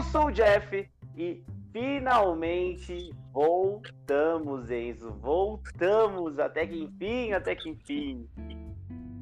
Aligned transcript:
Eu 0.00 0.04
sou 0.04 0.26
o 0.28 0.30
Jeff 0.30 0.88
e 1.14 1.44
finalmente 1.74 3.14
voltamos, 3.34 4.70
Enzo. 4.70 5.12
Voltamos 5.20 6.38
até 6.38 6.66
que 6.66 6.84
enfim, 6.84 7.32
até 7.32 7.54
que 7.54 7.68
enfim. 7.68 8.26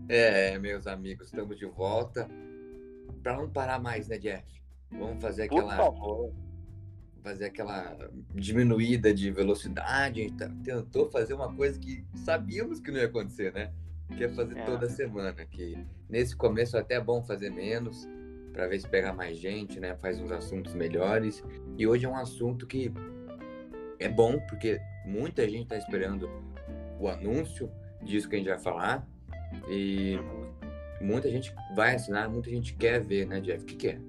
É, 0.08 0.56
meus 0.56 0.86
amigos, 0.86 1.26
estamos 1.26 1.58
de 1.58 1.66
volta. 1.66 2.28
Para 3.24 3.36
não 3.38 3.50
parar 3.50 3.80
mais, 3.80 4.06
né, 4.06 4.18
Jeff? 4.18 4.44
Vamos 4.92 5.20
fazer 5.20 5.42
aquela. 5.42 5.62
Por 5.62 5.76
favor. 5.76 6.32
Fazer 7.24 7.46
aquela 7.46 7.96
diminuída 8.32 9.12
de 9.12 9.32
velocidade. 9.32 10.20
A 10.20 10.28
gente 10.28 10.36
tá- 10.36 10.52
tentou 10.62 11.10
fazer 11.10 11.34
uma 11.34 11.52
coisa 11.52 11.76
que 11.76 12.04
sabíamos 12.14 12.78
que 12.78 12.92
não 12.92 13.00
ia 13.00 13.06
acontecer, 13.06 13.52
né? 13.52 13.72
Que 14.16 14.22
é 14.22 14.28
fazer 14.28 14.56
É. 14.56 14.64
toda 14.64 14.88
semana. 14.88 15.32
Que 15.44 15.76
nesse 16.08 16.36
começo 16.36 16.76
é 16.76 16.80
até 16.80 17.00
bom 17.00 17.20
fazer 17.24 17.50
menos, 17.50 18.08
para 18.58 18.66
ver 18.66 18.80
se 18.80 18.88
pega 18.88 19.12
mais 19.12 19.38
gente, 19.38 19.78
né? 19.78 19.94
Faz 19.94 20.20
uns 20.20 20.32
assuntos 20.32 20.74
melhores. 20.74 21.44
E 21.76 21.86
hoje 21.86 22.06
é 22.06 22.08
um 22.08 22.16
assunto 22.16 22.66
que 22.66 22.92
é 24.00 24.08
bom, 24.08 24.36
porque 24.48 24.80
muita 25.06 25.48
gente 25.48 25.62
está 25.62 25.76
esperando 25.76 26.28
o 26.98 27.06
anúncio 27.08 27.70
disso 28.02 28.28
que 28.28 28.34
a 28.34 28.38
gente 28.38 28.48
vai 28.48 28.58
falar. 28.58 29.06
E 29.68 30.18
muita 31.00 31.30
gente 31.30 31.54
vai 31.76 31.94
assinar, 31.94 32.28
muita 32.28 32.50
gente 32.50 32.74
quer 32.74 33.00
ver, 33.00 33.28
né, 33.28 33.40
Jeff? 33.40 33.62
O 33.62 33.66
que, 33.66 33.76
que 33.76 33.88
é? 33.90 34.00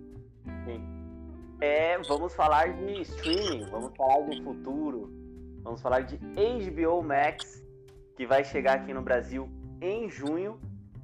É, 1.62 2.00
vamos 2.00 2.34
falar 2.34 2.74
de 2.74 3.02
streaming, 3.02 3.70
vamos 3.70 3.96
falar 3.96 4.22
do 4.22 4.44
futuro, 4.44 5.14
vamos 5.62 5.80
falar 5.80 6.00
de 6.00 6.18
HBO 6.18 7.04
Max, 7.04 7.64
que 8.18 8.26
vai 8.26 8.44
chegar 8.44 8.78
aqui 8.78 8.96
no 8.96 9.04
Brasil 9.04 9.48
em 9.80 10.10
junho, 10.10 10.60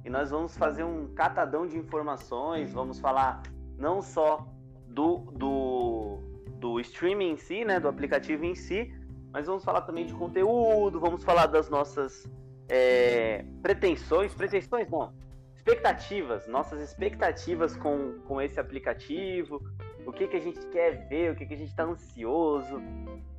e 0.06 0.08
nós 0.08 0.30
vamos 0.30 0.56
fazer 0.56 0.84
um 0.84 1.08
catadão 1.08 1.66
de 1.66 1.76
informações, 1.76 2.72
vamos 2.72 3.00
falar 3.00 3.42
não 3.76 4.00
só 4.00 4.46
do, 4.86 5.18
do, 5.32 6.20
do 6.60 6.78
streaming 6.78 7.32
em 7.32 7.36
si, 7.36 7.64
né, 7.64 7.80
do 7.80 7.88
aplicativo 7.88 8.44
em 8.44 8.54
si, 8.54 8.94
mas 9.32 9.48
vamos 9.48 9.64
falar 9.64 9.80
também 9.82 10.06
de 10.06 10.14
conteúdo, 10.14 11.00
vamos 11.00 11.24
falar 11.24 11.46
das 11.46 11.68
nossas 11.68 12.24
é, 12.68 13.44
pretensões, 13.60 14.32
pretensões 14.32 14.88
não, 14.88 15.12
expectativas, 15.56 16.46
nossas 16.46 16.80
expectativas 16.80 17.76
com, 17.76 18.20
com 18.28 18.40
esse 18.40 18.60
aplicativo, 18.60 19.60
o 20.06 20.12
que, 20.12 20.28
que 20.28 20.36
a 20.36 20.40
gente 20.40 20.64
quer 20.68 21.08
ver, 21.08 21.32
o 21.32 21.34
que, 21.34 21.44
que 21.44 21.54
a 21.54 21.56
gente 21.56 21.70
está 21.70 21.82
ansioso, 21.82 22.80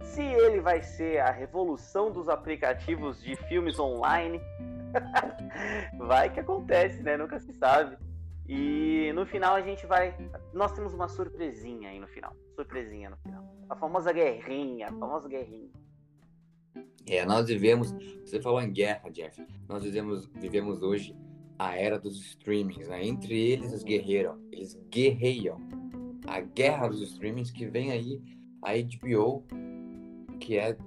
se 0.01 0.21
ele 0.21 0.59
vai 0.59 0.81
ser 0.81 1.19
a 1.19 1.31
revolução 1.31 2.11
dos 2.11 2.27
aplicativos 2.27 3.23
de 3.23 3.37
filmes 3.47 3.79
online. 3.79 4.41
vai 5.99 6.31
que 6.31 6.39
acontece, 6.39 7.01
né? 7.03 7.17
Nunca 7.17 7.39
se 7.39 7.53
sabe. 7.53 7.97
E 8.47 9.11
no 9.13 9.25
final 9.25 9.55
a 9.55 9.61
gente 9.61 9.85
vai. 9.85 10.15
Nós 10.53 10.71
temos 10.71 10.93
uma 10.93 11.07
surpresinha 11.07 11.89
aí 11.89 11.99
no 11.99 12.07
final. 12.07 12.33
Surpresinha 12.55 13.09
no 13.09 13.17
final. 13.17 13.43
A 13.69 13.75
famosa 13.75 14.13
guerrinha, 14.13 14.87
a 14.87 14.93
famosa 14.93 15.27
guerrinha. 15.27 15.69
É, 17.05 17.25
nós 17.25 17.47
vivemos, 17.47 17.93
você 18.25 18.41
falou 18.41 18.61
em 18.61 18.71
guerra, 18.71 19.09
Jeff, 19.09 19.45
nós 19.67 19.83
vivemos, 19.83 20.27
vivemos 20.35 20.81
hoje 20.81 21.15
a 21.57 21.75
era 21.75 21.97
dos 21.97 22.19
streamings, 22.19 22.87
né? 22.87 23.05
Entre 23.05 23.33
eles, 23.33 23.71
eles 23.71 23.83
guerreiram, 23.83 24.37
eles 24.51 24.75
guerreiam. 24.89 25.57
A 26.27 26.41
guerra 26.41 26.87
dos 26.89 27.01
streamings 27.01 27.49
que 27.51 27.65
vem 27.65 27.91
aí, 27.91 28.21
a 28.61 28.73
HBO, 28.73 29.43
que 30.39 30.57
é, 30.57 30.77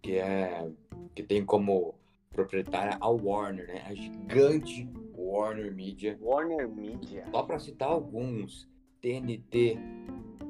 que 0.00 0.18
é, 0.18 0.68
que 1.14 1.22
tem 1.22 1.44
como 1.44 1.94
proprietária 2.30 2.96
a 3.00 3.08
Warner, 3.08 3.66
né? 3.66 3.84
A 3.86 3.94
gigante 3.94 4.88
Warner 5.14 5.72
Media. 5.74 6.18
Warner 6.20 6.68
Media. 6.68 7.24
Só 7.30 7.42
para 7.42 7.58
citar 7.58 7.88
alguns, 7.88 8.68
TNT, 9.00 9.78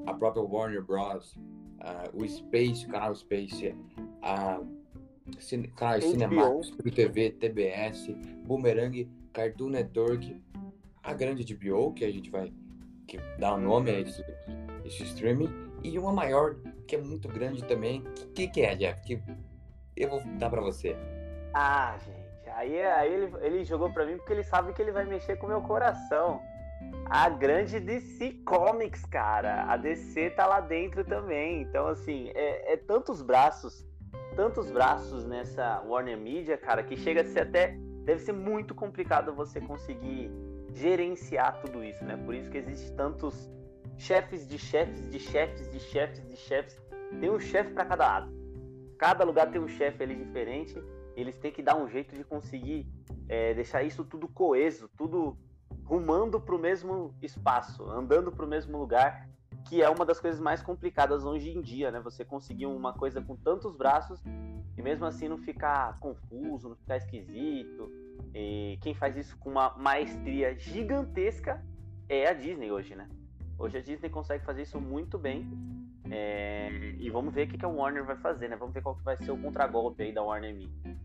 a 0.06 0.14
própria 0.14 0.42
Warner 0.42 0.83
Bros, 0.83 1.34
uh, 1.34 2.11
o 2.14 2.27
Space, 2.27 2.87
o 2.87 2.89
canal 2.89 3.14
Space, 3.14 3.75
a 4.22 4.60
cine, 5.38 5.69
HBO. 5.69 6.00
Cinemax, 6.00 6.71
TV, 6.94 7.31
TBS, 7.31 8.09
Boomerang, 8.44 9.09
Cartoon 9.33 9.71
Network, 9.71 10.37
a 11.03 11.15
grande 11.15 11.54
HBO, 11.54 11.93
que 11.93 12.04
a 12.04 12.10
gente 12.10 12.31
vai 12.31 12.53
que 13.06 13.19
dá 13.41 13.54
o 13.54 13.60
nome 13.60 13.91
a 13.91 13.99
esse, 13.99 14.25
esse 14.84 15.03
streaming, 15.03 15.49
e 15.83 15.99
uma 15.99 16.12
maior, 16.12 16.54
que 16.87 16.94
é 16.94 17.00
muito 17.00 17.27
grande 17.27 17.65
também. 17.65 18.04
O 18.22 18.33
que, 18.33 18.47
que 18.47 18.60
é, 18.60 18.77
Jeff? 18.77 19.00
Que 19.03 19.21
eu 19.97 20.09
vou 20.09 20.22
dar 20.38 20.49
para 20.49 20.60
você. 20.60 20.97
Ah, 21.53 21.97
gente, 21.99 22.50
aí, 22.50 22.81
aí 22.83 23.12
ele, 23.12 23.34
ele 23.41 23.65
jogou 23.65 23.93
pra 23.93 24.06
mim 24.06 24.16
porque 24.16 24.33
ele 24.33 24.44
sabe 24.44 24.72
que 24.72 24.81
ele 24.81 24.93
vai 24.93 25.05
mexer 25.05 25.37
com 25.37 25.47
o 25.47 25.49
meu 25.49 25.62
coração. 25.62 26.41
A 27.06 27.28
grande 27.28 27.81
DC 27.81 28.43
Comics, 28.44 29.05
cara. 29.05 29.65
A 29.65 29.77
DC 29.77 30.31
tá 30.31 30.47
lá 30.47 30.60
dentro 30.60 31.05
também. 31.05 31.62
Então, 31.62 31.89
assim, 31.89 32.31
é, 32.34 32.75
é 32.75 32.77
tantos 32.77 33.21
braços, 33.21 33.84
tantos 34.37 34.71
braços 34.71 35.27
nessa 35.27 35.83
Warner 35.87 36.16
Media, 36.16 36.56
cara, 36.56 36.83
que 36.83 36.97
chega 36.97 37.22
a 37.22 37.25
ser 37.25 37.41
até. 37.41 37.77
Deve 38.05 38.21
ser 38.21 38.33
muito 38.33 38.75
complicado 38.75 39.34
você 39.34 39.60
conseguir 39.60 40.31
gerenciar 40.72 41.60
tudo 41.60 41.84
isso, 41.84 42.05
né? 42.05 42.16
Por 42.25 42.34
isso 42.34 42.50
que 42.50 42.59
existe 42.59 42.93
tantos 42.93 43.50
chefes 43.99 44.47
de 44.49 44.59
chefes 44.59 45.10
de 45.10 45.19
chefes 45.19 45.71
de 45.71 45.81
chefes 45.81 46.27
de 46.28 46.37
chefes. 46.37 46.81
Tem 47.21 47.28
um 47.28 47.41
chefe 47.41 47.72
para 47.72 47.84
cada 47.84 48.05
lado. 48.06 48.33
Cada 48.97 49.25
lugar 49.25 49.50
tem 49.50 49.60
um 49.60 49.69
chefe 49.69 50.03
ali 50.03 50.15
diferente 50.15 50.81
eles 51.20 51.36
têm 51.36 51.53
que 51.53 51.62
dar 51.62 51.76
um 51.76 51.88
jeito 51.88 52.14
de 52.14 52.25
conseguir 52.25 52.86
é, 53.28 53.54
deixar 53.54 53.82
isso 53.82 54.04
tudo 54.04 54.28
coeso, 54.28 54.88
tudo 54.97 55.36
rumando 55.84 56.41
para 56.41 56.54
o 56.54 56.58
mesmo 56.58 57.14
espaço, 57.20 57.84
andando 57.91 58.31
para 58.31 58.44
o 58.44 58.48
mesmo 58.48 58.78
lugar, 58.78 59.28
que 59.69 59.82
é 59.82 59.88
uma 59.88 60.04
das 60.04 60.20
coisas 60.20 60.41
mais 60.41 60.62
complicadas 60.62 61.25
hoje 61.25 61.50
em 61.50 61.60
dia, 61.60 61.91
né? 61.91 62.00
Você 62.00 62.25
conseguir 62.25 62.66
uma 62.66 62.92
coisa 62.92 63.20
com 63.20 63.36
tantos 63.36 63.76
braços 63.76 64.22
e 64.76 64.82
mesmo 64.82 65.04
assim 65.04 65.28
não 65.28 65.38
ficar 65.38 65.98
confuso, 65.98 66.69
não 66.69 66.76
ficar 66.76 66.97
esquisito. 66.97 67.91
E 68.34 68.78
quem 68.80 68.94
faz 68.94 69.16
isso 69.16 69.36
com 69.38 69.50
uma 69.50 69.76
maestria 69.76 70.56
gigantesca 70.56 71.62
é 72.09 72.26
a 72.28 72.32
Disney 72.32 72.70
hoje, 72.70 72.94
né? 72.94 73.09
Hoje 73.59 73.78
a 73.78 73.82
Disney 73.82 74.09
consegue 74.09 74.44
fazer 74.44 74.62
isso 74.62 74.80
muito 74.80 75.19
bem. 75.19 75.47
É, 76.10 76.70
e 76.98 77.10
vamos 77.10 77.32
ver 77.32 77.47
o 77.47 77.50
que, 77.50 77.64
a 77.64 77.69
Warner 77.69 78.04
vai 78.04 78.16
fazer, 78.16 78.48
né? 78.48 78.56
Vamos 78.56 78.75
ver 78.75 78.82
qual 78.82 78.97
que 78.97 79.04
vai 79.04 79.16
ser 79.19 79.30
o 79.30 79.36
contragolpe 79.36 80.03
aí 80.03 80.12
da 80.12 80.22
Warner 80.22 80.54
Media. 80.54 80.97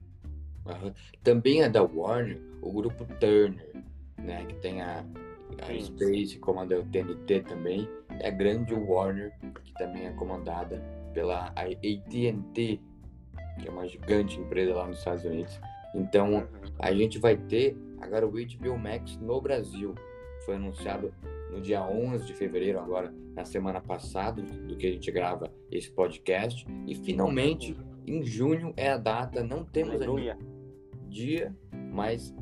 Uhum. 0.65 0.91
Também 1.23 1.61
é 1.61 1.69
da 1.69 1.83
Warner, 1.83 2.41
o 2.61 2.71
grupo 2.71 3.05
Turner, 3.19 3.71
né? 4.17 4.45
Que 4.45 4.55
tem 4.55 4.81
a, 4.81 5.05
a 5.61 5.65
Sim. 5.67 5.81
Space, 5.81 6.39
comanda 6.39 6.79
o 6.79 6.85
TNT 6.85 7.41
também. 7.41 7.87
É 8.19 8.29
a 8.29 8.31
grande 8.31 8.73
Warner, 8.73 9.33
que 9.63 9.73
também 9.73 10.07
é 10.07 10.11
comandada 10.11 10.81
pela 11.13 11.47
AT&T, 11.55 12.79
que 13.59 13.67
é 13.67 13.71
uma 13.71 13.87
gigante 13.87 14.39
empresa 14.39 14.73
lá 14.73 14.87
nos 14.87 14.99
Estados 14.99 15.23
Unidos. 15.23 15.59
Então, 15.93 16.47
a 16.79 16.93
gente 16.93 17.19
vai 17.19 17.37
ter 17.37 17.77
agora 18.01 18.27
o 18.27 18.31
HBO 18.31 18.77
Max 18.77 19.17
no 19.17 19.39
Brasil. 19.39 19.95
Foi 20.45 20.55
anunciado 20.55 21.13
no 21.51 21.61
dia 21.61 21.83
11 21.87 22.25
de 22.25 22.33
fevereiro, 22.33 22.79
agora 22.79 23.13
na 23.33 23.45
semana 23.45 23.81
passada, 23.81 24.41
do 24.41 24.75
que 24.75 24.87
a 24.87 24.91
gente 24.91 25.09
grava 25.11 25.51
esse 25.71 25.89
podcast. 25.91 26.65
E 26.85 26.95
finalmente, 26.95 27.77
em 28.05 28.23
junho 28.23 28.73
é 28.75 28.89
a 28.89 28.97
data, 28.97 29.43
não 29.43 29.63
temos 29.63 30.01
ainda. 30.01 30.37
Dia, 31.15 31.55
mas 31.91 32.35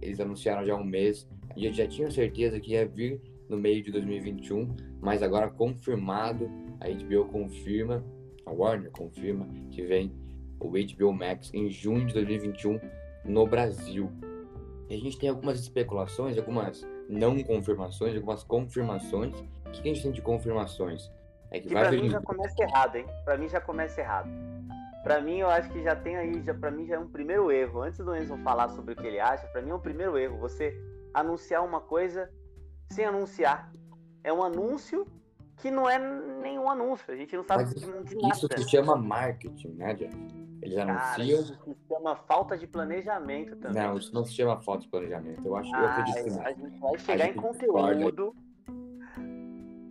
eles 0.00 0.18
anunciaram 0.18 0.64
já 0.64 0.74
há 0.74 0.76
um 0.76 0.84
mês. 0.84 1.28
A 1.50 1.58
gente 1.58 1.76
já 1.76 1.86
tinha 1.86 2.10
certeza 2.10 2.58
que 2.58 2.72
ia 2.72 2.86
vir 2.86 3.20
no 3.48 3.56
meio 3.56 3.82
de 3.82 3.92
2021, 3.92 4.74
mas 5.00 5.22
agora 5.22 5.50
confirmado, 5.50 6.50
a 6.80 6.88
HBO 6.88 7.26
confirma, 7.26 8.02
a 8.46 8.50
Warner 8.50 8.90
confirma 8.90 9.46
que 9.70 9.82
vem 9.82 10.12
o 10.58 10.70
HBO 10.70 11.12
Max 11.12 11.52
em 11.52 11.68
junho 11.68 12.06
de 12.06 12.14
2021 12.14 12.80
no 13.24 13.46
Brasil. 13.46 14.10
E 14.88 14.94
a 14.94 14.98
gente 14.98 15.18
tem 15.18 15.28
algumas 15.28 15.60
especulações, 15.60 16.38
algumas 16.38 16.86
não 17.08 17.38
confirmações, 17.42 18.14
algumas 18.16 18.42
confirmações. 18.42 19.38
O 19.66 19.70
que 19.70 19.90
a 19.90 19.92
gente 19.92 20.02
tem 20.02 20.12
de 20.12 20.22
confirmações? 20.22 21.10
É 21.50 21.60
que 21.60 21.68
Que 21.68 21.74
vai 21.74 21.84
pra 21.84 21.90
vir 21.90 22.02
mim 22.02 22.10
já 22.10 22.20
começa 22.20 22.62
errado, 22.62 22.96
hein? 22.96 23.06
Pra 23.24 23.36
mim 23.36 23.48
já 23.48 23.60
começa 23.60 24.00
errado. 24.00 24.30
Pra 25.04 25.20
mim, 25.20 25.36
eu 25.38 25.48
acho 25.50 25.70
que 25.70 25.82
já 25.82 25.94
tem 25.94 26.16
aí, 26.16 26.42
já, 26.42 26.54
pra 26.54 26.70
mim 26.70 26.86
já 26.86 26.94
é 26.96 26.98
um 26.98 27.06
primeiro 27.08 27.52
erro. 27.52 27.82
Antes 27.82 27.98
do 27.98 28.16
Enzo 28.16 28.36
falar 28.38 28.70
sobre 28.70 28.94
o 28.94 28.96
que 28.96 29.06
ele 29.06 29.20
acha, 29.20 29.46
pra 29.48 29.60
mim 29.60 29.70
é 29.70 29.74
um 29.74 29.78
primeiro 29.80 30.16
erro. 30.16 30.38
Você 30.38 30.74
anunciar 31.12 31.62
uma 31.62 31.80
coisa 31.80 32.30
sem 32.90 33.04
anunciar. 33.04 33.70
É 34.24 34.32
um 34.32 34.42
anúncio 34.42 35.06
que 35.58 35.70
não 35.70 35.88
é 35.88 35.98
nenhum 36.40 36.68
anúncio. 36.70 37.12
A 37.12 37.16
gente 37.16 37.36
não 37.36 37.44
sabe 37.44 37.64
Mas 37.64 37.74
de, 37.74 37.80
de 38.16 38.28
Isso 38.28 38.48
nada. 38.48 38.62
se 38.62 38.70
chama 38.70 38.96
marketing, 38.96 39.68
né, 39.74 39.94
Jeff? 39.94 40.16
Eles 40.62 40.74
Cara, 40.76 40.92
anunciam 40.92 41.40
isso 41.42 41.54
se 41.62 41.76
chama 41.86 42.16
falta 42.16 42.56
de 42.56 42.66
planejamento 42.66 43.56
também. 43.56 43.82
Não, 43.82 43.98
isso 43.98 44.14
não 44.14 44.24
se 44.24 44.32
chama 44.32 44.58
falta 44.62 44.82
de 44.84 44.88
planejamento. 44.88 45.46
Eu 45.46 45.54
acho 45.54 45.68
eu 45.70 45.78
Ah, 45.80 45.90
acredito 45.98 46.24
que 46.24 46.30
não. 46.30 46.40
a 46.46 46.52
gente 46.52 46.80
vai 46.80 46.98
chegar 46.98 47.24
em 47.26 47.32
gente 47.32 47.42
conteúdo. 47.42 48.34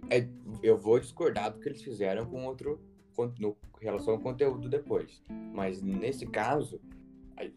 É, 0.09 0.27
eu 0.63 0.75
vou 0.75 0.99
discordar 0.99 1.51
do 1.51 1.59
que 1.59 1.69
eles 1.69 1.83
fizeram 1.83 2.25
com 2.25 2.43
outro 2.45 2.81
no 3.39 3.55
relação 3.79 4.13
ao 4.13 4.19
conteúdo 4.19 4.69
depois. 4.69 5.21
Mas 5.53 5.81
nesse 5.81 6.25
caso, 6.25 6.79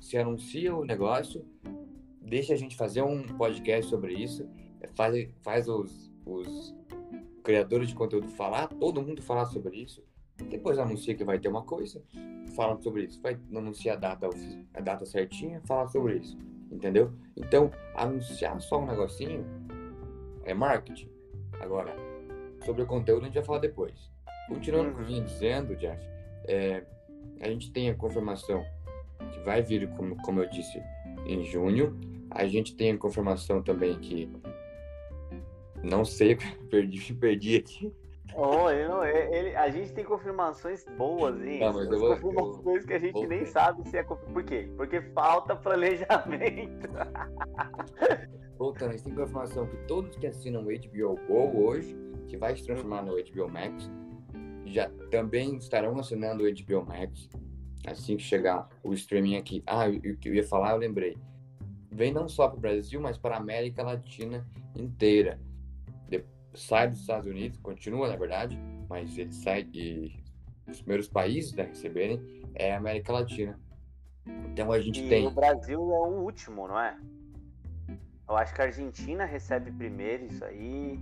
se 0.00 0.16
anuncia 0.16 0.74
o 0.74 0.84
negócio, 0.84 1.44
deixa 2.20 2.52
a 2.54 2.56
gente 2.56 2.76
fazer 2.76 3.02
um 3.02 3.22
podcast 3.22 3.88
sobre 3.88 4.14
isso, 4.14 4.48
é, 4.80 4.88
faz, 4.88 5.28
faz 5.42 5.68
os, 5.68 6.10
os 6.24 6.74
criadores 7.42 7.88
de 7.88 7.94
conteúdo 7.94 8.28
falar, 8.28 8.66
todo 8.68 9.00
mundo 9.00 9.22
falar 9.22 9.46
sobre 9.46 9.76
isso, 9.76 10.02
depois 10.50 10.78
anuncia 10.78 11.14
que 11.14 11.24
vai 11.24 11.38
ter 11.38 11.48
uma 11.48 11.62
coisa, 11.62 12.02
fala 12.54 12.80
sobre 12.82 13.04
isso, 13.04 13.20
vai 13.22 13.38
anunciar 13.54 13.96
a 13.96 14.00
data, 14.00 14.28
a 14.74 14.80
data 14.80 15.06
certinha, 15.06 15.62
fala 15.64 15.86
sobre 15.88 16.16
isso, 16.16 16.36
entendeu? 16.70 17.12
Então, 17.36 17.70
anunciar 17.94 18.60
só 18.60 18.80
um 18.80 18.86
negocinho 18.86 19.44
é 20.44 20.52
marketing. 20.52 21.08
Agora, 21.60 21.94
sobre 22.64 22.82
o 22.82 22.86
conteúdo 22.86 23.22
a 23.22 23.24
gente 23.26 23.34
vai 23.34 23.44
falar 23.44 23.58
depois. 23.60 24.10
Continuando 24.48 24.92
com 24.92 25.02
o 25.02 25.04
que 25.04 25.12
eu 25.12 25.24
dizendo, 25.24 25.76
Jeff, 25.76 26.00
é, 26.46 26.84
a 27.40 27.48
gente 27.48 27.72
tem 27.72 27.90
a 27.90 27.94
confirmação 27.94 28.64
que 29.32 29.40
vai 29.40 29.62
vir, 29.62 29.88
como, 29.90 30.16
como 30.22 30.40
eu 30.40 30.48
disse, 30.48 30.80
em 31.26 31.44
junho. 31.44 31.98
A 32.30 32.46
gente 32.46 32.74
tem 32.74 32.92
a 32.92 32.98
confirmação 32.98 33.62
também 33.62 33.98
que 33.98 34.30
não 35.82 36.04
sei, 36.04 36.36
perdi, 36.70 37.14
perdi 37.14 37.56
aqui. 37.56 37.92
Oh, 38.34 38.70
não, 38.70 39.02
ele, 39.02 39.56
a 39.56 39.70
gente 39.70 39.94
tem 39.94 40.04
confirmações 40.04 40.84
boas, 40.98 41.40
hein? 41.42 41.60
Não, 41.60 41.72
mas 41.72 41.90
eu 41.90 41.98
vou, 41.98 42.10
confirmações 42.10 42.82
eu, 42.82 42.86
que 42.86 42.92
a 42.92 42.98
gente 42.98 43.26
nem 43.26 43.46
sabe 43.46 43.88
se 43.88 43.96
é 43.96 44.02
Por 44.02 44.44
quê? 44.44 44.68
Porque 44.76 45.00
falta 45.00 45.56
planejamento. 45.56 46.88
Voltando, 48.58 48.90
a 48.90 48.92
gente 48.92 49.04
tem 49.04 49.14
confirmação 49.14 49.66
que 49.66 49.76
todos 49.86 50.16
que 50.16 50.26
assinam 50.26 50.62
o 50.62 50.64
HBO 50.64 51.18
Go 51.26 51.66
hoje, 51.66 51.96
que 52.26 52.36
vai 52.36 52.54
se 52.54 52.64
transformar 52.64 53.02
no 53.02 53.12
HBO 53.12 53.48
Max, 53.48 53.90
já 54.66 54.90
também 55.10 55.56
estarão 55.56 55.98
assinando 55.98 56.44
o 56.44 56.52
HBO 56.52 56.86
Max 56.86 57.28
assim 57.86 58.16
que 58.16 58.22
chegar 58.22 58.68
o 58.82 58.92
streaming 58.92 59.36
aqui. 59.36 59.62
Ah, 59.66 59.88
o 59.88 60.16
que 60.16 60.28
eu 60.28 60.34
ia 60.34 60.46
falar, 60.46 60.72
eu 60.72 60.78
lembrei. 60.78 61.16
Vem 61.90 62.12
não 62.12 62.28
só 62.28 62.48
para 62.48 62.58
o 62.58 62.60
Brasil, 62.60 63.00
mas 63.00 63.16
para 63.16 63.36
a 63.36 63.38
América 63.38 63.82
Latina 63.82 64.46
inteira 64.74 65.40
sai 66.56 66.88
dos 66.88 67.00
Estados 67.00 67.28
Unidos, 67.28 67.58
continua 67.58 68.08
na 68.08 68.16
verdade, 68.16 68.58
mas 68.88 69.16
ele 69.18 69.32
sai 69.32 69.68
e 69.72 70.12
os 70.66 70.80
primeiros 70.80 71.08
países 71.08 71.56
a 71.58 71.62
receberem 71.62 72.20
é 72.54 72.72
a 72.72 72.78
América 72.78 73.12
Latina. 73.12 73.60
Então 74.50 74.72
a 74.72 74.80
gente 74.80 75.04
e 75.04 75.08
tem. 75.08 75.26
O 75.26 75.30
Brasil 75.30 75.78
é 75.78 75.98
o 76.00 76.22
último, 76.22 76.66
não 76.66 76.80
é? 76.80 76.98
Eu 78.28 78.36
acho 78.36 78.52
que 78.52 78.60
a 78.60 78.64
Argentina 78.64 79.24
recebe 79.24 79.70
primeiro 79.70 80.26
isso 80.26 80.44
aí. 80.44 80.98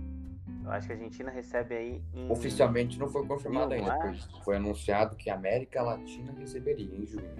Eu 0.65 0.71
acho 0.71 0.87
que 0.87 0.93
a 0.93 0.95
Argentina 0.95 1.31
recebe 1.31 1.75
aí. 1.75 2.01
Em... 2.13 2.31
Oficialmente 2.31 2.97
não 2.99 3.07
foi 3.07 3.25
confirmado 3.25 3.73
ainda. 3.73 3.93
É? 3.93 4.15
Foi 4.43 4.55
anunciado 4.55 5.15
que 5.15 5.29
a 5.29 5.35
América 5.35 5.81
Latina 5.81 6.33
receberia 6.37 6.95
em 6.95 7.05
junho. 7.05 7.35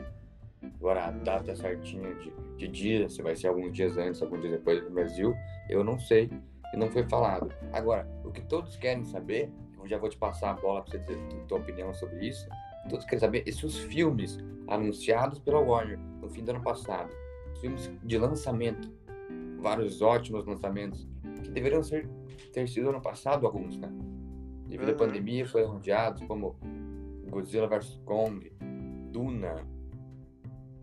Agora, 0.79 1.07
a 1.07 1.09
hum. 1.09 1.23
data 1.23 1.55
certinha 1.55 2.13
de, 2.15 2.31
de 2.57 2.67
dia, 2.67 3.09
se 3.09 3.21
vai 3.21 3.35
ser 3.35 3.47
alguns 3.47 3.73
dias 3.73 3.97
antes, 3.97 4.21
alguns 4.21 4.41
dias 4.41 4.53
depois 4.53 4.83
do 4.83 4.91
Brasil, 4.91 5.35
eu 5.69 5.83
não 5.83 5.99
sei 5.99 6.29
e 6.73 6.77
não 6.77 6.89
foi 6.89 7.03
falado. 7.03 7.51
Agora, 7.73 8.07
o 8.23 8.31
que 8.31 8.41
todos 8.41 8.75
querem 8.75 9.03
saber, 9.03 9.51
eu 9.79 9.87
já 9.87 9.97
vou 9.97 10.09
te 10.09 10.17
passar 10.17 10.51
a 10.51 10.53
bola 10.53 10.83
para 10.83 10.99
você 10.99 11.13
a 11.13 11.45
tua 11.47 11.57
opinião 11.57 11.93
sobre 11.93 12.27
isso. 12.27 12.47
Todos 12.89 13.05
querem 13.05 13.19
saber 13.19 13.51
se 13.51 13.65
os 13.65 13.77
filmes 13.77 14.37
anunciados 14.67 15.39
pela 15.39 15.59
Warner 15.59 15.97
no 16.21 16.29
fim 16.29 16.43
do 16.43 16.51
ano 16.51 16.61
passado, 16.61 17.09
filmes 17.59 17.91
de 18.03 18.17
lançamento, 18.17 18.91
vários 19.59 20.01
ótimos 20.01 20.45
lançamentos, 20.45 21.07
que 21.45 21.51
deveriam 21.51 21.83
ser, 21.83 22.07
ter 22.53 22.67
sido 22.67 22.89
ano 22.89 23.01
passado 23.01 23.45
alguns, 23.45 23.77
né? 23.77 23.89
Devido 24.67 24.89
uhum. 24.89 24.95
à 24.95 24.97
pandemia, 24.97 25.45
foram 25.45 25.77
adiados, 25.77 26.23
como 26.25 26.55
Godzilla 27.29 27.67
vs. 27.67 28.01
Kong, 28.05 28.51
Duna, 29.11 29.55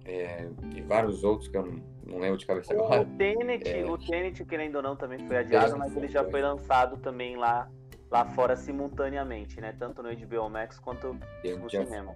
é, 0.05 0.49
e 0.75 0.81
vários 0.83 1.25
outros 1.25 1.49
que 1.49 1.57
eu 1.57 1.65
não, 1.65 1.83
não 2.07 2.19
lembro 2.19 2.39
de 2.39 2.47
cabeça 2.47 2.73
agora. 2.73 3.03
O 3.03 3.17
Tenet, 3.17 3.69
é... 3.69 3.85
o 3.85 3.99
Tenet, 3.99 4.45
querendo 4.45 4.77
ou 4.77 4.83
não, 4.83 4.97
também 4.97 5.19
foi 5.27 5.37
adiado, 5.39 5.79
mas 5.79 5.97
ele 5.97 6.09
já 6.09 6.25
foi 6.25 6.43
lançado 6.43 6.97
também 6.99 7.37
lá, 7.37 7.71
lá 8.11 8.25
fora 8.27 8.57
simultaneamente, 8.57 9.61
né? 9.61 9.75
Tanto 9.79 10.03
no 10.03 10.11
HBO 10.15 10.49
Max 10.51 10.79
quanto 10.79 11.15
no 11.15 11.71
cinema. 11.71 12.15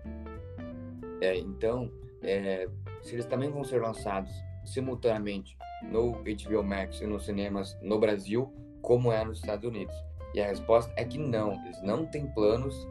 É, 1.20 1.36
então, 1.36 1.90
é, 2.22 2.68
se 3.02 3.14
eles 3.14 3.26
também 3.26 3.50
vão 3.50 3.64
ser 3.64 3.80
lançados 3.80 4.30
simultaneamente 4.66 5.56
no 5.90 6.12
HBO 6.12 6.62
Max 6.62 7.00
e 7.00 7.06
nos 7.06 7.24
cinemas 7.24 7.76
no 7.80 7.98
Brasil, 7.98 8.52
como 8.82 9.12
é 9.12 9.24
nos 9.24 9.38
Estados 9.38 9.68
Unidos. 9.68 9.94
E 10.34 10.40
a 10.40 10.48
resposta 10.48 10.92
é 10.96 11.04
que 11.04 11.18
não, 11.18 11.52
eles 11.64 11.82
não 11.82 12.04
têm 12.04 12.26
planos 12.26 12.86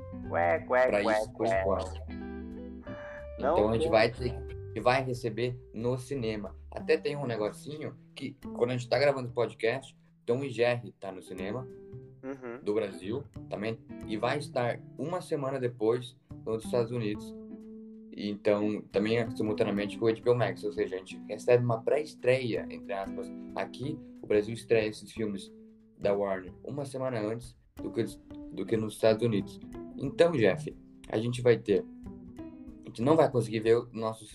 para 0.67 1.01
isso 1.01 1.31
por 1.33 1.45
enquanto. 1.45 2.01
Então 3.37 3.69
a 3.69 3.73
gente 3.73 3.89
vai 3.89 4.09
ter 4.09 4.33
que 4.75 4.81
vai 4.81 5.01
receber 5.01 5.57
no 5.73 5.97
cinema. 5.97 6.53
Até 6.69 6.97
tem 6.97 7.15
um 7.15 7.25
negocinho 7.25 7.95
que, 8.13 8.35
quando 8.57 8.71
a 8.71 8.73
gente 8.73 8.89
tá 8.89 8.99
gravando 8.99 9.29
o 9.29 9.31
podcast, 9.31 9.95
Tom 10.25 10.43
e 10.43 10.49
Jerry 10.49 10.91
tá 10.99 11.13
no 11.13 11.21
cinema 11.21 11.65
uhum. 12.21 12.59
do 12.61 12.73
Brasil 12.73 13.23
também 13.49 13.79
e 14.05 14.17
vai 14.17 14.37
estar 14.37 14.77
uma 14.97 15.21
semana 15.21 15.61
depois 15.61 16.17
nos 16.45 16.65
Estados 16.65 16.91
Unidos. 16.91 17.33
Então, 18.15 18.81
também 18.91 19.17
é 19.17 19.29
simultaneamente 19.31 19.97
com 19.97 20.05
o 20.05 20.13
HBO 20.13 20.35
Max, 20.35 20.63
ou 20.63 20.71
seja, 20.71 20.95
a 20.95 20.99
gente 20.99 21.21
recebe 21.27 21.63
uma 21.63 21.81
pré-estreia, 21.81 22.65
entre 22.69 22.93
aspas. 22.93 23.27
Aqui, 23.55 23.99
o 24.21 24.27
Brasil 24.27 24.53
estreia 24.53 24.87
esses 24.87 25.11
filmes 25.11 25.51
da 25.97 26.13
Warner 26.13 26.53
uma 26.63 26.85
semana 26.85 27.19
antes 27.19 27.57
do 27.75 27.91
que, 27.91 28.03
do 28.53 28.65
que 28.65 28.77
nos 28.77 28.93
Estados 28.93 29.21
Unidos. 29.21 29.59
Então, 29.97 30.31
Jeff, 30.31 30.73
a 31.09 31.17
gente 31.17 31.41
vai 31.41 31.57
ter. 31.57 31.85
A 32.83 32.87
gente 32.87 33.01
não 33.01 33.17
vai 33.17 33.29
conseguir 33.29 33.59
ver 33.59 33.83
nossos 33.91 34.33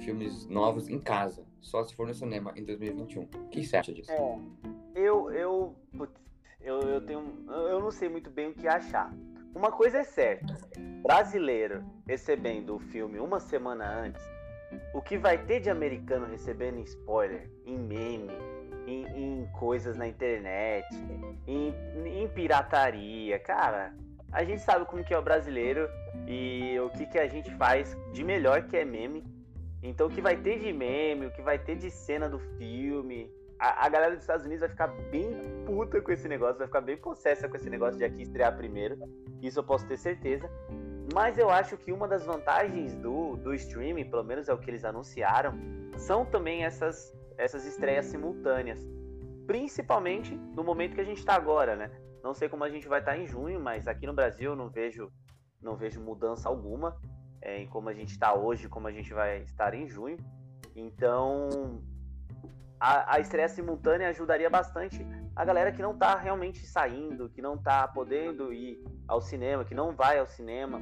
filmes 0.00 0.46
novos 0.46 0.88
em 0.88 0.98
casa, 0.98 1.44
só 1.60 1.84
se 1.84 1.94
for 1.94 2.06
no 2.06 2.14
cinema 2.14 2.52
em 2.56 2.64
2021. 2.64 3.22
O 3.22 3.48
que 3.50 3.62
você 3.62 3.76
acha 3.76 3.92
disso? 3.92 4.10
É, 4.10 4.38
eu, 4.94 5.30
eu, 5.30 5.76
eu, 6.60 6.80
eu 6.80 7.00
tenho, 7.02 7.22
eu 7.48 7.80
não 7.80 7.90
sei 7.90 8.08
muito 8.08 8.30
bem 8.30 8.48
o 8.48 8.54
que 8.54 8.66
achar. 8.66 9.14
Uma 9.54 9.72
coisa 9.72 9.98
é 9.98 10.04
certa, 10.04 10.56
brasileiro 11.02 11.84
recebendo 12.06 12.76
o 12.76 12.78
filme 12.78 13.18
uma 13.18 13.40
semana 13.40 13.84
antes, 13.84 14.22
o 14.94 15.02
que 15.02 15.18
vai 15.18 15.36
ter 15.38 15.60
de 15.60 15.68
americano 15.68 16.26
recebendo 16.26 16.78
spoiler, 16.80 17.50
em 17.66 17.76
meme, 17.76 18.30
em, 18.86 19.06
em 19.06 19.46
coisas 19.58 19.96
na 19.96 20.06
internet, 20.06 20.86
em, 21.46 21.74
em 22.06 22.28
pirataria, 22.28 23.38
cara, 23.40 23.92
a 24.32 24.44
gente 24.44 24.62
sabe 24.62 24.84
como 24.86 25.02
que 25.02 25.12
é 25.12 25.18
o 25.18 25.22
brasileiro 25.22 25.88
e 26.26 26.78
o 26.78 26.90
que, 26.90 27.06
que 27.06 27.18
a 27.18 27.26
gente 27.26 27.50
faz 27.56 27.96
de 28.12 28.22
melhor 28.22 28.62
que 28.62 28.76
é 28.76 28.84
meme. 28.84 29.24
Então 29.82 30.06
o 30.06 30.10
que 30.10 30.20
vai 30.20 30.36
ter 30.36 30.60
de 30.60 30.72
meme, 30.72 31.26
o 31.26 31.30
que 31.32 31.42
vai 31.42 31.58
ter 31.58 31.74
de 31.74 31.90
cena 31.90 32.28
do 32.28 32.38
filme, 32.38 33.30
a, 33.60 33.84
a, 33.84 33.88
galera 33.90 34.14
dos 34.14 34.22
Estados 34.22 34.46
Unidos 34.46 34.60
vai 34.60 34.70
ficar 34.70 34.86
bem 35.10 35.30
puta 35.66 36.00
com 36.00 36.10
esse 36.10 36.26
negócio, 36.26 36.56
vai 36.56 36.66
ficar 36.66 36.80
bem 36.80 36.96
possessa 36.96 37.46
com 37.46 37.56
esse 37.56 37.68
negócio 37.68 37.98
de 37.98 38.04
aqui 38.04 38.22
estrear 38.22 38.56
primeiro. 38.56 38.98
Isso 39.42 39.58
eu 39.58 39.64
posso 39.64 39.86
ter 39.86 39.98
certeza. 39.98 40.48
Mas 41.12 41.36
eu 41.36 41.50
acho 41.50 41.76
que 41.76 41.92
uma 41.92 42.08
das 42.08 42.24
vantagens 42.24 42.96
do, 42.96 43.36
do 43.36 43.52
streaming, 43.52 44.08
pelo 44.08 44.24
menos 44.24 44.48
é 44.48 44.54
o 44.54 44.58
que 44.58 44.70
eles 44.70 44.84
anunciaram, 44.84 45.52
são 45.98 46.24
também 46.24 46.64
essas, 46.64 47.14
essas 47.36 47.66
estreias 47.66 48.06
simultâneas. 48.06 48.80
Principalmente 49.46 50.34
no 50.34 50.64
momento 50.64 50.94
que 50.94 51.00
a 51.00 51.04
gente 51.04 51.18
está 51.18 51.34
agora, 51.34 51.76
né? 51.76 51.90
Não 52.22 52.32
sei 52.32 52.48
como 52.48 52.64
a 52.64 52.70
gente 52.70 52.88
vai 52.88 53.00
estar 53.00 53.12
tá 53.12 53.18
em 53.18 53.26
junho, 53.26 53.60
mas 53.60 53.86
aqui 53.86 54.06
no 54.06 54.14
Brasil 54.14 54.52
eu 54.52 54.56
não 54.56 54.70
vejo, 54.70 55.12
não 55.60 55.76
vejo 55.76 56.00
mudança 56.00 56.48
alguma 56.48 56.96
é, 57.42 57.58
em 57.58 57.66
como 57.66 57.90
a 57.90 57.94
gente 57.94 58.12
está 58.12 58.34
hoje, 58.34 58.68
como 58.68 58.86
a 58.86 58.92
gente 58.92 59.12
vai 59.12 59.42
estar 59.42 59.74
em 59.74 59.86
junho. 59.86 60.16
Então, 60.74 61.82
a, 62.80 63.16
a 63.16 63.20
estreia 63.20 63.48
simultânea 63.48 64.08
ajudaria 64.08 64.48
bastante 64.48 65.06
a 65.36 65.44
galera 65.44 65.70
que 65.70 65.82
não 65.82 65.92
está 65.92 66.16
realmente 66.16 66.66
saindo, 66.66 67.28
que 67.28 67.42
não 67.42 67.54
está 67.54 67.86
podendo 67.86 68.52
ir 68.52 68.82
ao 69.06 69.20
cinema, 69.20 69.64
que 69.64 69.74
não 69.74 69.92
vai 69.92 70.18
ao 70.18 70.26
cinema, 70.26 70.80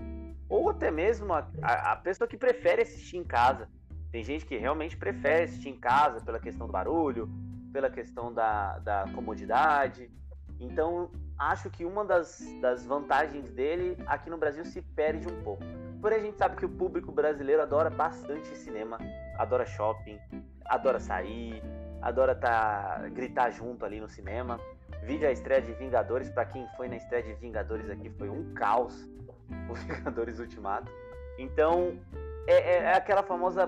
ou 0.49 0.71
até 0.71 0.91
mesmo 0.91 1.33
a, 1.33 1.47
a, 1.61 1.93
a 1.93 1.97
pessoa 1.97 2.29
que 2.29 2.37
prefere 2.37 2.83
assistir 2.83 3.17
em 3.17 3.25
casa. 3.25 3.69
Tem 4.13 4.23
gente 4.23 4.47
que 4.47 4.57
realmente 4.57 4.97
prefere 4.97 5.45
assistir 5.45 5.69
em 5.69 5.79
casa 5.79 6.25
pela 6.25 6.39
questão 6.39 6.67
do 6.67 6.73
barulho, 6.73 7.29
pela 7.73 7.91
questão 7.91 8.33
da, 8.33 8.79
da 8.79 9.05
comodidade. 9.15 10.11
Então, 10.59 11.11
acho 11.37 11.69
que 11.69 11.85
uma 11.85 12.05
das, 12.05 12.43
das 12.61 12.87
vantagens 12.87 13.51
dele 13.51 13.97
aqui 14.07 14.31
no 14.31 14.39
Brasil 14.39 14.65
se 14.65 14.81
perde 14.81 15.29
um 15.29 15.43
pouco. 15.43 15.63
Porém, 16.01 16.19
a 16.19 16.23
gente 16.23 16.39
sabe 16.39 16.57
que 16.57 16.65
o 16.65 16.69
público 16.69 17.13
brasileiro 17.13 17.61
adora 17.61 17.91
bastante 17.91 18.57
cinema, 18.57 18.99
adora 19.37 19.67
shopping, 19.67 20.19
adora 20.65 21.01
sair, 21.01 21.63
adora 22.01 22.35
tá, 22.35 23.09
gritar 23.13 23.51
junto 23.51 23.85
ali 23.85 24.01
no 24.01 24.09
cinema. 24.09 24.59
Vídeo 25.03 25.29
a 25.29 25.33
estreia 25.33 25.63
de 25.63 25.73
Vingadores, 25.73 26.31
para 26.31 26.45
quem 26.45 26.67
foi 26.77 26.89
na 26.89 26.97
estreia 26.97 27.23
de 27.23 27.35
Vingadores 27.35 27.89
aqui, 27.91 28.11
foi 28.11 28.29
um 28.29 28.53
caos. 28.55 29.09
O 29.71 29.75
Vingadores 29.75 30.39
Ultimato. 30.39 30.93
Então, 31.39 31.99
é, 32.47 32.53
é, 32.53 32.77
é 32.83 32.95
aquela 32.95 33.23
famosa 33.23 33.67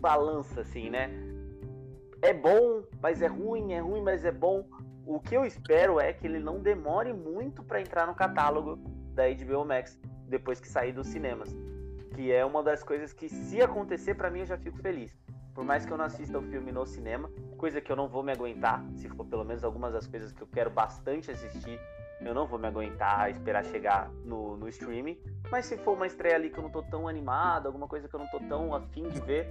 balança, 0.00 0.62
assim, 0.62 0.90
né? 0.90 1.10
É 2.22 2.32
bom, 2.32 2.82
mas 3.00 3.22
é 3.22 3.26
ruim, 3.26 3.72
é 3.72 3.78
ruim, 3.78 4.02
mas 4.02 4.24
é 4.24 4.32
bom. 4.32 4.66
O 5.06 5.20
que 5.20 5.36
eu 5.36 5.44
espero 5.44 6.00
é 6.00 6.12
que 6.12 6.26
ele 6.26 6.40
não 6.40 6.60
demore 6.60 7.12
muito 7.12 7.62
para 7.62 7.80
entrar 7.80 8.06
no 8.06 8.14
catálogo 8.14 8.76
da 9.14 9.24
HBO 9.28 9.64
Max 9.64 9.98
depois 10.28 10.58
que 10.58 10.66
sair 10.68 10.92
dos 10.92 11.06
cinemas. 11.06 11.56
Que 12.14 12.32
é 12.32 12.44
uma 12.44 12.62
das 12.62 12.82
coisas 12.82 13.12
que, 13.12 13.28
se 13.28 13.62
acontecer, 13.62 14.14
para 14.14 14.30
mim 14.30 14.40
eu 14.40 14.46
já 14.46 14.58
fico 14.58 14.78
feliz. 14.78 15.16
Por 15.56 15.64
mais 15.64 15.86
que 15.86 15.90
eu 15.90 15.96
não 15.96 16.04
assista 16.04 16.38
o 16.38 16.42
filme 16.42 16.70
no 16.70 16.84
cinema, 16.84 17.30
coisa 17.56 17.80
que 17.80 17.90
eu 17.90 17.96
não 17.96 18.06
vou 18.06 18.22
me 18.22 18.30
aguentar, 18.30 18.84
se 18.94 19.08
for 19.08 19.24
pelo 19.24 19.42
menos 19.42 19.64
algumas 19.64 19.94
das 19.94 20.06
coisas 20.06 20.30
que 20.30 20.42
eu 20.42 20.46
quero 20.46 20.68
bastante 20.68 21.30
assistir 21.30 21.80
Eu 22.20 22.34
não 22.34 22.46
vou 22.46 22.58
me 22.58 22.68
aguentar 22.68 23.30
esperar 23.30 23.64
chegar 23.64 24.10
no, 24.22 24.58
no 24.58 24.68
streaming. 24.68 25.18
Mas 25.50 25.64
se 25.64 25.78
for 25.78 25.94
uma 25.94 26.06
estreia 26.06 26.34
ali 26.34 26.50
que 26.50 26.58
eu 26.58 26.62
não 26.62 26.68
tô 26.68 26.82
tão 26.82 27.08
animado, 27.08 27.66
alguma 27.68 27.88
coisa 27.88 28.06
que 28.06 28.14
eu 28.14 28.20
não 28.20 28.28
tô 28.28 28.38
tão 28.38 28.74
afim 28.74 29.08
de 29.08 29.18
ver, 29.20 29.48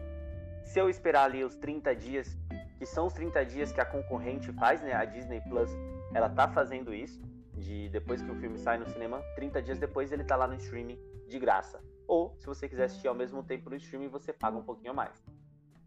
se 0.63 0.77
eu 0.79 0.87
esperar 0.91 1.23
ali 1.23 1.43
os 1.43 1.55
30 1.55 1.95
dias, 1.95 2.37
que 2.77 2.85
são 2.85 3.07
os 3.07 3.13
30 3.13 3.43
dias 3.43 3.71
que 3.71 3.81
a 3.81 3.85
concorrente 3.85 4.53
faz, 4.53 4.83
né? 4.83 4.93
A 4.93 5.05
Disney 5.05 5.41
Plus, 5.41 5.71
ela 6.13 6.29
tá 6.29 6.47
fazendo 6.47 6.93
isso, 6.93 7.19
de 7.53 7.89
depois 7.89 8.21
que 8.21 8.29
o 8.29 8.35
filme 8.35 8.59
sai 8.59 8.77
no 8.77 8.85
cinema, 8.85 9.23
30 9.35 9.59
dias 9.59 9.79
depois 9.79 10.11
ele 10.11 10.23
tá 10.23 10.35
lá 10.35 10.47
no 10.47 10.53
streaming 10.53 10.99
de 11.27 11.39
graça. 11.39 11.81
Ou, 12.07 12.35
se 12.37 12.45
você 12.45 12.69
quiser 12.69 12.83
assistir 12.83 13.07
ao 13.07 13.15
mesmo 13.15 13.41
tempo 13.41 13.71
no 13.71 13.75
streaming, 13.75 14.09
você 14.09 14.31
paga 14.31 14.55
um 14.55 14.63
pouquinho 14.63 14.93
mais. 14.93 15.23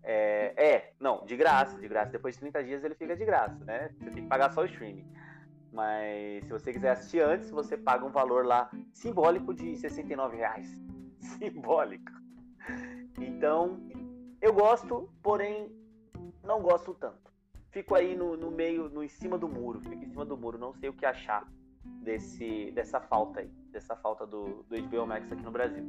É, 0.02 0.54
é, 0.56 0.92
não, 0.98 1.24
de 1.24 1.36
graça, 1.36 1.78
de 1.78 1.88
graça. 1.88 2.12
Depois 2.12 2.34
de 2.34 2.40
30 2.40 2.64
dias 2.64 2.84
ele 2.84 2.94
fica 2.94 3.16
de 3.16 3.24
graça, 3.24 3.64
né? 3.64 3.90
Você 3.98 4.10
tem 4.10 4.22
que 4.22 4.28
pagar 4.28 4.52
só 4.52 4.62
o 4.62 4.66
streaming. 4.66 5.06
Mas 5.72 6.44
se 6.44 6.50
você 6.50 6.72
quiser 6.72 6.90
assistir 6.90 7.20
antes, 7.20 7.50
você 7.50 7.76
paga 7.76 8.04
um 8.04 8.10
valor 8.10 8.46
lá 8.46 8.70
simbólico 8.92 9.52
de 9.54 9.76
69 9.76 10.36
reais. 10.36 10.66
Simbólico. 11.38 12.12
Então, 13.18 13.80
eu 14.40 14.52
gosto, 14.52 15.10
porém 15.22 15.70
não 16.42 16.62
gosto 16.62 16.94
tanto. 16.94 17.28
Fico 17.70 17.94
aí 17.94 18.16
no, 18.16 18.36
no 18.36 18.50
meio, 18.50 18.88
no 18.88 19.02
em 19.02 19.08
cima 19.08 19.36
do 19.36 19.48
muro. 19.48 19.80
Fico 19.80 20.02
em 20.02 20.08
cima 20.08 20.24
do 20.24 20.36
muro, 20.36 20.58
não 20.58 20.72
sei 20.74 20.88
o 20.88 20.92
que 20.92 21.04
achar 21.04 21.46
desse, 22.02 22.70
dessa 22.72 23.00
falta 23.00 23.40
aí, 23.40 23.50
dessa 23.70 23.94
falta 23.96 24.26
do, 24.26 24.64
do 24.64 24.82
HBO 24.82 25.06
Max 25.06 25.30
aqui 25.30 25.42
no 25.42 25.50
Brasil. 25.50 25.84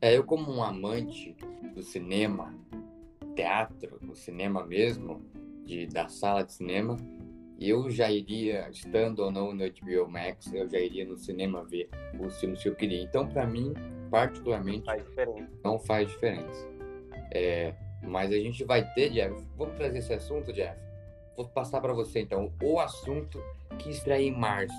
É, 0.00 0.16
eu 0.16 0.24
como 0.24 0.50
um 0.50 0.62
amante 0.62 1.36
do 1.74 1.82
cinema, 1.82 2.54
teatro, 3.34 3.98
do 4.00 4.14
cinema 4.14 4.64
mesmo, 4.66 5.24
de, 5.64 5.86
da 5.86 6.08
sala 6.08 6.42
de 6.42 6.52
cinema, 6.52 6.96
eu 7.60 7.90
já 7.90 8.10
iria, 8.10 8.68
estando 8.70 9.20
ou 9.20 9.30
não 9.30 9.52
no 9.52 9.64
HBO 9.64 10.10
Max, 10.10 10.52
eu 10.52 10.68
já 10.68 10.78
iria 10.78 11.04
no 11.04 11.16
cinema 11.16 11.62
ver 11.62 11.90
os 12.18 12.40
filmes 12.40 12.62
que 12.62 12.68
eu 12.68 12.74
queria. 12.74 13.02
Então, 13.02 13.28
para 13.28 13.46
mim, 13.46 13.74
particularmente, 14.10 14.86
faz 14.86 15.04
não 15.62 15.78
faz 15.78 16.08
diferença. 16.08 16.66
É, 17.30 17.74
mas 18.02 18.32
a 18.32 18.36
gente 18.36 18.64
vai 18.64 18.88
ter, 18.94 19.10
Jeff, 19.10 19.34
vamos 19.56 19.76
trazer 19.76 19.98
esse 19.98 20.12
assunto, 20.12 20.52
Jeff? 20.52 20.78
Vou 21.36 21.46
passar 21.48 21.80
para 21.80 21.92
você, 21.92 22.20
então, 22.20 22.50
o 22.62 22.80
assunto 22.80 23.42
que 23.78 23.90
estreia 23.90 24.26
em 24.26 24.36
março. 24.36 24.74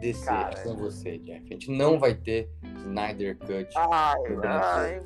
Descer 0.00 0.26
Cara, 0.26 0.62
com 0.62 0.76
você, 0.76 1.18
Jeff. 1.18 1.42
A 1.42 1.52
gente 1.54 1.70
não 1.70 1.98
vai 1.98 2.14
ter 2.14 2.50
Snyder 2.80 3.36
Cut. 3.38 3.68
Ai, 3.76 4.14
ai, 4.44 5.02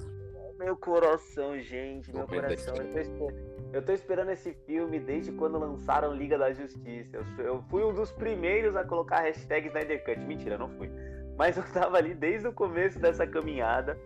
meu 0.60 0.76
coração, 0.76 1.58
gente, 1.58 2.12
meu 2.12 2.26
coração. 2.26 2.76
Eu 2.76 2.92
tô, 2.92 2.98
esperando, 2.98 3.72
eu 3.72 3.82
tô, 3.82 3.92
esperando 3.94 4.30
esse 4.30 4.52
filme 4.66 5.00
desde 5.00 5.32
quando 5.32 5.58
lançaram 5.58 6.14
Liga 6.14 6.36
da 6.36 6.52
Justiça. 6.52 7.16
Eu, 7.16 7.44
eu 7.44 7.62
fui 7.70 7.82
um 7.82 7.94
dos 7.94 8.12
primeiros 8.12 8.76
a 8.76 8.84
colocar 8.84 9.20
a 9.20 9.22
hashtag 9.22 9.68
Snyder 9.68 10.04
Cut. 10.04 10.20
Mentira, 10.20 10.58
não 10.58 10.68
fui. 10.68 10.90
Mas 11.38 11.56
eu 11.56 11.62
tava 11.72 11.96
ali 11.96 12.12
desde 12.12 12.46
o 12.46 12.52
começo 12.52 12.98
dessa 12.98 13.26
caminhada. 13.26 13.98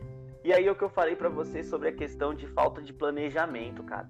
E 0.44 0.52
aí 0.52 0.64
é 0.64 0.70
o 0.70 0.76
que 0.76 0.84
eu 0.84 0.88
falei 0.88 1.16
para 1.16 1.28
você 1.28 1.64
sobre 1.64 1.88
a 1.88 1.92
questão 1.92 2.32
de 2.32 2.46
falta 2.46 2.80
de 2.80 2.92
planejamento, 2.92 3.82
cara. 3.82 4.08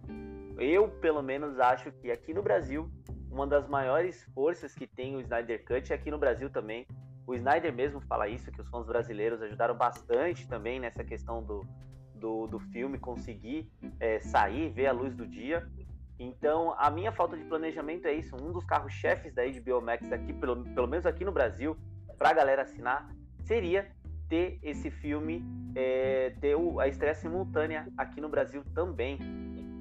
Eu, 0.59 0.89
pelo 0.89 1.23
menos, 1.23 1.59
acho 1.59 1.91
que 1.93 2.11
aqui 2.11 2.35
no 2.35 2.43
Brasil, 2.43 2.91
uma 3.31 3.47
das 3.47 3.67
maiores 3.67 4.23
forças 4.35 4.75
que 4.75 4.87
tem 4.87 5.17
o 5.17 5.21
Snyder 5.21 5.65
Cut, 5.65 5.95
aqui 5.95 6.11
no 6.11 6.19
Brasil 6.19 6.51
também, 6.51 6.87
o 7.27 7.35
Snyder 7.35 7.73
mesmo 7.73 8.03
fala 8.03 8.29
isso, 8.29 8.53
que 8.53 8.61
os 8.61 8.69
fãs 8.69 8.85
brasileiros 8.85 9.41
ajudaram 9.41 9.75
bastante 9.75 10.47
também 10.47 10.79
nessa 10.79 11.03
questão 11.03 11.43
do, 11.43 11.67
do, 12.15 12.47
do 12.47 12.59
filme 12.59 12.99
conseguir 12.99 13.71
é, 14.01 14.21
sair, 14.21 14.71
ver 14.71 14.87
a 14.87 14.93
luz 14.93 15.15
do 15.15 15.27
dia. 15.27 15.69
Então, 16.19 16.75
a 16.79 16.91
minha 16.91 17.13
falta 17.13 17.37
de 17.37 17.45
planejamento 17.45 18.07
é 18.07 18.15
isso. 18.15 18.37
Um 18.37 18.53
dos 18.53 18.65
carros-chefes 18.65 19.35
da 19.35 19.43
HBO 19.45 19.81
Max 19.81 20.11
aqui, 20.13 20.33
pelo, 20.33 20.65
pelo 20.75 20.87
menos 20.87 21.07
aqui 21.07 21.25
no 21.25 21.33
Brasil, 21.33 21.77
para 22.17 22.31
a 22.31 22.33
galera 22.33 22.63
assinar, 22.63 23.09
seria 23.43 23.91
ter 24.29 24.59
esse 24.63 24.91
filme, 24.91 25.45
é, 25.75 26.35
ter 26.41 26.57
a 26.81 26.89
estreia 26.89 27.15
simultânea 27.15 27.87
aqui 27.97 28.21
no 28.21 28.29
Brasil 28.29 28.63
também. 28.75 29.19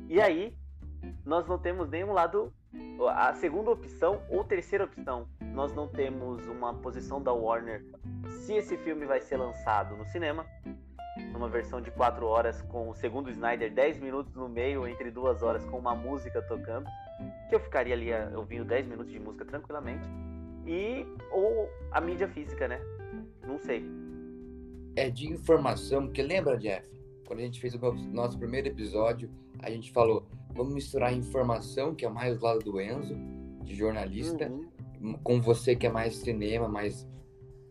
E 0.09 0.19
aí, 0.19 0.57
nós 1.25 1.47
não 1.47 1.57
temos 1.57 1.89
nenhum 1.89 2.11
lado, 2.11 2.53
a 3.15 3.33
segunda 3.33 3.71
opção 3.71 4.21
ou 4.29 4.43
terceira 4.43 4.83
opção. 4.83 5.27
Nós 5.53 5.73
não 5.73 5.87
temos 5.87 6.45
uma 6.47 6.73
posição 6.73 7.21
da 7.21 7.31
Warner 7.31 7.85
se 8.29 8.53
esse 8.53 8.77
filme 8.77 9.05
vai 9.05 9.21
ser 9.21 9.37
lançado 9.37 9.95
no 9.95 10.05
cinema 10.05 10.45
numa 11.43 11.49
versão 11.49 11.81
de 11.81 11.91
4 11.91 12.25
horas 12.25 12.61
com, 12.63 12.93
segundo 12.93 13.27
o 13.27 13.29
Snyder, 13.29 13.73
10 13.73 13.99
minutos 13.99 14.33
no 14.33 14.47
meio, 14.47 14.87
entre 14.87 15.11
duas 15.11 15.43
horas, 15.43 15.65
com 15.65 15.77
uma 15.77 15.93
música 15.93 16.41
tocando, 16.41 16.87
que 17.49 17.55
eu 17.55 17.59
ficaria 17.59 17.93
ali 17.93 18.11
eh, 18.11 18.31
ouvindo 18.33 18.63
10 18.63 18.87
minutos 18.87 19.11
de 19.11 19.19
música 19.19 19.43
tranquilamente. 19.43 20.07
E, 20.65 21.05
ou 21.31 21.69
a 21.91 21.99
mídia 21.99 22.29
física, 22.29 22.67
né? 22.67 22.79
Não 23.45 23.59
sei. 23.59 23.85
É 24.95 25.09
de 25.09 25.29
informação, 25.29 26.05
porque 26.05 26.21
lembra, 26.21 26.57
Jeff? 26.57 26.87
Quando 27.27 27.39
a 27.39 27.43
gente 27.43 27.59
fez 27.59 27.75
o 27.75 27.93
nosso 28.13 28.37
primeiro 28.37 28.69
episódio, 28.69 29.29
a 29.59 29.69
gente 29.69 29.91
falou, 29.91 30.25
vamos 30.53 30.73
misturar 30.73 31.13
informação, 31.13 31.93
que 31.93 32.05
é 32.05 32.09
mais 32.09 32.37
do 32.37 32.45
lado 32.45 32.59
do 32.59 32.79
Enzo, 32.79 33.15
de 33.63 33.75
jornalista, 33.75 34.49
uhum. 35.01 35.17
com 35.21 35.41
você 35.41 35.75
que 35.75 35.87
é 35.87 35.91
mais 35.91 36.15
cinema, 36.15 36.69
mais 36.69 37.05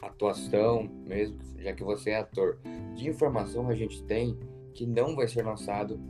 atuação 0.03 0.91
mesmo, 1.07 1.39
já 1.63 1.73
que 1.73 1.85
você 1.85 2.11
é 2.11 2.19
ator. 2.19 2.59
De 2.95 3.09
informação 3.09 3.69
a 3.69 3.75
gente 3.75 4.03
tem 4.05 4.39
que 4.75 4.87
não 4.87 5.15
vai 5.15 5.29
ser 5.29 5.45
lançado 5.45 6.01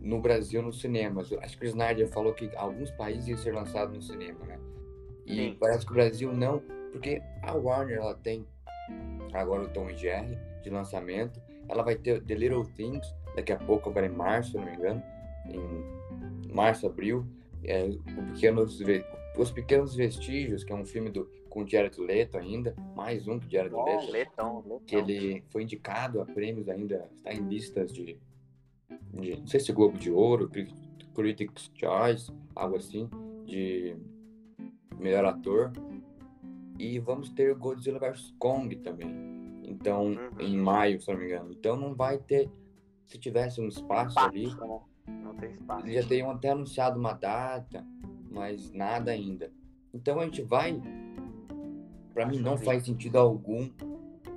no 0.00 0.20
Brasil 0.20 0.62
nos 0.62 0.80
cinemas. 0.80 1.32
Acho 1.32 1.58
que 1.58 1.64
o 1.64 1.68
Snyder 1.68 2.08
falou 2.08 2.32
que 2.32 2.50
alguns 2.56 2.90
países 2.92 3.28
iam 3.28 3.38
ser 3.38 3.54
lançado 3.54 3.92
no 3.92 4.02
cinema, 4.02 4.44
né? 4.46 4.58
E 5.26 5.34
Sim. 5.34 5.56
parece 5.58 5.84
que 5.84 5.92
o 5.92 5.94
Brasil 5.94 6.32
não, 6.32 6.62
porque 6.92 7.20
a 7.42 7.54
Warner 7.54 7.98
ela 7.98 8.14
tem 8.14 8.46
agora 9.32 9.64
o 9.64 9.68
Tom 9.68 9.90
e 9.90 9.96
Jerry 9.96 10.38
de 10.62 10.70
lançamento, 10.70 11.40
ela 11.68 11.82
vai 11.82 11.96
ter 11.96 12.22
The 12.22 12.34
Little 12.34 12.64
Things 12.64 13.12
daqui 13.34 13.52
a 13.52 13.56
pouco, 13.56 13.90
agora 13.90 14.06
em 14.06 14.10
março, 14.10 14.52
se 14.52 14.56
não 14.56 14.64
me 14.64 14.74
engano, 14.74 15.02
em 15.48 16.52
março, 16.54 16.86
abril, 16.86 17.26
é, 17.64 17.84
o 17.84 18.32
Pequenos, 18.32 18.80
Os 19.36 19.50
Pequenos 19.50 19.94
Vestígios, 19.94 20.64
que 20.64 20.72
é 20.72 20.76
um 20.76 20.84
filme 20.84 21.10
do 21.10 21.28
com 21.56 21.62
o 21.62 21.66
Jared 21.66 21.98
Leto 21.98 22.36
ainda, 22.36 22.76
mais 22.94 23.26
um 23.26 23.38
que 23.38 23.46
o 23.46 23.50
Jared 23.50 23.72
Bom, 23.72 23.86
Leto, 23.86 24.12
Letão, 24.12 24.56
Letão. 24.58 24.80
que 24.86 24.94
ele 24.94 25.42
foi 25.48 25.62
indicado 25.62 26.20
a 26.20 26.26
prêmios 26.26 26.68
ainda, 26.68 27.08
está 27.16 27.32
em 27.32 27.48
listas 27.48 27.90
de, 27.90 28.18
de 29.14 29.36
não 29.38 29.46
sei 29.46 29.60
se 29.60 29.72
Globo 29.72 29.96
de 29.96 30.10
Ouro, 30.10 30.50
Critics' 31.14 31.72
Choice, 31.74 32.30
algo 32.54 32.76
assim, 32.76 33.08
de 33.46 33.96
melhor 34.98 35.24
ator. 35.24 35.72
E 36.78 36.98
vamos 36.98 37.30
ter 37.30 37.54
Godzilla 37.54 37.98
vs 37.98 38.34
Kong 38.38 38.76
também. 38.76 39.08
Então, 39.64 40.08
uhum. 40.08 40.38
em 40.38 40.58
maio, 40.58 41.00
se 41.00 41.10
não 41.10 41.18
me 41.18 41.24
engano. 41.24 41.52
Então 41.52 41.74
não 41.74 41.94
vai 41.94 42.18
ter. 42.18 42.50
Se 43.06 43.16
tivesse 43.18 43.62
um 43.62 43.68
espaço, 43.68 44.10
espaço 44.10 44.28
ali. 44.28 44.46
Né? 44.54 44.80
Não 45.22 45.34
tem 45.34 45.52
espaço. 45.52 45.86
Eles 45.86 46.02
já 46.02 46.06
teriam 46.06 46.30
até 46.30 46.50
anunciado 46.50 47.00
uma 47.00 47.14
data, 47.14 47.82
mas 48.30 48.70
nada 48.74 49.10
ainda. 49.10 49.50
Então 49.94 50.20
a 50.20 50.24
gente 50.26 50.42
vai 50.42 50.78
para 52.16 52.24
mim 52.24 52.38
não 52.38 52.56
faz 52.56 52.86
sentido 52.86 53.18
algum. 53.18 53.68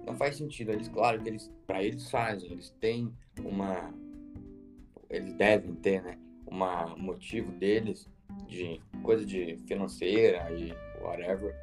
Não 0.06 0.14
faz 0.18 0.36
sentido. 0.36 0.72
Eles, 0.72 0.90
claro 0.90 1.22
que 1.22 1.30
eles, 1.30 1.50
para 1.66 1.82
eles 1.82 2.12
fazem, 2.12 2.52
eles 2.52 2.72
têm 2.82 3.14
uma, 3.42 3.94
eles 5.10 5.34
devem 5.36 5.74
ter, 5.76 6.04
né, 6.04 6.20
uma 6.46 6.94
motivo 6.98 7.54
deles 7.54 8.10
de 8.50 8.82
coisa 9.02 9.26
de 9.26 9.58
financeira 9.66 10.52
e 10.52 10.74
whatever, 11.02 11.56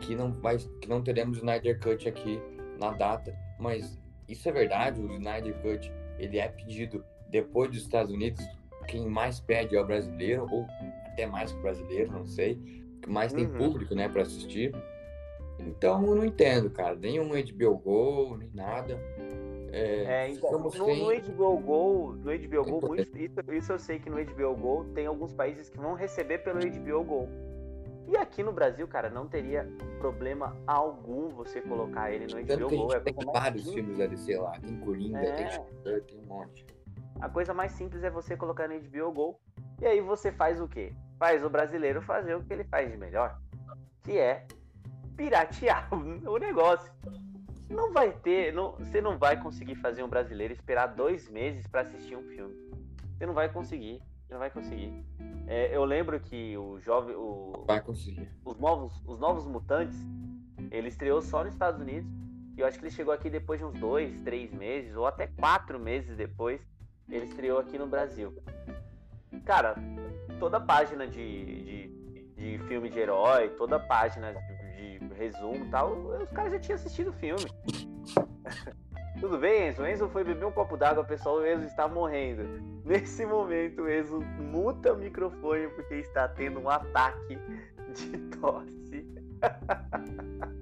que 0.00 0.14
não 0.14 0.32
vai, 0.32 0.58
que 0.80 0.88
não 0.88 1.02
teremos 1.02 1.38
o 1.38 1.40
Snyder 1.40 1.80
Cut 1.80 2.08
aqui 2.08 2.40
na 2.78 2.92
data, 2.92 3.36
mas 3.58 3.98
isso 4.28 4.48
é 4.48 4.52
verdade. 4.52 5.00
O 5.00 5.10
Snyder 5.14 5.60
Cut 5.60 5.92
ele 6.20 6.38
é 6.38 6.46
pedido 6.46 7.04
depois 7.28 7.68
dos 7.68 7.80
Estados 7.80 8.12
Unidos. 8.12 8.46
Quem 8.86 9.08
mais 9.08 9.40
pede 9.40 9.74
é 9.74 9.80
o 9.80 9.84
brasileiro 9.84 10.46
ou 10.48 10.66
até 11.06 11.26
mais 11.26 11.50
que 11.50 11.58
o 11.58 11.62
brasileiro, 11.62 12.12
não 12.12 12.24
sei. 12.24 12.54
Que 13.02 13.10
mais 13.10 13.32
tem 13.32 13.46
uhum. 13.46 13.58
público, 13.58 13.92
né, 13.92 14.08
para 14.08 14.22
assistir. 14.22 14.72
Então 15.66 16.04
eu 16.06 16.14
não 16.14 16.24
entendo, 16.24 16.70
cara. 16.70 16.94
Nenhum 16.94 17.28
HBO 17.28 17.78
Go, 17.78 18.36
nem 18.36 18.50
nada. 18.54 18.98
É, 19.72 20.24
é 20.24 20.30
então, 20.30 20.58
no, 20.58 20.70
sem... 20.70 20.80
no 20.80 21.32
HBO 21.32 21.58
Go, 21.58 22.12
no 22.12 22.36
HBO 22.36 22.64
Go, 22.64 22.88
muito, 22.88 23.16
isso, 23.16 23.40
isso 23.52 23.72
eu 23.72 23.78
sei 23.78 24.00
que 24.00 24.10
no 24.10 24.16
HBO 24.24 24.56
Go 24.56 24.84
tem 24.94 25.06
alguns 25.06 25.32
países 25.32 25.68
que 25.70 25.78
vão 25.78 25.94
receber 25.94 26.38
pelo 26.38 26.58
HBO 26.58 27.04
Go. 27.04 27.28
E 28.08 28.16
aqui 28.16 28.42
no 28.42 28.52
Brasil, 28.52 28.88
cara, 28.88 29.08
não 29.08 29.28
teria 29.28 29.68
problema 30.00 30.56
algum 30.66 31.28
você 31.28 31.60
colocar 31.60 32.10
ele 32.10 32.26
no 32.26 32.42
HBO 32.42 32.68
Go. 32.68 32.92
É 32.92 32.98
tem 32.98 33.14
vários 33.32 33.64
simples. 33.64 33.74
filmes 33.74 33.98
da 33.98 34.06
DC 34.06 34.36
lá. 34.36 34.58
Tem 34.58 34.76
Coringa, 34.80 35.20
é. 35.20 35.32
tem 35.84 36.00
tem 36.00 36.18
um 36.18 36.26
monte. 36.26 36.66
A 37.20 37.28
coisa 37.28 37.54
mais 37.54 37.70
simples 37.72 38.02
é 38.02 38.10
você 38.10 38.36
colocar 38.36 38.66
no 38.66 38.74
HBO 38.80 39.12
Go. 39.12 39.40
E 39.80 39.86
aí 39.86 40.00
você 40.00 40.32
faz 40.32 40.60
o 40.60 40.66
quê? 40.66 40.92
Faz 41.18 41.44
o 41.44 41.48
brasileiro 41.48 42.02
fazer 42.02 42.34
o 42.34 42.42
que 42.42 42.52
ele 42.52 42.64
faz 42.64 42.90
de 42.90 42.96
melhor. 42.96 43.38
Que 44.02 44.18
é 44.18 44.46
piratear 45.20 45.86
o 45.92 46.38
negócio. 46.38 46.90
Não 47.68 47.92
vai 47.92 48.10
ter, 48.10 48.52
não, 48.52 48.72
você 48.72 49.00
não 49.00 49.18
vai 49.18 49.40
conseguir 49.40 49.74
fazer 49.76 50.02
um 50.02 50.08
brasileiro 50.08 50.52
esperar 50.52 50.86
dois 50.86 51.28
meses 51.28 51.66
para 51.66 51.82
assistir 51.82 52.16
um 52.16 52.22
filme. 52.22 52.56
Você 53.16 53.26
não 53.26 53.34
vai 53.34 53.48
conseguir. 53.48 54.02
Não 54.30 54.38
vai 54.38 54.50
conseguir. 54.50 55.04
É, 55.46 55.76
eu 55.76 55.84
lembro 55.84 56.18
que 56.18 56.56
o 56.56 56.80
jovem. 56.80 57.14
O, 57.14 57.64
vai 57.66 57.80
conseguir. 57.80 58.28
Os 58.44 58.58
novos, 58.58 59.02
os 59.06 59.18
novos 59.18 59.46
mutantes, 59.46 59.96
ele 60.70 60.88
estreou 60.88 61.20
só 61.20 61.44
nos 61.44 61.52
Estados 61.52 61.80
Unidos. 61.80 62.10
E 62.56 62.60
eu 62.60 62.66
acho 62.66 62.78
que 62.78 62.84
ele 62.84 62.94
chegou 62.94 63.12
aqui 63.12 63.28
depois 63.28 63.60
de 63.60 63.66
uns 63.66 63.74
dois, 63.74 64.20
três 64.22 64.52
meses, 64.52 64.96
ou 64.96 65.06
até 65.06 65.26
quatro 65.26 65.78
meses 65.78 66.16
depois, 66.16 66.60
ele 67.08 67.26
estreou 67.26 67.58
aqui 67.58 67.78
no 67.78 67.86
Brasil. 67.86 68.34
Cara, 69.44 69.74
toda 70.38 70.60
página 70.60 71.06
de, 71.06 71.44
de, 71.62 72.22
de 72.36 72.58
filme 72.66 72.88
de 72.88 72.98
herói, 72.98 73.48
toda 73.50 73.78
página 73.78 74.32
de 74.32 74.59
resumo 75.20 75.66
e 75.66 75.68
tal, 75.68 75.92
os 75.92 76.30
caras 76.30 76.52
já 76.52 76.58
tinham 76.58 76.76
assistido 76.76 77.10
o 77.10 77.12
filme. 77.12 77.44
Tudo 79.20 79.36
bem, 79.36 79.68
Enzo? 79.68 79.82
O 79.82 79.86
Enzo 79.86 80.08
foi 80.08 80.24
beber 80.24 80.46
um 80.46 80.50
copo 80.50 80.78
d'água, 80.78 81.04
pessoal, 81.04 81.36
o 81.36 81.46
Enzo 81.46 81.66
está 81.66 81.86
morrendo. 81.86 82.42
Nesse 82.84 83.26
momento, 83.26 83.82
o 83.82 83.90
Enzo 83.90 84.20
muta 84.38 84.94
o 84.94 84.96
microfone 84.96 85.68
porque 85.68 85.96
está 85.96 86.26
tendo 86.26 86.58
um 86.58 86.70
ataque 86.70 87.38
de 87.94 88.18
tosse. 88.38 89.06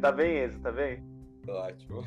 Tá 0.00 0.10
bem, 0.10 0.44
Enzo? 0.44 0.58
Tá 0.60 0.72
bem? 0.72 1.00
Ótimo. 1.48 2.02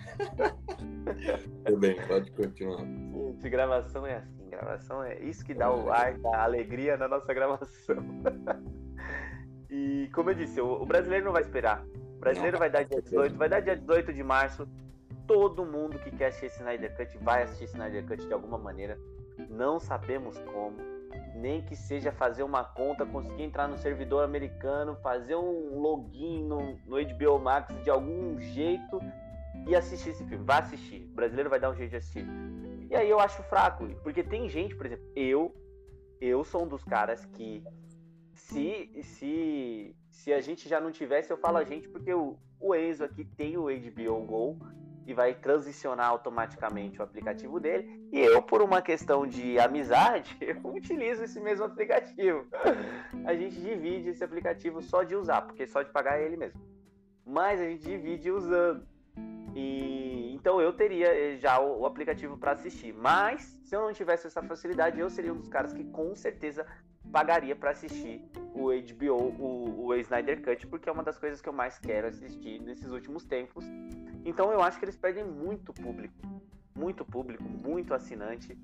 Tudo 1.64 1.78
bem, 1.78 1.96
pode 2.06 2.30
continuar. 2.32 2.80
Gente, 2.80 3.50
gravação 3.50 4.06
é 4.06 4.18
assim, 4.18 4.50
gravação 4.50 5.04
é 5.04 5.18
isso 5.22 5.46
que 5.46 5.54
dá 5.54 5.72
o 5.72 5.90
ar, 5.90 6.16
a 6.34 6.44
alegria 6.44 6.98
na 6.98 7.08
nossa 7.08 7.34
gravação. 7.34 7.96
E 9.70 10.10
como 10.14 10.30
eu 10.30 10.36
disse, 10.36 10.62
o 10.62 10.86
brasileiro 10.86 11.26
não 11.26 11.34
vai 11.34 11.42
esperar. 11.42 11.86
O 12.16 12.20
brasileiro 12.20 12.58
vai 12.58 12.70
dar 12.70 12.84
dia 12.84 13.02
18, 13.02 13.36
vai 13.36 13.50
dar 13.50 13.60
dia 13.60 13.76
18 13.76 14.14
de 14.14 14.24
março. 14.24 14.68
Todo 15.28 15.66
mundo 15.66 16.00
que 16.00 16.10
quer 16.10 16.28
assistir 16.28 16.48
Snyder 16.58 16.96
Cut 16.96 17.18
vai 17.20 17.44
assistir 17.44 17.66
Snyder 17.66 18.06
Cut 18.06 18.26
de 18.26 18.34
alguma 18.34 18.58
maneira. 18.58 18.98
Não 19.50 19.80
sabemos 19.80 20.40
como. 20.40 20.78
Nem 21.36 21.62
que 21.62 21.76
seja 21.76 22.12
fazer 22.12 22.44
uma 22.44 22.64
conta, 22.64 23.06
conseguir 23.06 23.44
entrar 23.44 23.68
no 23.68 23.78
servidor 23.78 24.24
americano, 24.24 24.96
fazer 25.04 25.36
um 25.36 25.80
login 25.80 26.44
no, 26.44 26.80
no 26.86 26.98
HBO 26.98 27.40
Max 27.40 27.76
de 27.84 27.90
algum 27.90 28.40
jeito 28.40 29.00
e 29.68 29.76
assistir 29.76 30.10
esse 30.10 30.24
filme. 30.26 30.44
Vai 30.44 30.60
assistir. 30.60 31.08
O 31.12 31.16
brasileiro 31.16 31.50
vai 31.50 31.60
dar 31.60 31.70
um 31.70 31.76
jeito 31.76 31.92
de 31.92 31.98
assistir. 31.98 32.26
E 32.90 32.96
aí 32.96 33.10
eu 33.10 33.20
acho 33.20 33.44
fraco, 33.44 33.88
porque 34.02 34.24
tem 34.24 34.48
gente, 34.48 34.76
por 34.76 34.86
exemplo, 34.86 35.06
eu, 35.16 35.54
eu 36.22 36.44
sou 36.44 36.64
um 36.64 36.68
dos 36.68 36.84
caras 36.84 37.26
que 37.26 37.62
se, 38.38 38.90
se, 39.02 39.96
se 40.12 40.34
a 40.34 40.40
gente 40.40 40.70
já 40.70 40.80
não 40.80 40.92
tivesse, 40.92 41.32
eu 41.32 41.38
falo 41.38 41.58
a 41.58 41.64
gente 41.64 41.90
porque 41.90 42.14
o, 42.14 42.38
o 42.60 42.76
Enzo 42.76 43.04
aqui 43.04 43.26
tem 43.26 43.58
o 43.58 43.66
HBO 43.66 44.26
Go 44.26 44.60
e 45.06 45.14
vai 45.14 45.34
transicionar 45.34 46.08
automaticamente 46.08 47.00
o 47.00 47.04
aplicativo 47.04 47.60
dele. 47.60 48.08
E 48.12 48.20
eu, 48.20 48.42
por 48.42 48.62
uma 48.62 48.82
questão 48.82 49.26
de 49.26 49.58
amizade, 49.58 50.38
eu 50.42 50.60
utilizo 50.72 51.24
esse 51.24 51.40
mesmo 51.40 51.66
aplicativo. 51.66 52.46
A 53.26 53.34
gente 53.34 53.60
divide 53.60 54.10
esse 54.10 54.24
aplicativo 54.24 54.82
só 54.82 55.04
de 55.04 55.16
usar, 55.16 55.42
porque 55.42 55.66
só 55.66 55.82
de 55.82 55.90
pagar 55.90 56.20
é 56.20 56.26
ele 56.26 56.38
mesmo. 56.38 56.62
Mas 57.26 57.60
a 57.60 57.66
gente 57.66 57.84
divide 57.84 58.30
usando. 58.32 58.86
E 59.56 60.34
então 60.36 60.62
eu 60.62 60.72
teria 60.72 61.38
já 61.38 61.60
o, 61.60 61.82
o 61.82 61.86
aplicativo 61.86 62.38
para 62.38 62.52
assistir. 62.52 62.94
Mas 62.94 63.58
se 63.64 63.76
eu 63.76 63.82
não 63.82 63.94
tivesse 63.94 64.28
essa 64.28 64.44
facilidade, 64.44 65.00
eu 65.00 65.10
seria 65.10 65.34
um 65.34 65.38
dos 65.38 65.50
caras 65.50 65.74
que 65.74 65.84
com 65.86 66.16
certeza 66.16 66.66
pagaria 67.12 67.56
para 67.56 67.72
assistir 67.72 68.22
o 68.54 68.70
HBO, 68.72 69.16
o, 69.40 69.86
o 69.88 69.96
Snyder 69.96 70.42
Cut, 70.42 70.68
porque 70.68 70.90
é 70.90 70.92
uma 70.92 71.04
das 71.04 71.18
coisas 71.18 71.42
que 71.42 71.48
eu 71.48 71.54
mais 71.54 71.78
quero 71.78 72.08
assistir 72.08 72.60
nesses 72.62 72.90
últimos 72.90 73.24
tempos. 73.24 73.66
Então 74.26 74.52
eu 74.52 74.62
acho 74.62 74.80
que 74.80 74.86
eles 74.86 74.98
perdem 74.98 75.24
muito 75.24 75.74
público, 75.74 76.16
muito 76.76 77.06
público, 77.06 77.44
muito 77.44 77.94
assinante 77.94 78.58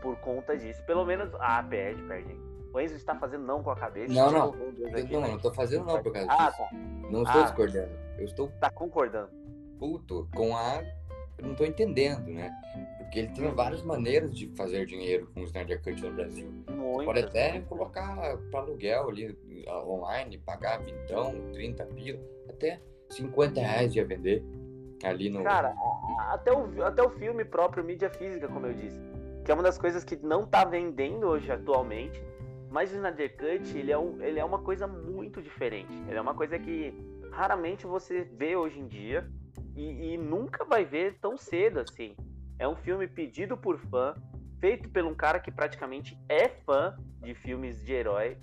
por 0.00 0.16
conta 0.16 0.56
disso. 0.56 0.82
Pelo 0.84 1.04
menos, 1.04 1.30
ah, 1.38 1.62
perde, 1.62 2.02
perde. 2.02 2.36
O 2.72 2.80
Enzo 2.80 2.94
está 2.94 3.14
fazendo 3.14 3.44
não 3.44 3.62
com 3.62 3.70
a 3.70 3.76
cabeça. 3.76 4.12
Não, 4.12 4.30
não. 4.30 4.48
Aqui, 4.50 5.12
não, 5.12 5.20
não 5.22 5.36
estou 5.36 5.54
fazendo 5.54 5.86
não 5.86 6.02
por 6.02 6.12
causa 6.12 6.28
ah, 6.30 6.46
disso. 6.46 6.58
Tá. 6.58 6.70
Não 7.10 7.22
estou 7.22 7.40
ah, 7.40 7.44
discordando. 7.44 7.92
Eu 8.18 8.24
estou. 8.24 8.48
Tá 8.60 8.70
concordando. 8.70 9.30
Puto 9.78 10.28
com 10.34 10.56
a. 10.56 10.82
Eu 11.38 11.44
não 11.44 11.52
estou 11.52 11.66
entendendo, 11.66 12.28
né? 12.28 12.50
Porque 12.98 13.20
ele 13.20 13.28
tem 13.28 13.48
várias 13.54 13.82
maneiras 13.82 14.34
de 14.34 14.48
fazer 14.56 14.86
dinheiro 14.86 15.28
com 15.32 15.40
o 15.40 15.44
Snyder 15.44 15.82
Cut 15.82 16.02
no 16.02 16.12
Brasil. 16.12 16.50
Muitas, 16.70 17.04
Pode 17.04 17.20
até 17.20 17.60
colocar 17.60 18.36
para 18.50 18.60
aluguel 18.60 19.08
ali 19.08 19.38
online, 19.86 20.38
pagar 20.38 20.78
20, 20.78 21.52
30 21.52 21.86
pila, 21.86 22.20
até 22.48 22.80
50 23.10 23.60
reais 23.60 23.94
ia 23.94 24.04
vender 24.04 24.42
ali 25.04 25.30
no. 25.30 25.44
Cara, 25.44 25.74
até 26.30 26.52
o, 26.52 26.84
até 26.84 27.02
o 27.02 27.10
filme 27.10 27.44
próprio, 27.44 27.84
mídia 27.84 28.10
física, 28.10 28.48
como 28.48 28.66
eu 28.66 28.74
disse, 28.74 28.98
que 29.44 29.50
é 29.50 29.54
uma 29.54 29.62
das 29.62 29.78
coisas 29.78 30.04
que 30.04 30.16
não 30.16 30.46
tá 30.46 30.64
vendendo 30.64 31.26
hoje 31.26 31.50
atualmente. 31.50 32.20
Mas 32.68 32.92
o 32.92 32.96
Snyder 32.96 33.36
Cut, 33.36 33.78
ele 33.78 33.92
é, 33.92 33.96
um, 33.96 34.20
ele 34.20 34.40
é 34.40 34.44
uma 34.44 34.58
coisa 34.58 34.86
muito 34.86 35.40
diferente. 35.40 35.92
Ele 36.08 36.18
é 36.18 36.20
uma 36.20 36.34
coisa 36.34 36.58
que 36.58 36.92
raramente 37.30 37.86
você 37.86 38.24
vê 38.24 38.56
hoje 38.56 38.80
em 38.80 38.88
dia 38.88 39.30
e, 39.76 40.14
e 40.14 40.16
nunca 40.16 40.64
vai 40.64 40.84
ver 40.84 41.18
tão 41.20 41.36
cedo 41.36 41.80
assim. 41.80 42.16
É 42.58 42.66
um 42.66 42.74
filme 42.74 43.06
pedido 43.06 43.56
por 43.56 43.78
fã, 43.78 44.14
feito 44.58 44.88
por 44.88 45.04
um 45.04 45.14
cara 45.14 45.38
que 45.38 45.52
praticamente 45.52 46.18
é 46.28 46.48
fã 46.48 46.96
de 47.20 47.34
filmes 47.34 47.84
de 47.84 47.92
herói. 47.92 48.38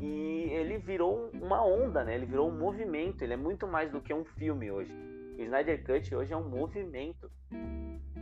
E 0.00 0.48
ele 0.52 0.78
virou 0.78 1.28
uma 1.34 1.64
onda, 1.64 2.04
né? 2.04 2.14
Ele 2.14 2.26
virou 2.26 2.48
um 2.48 2.56
movimento. 2.56 3.22
Ele 3.22 3.34
é 3.34 3.36
muito 3.36 3.66
mais 3.66 3.90
do 3.90 4.00
que 4.00 4.14
um 4.14 4.24
filme 4.24 4.70
hoje. 4.70 4.94
O 5.36 5.42
Snyder 5.42 5.84
Cut 5.84 6.14
hoje 6.14 6.32
é 6.32 6.36
um 6.36 6.48
movimento. 6.48 7.28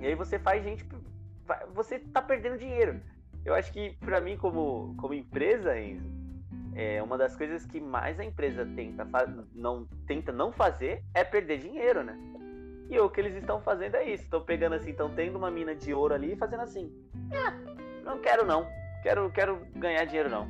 E 0.01 0.07
aí 0.07 0.15
você 0.15 0.39
faz 0.39 0.65
gente. 0.65 0.89
Você 1.75 1.99
tá 1.99 2.23
perdendo 2.23 2.57
dinheiro. 2.57 2.99
Eu 3.45 3.55
acho 3.55 3.71
que, 3.73 3.91
para 4.01 4.21
mim, 4.21 4.39
como, 4.39 4.97
como 4.97 5.13
empresa, 5.13 5.79
Enzo, 5.79 6.11
é 6.75 7.03
uma 7.03 7.17
das 7.17 7.37
coisas 7.37 7.65
que 7.65 7.81
mais 7.81 8.19
a 8.19 8.25
empresa 8.25 8.67
tenta, 8.75 9.07
não, 9.55 9.87
tenta 10.07 10.33
não 10.33 10.51
fazer 10.51 11.05
é 11.15 11.23
perder 11.23 11.59
dinheiro, 11.59 12.03
né? 12.03 12.19
E 12.89 12.99
o 13.01 13.11
que 13.11 13.21
eles 13.21 13.35
estão 13.35 13.61
fazendo 13.61 13.97
é 13.97 14.05
isso. 14.05 14.25
Estão 14.25 14.41
pegando 14.41 14.75
assim, 14.75 14.91
estão 14.91 15.11
tendo 15.11 15.37
uma 15.37 15.51
mina 15.51 15.75
de 15.75 15.93
ouro 15.93 16.15
ali 16.15 16.33
e 16.33 16.37
fazendo 16.37 16.63
assim. 16.63 16.93
Ah, 17.33 17.53
não 18.05 18.19
quero 18.19 18.47
não. 18.47 18.67
Quero, 19.03 19.31
quero 19.31 19.67
ganhar 19.75 20.05
dinheiro 20.05 20.31
não. 20.31 20.49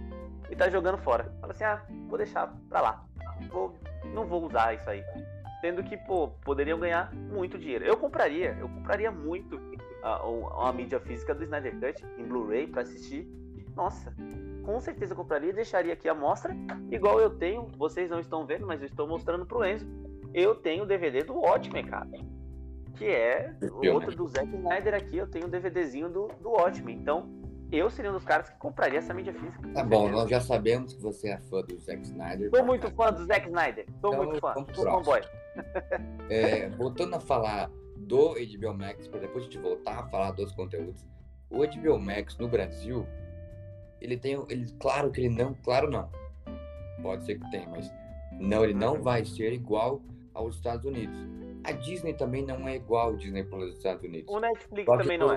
E 0.51 0.57
tá 0.57 0.69
jogando 0.69 0.99
fora. 0.99 1.33
Fala 1.41 1.53
assim, 1.53 1.65
ah, 1.65 1.83
vou 2.09 2.19
deixar 2.19 2.55
pra 2.69 2.81
lá. 2.81 3.05
Vou, 3.51 3.75
não 4.13 4.27
vou 4.27 4.45
usar 4.45 4.75
isso 4.75 4.89
aí. 4.89 5.03
Sendo 5.61 5.83
que, 5.83 5.97
pô, 5.97 6.29
poderiam 6.45 6.79
ganhar 6.79 7.13
muito 7.15 7.59
dinheiro. 7.59 7.85
Eu 7.85 7.97
compraria, 7.97 8.57
eu 8.61 8.69
compraria 8.69 9.11
muito 9.11 9.59
a, 10.03 10.17
a, 10.17 10.69
a 10.69 10.73
mídia 10.73 11.01
física 11.01 11.35
do 11.35 11.43
Snyder 11.43 11.75
Cut 11.81 12.05
em 12.19 12.25
Blu-ray 12.25 12.67
para 12.67 12.83
assistir. 12.83 13.27
Nossa, 13.75 14.15
com 14.63 14.81
certeza 14.81 15.13
eu 15.13 15.17
compraria 15.17 15.53
deixaria 15.53 15.93
aqui 15.93 16.09
a 16.09 16.15
mostra, 16.15 16.55
igual 16.91 17.21
eu 17.21 17.31
tenho. 17.31 17.67
Vocês 17.77 18.11
não 18.11 18.21
estão 18.21 18.47
vendo, 18.47 18.67
mas 18.67 18.81
eu 18.81 18.87
estou 18.87 19.07
mostrando 19.07 19.47
pro 19.47 19.65
Enzo 19.65 19.87
eu 20.35 20.55
tenho 20.55 20.85
o 20.85 20.87
DVD 20.87 21.23
do 21.23 21.35
Watchmen, 21.35 21.85
cara. 21.85 22.09
Que 22.97 23.07
é 23.07 23.55
o 23.61 23.93
outro 23.93 24.15
do 24.15 24.27
Zack 24.27 24.49
Snyder 24.55 24.95
aqui, 24.95 25.19
eu 25.19 25.27
tenho 25.27 25.47
o 25.47 25.51
DVDzinho 25.51 26.09
do, 26.09 26.29
do 26.41 26.51
Watchmen. 26.51 26.97
Então, 26.97 27.29
eu 27.71 27.91
seria 27.91 28.11
um 28.11 28.15
dos 28.15 28.25
caras 28.25 28.49
que 28.49 28.57
compraria 28.59 28.99
essa 28.99 29.13
mídia 29.13 29.35
física. 29.35 29.69
Tá 29.75 29.85
bom, 29.85 30.09
nós 30.09 30.31
já 30.31 30.41
sabemos 30.41 30.95
que 30.95 31.03
você 31.03 31.31
é 31.31 31.39
fã 31.39 31.63
do 31.63 31.77
Zack 31.79 32.03
Snyder. 32.03 32.51
Sou 32.51 32.65
muito 32.65 32.91
fã 32.93 33.13
do 33.13 33.27
Zack 33.27 33.47
Snyder. 33.47 33.87
Sou 34.01 34.15
então, 34.15 34.25
muito 34.25 34.41
fã. 34.41 34.55
Sou 34.73 34.85
fanboy. 34.85 35.21
É, 36.29 36.69
voltando 36.71 37.15
a 37.17 37.21
falar 37.21 37.71
do 37.97 38.35
HBO 38.35 38.75
Max, 38.75 39.09
para 39.09 39.21
depois 39.21 39.45
a 39.45 39.47
gente 39.47 39.59
voltar 39.59 39.99
a 39.99 40.07
falar 40.09 40.31
dos 40.33 40.53
conteúdos. 40.53 41.05
O 41.51 41.59
HBO 41.67 41.99
Max 41.99 42.37
no 42.39 42.49
Brasil, 42.49 43.07
ele 44.01 44.17
tem. 44.17 44.43
Ele, 44.49 44.71
claro 44.79 45.11
que 45.11 45.21
ele 45.21 45.29
não. 45.31 45.55
Claro 45.55 45.91
não. 45.91 46.11
Pode 47.03 47.25
ser 47.25 47.39
que 47.39 47.51
tenha, 47.51 47.69
mas. 47.69 47.93
Não, 48.39 48.65
ele 48.65 48.75
não 48.75 49.03
vai 49.03 49.25
ser 49.25 49.53
igual 49.53 50.03
aos 50.37 50.57
Estados 50.57 50.85
Unidos. 50.85 51.17
A 51.65 51.73
Disney 51.73 52.15
também 52.15 52.45
não 52.45 52.69
é 52.69 52.77
igual 52.77 53.11
a 53.11 53.17
Disney 53.17 53.43
para 53.43 53.59
os 53.59 53.77
Estados 53.77 54.05
Unidos. 54.05 54.33
O 54.33 54.39
Netflix 54.39 54.87
também 54.87 55.19
não 55.19 55.33
é. 55.33 55.37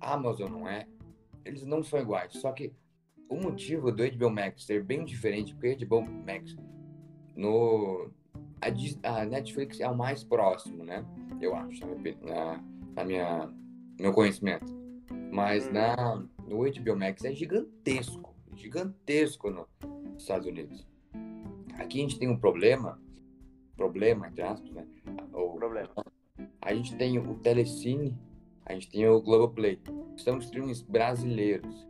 A 0.00 0.14
Amazon 0.14 0.50
não 0.50 0.68
é. 0.68 0.86
Eles 1.44 1.64
não 1.64 1.82
são 1.82 1.98
iguais. 1.98 2.34
Só 2.34 2.52
que 2.52 2.72
o 3.28 3.36
motivo 3.36 3.90
do 3.90 4.08
HBO 4.08 4.30
Max 4.30 4.64
ser 4.64 4.84
bem 4.84 5.04
diferente, 5.04 5.54
porque 5.54 5.84
o 5.84 5.88
HBO 5.88 6.02
Max 6.02 6.54
no 7.34 8.10
a, 8.60 9.20
a, 9.20 9.24
Netflix 9.24 9.80
é 9.80 9.88
o 9.88 9.96
mais 9.96 10.22
próximo, 10.22 10.84
né? 10.84 11.04
Eu 11.40 11.54
acho, 11.54 11.80
na, 12.22 12.62
na 12.94 13.04
minha 13.04 13.50
meu 13.98 14.12
conhecimento. 14.12 14.72
Mas 15.32 15.70
na 15.72 16.22
no 16.46 16.58
HBO 16.58 16.96
Max 16.96 17.24
é 17.24 17.32
gigantesco, 17.32 18.34
gigantesco 18.54 19.50
nos 19.50 19.66
Estados 20.16 20.46
Unidos. 20.46 20.86
Aqui 21.78 21.98
a 21.98 22.02
gente 22.02 22.18
tem 22.18 22.28
um 22.28 22.38
problema 22.38 23.00
problema, 23.76 24.28
entre 24.28 24.42
aspas, 24.42 24.70
né? 24.72 24.86
O, 25.32 25.54
problema. 25.54 25.90
A 26.60 26.74
gente 26.74 26.96
tem 26.96 27.18
o 27.18 27.34
Telecine, 27.36 28.16
a 28.64 28.72
gente 28.74 28.90
tem 28.90 29.06
o 29.08 29.20
Globoplay, 29.20 29.80
são 30.16 30.38
streams 30.38 30.82
brasileiros. 30.82 31.86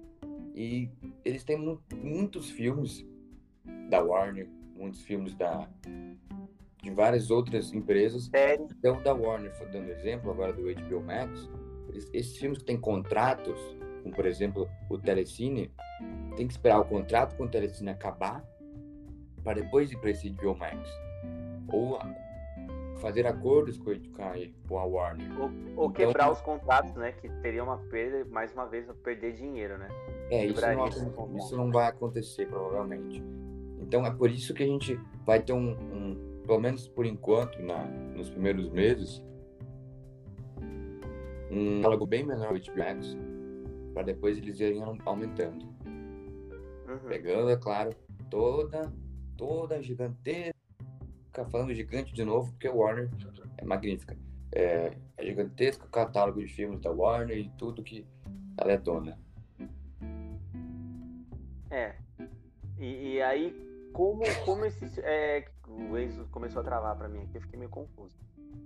E 0.55 0.91
eles 1.25 1.45
têm 1.45 1.59
mu 1.59 1.81
muitos 2.03 2.51
filmes 2.51 3.07
da 3.91 4.03
Warner, 4.03 4.49
muitos 4.75 5.03
filmes 5.03 5.35
da 5.35 5.69
de 6.83 6.91
várias 6.91 7.31
outras 7.31 7.73
empresas. 7.73 8.31
Então, 8.79 9.03
da 9.03 9.13
Warner, 9.13 9.53
dando 9.73 9.91
exemplo 9.91 10.31
agora 10.31 10.53
do 10.53 10.63
HBO 10.63 11.03
Max, 11.03 11.51
eles, 11.89 12.09
esses 12.13 12.37
filmes 12.37 12.59
que 12.59 12.65
têm 12.65 12.79
contratos 12.79 13.59
como 14.07 14.15
por 14.15 14.27
exemplo 14.27 14.69
o 14.89 14.97
Telecine, 14.97 15.69
tem 16.37 16.47
que 16.47 16.53
esperar 16.53 16.79
o 16.79 16.85
contrato 16.85 17.37
com 17.37 17.45
o 17.45 17.49
Telecine 17.49 17.91
acabar 17.91 18.45
para 19.43 19.61
depois 19.61 19.91
ir 19.91 19.99
para 19.99 20.11
esse 20.11 20.31
HBO 20.31 20.57
Max. 20.57 20.89
Ou 21.69 21.99
fazer 23.01 23.27
acordos 23.27 23.79
com, 23.79 23.93
com 24.69 24.79
a 24.79 24.85
Warner. 24.85 25.29
Ou, 25.39 25.45
ou 25.45 25.51
então, 25.51 25.91
quebrar 25.91 26.33
os 26.33 26.41
contratos, 26.41 26.95
né? 26.95 27.13
Que 27.13 27.29
teria 27.41 27.63
uma 27.63 27.79
perda, 27.79 28.25
mais 28.31 28.53
uma 28.53 28.67
vez, 28.67 28.87
perder 29.03 29.35
dinheiro, 29.35 29.79
né? 29.79 29.89
É, 30.31 30.45
isso 30.47 30.61
não, 30.61 31.37
isso 31.37 31.57
não, 31.57 31.71
vai 31.71 31.89
acontecer, 31.89 32.47
provavelmente. 32.47 33.23
Então 33.81 34.05
é 34.05 34.11
por 34.11 34.31
isso 34.31 34.55
que 34.55 34.63
a 34.63 34.67
gente 34.67 34.99
vai 35.25 35.41
ter 35.41 35.53
um, 35.53 35.71
um 35.71 36.43
pelo 36.47 36.61
menos 36.61 36.89
por 36.89 37.05
enquanto, 37.05 37.61
na, 37.61 37.85
nos 37.85 38.31
primeiros 38.31 38.71
meses, 38.71 39.23
um 41.51 41.81
diálogo 41.81 42.07
bem 42.07 42.25
menor 42.25 42.59
do 42.59 42.61
HBO 42.61 42.79
Max, 42.79 43.17
para 43.95 44.03
depois 44.05 44.39
eles 44.39 44.59
irem 44.61 44.83
aumentando. 45.05 45.65
Uhum. 45.85 47.09
Pegando, 47.09 47.51
é 47.51 47.57
claro, 47.57 47.91
toda, 48.31 48.93
toda 49.37 49.83
gigantesca, 49.83 50.55
falando 51.45 51.75
gigante 51.75 52.13
de 52.13 52.25
novo, 52.25 52.51
porque 52.53 52.69
a 52.69 52.73
Warner 52.73 53.11
é 53.59 53.65
magnífica. 53.65 54.17
É, 54.53 54.97
é 55.17 55.25
gigantesco 55.25 55.89
catálogo 55.89 56.41
de 56.41 56.49
filmes 56.49 56.81
da 56.81 56.91
Warner 56.91 57.37
e 57.37 57.49
tudo 57.59 57.83
que 57.83 58.07
ela 58.57 58.73
é 58.73 58.79
dona. 58.79 59.19
É. 61.71 61.95
E, 62.79 63.15
e 63.15 63.23
aí, 63.23 63.55
como, 63.93 64.23
como 64.45 64.65
esse. 64.65 65.01
É, 65.01 65.49
o 65.67 65.99
Enzo 65.99 66.27
começou 66.31 66.61
a 66.61 66.65
travar 66.65 66.97
para 66.97 67.09
mim 67.09 67.23
aqui, 67.23 67.37
eu 67.37 67.41
fiquei 67.41 67.59
meio 67.59 67.71
confuso. 67.71 68.15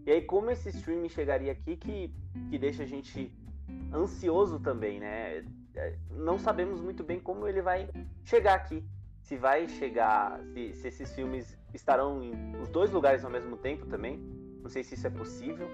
E 0.06 0.12
aí, 0.12 0.22
como 0.22 0.50
esse 0.50 0.68
streaming 0.68 1.09
chegaria 1.09 1.52
aqui 1.52 1.76
que, 1.76 2.14
que 2.50 2.59
deixa 2.59 2.83
a 2.83 2.87
gente 2.87 3.33
ansioso 3.92 4.61
também, 4.61 5.00
né? 5.00 5.44
É, 5.74 5.96
não 6.11 6.38
sabemos 6.38 6.80
muito 6.80 7.02
bem 7.04 7.20
como 7.20 7.46
ele 7.46 7.62
vai 7.62 7.88
chegar 8.24 8.54
aqui. 8.54 8.85
Se 9.22 9.37
vai 9.37 9.68
chegar, 9.68 10.40
se, 10.52 10.72
se 10.74 10.88
esses 10.88 11.14
filmes 11.14 11.56
estarão 11.76 12.22
em 12.22 12.56
os 12.61 12.68
dois 12.68 12.90
lugares 12.90 13.24
ao 13.24 13.30
mesmo 13.30 13.56
tempo 13.56 13.87
também. 13.87 14.18
Não 14.62 14.68
sei 14.68 14.83
se 14.83 14.94
isso 14.94 15.06
é 15.06 15.11
possível, 15.11 15.68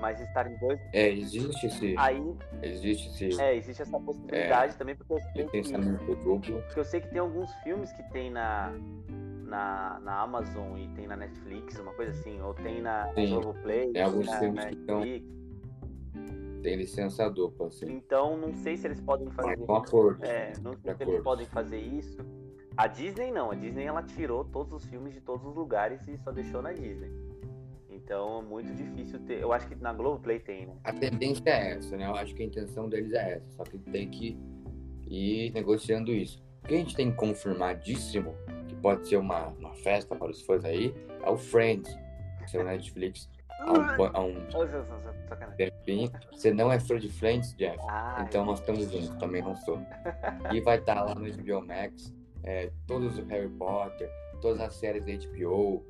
mas 0.00 0.20
estar 0.20 0.50
em 0.50 0.58
dois. 0.58 0.80
É, 0.92 1.10
existe 1.10 1.66
esse. 1.66 1.94
Aí. 1.98 2.34
Existe 2.62 3.26
esse. 3.26 3.40
É, 3.40 3.56
existe 3.56 3.82
essa 3.82 3.98
possibilidade 3.98 4.74
é, 4.74 4.76
também, 4.76 4.96
porque 4.96 5.12
eu 5.12 5.20
sei 5.20 5.44
que. 5.44 5.62
Porque 6.66 6.80
eu 6.80 6.84
sei 6.84 7.00
que 7.00 7.08
tem 7.08 7.18
alguns 7.18 7.52
filmes 7.62 7.92
que 7.92 8.02
tem 8.10 8.30
na, 8.30 8.72
na, 9.44 10.00
na 10.00 10.20
Amazon 10.22 10.76
e 10.78 10.88
tem 10.94 11.06
na 11.06 11.16
Netflix, 11.16 11.78
uma 11.78 11.92
coisa 11.92 12.12
assim, 12.12 12.40
ou 12.40 12.54
tem 12.54 12.80
na 12.80 13.12
Globoplay. 13.12 13.92
Tem 13.92 14.02
alguns 14.02 14.26
na, 14.26 14.38
filmes 14.38 14.64
na 14.64 14.70
que 14.70 14.76
estão. 14.76 15.00
Tem 16.62 16.76
licença 16.76 17.28
dupla, 17.28 17.66
assim. 17.66 17.92
Então, 17.92 18.38
não 18.38 18.54
sei 18.54 18.76
se 18.76 18.86
eles 18.86 19.00
podem 19.00 19.30
fazer. 19.30 19.58
Com 19.58 19.74
acordo. 19.76 20.24
É, 20.24 20.52
não 20.62 20.74
sei 20.78 20.94
se 20.94 21.02
eles 21.02 21.22
podem 21.22 21.46
fazer 21.46 21.78
isso. 21.78 22.16
A 22.76 22.86
Disney 22.86 23.30
não, 23.30 23.50
a 23.50 23.54
Disney 23.54 23.84
ela 23.84 24.02
tirou 24.02 24.44
todos 24.44 24.72
os 24.72 24.84
filmes 24.86 25.14
de 25.14 25.20
todos 25.20 25.46
os 25.46 25.54
lugares 25.54 26.00
e 26.08 26.16
só 26.18 26.32
deixou 26.32 26.60
na 26.60 26.72
Disney. 26.72 27.10
Então 27.88 28.40
é 28.40 28.42
muito 28.42 28.74
difícil 28.74 29.20
ter. 29.20 29.40
Eu 29.40 29.52
acho 29.52 29.68
que 29.68 29.74
na 29.76 29.92
Globoplay 29.92 30.40
tem, 30.40 30.66
né? 30.66 30.76
A 30.82 30.92
tendência 30.92 31.48
é 31.48 31.72
essa, 31.72 31.96
né? 31.96 32.06
Eu 32.06 32.16
acho 32.16 32.34
que 32.34 32.42
a 32.42 32.46
intenção 32.46 32.88
deles 32.88 33.12
é 33.12 33.34
essa. 33.34 33.50
Só 33.52 33.62
que 33.62 33.78
tem 33.78 34.10
que 34.10 34.36
ir 35.06 35.52
negociando 35.52 36.12
isso. 36.12 36.42
O 36.64 36.68
que 36.68 36.74
a 36.74 36.78
gente 36.78 36.96
tem 36.96 37.14
confirmadíssimo 37.14 38.34
pode 38.82 39.08
ser 39.08 39.16
uma, 39.16 39.48
uma 39.48 39.72
festa 39.74 40.14
para 40.14 40.30
os 40.30 40.42
fãs 40.42 40.64
aí, 40.64 40.94
é 41.22 41.30
o 41.30 41.38
Friends, 41.38 41.96
que 42.50 42.56
é 42.56 42.62
na 42.62 42.72
Netflix 42.72 43.30
há 43.58 43.72
um, 43.72 44.04
há 44.04 44.20
um 44.20 44.46
tempinho. 45.56 46.10
Você 46.32 46.52
não 46.52 46.72
é 46.72 46.78
fã 46.78 46.98
de 46.98 47.08
Friends, 47.08 47.54
Jeff? 47.54 47.78
então 48.20 48.44
nós 48.44 48.60
estamos 48.60 48.90
juntos, 48.90 49.08
também 49.16 49.42
não 49.42 49.56
sou. 49.56 49.80
E 50.52 50.60
vai 50.60 50.78
estar 50.78 51.02
lá 51.02 51.14
no 51.14 51.24
HBO 51.24 51.66
Max, 51.66 52.12
é, 52.44 52.70
todos 52.86 53.18
os 53.18 53.26
Harry 53.26 53.48
Potter, 53.48 54.08
todas 54.40 54.60
as 54.60 54.74
séries 54.74 55.04
da 55.04 55.12
HBO. 55.12 55.84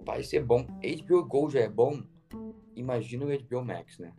Vai 0.00 0.22
ser 0.22 0.44
bom. 0.44 0.64
HBO 0.64 1.24
Go 1.24 1.48
já 1.48 1.60
é 1.60 1.68
bom, 1.68 2.02
imagina 2.74 3.24
o 3.24 3.28
HBO 3.28 3.64
Max, 3.64 3.98
né? 3.98 4.12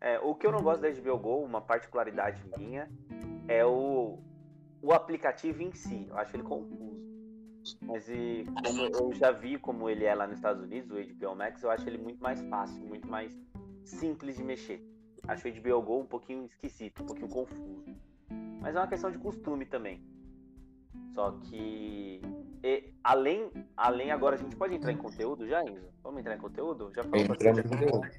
É, 0.00 0.18
o 0.20 0.34
que 0.34 0.46
eu 0.46 0.52
não 0.52 0.62
gosto 0.62 0.82
da 0.82 0.90
HBO 0.90 1.18
Go, 1.18 1.44
uma 1.44 1.62
particularidade 1.62 2.44
minha, 2.58 2.88
é 3.48 3.64
o, 3.64 4.18
o 4.82 4.92
aplicativo 4.92 5.62
em 5.62 5.72
si. 5.72 6.06
Eu 6.08 6.18
acho 6.18 6.36
ele 6.36 6.42
confuso. 6.42 7.02
Mas 7.80 8.06
e 8.10 8.44
como 8.62 8.82
eu 8.82 9.14
já 9.14 9.32
vi 9.32 9.58
como 9.58 9.88
ele 9.88 10.04
é 10.04 10.14
lá 10.14 10.26
nos 10.26 10.36
Estados 10.36 10.62
Unidos, 10.62 10.90
o 10.90 11.02
HBO 11.02 11.34
Max, 11.34 11.62
eu 11.62 11.70
acho 11.70 11.88
ele 11.88 11.96
muito 11.96 12.22
mais 12.22 12.42
fácil, 12.42 12.84
muito 12.84 13.08
mais 13.08 13.34
simples 13.82 14.36
de 14.36 14.44
mexer. 14.44 14.86
Acho 15.26 15.48
o 15.48 15.52
HBO 15.52 15.82
Go 15.82 16.00
um 16.00 16.06
pouquinho 16.06 16.44
esquisito, 16.44 17.02
um 17.02 17.06
pouquinho 17.06 17.28
confuso. 17.30 17.96
Mas 18.60 18.76
é 18.76 18.78
uma 18.78 18.86
questão 18.86 19.10
de 19.10 19.16
costume 19.16 19.64
também. 19.64 20.13
Só 21.14 21.32
que 21.42 22.20
e, 22.64 22.94
além, 23.04 23.50
além 23.76 24.10
agora 24.10 24.36
a 24.36 24.38
gente 24.38 24.56
pode 24.56 24.74
entrar 24.74 24.90
em 24.90 24.96
conteúdo 24.96 25.46
já, 25.46 25.62
Enzo? 25.62 25.86
Vamos 26.02 26.20
entrar 26.20 26.34
em 26.34 26.38
conteúdo? 26.38 26.90
Já 26.94 27.02
falamos 27.04 27.28
bastante. 27.28 27.62
Conteúdo. 27.62 28.10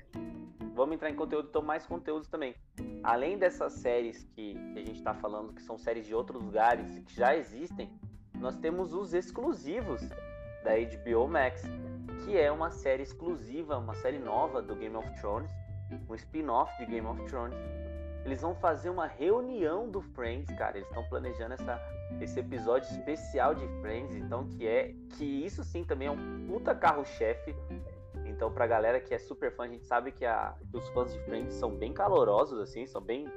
Vamos 0.76 0.96
entrar 0.96 1.10
em 1.10 1.16
conteúdo, 1.16 1.48
então 1.50 1.62
mais 1.64 1.88
conteúdos 1.88 2.28
também. 2.28 2.54
Além 3.02 3.40
dessas 3.40 3.74
séries 3.74 4.24
que, 4.36 4.54
que 4.54 4.80
a 4.80 4.86
gente 4.86 4.98
está 4.98 5.16
falando, 5.16 5.52
que 5.54 5.64
são 5.64 5.80
séries 5.80 6.06
de 6.06 6.14
outros 6.14 6.44
lugares 6.44 7.00
que 7.00 7.16
já 7.16 7.36
existem, 7.36 7.90
nós 8.40 8.56
temos 8.58 8.94
os 8.94 9.16
exclusivos 9.16 10.02
da 10.64 10.74
HBO 10.76 11.28
Max, 11.28 11.64
que 12.24 12.38
é 12.38 12.52
uma 12.52 12.70
série 12.70 13.02
exclusiva, 13.02 13.78
uma 13.78 13.96
série 13.96 14.20
nova 14.20 14.62
do 14.62 14.76
Game 14.76 14.96
of 14.96 15.10
Thrones, 15.20 15.50
um 16.08 16.14
spin-off 16.14 16.72
de 16.78 16.86
Game 16.86 17.08
of 17.08 17.24
Thrones. 17.26 17.56
Eles 18.26 18.42
vão 18.42 18.56
fazer 18.56 18.90
uma 18.90 19.06
reunião 19.06 19.88
do 19.88 20.02
Friends, 20.02 20.52
cara. 20.58 20.78
Eles 20.78 20.88
estão 20.90 21.04
planejando 21.04 21.54
essa, 21.54 21.80
esse 22.20 22.40
episódio 22.40 22.90
especial 22.90 23.54
de 23.54 23.68
Friends, 23.82 24.16
então 24.16 24.48
que 24.48 24.68
é 24.68 24.96
que 25.12 25.24
isso 25.24 25.64
sim 25.64 25.84
também 25.84 26.08
é 26.08 26.12
um 26.12 26.48
puta 26.48 26.74
carro-chefe. 26.74 27.56
Então, 28.26 28.52
pra 28.52 28.66
galera 28.66 29.00
que 29.00 29.14
é 29.14 29.20
super 29.20 29.56
fã, 29.56 29.66
a 29.66 29.68
gente 29.68 29.86
sabe 29.86 30.12
que, 30.12 30.26
a, 30.26 30.56
que 30.72 30.76
os 30.76 30.90
fãs 30.90 31.14
de 31.14 31.20
Friends 31.20 31.54
são 31.54 31.70
bem 31.70 31.94
calorosos, 31.94 32.60
assim, 32.60 32.88
são 32.88 33.00
bem 33.00 33.32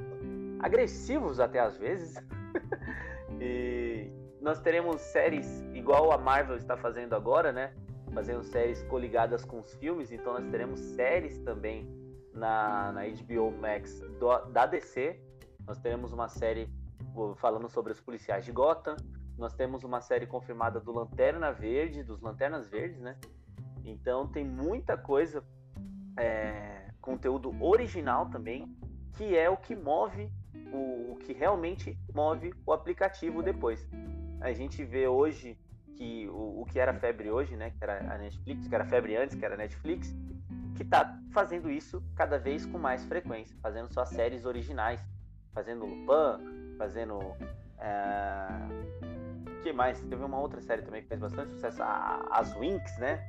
agressivos 0.58 1.38
até 1.38 1.60
às 1.60 1.76
vezes. 1.76 2.14
e 3.38 4.10
nós 4.40 4.58
teremos 4.58 5.02
séries 5.02 5.60
igual 5.74 6.10
a 6.12 6.16
Marvel 6.16 6.56
está 6.56 6.78
fazendo 6.78 7.14
agora, 7.14 7.52
né? 7.52 7.74
Fazendo 8.14 8.42
séries 8.42 8.82
coligadas 8.84 9.44
com 9.44 9.60
os 9.60 9.74
filmes, 9.74 10.10
então 10.10 10.32
nós 10.32 10.46
teremos 10.46 10.80
séries 10.80 11.38
também 11.40 11.86
na, 12.38 12.92
na 12.92 13.02
HBO 13.06 13.50
Max 13.52 14.00
do, 14.18 14.38
da 14.46 14.66
DC. 14.66 15.20
Nós 15.66 15.78
teremos 15.78 16.12
uma 16.12 16.28
série 16.28 16.68
falando 17.36 17.68
sobre 17.68 17.92
os 17.92 18.00
policiais 18.00 18.44
de 18.44 18.52
Gotham. 18.52 18.96
Nós 19.36 19.52
temos 19.54 19.84
uma 19.84 20.00
série 20.00 20.26
confirmada 20.26 20.80
do 20.80 20.92
Lanterna 20.92 21.52
Verde, 21.52 22.02
dos 22.02 22.20
Lanternas 22.20 22.68
Verdes, 22.68 23.00
né? 23.00 23.16
Então 23.84 24.26
tem 24.26 24.44
muita 24.44 24.96
coisa, 24.96 25.44
é, 26.16 26.90
conteúdo 27.00 27.54
original 27.62 28.30
também, 28.30 28.66
que 29.14 29.36
é 29.36 29.48
o 29.50 29.56
que 29.56 29.76
move, 29.76 30.32
o, 30.72 31.12
o 31.12 31.16
que 31.16 31.32
realmente 31.32 31.98
move 32.14 32.52
o 32.66 32.72
aplicativo 32.72 33.42
depois 33.42 33.86
a 34.40 34.52
gente 34.52 34.84
vê 34.84 35.06
hoje 35.06 35.58
que 35.96 36.28
o, 36.28 36.62
o 36.62 36.64
que 36.66 36.78
era 36.78 36.94
febre 36.94 37.30
hoje, 37.30 37.56
né, 37.56 37.70
que 37.70 37.82
era 37.82 38.14
a 38.14 38.18
Netflix, 38.18 38.68
que 38.68 38.74
era 38.74 38.84
febre 38.84 39.16
antes, 39.16 39.36
que 39.36 39.44
era 39.44 39.54
a 39.54 39.58
Netflix, 39.58 40.14
que 40.78 40.84
está 40.84 41.18
fazendo 41.32 41.68
isso 41.68 42.00
cada 42.14 42.38
vez 42.38 42.64
com 42.64 42.78
mais 42.78 43.04
frequência, 43.04 43.56
fazendo 43.60 43.92
suas 43.92 44.10
séries 44.10 44.44
originais, 44.44 45.04
fazendo 45.52 45.84
Lupin, 45.84 46.76
fazendo 46.78 47.18
é... 47.80 48.46
que 49.64 49.72
mais? 49.72 50.00
Teve 50.02 50.22
uma 50.22 50.38
outra 50.38 50.60
série 50.60 50.82
também 50.82 51.02
que 51.02 51.08
fez 51.08 51.20
bastante 51.20 51.52
sucesso, 51.54 51.82
as 51.82 52.54
Winx, 52.54 52.96
né? 52.98 53.20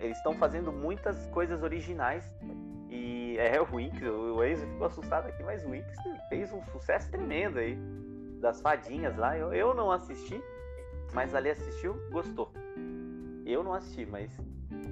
Eles 0.00 0.16
estão 0.16 0.34
fazendo 0.34 0.72
muitas 0.72 1.24
coisas 1.28 1.62
originais 1.62 2.34
e 2.90 3.36
é 3.38 3.60
o 3.60 3.64
Winx, 3.64 4.02
o 4.02 4.44
Enzo 4.44 4.66
ficou 4.66 4.88
assustado 4.88 5.28
aqui, 5.28 5.42
mas 5.44 5.64
o 5.64 5.70
Winx 5.70 5.86
fez 6.28 6.52
um 6.52 6.64
sucesso 6.64 7.08
tremendo 7.12 7.60
aí 7.60 7.78
das 8.40 8.60
fadinhas 8.60 9.16
lá. 9.16 9.38
Eu, 9.38 9.54
eu 9.54 9.72
não 9.72 9.92
assisti, 9.92 10.42
mas 11.14 11.32
ali 11.32 11.50
assistiu, 11.50 11.96
gostou. 12.10 12.52
Eu 13.44 13.62
não 13.62 13.74
assisti, 13.74 14.06
mas 14.06 14.30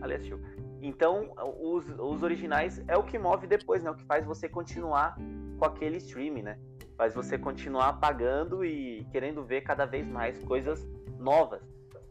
ali 0.00 0.14
assistiu. 0.14 0.40
Então, 0.82 1.32
os, 1.60 1.84
os 1.98 2.22
originais 2.22 2.82
é 2.88 2.96
o 2.96 3.02
que 3.02 3.18
move 3.18 3.46
depois, 3.46 3.82
né? 3.82 3.90
O 3.90 3.94
que 3.94 4.04
faz 4.04 4.24
você 4.24 4.48
continuar 4.48 5.16
com 5.58 5.64
aquele 5.64 5.98
streaming, 5.98 6.42
né? 6.42 6.58
Faz 6.96 7.14
você 7.14 7.38
continuar 7.38 7.94
pagando 7.94 8.64
e 8.64 9.06
querendo 9.10 9.44
ver 9.44 9.62
cada 9.62 9.84
vez 9.84 10.06
mais 10.06 10.38
coisas 10.44 10.86
novas. 11.18 11.62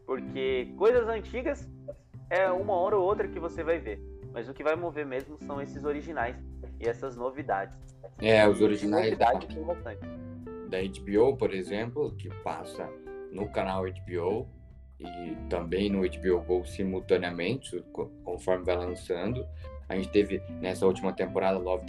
Porque 0.06 0.72
coisas 0.76 1.08
antigas 1.08 1.68
é 2.28 2.50
uma 2.50 2.74
hora 2.74 2.96
ou 2.96 3.04
outra 3.04 3.28
que 3.28 3.38
você 3.38 3.62
vai 3.62 3.78
ver. 3.78 4.00
Mas 4.32 4.48
o 4.48 4.54
que 4.54 4.62
vai 4.62 4.76
mover 4.76 5.06
mesmo 5.06 5.36
são 5.44 5.60
esses 5.60 5.84
originais 5.84 6.36
e 6.78 6.88
essas 6.88 7.16
novidades. 7.16 7.76
É, 8.18 8.48
os 8.48 8.60
originais. 8.60 9.04
Novidade 9.04 9.46
tem 9.48 9.64
bastante 9.64 10.20
da 10.70 10.78
HBO, 10.78 11.36
por 11.36 11.52
exemplo, 11.52 12.14
que 12.16 12.30
passa 12.42 12.88
no 13.32 13.50
canal 13.50 13.84
HBO 13.84 14.48
e 15.00 15.34
também 15.48 15.88
no 15.90 16.00
HBO 16.00 16.42
Go 16.42 16.64
simultaneamente, 16.64 17.82
conforme 18.24 18.64
vai 18.64 18.76
lançando. 18.76 19.46
A 19.88 19.96
gente 19.96 20.10
teve 20.10 20.40
nessa 20.60 20.86
última 20.86 21.12
temporada 21.12 21.58
Love, 21.58 21.86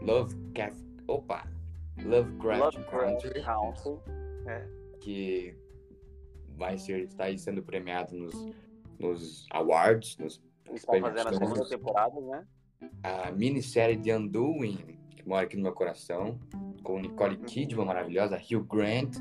Love 0.00 0.34
Caf, 0.54 0.74
opa, 1.06 1.46
Lovecraft, 2.02 2.76
Lovecraft 2.76 2.90
Country, 2.90 3.42
Country. 3.42 4.00
É. 4.46 4.66
que 5.00 5.56
vai 6.56 6.78
ser 6.78 7.04
está 7.04 7.24
aí 7.24 7.38
sendo 7.38 7.62
premiado 7.62 8.14
nos, 8.14 8.34
nos 8.98 9.46
awards, 9.50 10.16
nos 10.18 10.40
estão 10.72 11.00
fazendo 11.00 11.28
a 11.28 11.32
segunda 11.32 11.68
temporada, 11.68 12.20
né? 12.20 12.46
a 13.02 13.30
minissérie 13.32 13.96
The 13.96 14.16
Undoing, 14.16 14.98
que 15.16 15.26
mora 15.28 15.44
aqui 15.44 15.56
no 15.56 15.62
meu 15.62 15.72
coração, 15.72 16.38
com 16.82 17.00
Nicole 17.00 17.36
Kidman 17.38 17.86
maravilhosa, 17.86 18.36
Hugh 18.36 18.64
Grant 18.64 19.16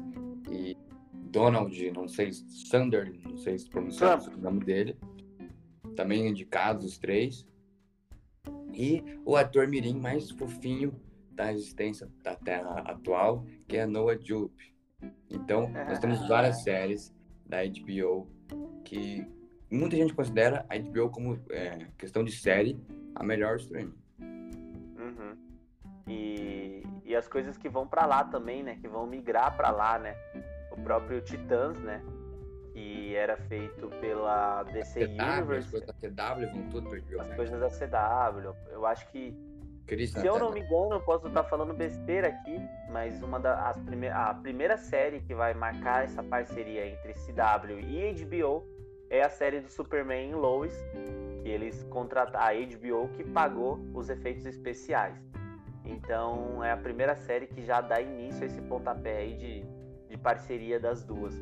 e 0.51 0.77
Donald, 1.33 1.91
não 1.91 2.07
sei, 2.07 2.31
Sander, 2.31 3.11
não 3.23 3.35
sei 3.37 3.57
se 3.57 3.67
pronunciar 3.67 4.21
o 4.21 4.37
nome 4.37 4.63
dele. 4.63 4.95
Também 5.95 6.27
indicados 6.27 6.85
os 6.85 6.99
três. 6.99 7.45
E 8.71 9.03
o 9.25 9.35
ator 9.35 9.67
mirim 9.67 9.99
mais 9.99 10.29
fofinho 10.29 10.93
da 11.31 11.51
existência 11.51 12.07
da 12.21 12.35
Terra 12.35 12.81
atual, 12.85 13.45
que 13.67 13.77
é 13.77 13.85
Noah 13.87 14.17
Jupe. 14.21 14.75
Então, 15.27 15.69
nós 15.69 15.97
temos 15.97 16.27
várias 16.27 16.61
séries 16.61 17.11
da 17.47 17.57
HBO 17.65 18.27
que 18.85 19.27
muita 19.71 19.95
gente 19.95 20.13
considera 20.13 20.65
a 20.69 20.77
HBO 20.77 21.09
como 21.09 21.39
é, 21.49 21.87
questão 21.97 22.23
de 22.23 22.31
série 22.31 22.79
a 23.15 23.23
melhor 23.23 23.57
streaming. 23.57 23.95
Uhum. 24.19 25.35
E, 26.07 26.83
e 27.03 27.15
as 27.15 27.27
coisas 27.27 27.57
que 27.57 27.67
vão 27.67 27.87
pra 27.87 28.05
lá 28.05 28.23
também, 28.23 28.61
né? 28.61 28.77
Que 28.79 28.87
vão 28.87 29.07
migrar 29.07 29.57
pra 29.57 29.71
lá, 29.71 29.97
né? 29.97 30.15
O 30.73 30.81
próprio 30.83 31.21
Titãs, 31.21 31.79
né? 31.79 32.03
Que 32.73 33.15
era 33.15 33.37
feito 33.37 33.87
pela 34.01 34.63
DC 34.63 35.07
CW, 35.07 35.21
as 35.21 35.37
Universe, 35.37 35.69
coisas 35.71 35.87
da 35.87 35.93
CW 35.93 36.51
vão 36.51 36.69
tudo 36.69 36.89
pra 36.89 36.99
HBO 36.99 37.21
as 37.21 37.27
Max. 37.27 37.35
coisas 37.35 37.59
da 37.59 37.69
CW. 37.69 38.55
Eu 38.71 38.85
acho 38.85 39.07
que, 39.11 39.37
se 40.07 40.25
eu 40.25 40.39
não 40.39 40.51
me 40.51 40.61
engano, 40.61 40.93
eu 40.93 41.01
posso 41.01 41.27
estar 41.27 41.43
falando 41.43 41.73
besteira 41.73 42.29
aqui, 42.29 42.57
mas 42.89 43.21
uma 43.21 43.39
da, 43.39 43.69
as 43.69 43.77
prime, 43.81 44.07
a 44.07 44.33
primeira 44.33 44.77
série 44.77 45.19
que 45.21 45.35
vai 45.35 45.53
marcar 45.53 46.03
essa 46.03 46.23
parceria 46.23 46.87
entre 46.87 47.13
CW 47.13 47.79
e 47.79 48.25
HBO 48.25 48.65
é 49.11 49.21
a 49.21 49.29
série 49.29 49.59
do 49.61 49.69
Superman 49.69 50.31
em 50.31 50.33
Lois, 50.33 50.75
que 51.43 51.49
eles 51.49 51.83
contrataram 51.91 52.47
a 52.47 52.53
HBO 52.53 53.09
que 53.09 53.23
pagou 53.23 53.79
os 53.93 54.09
efeitos 54.09 54.47
especiais. 54.47 55.15
Então 55.85 56.63
é 56.63 56.71
a 56.71 56.77
primeira 56.77 57.15
série 57.15 57.45
que 57.45 57.63
já 57.63 57.81
dá 57.81 58.01
início 58.01 58.41
a 58.41 58.45
esse 58.47 58.61
pontapé 58.61 59.17
aí 59.17 59.35
de, 59.35 59.65
de 60.13 60.17
parceria 60.17 60.79
das 60.79 61.03
duas. 61.03 61.33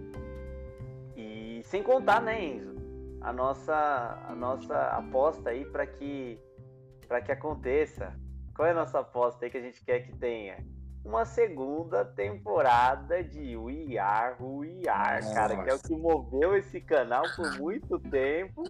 E 1.16 1.62
sem 1.66 1.84
contar, 1.84 2.22
né, 2.22 2.42
Enzo, 2.44 2.74
a 3.20 3.34
nossa, 3.34 4.24
a 4.28 4.34
nossa 4.34 4.76
aposta 4.88 5.50
aí 5.50 5.66
para 5.66 5.86
que 5.86 6.40
para 7.08 7.22
que 7.22 7.32
aconteça. 7.32 8.14
Qual 8.56 8.66
é 8.66 8.72
a 8.72 8.76
nossa 8.76 9.00
aposta 9.00 9.44
aí 9.44 9.52
que 9.52 9.58
a 9.58 9.62
gente 9.62 9.84
quer 9.84 10.00
que 10.02 10.16
tenha? 10.18 10.64
Uma 11.04 11.26
segunda 11.26 12.06
temporada 12.06 13.22
de 13.22 13.58
We 13.58 13.98
Are 13.98 14.36
Who 14.40 14.60
We 14.60 14.88
Are, 14.88 15.34
cara, 15.34 15.62
que 15.62 15.70
é 15.70 15.74
o 15.74 15.80
que 15.80 15.96
moveu 15.96 16.56
esse 16.56 16.80
canal 16.80 17.24
por 17.36 17.60
muito 17.60 18.00
tempo 18.00 18.64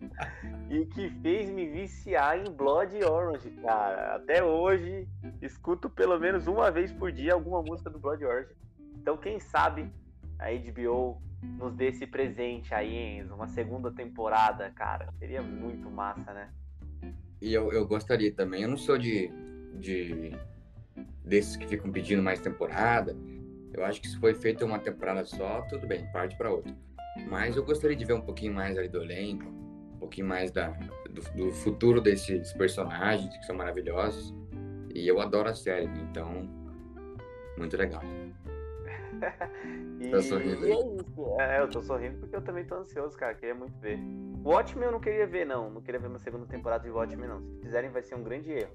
e 0.69 0.85
que 0.85 1.09
fez 1.21 1.51
me 1.51 1.67
viciar 1.67 2.39
em 2.39 2.49
Blood 2.51 3.03
Orange, 3.03 3.51
cara. 3.61 4.15
Até 4.15 4.43
hoje 4.43 5.07
escuto 5.41 5.89
pelo 5.89 6.17
menos 6.19 6.47
uma 6.47 6.71
vez 6.71 6.91
por 6.91 7.11
dia 7.11 7.33
alguma 7.33 7.61
música 7.61 7.89
do 7.89 7.99
Blood 7.99 8.25
Orange. 8.25 8.55
Então, 9.01 9.17
quem 9.17 9.39
sabe 9.39 9.91
a 10.37 10.51
HBO 10.51 11.19
nos 11.41 11.73
dê 11.73 11.87
esse 11.87 12.05
presente 12.05 12.71
aí, 12.71 13.17
Enzo, 13.17 13.33
uma 13.33 13.47
segunda 13.47 13.91
temporada, 13.91 14.69
cara. 14.69 15.11
Seria 15.17 15.41
muito 15.41 15.89
massa, 15.89 16.31
né? 16.31 16.51
E 17.41 17.51
eu, 17.51 17.71
eu 17.71 17.87
gostaria 17.87 18.31
também. 18.31 18.61
Eu 18.61 18.69
não 18.69 18.77
sou 18.77 18.99
de, 18.99 19.31
de 19.73 20.37
desses 21.25 21.55
que 21.55 21.65
ficam 21.65 21.91
pedindo 21.91 22.21
mais 22.21 22.39
temporada. 22.39 23.17
Eu 23.73 23.83
acho 23.83 23.99
que 23.99 24.07
se 24.07 24.19
foi 24.19 24.35
feita 24.35 24.63
uma 24.63 24.77
temporada 24.77 25.25
só, 25.25 25.61
tudo 25.63 25.87
bem, 25.87 26.05
parte 26.11 26.37
para 26.37 26.51
outra. 26.51 26.71
Mas 27.27 27.57
eu 27.57 27.65
gostaria 27.65 27.95
de 27.95 28.05
ver 28.05 28.13
um 28.13 28.21
pouquinho 28.21 28.53
mais 28.53 28.77
ali 28.77 28.87
do 28.87 29.01
elenco, 29.01 29.47
um 29.95 29.97
pouquinho 29.97 30.27
mais 30.27 30.51
da, 30.51 30.69
do, 31.09 31.21
do 31.35 31.51
futuro 31.51 31.99
desses 31.99 32.53
personagens 32.53 33.35
que 33.35 33.45
são 33.47 33.55
maravilhosos. 33.55 34.31
E 34.93 35.07
eu 35.07 35.19
adoro 35.19 35.49
a 35.49 35.55
série, 35.55 35.85
então 35.85 36.47
muito 37.57 37.75
legal. 37.75 38.03
E, 40.01 40.09
Tá 40.09 40.21
sorrindo 40.21 40.65
e 40.67 40.71
é 40.71 40.75
isso. 40.95 41.35
É, 41.39 41.61
eu 41.61 41.69
tô 41.69 41.81
sorrindo 41.81 42.17
porque 42.17 42.35
eu 42.35 42.41
também 42.41 42.65
tô 42.65 42.75
ansioso, 42.75 43.15
cara. 43.15 43.35
Queria 43.35 43.53
muito 43.53 43.77
ver. 43.79 43.99
Watchmen 44.43 44.85
eu 44.85 44.91
não 44.91 44.99
queria 44.99 45.27
ver, 45.27 45.45
não. 45.45 45.69
Não 45.69 45.81
queria 45.81 45.99
ver 45.99 46.07
uma 46.07 46.17
segunda 46.19 46.45
temporada 46.47 46.83
de 46.83 46.89
Watchmen, 46.89 47.29
não. 47.29 47.39
Se 47.41 47.61
fizerem, 47.61 47.91
vai 47.91 48.01
ser 48.01 48.15
um 48.15 48.23
grande 48.23 48.51
erro. 48.51 48.71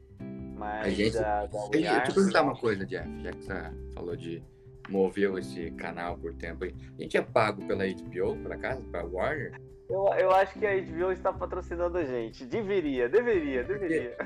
Mas 0.56 0.86
A 0.86 0.90
gente- 0.90 1.12
da, 1.14 1.46
da 1.46 1.58
Eu, 1.72 2.02
te 2.04 2.14
perguntar 2.14 2.42
uma 2.42 2.54
coisa, 2.56 2.86
Jeff, 2.86 3.08
já 3.22 3.30
que 3.32 3.42
você 3.44 3.54
falou 3.92 4.16
de 4.16 4.42
moveu 4.88 5.36
esse 5.36 5.70
canal 5.72 6.16
por 6.16 6.32
tempo 6.34 6.64
aí. 6.64 6.74
A 6.98 7.02
gente 7.02 7.16
é 7.16 7.22
pago 7.22 7.66
pela 7.66 7.84
HBO, 7.84 8.36
por 8.40 8.52
acaso, 8.52 8.82
pra 8.84 9.04
Warner? 9.04 9.60
eu, 9.88 10.04
eu 10.18 10.30
acho 10.30 10.58
que 10.58 10.66
a 10.66 10.80
HBO 10.80 11.10
está 11.12 11.32
patrocinando 11.32 11.98
a 11.98 12.04
gente. 12.04 12.44
Deveria, 12.46 13.08
deveria, 13.08 13.64
deveria. 13.64 14.16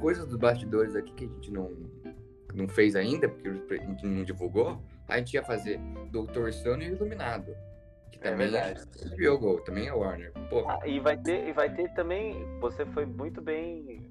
Coisas 0.00 0.26
dos 0.26 0.36
bastidores 0.36 0.94
aqui 0.96 1.12
que 1.12 1.24
a 1.24 1.28
gente 1.28 1.52
não, 1.52 1.70
não 2.54 2.68
fez 2.68 2.96
ainda, 2.96 3.28
porque 3.28 3.48
a 3.48 3.76
gente 3.86 4.04
não 4.06 4.24
divulgou, 4.24 4.82
a 5.10 5.18
gente 5.18 5.34
ia 5.34 5.42
fazer 5.42 5.78
Doutor 6.10 6.52
Sono 6.52 6.82
e 6.82 6.86
Iluminado. 6.86 7.54
Que 8.10 8.18
É 8.18 8.30
também 8.30 8.50
verdade. 8.50 8.84
HBO 9.16 9.38
Go, 9.38 9.60
também 9.62 9.86
é 9.88 9.92
Warner. 9.92 10.32
Pô, 10.48 10.68
Ah, 10.68 10.86
e 10.86 10.98
vai 11.00 11.16
ter, 11.16 11.48
e 11.48 11.52
vai 11.52 11.72
ter 11.74 11.92
também. 11.94 12.44
Você 12.60 12.84
foi 12.86 13.04
muito 13.06 13.40
bem. 13.40 14.08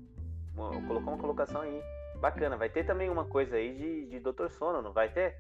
Colocou 0.56 1.14
uma 1.14 1.18
colocação 1.18 1.62
aí. 1.62 1.82
Bacana. 2.20 2.58
Vai 2.58 2.70
ter 2.70 2.86
também 2.86 3.10
uma 3.10 3.26
coisa 3.26 3.56
aí 3.56 3.74
de, 3.76 4.06
de 4.08 4.20
Doutor 4.20 4.52
Sono, 4.52 4.82
não 4.82 4.92
vai 4.92 5.10
ter? 5.12 5.38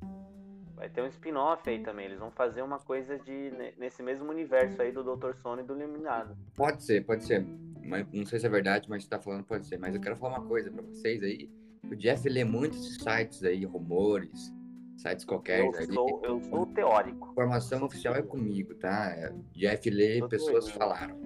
Vai 0.75 0.87
ter 0.89 1.01
um 1.01 1.07
spin-off 1.07 1.69
aí 1.69 1.79
também. 1.83 2.05
Eles 2.05 2.19
vão 2.19 2.31
fazer 2.31 2.61
uma 2.61 2.79
coisa 2.79 3.17
de 3.19 3.51
ne- 3.51 3.73
nesse 3.77 4.01
mesmo 4.01 4.29
universo 4.29 4.81
aí 4.81 4.91
do 4.93 5.03
Doutor 5.03 5.35
Sono 5.35 5.61
e 5.61 5.65
do 5.65 5.77
Iluminado. 5.77 6.37
pode 6.55 6.83
ser, 6.83 7.03
pode 7.05 7.25
ser. 7.25 7.45
Mas, 7.83 8.05
não 8.13 8.25
sei 8.25 8.39
se 8.39 8.45
é 8.45 8.49
verdade, 8.49 8.89
mas 8.89 9.03
você 9.03 9.09
tá 9.09 9.19
falando 9.19 9.43
pode 9.43 9.65
ser. 9.67 9.77
Mas 9.77 9.93
eu 9.93 9.99
quero 9.99 10.15
falar 10.15 10.37
uma 10.39 10.47
coisa 10.47 10.71
pra 10.71 10.81
vocês 10.83 11.21
aí. 11.21 11.49
O 11.91 11.95
Jeff 11.95 12.29
lê 12.29 12.43
muitos 12.45 12.95
sites 12.95 13.43
aí, 13.43 13.65
rumores, 13.65 14.53
sites 15.01 15.25
qualquer 15.25 15.59
Eu 15.65 15.75
aí. 15.75 15.85
sou, 15.93 16.21
eu 16.23 16.41
sou 16.43 16.65
teórico. 16.67 17.31
Informação 17.31 17.83
oficial 17.83 18.15
é 18.15 18.21
comigo, 18.21 18.75
tá? 18.75 19.11
É, 19.11 19.33
Jeff 19.53 19.89
lê, 19.89 20.19
Tô 20.19 20.27
pessoas 20.29 20.65
doido. 20.65 20.77
falaram. 20.77 21.19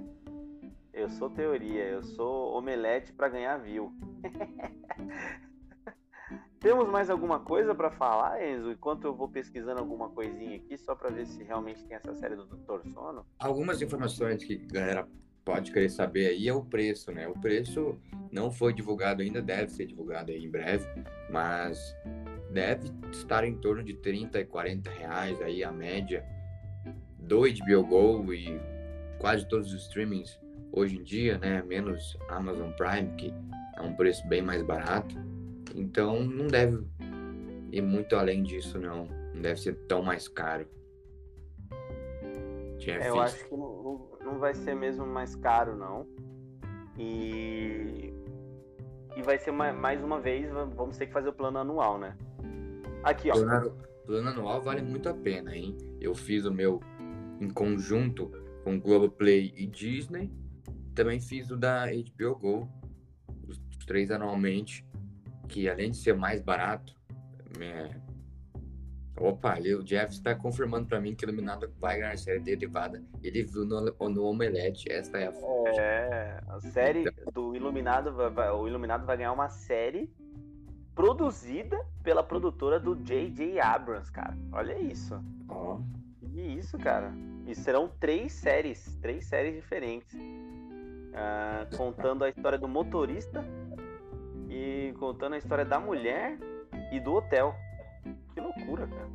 Eu 0.93 1.09
sou 1.09 1.29
teoria. 1.29 1.83
Eu 1.85 2.03
sou 2.03 2.53
omelete 2.57 3.11
pra 3.13 3.27
ganhar 3.29 3.57
view. 3.57 3.91
Temos 6.59 6.87
mais 6.89 7.09
alguma 7.09 7.39
coisa 7.41 7.75
pra 7.75 7.91
falar, 7.91 8.41
Enzo? 8.41 8.71
Enquanto 8.71 9.03
eu 9.05 9.13
vou 9.13 9.27
pesquisando 9.27 9.81
alguma 9.81 10.09
coisinha 10.09 10.55
aqui, 10.55 10.77
só 10.77 10.95
pra 10.95 11.09
ver 11.09 11.25
se 11.25 11.43
realmente 11.43 11.83
tem 11.83 11.97
essa 11.97 12.13
série 12.15 12.37
do 12.37 12.45
Doutor 12.45 12.81
Sono. 12.93 13.25
Algumas 13.37 13.81
informações 13.81 14.45
que 14.45 14.65
a 14.69 14.73
galera 14.73 15.07
pode 15.43 15.73
querer 15.73 15.89
saber 15.89 16.27
aí 16.27 16.47
é 16.47 16.53
o 16.53 16.63
preço, 16.63 17.11
né? 17.11 17.27
O 17.27 17.33
preço 17.37 17.97
não 18.31 18.49
foi 18.49 18.71
divulgado 18.73 19.21
ainda, 19.21 19.41
deve 19.41 19.71
ser 19.71 19.87
divulgado 19.87 20.31
aí 20.31 20.45
em 20.45 20.49
breve, 20.49 20.87
mas 21.29 21.93
deve 22.53 22.89
estar 23.11 23.43
em 23.43 23.55
torno 23.55 23.83
de 23.83 23.93
30 23.95 24.39
e 24.39 24.45
40 24.45 24.89
reais 24.91 25.41
aí 25.41 25.63
a 25.63 25.71
média 25.71 26.23
do 27.19 27.41
HBO 27.41 27.83
Go 27.87 28.33
e 28.33 28.59
quase 29.19 29.47
todos 29.47 29.73
os 29.73 29.81
streamings 29.83 30.39
hoje 30.71 30.97
em 30.97 31.03
dia, 31.03 31.37
né? 31.37 31.61
Menos 31.63 32.17
Amazon 32.29 32.71
Prime, 32.73 33.09
que 33.17 33.33
é 33.75 33.81
um 33.81 33.93
preço 33.95 34.25
bem 34.27 34.41
mais 34.41 34.61
barato. 34.61 35.15
Então 35.75 36.23
não 36.23 36.47
deve 36.47 36.83
ir 37.71 37.81
muito 37.81 38.15
além 38.15 38.43
disso, 38.43 38.77
não. 38.79 39.07
Não 39.33 39.41
deve 39.41 39.59
ser 39.59 39.73
tão 39.87 40.03
mais 40.03 40.27
caro. 40.27 40.67
É, 42.85 43.09
eu 43.09 43.19
acho 43.21 43.47
que 43.47 43.55
não, 43.55 44.09
não- 44.23 44.39
vai 44.39 44.53
ser 44.53 44.75
mesmo 44.75 45.05
mais 45.05 45.35
caro, 45.35 45.75
não. 45.75 46.05
E. 46.97 48.13
E 49.15 49.21
vai 49.21 49.37
ser 49.37 49.51
ma- 49.51 49.71
mais 49.71 50.03
uma 50.03 50.19
vez, 50.19 50.51
va- 50.51 50.65
vamos 50.65 50.97
ter 50.97 51.05
que 51.07 51.13
fazer 51.13 51.29
o 51.29 51.33
plano 51.33 51.59
anual, 51.59 51.97
né? 51.97 52.15
Aqui, 53.03 53.29
ó. 53.29 53.33
Plano, 53.33 53.77
plano 54.05 54.29
anual 54.29 54.61
vale 54.61 54.81
muito 54.81 55.09
a 55.09 55.13
pena, 55.13 55.55
hein? 55.55 55.77
Eu 55.99 56.15
fiz 56.15 56.45
o 56.45 56.53
meu 56.53 56.79
em 57.39 57.49
conjunto 57.49 58.31
com 58.63 58.79
Globoplay 58.79 59.53
e 59.55 59.67
Disney. 59.67 60.31
Também 60.95 61.19
fiz 61.19 61.49
o 61.49 61.57
da 61.57 61.85
HBO 61.87 62.35
Go, 62.35 62.69
os 63.47 63.59
três 63.85 64.11
anualmente, 64.11 64.85
que 65.47 65.67
além 65.67 65.91
de 65.91 65.97
ser 65.97 66.15
mais 66.15 66.41
barato, 66.41 66.93
é... 67.59 68.01
Opa, 69.15 69.53
ali 69.53 69.75
o 69.75 69.83
Jeff 69.83 70.11
está 70.11 70.33
confirmando 70.33 70.87
para 70.87 70.99
mim 70.99 71.13
que 71.13 71.23
Iluminado 71.23 71.71
vai 71.79 71.99
ganhar 71.99 72.17
série 72.17 72.39
derivada. 72.39 73.03
Ele 73.21 73.43
viu 73.43 73.63
no, 73.63 73.79
no 74.09 74.23
Omelete, 74.23 74.91
esta 74.91 75.19
é 75.19 75.27
a. 75.27 75.79
É, 75.79 76.41
a 76.47 76.59
série 76.59 77.05
do 77.31 77.55
Iluminado, 77.55 78.11
vai- 78.11 78.49
o 78.49 78.67
Iluminado 78.67 79.05
vai 79.05 79.15
ganhar 79.15 79.31
uma 79.31 79.49
série 79.49 80.11
produzida 80.95 81.79
pela 82.03 82.23
produtora 82.23 82.79
do 82.79 82.95
J.J. 82.95 83.59
Abrams, 83.59 84.11
cara. 84.11 84.37
Olha 84.51 84.77
isso. 84.79 85.19
Ó, 85.49 85.79
Que 86.19 86.41
isso, 86.41 86.77
cara. 86.77 87.11
E 87.45 87.55
serão 87.55 87.89
três 87.99 88.33
séries, 88.33 88.97
três 89.01 89.25
séries 89.25 89.55
diferentes. 89.55 90.17
Ah, 91.13 91.67
contando 91.77 92.23
a 92.23 92.29
história 92.29 92.57
do 92.57 92.67
motorista 92.67 93.45
e 94.49 94.93
contando 94.99 95.33
a 95.33 95.37
história 95.37 95.65
da 95.65 95.79
mulher 95.79 96.37
e 96.91 96.99
do 96.99 97.13
hotel. 97.13 97.53
Que 98.33 98.41
loucura, 98.41 98.87
cara. 98.87 99.09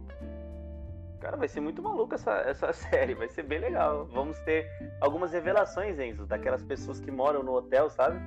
Cara, 1.20 1.36
vai 1.36 1.48
ser 1.48 1.60
muito 1.60 1.82
maluco 1.82 2.14
essa, 2.14 2.32
essa 2.42 2.72
série, 2.74 3.14
vai 3.14 3.28
ser 3.28 3.42
bem 3.42 3.58
legal. 3.58 4.06
Vamos 4.06 4.38
ter 4.40 4.66
algumas 5.00 5.32
revelações, 5.32 5.98
Enzo, 5.98 6.26
daquelas 6.26 6.62
pessoas 6.62 7.00
que 7.00 7.10
moram 7.10 7.42
no 7.42 7.52
hotel, 7.52 7.90
sabe? 7.90 8.20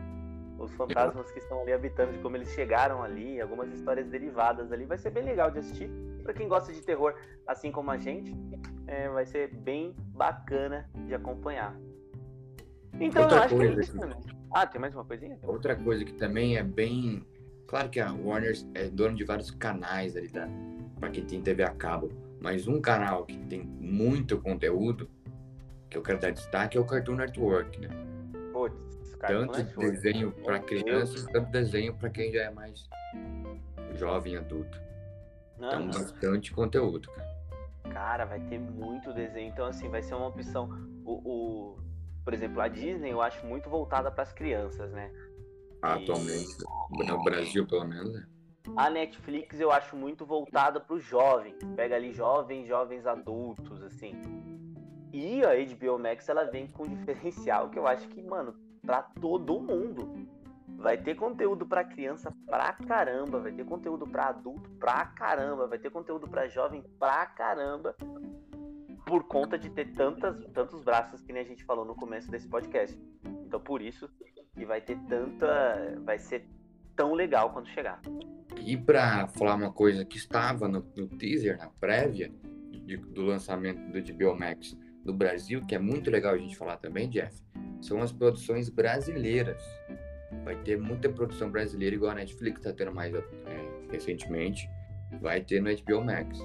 Os 0.62 0.72
fantasmas 0.74 1.32
que 1.32 1.40
estão 1.40 1.62
ali 1.62 1.74
habitando, 1.74 2.12
de 2.12 2.20
como 2.20 2.38
eles 2.38 2.50
chegaram 2.50 3.02
ali, 3.02 3.42
algumas 3.42 3.72
histórias 3.74 4.08
derivadas 4.08 4.72
ali. 4.72 4.86
Vai 4.86 4.98
ser 4.98 5.10
bem 5.10 5.24
legal 5.24 5.50
de 5.50 5.60
assistir. 5.60 5.90
Para 6.24 6.34
quem 6.34 6.48
gosta 6.48 6.72
de 6.72 6.82
terror, 6.82 7.16
assim 7.48 7.72
como 7.72 7.90
a 7.90 7.98
gente, 7.98 8.36
é, 8.86 9.10
vai 9.10 9.26
ser 9.26 9.52
bem 9.54 9.96
bacana 10.14 10.88
de 11.08 11.16
acompanhar. 11.16 11.76
Então 13.00 13.24
Outra 13.24 13.38
eu 13.38 13.44
acho 13.44 13.56
coisa 13.56 13.74
que 13.74 13.80
é 13.80 13.84
isso 13.84 13.98
também. 13.98 14.18
Ah, 14.54 14.68
tem 14.68 14.80
mais 14.80 14.94
uma 14.94 15.06
coisinha? 15.06 15.40
Outra 15.44 15.76
coisa 15.76 16.06
que 16.06 16.14
também 16.14 16.58
é 16.58 16.64
bem. 16.64 17.26
Claro 17.66 17.90
que 17.90 18.00
a 18.00 18.12
Warner 18.12 18.54
é 18.76 18.90
dono 18.90 19.16
de 19.16 19.24
vários 19.24 19.50
canais 19.50 20.16
ali, 20.16 20.30
tá? 20.30 20.48
Pra 21.00 21.10
quem 21.10 21.26
tem 21.26 21.42
TV 21.42 21.64
a 21.64 21.72
cabo. 21.72 22.12
Mas 22.40 22.68
um 22.68 22.82
canal 22.82 23.26
que 23.26 23.38
tem 23.46 23.62
muito 23.62 24.40
conteúdo, 24.40 25.10
que 25.90 25.98
eu 25.98 26.02
quero 26.02 26.20
dar 26.20 26.32
destaque, 26.32 26.78
é 26.78 26.82
o 26.82 26.86
Cartoon 26.86 27.16
Network, 27.16 27.80
né? 27.80 28.11
Putz, 29.28 29.40
tanto 29.40 29.58
Network. 29.58 29.92
desenho 29.92 30.32
para 30.32 30.60
crianças, 30.60 31.26
tanto 31.28 31.52
desenho 31.52 31.94
para 31.94 32.10
quem 32.10 32.32
já 32.32 32.44
é 32.44 32.50
mais 32.50 32.90
jovem, 33.96 34.38
adulto. 34.38 34.82
Então, 35.58 35.88
bastante 35.88 36.52
conteúdo, 36.52 37.10
cara. 37.12 37.32
Cara, 37.94 38.26
vai 38.26 38.40
ter 38.42 38.60
muito 38.60 39.14
desenho. 39.14 39.50
Então, 39.50 39.66
assim, 39.66 39.90
vai 39.90 40.02
ser 40.02 40.16
uma 40.16 40.28
opção. 40.28 40.70
O, 41.06 41.14
o 41.14 41.80
por 42.24 42.34
exemplo, 42.34 42.62
a 42.62 42.68
Disney 42.68 43.12
eu 43.12 43.22
acho 43.22 43.46
muito 43.46 43.70
voltada 43.70 44.12
para 44.12 44.24
as 44.24 44.32
crianças, 44.32 44.92
né? 44.92 45.12
Atualmente, 45.82 46.58
e... 47.00 47.04
no 47.04 47.24
Brasil 47.24 47.66
pelo 47.68 47.86
menos, 47.86 48.14
né? 48.14 48.26
A 48.76 48.90
Netflix 48.90 49.60
eu 49.60 49.72
acho 49.72 49.96
muito 49.96 50.26
voltada 50.26 50.80
para 50.80 50.96
os 50.96 51.04
jovens. 51.04 51.58
Pega 51.76 51.96
ali 51.96 52.14
jovens, 52.14 52.68
jovens 52.68 53.06
adultos, 53.08 53.82
assim. 53.82 54.14
E 55.12 55.42
a 55.44 55.54
HBO 55.56 56.00
Max 56.00 56.30
ela 56.30 56.46
vem 56.46 56.68
com 56.68 56.84
um 56.84 56.88
diferencial 56.88 57.70
que 57.70 57.78
eu 57.78 57.88
acho 57.88 58.08
que, 58.08 58.22
mano, 58.22 58.56
para 58.86 59.02
todo 59.02 59.60
mundo. 59.60 60.28
Vai 60.78 60.98
ter 60.98 61.16
conteúdo 61.16 61.66
para 61.66 61.84
criança 61.84 62.34
pra 62.46 62.74
caramba, 62.74 63.40
vai 63.40 63.52
ter 63.52 63.66
conteúdo 63.66 64.08
para 64.08 64.30
adulto 64.30 64.70
pra 64.72 65.06
caramba, 65.06 65.68
vai 65.68 65.78
ter 65.78 65.92
conteúdo 65.92 66.28
para 66.28 66.48
jovem 66.48 66.84
pra 66.98 67.26
caramba 67.26 67.96
por 69.06 69.24
conta 69.26 69.58
de 69.58 69.70
ter 69.70 69.94
tantas, 69.94 70.44
tantos 70.54 70.84
braços 70.84 71.22
que 71.22 71.34
nem 71.34 71.42
a 71.42 71.46
gente 71.46 71.64
falou 71.66 71.86
no 71.86 71.96
começo 71.96 72.32
desse 72.32 72.48
podcast. 72.48 72.98
Então 73.46 73.60
por 73.60 73.82
isso 73.82 74.10
que 74.56 74.66
vai 74.66 74.82
ter 74.82 74.98
tanta. 75.08 76.00
Vai 76.04 76.18
ser 76.18 76.48
tão 76.96 77.14
legal 77.14 77.52
quando 77.52 77.68
chegar. 77.70 78.02
E 78.66 78.78
para 78.78 79.28
falar 79.28 79.56
uma 79.56 79.72
coisa 79.72 80.06
que 80.06 80.18
estava 80.18 80.68
no, 80.68 80.86
no 80.96 81.08
teaser, 81.08 81.58
na 81.58 81.68
prévia 81.70 82.32
de, 82.72 82.98
do 82.98 83.24
lançamento 83.24 83.80
do 83.92 84.14
HBO 84.14 84.38
Max 84.38 84.78
do 85.04 85.14
Brasil, 85.14 85.66
que 85.66 85.76
é 85.76 85.80
muito 85.80 86.10
legal 86.10 86.34
a 86.34 86.38
gente 86.38 86.56
falar 86.56 86.78
também, 86.78 87.10
Jeff, 87.10 87.42
são 87.82 88.02
as 88.02 88.12
produções 88.12 88.70
brasileiras. 88.70 89.62
Vai 90.44 90.56
ter 90.58 90.78
muita 90.78 91.10
produção 91.10 91.52
brasileira, 91.52 91.96
igual 91.96 92.12
a 92.12 92.16
Netflix 92.16 92.60
está 92.60 92.72
tendo 92.72 92.94
mais 92.94 93.14
é, 93.14 93.22
recentemente. 93.92 94.70
Vai 95.20 95.42
ter 95.42 95.62
no 95.62 95.70
HBO 95.70 96.06
Max. 96.06 96.40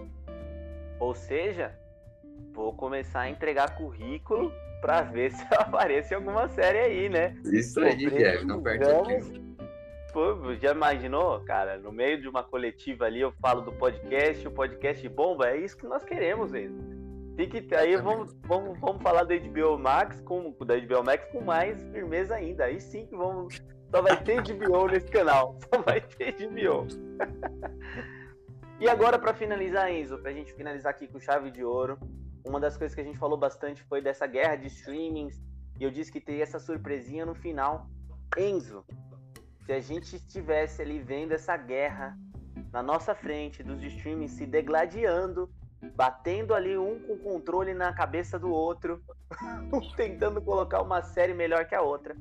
Ou 0.99 1.15
seja, 1.15 1.73
vou 2.53 2.73
começar 2.75 3.21
a 3.21 3.31
entregar 3.31 3.77
currículo 3.77 4.53
para 4.81 5.03
ver 5.03 5.31
se 5.33 5.45
aparece 5.55 6.15
alguma 6.15 6.49
série 6.49 6.79
aí, 6.79 7.09
né? 7.09 7.37
Isso 7.45 7.79
aí, 7.81 7.97
Jeff, 7.97 8.45
não 8.45 8.63
perde 8.63 8.85
tempo. 8.85 9.47
Pô, 10.13 10.55
já 10.55 10.73
imaginou, 10.73 11.39
cara? 11.41 11.77
No 11.77 11.93
meio 11.93 12.19
de 12.21 12.27
uma 12.27 12.43
coletiva 12.43 13.05
ali, 13.05 13.21
eu 13.21 13.33
falo 13.33 13.61
do 13.61 13.73
podcast, 13.73 14.49
o 14.49 14.51
podcast 14.51 15.07
bomba, 15.11 15.51
é 15.51 15.59
isso 15.59 15.77
que 15.77 15.87
nós 15.87 16.03
queremos, 16.05 16.51
mesmo. 16.51 16.96
Tem 17.37 17.49
que 17.49 17.75
aí 17.75 17.97
vamos, 17.97 18.35
vamos, 18.47 18.79
vamos 18.81 19.03
falar 19.03 19.25
da 19.25 19.37
HBO 19.37 19.79
Max 19.79 20.21
com 20.23 20.55
da 20.65 20.75
HBO 20.79 21.05
Max 21.05 21.27
com 21.31 21.43
mais 21.43 21.83
firmeza 21.91 22.35
ainda. 22.35 22.65
Aí 22.65 22.81
sim 22.81 23.07
que 23.07 23.15
vamos 23.15 23.61
só 23.91 24.03
vai 24.03 24.23
ter 24.23 24.43
HBO 24.43 24.89
nesse 24.89 25.07
canal, 25.07 25.59
só 25.73 25.81
vai 25.83 26.01
ter 26.01 26.33
HBO. 26.33 26.87
e 28.81 28.89
agora 28.89 29.19
para 29.19 29.35
finalizar, 29.35 29.91
Enzo, 29.91 30.19
pra 30.19 30.33
gente 30.33 30.53
finalizar 30.55 30.91
aqui 30.91 31.07
com 31.07 31.21
chave 31.21 31.51
de 31.51 31.65
ouro, 31.65 31.99
uma 32.45 32.61
das 32.61 32.77
coisas 32.77 32.95
que 32.95 33.01
a 33.01 33.05
gente 33.05 33.19
falou 33.19 33.39
bastante 33.39 33.83
foi 33.85 34.01
dessa 34.01 34.27
guerra 34.27 34.57
de 34.57 34.67
streamings, 34.69 35.41
e 35.79 35.85
eu 35.85 35.91
disse 35.91 36.11
que 36.11 36.21
teria 36.21 36.43
essa 36.43 36.59
surpresinha 36.59 37.25
no 37.27 37.35
final. 37.35 37.89
Enzo, 38.37 38.85
se 39.65 39.73
a 39.73 39.81
gente 39.81 40.17
estivesse 40.17 40.83
ali 40.83 40.99
vendo 40.99 41.33
essa 41.33 41.57
guerra 41.57 42.19
na 42.73 42.83
nossa 42.83 43.15
frente, 43.15 43.63
dos 43.63 43.83
streamings 43.83 44.33
se 44.33 44.47
degladiando, 44.47 45.51
batendo 45.95 46.55
ali 46.55 46.77
um 46.77 46.99
com 47.01 47.15
o 47.15 47.19
controle 47.19 47.75
na 47.75 47.93
cabeça 47.93 48.39
do 48.39 48.51
outro, 48.51 49.03
tentando 49.97 50.41
colocar 50.41 50.83
uma 50.83 51.03
série 51.03 51.35
melhor 51.35 51.67
que 51.67 51.75
a 51.75 51.83
outra. 51.83 52.17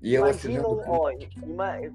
E 0.00 0.14
eu 0.14 0.22
Imagina, 0.22 0.62
ó, 0.64 1.10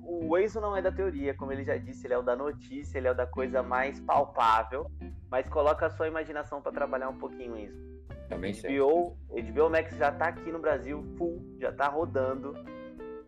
o 0.03 0.37
Enzo 0.37 0.59
não 0.59 0.75
é 0.75 0.81
da 0.81 0.91
teoria, 0.91 1.33
como 1.33 1.53
ele 1.53 1.63
já 1.63 1.77
disse, 1.77 2.05
ele 2.05 2.13
é 2.13 2.17
o 2.17 2.21
da 2.21 2.35
notícia, 2.35 2.97
ele 2.97 3.07
é 3.07 3.11
o 3.11 3.15
da 3.15 3.25
coisa 3.25 3.63
mais 3.63 3.99
palpável, 4.01 4.91
mas 5.31 5.47
coloca 5.47 5.85
a 5.85 5.89
sua 5.89 6.07
imaginação 6.07 6.61
para 6.61 6.73
trabalhar 6.73 7.07
um 7.09 7.17
pouquinho 7.17 7.57
isso. 7.57 7.81
Também 8.27 8.53
HBO, 8.53 9.15
HBO 9.29 9.69
Max 9.69 9.95
já 9.95 10.11
tá 10.11 10.27
aqui 10.27 10.51
no 10.51 10.59
Brasil, 10.59 11.03
full, 11.17 11.41
já 11.59 11.71
tá 11.71 11.87
rodando. 11.87 12.53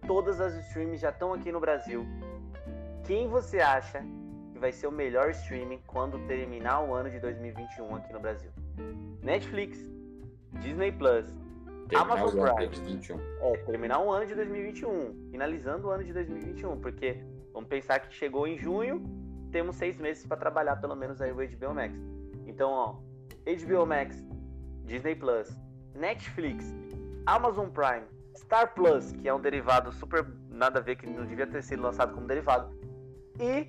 Todas 0.06 0.42
as 0.42 0.54
streams 0.68 1.00
já 1.00 1.10
estão 1.10 1.34
aqui 1.34 1.52
no 1.52 1.60
Brasil. 1.60 2.06
Quem 3.06 3.28
você 3.28 3.60
acha 3.60 4.04
vai 4.66 4.72
ser 4.72 4.88
o 4.88 4.92
melhor 4.92 5.30
streaming 5.30 5.80
quando 5.86 6.18
terminar 6.26 6.82
o 6.82 6.92
ano 6.92 7.08
de 7.08 7.20
2021 7.20 7.98
aqui 7.98 8.12
no 8.12 8.20
Brasil? 8.20 8.50
Netflix, 9.22 9.78
Disney 10.54 10.92
Plus, 10.92 11.28
terminar 11.88 12.18
Amazon 12.18 12.42
Prime. 12.42 12.68
2021. 12.70 13.20
É, 13.42 13.58
terminar 13.58 14.00
o 14.00 14.12
ano 14.12 14.26
de 14.26 14.34
2021, 14.34 15.30
finalizando 15.30 15.88
o 15.88 15.92
ano 15.92 16.04
de 16.04 16.12
2021, 16.12 16.80
porque 16.80 17.24
vamos 17.54 17.70
pensar 17.70 18.00
que 18.00 18.12
chegou 18.12 18.48
em 18.48 18.58
junho, 18.58 19.04
temos 19.52 19.76
seis 19.76 20.00
meses 20.00 20.26
para 20.26 20.38
trabalhar 20.38 20.78
pelo 20.78 20.96
menos 20.96 21.22
aí 21.22 21.32
o 21.32 21.36
HBO 21.36 21.76
Max. 21.76 21.96
Então, 22.48 22.72
ó, 22.72 22.96
HBO 23.46 23.86
Max, 23.86 24.26
Disney 24.84 25.14
Plus, 25.14 25.56
Netflix, 25.94 26.74
Amazon 27.28 27.70
Prime, 27.70 28.08
Star 28.36 28.74
Plus, 28.74 29.12
que 29.12 29.30
é 29.30 29.34
um 29.34 29.40
derivado 29.40 29.92
super 29.92 30.26
nada 30.50 30.80
a 30.80 30.82
ver, 30.82 30.96
que 30.96 31.06
não 31.06 31.24
devia 31.24 31.46
ter 31.46 31.62
sido 31.62 31.84
lançado 31.84 32.16
como 32.16 32.26
derivado, 32.26 32.76
e 33.40 33.68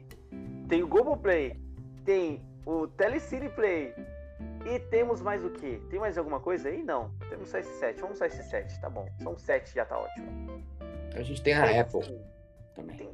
tem 0.68 0.83
o 0.83 0.88
Google 0.88 1.16
Play, 1.16 1.59
tem 2.05 2.42
o 2.64 2.88
Telecine 2.88 3.48
Play, 3.48 3.94
e 4.66 4.79
temos 4.79 5.22
mais 5.22 5.44
o 5.44 5.50
que? 5.50 5.81
Tem 5.88 5.98
mais 5.98 6.18
alguma 6.18 6.40
coisa 6.40 6.68
aí? 6.68 6.83
Não. 6.83 7.11
Temos 7.31 7.48
só 7.48 7.59
esses 7.59 7.76
sete. 7.76 8.00
Vamos 8.00 8.18
só 8.18 8.26
esses 8.26 8.44
sete, 8.46 8.79
tá 8.81 8.90
bom. 8.90 9.09
São 9.22 9.38
sete, 9.38 9.74
já 9.74 9.85
tá 9.85 9.98
ótimo. 9.98 10.64
A 11.14 11.22
gente 11.22 11.42
tem 11.42 11.55
a 11.55 11.66
tem, 11.66 11.81
Apple 11.81 12.02
sim. 12.02 12.20
também. 12.74 12.96
Tem... 12.96 13.09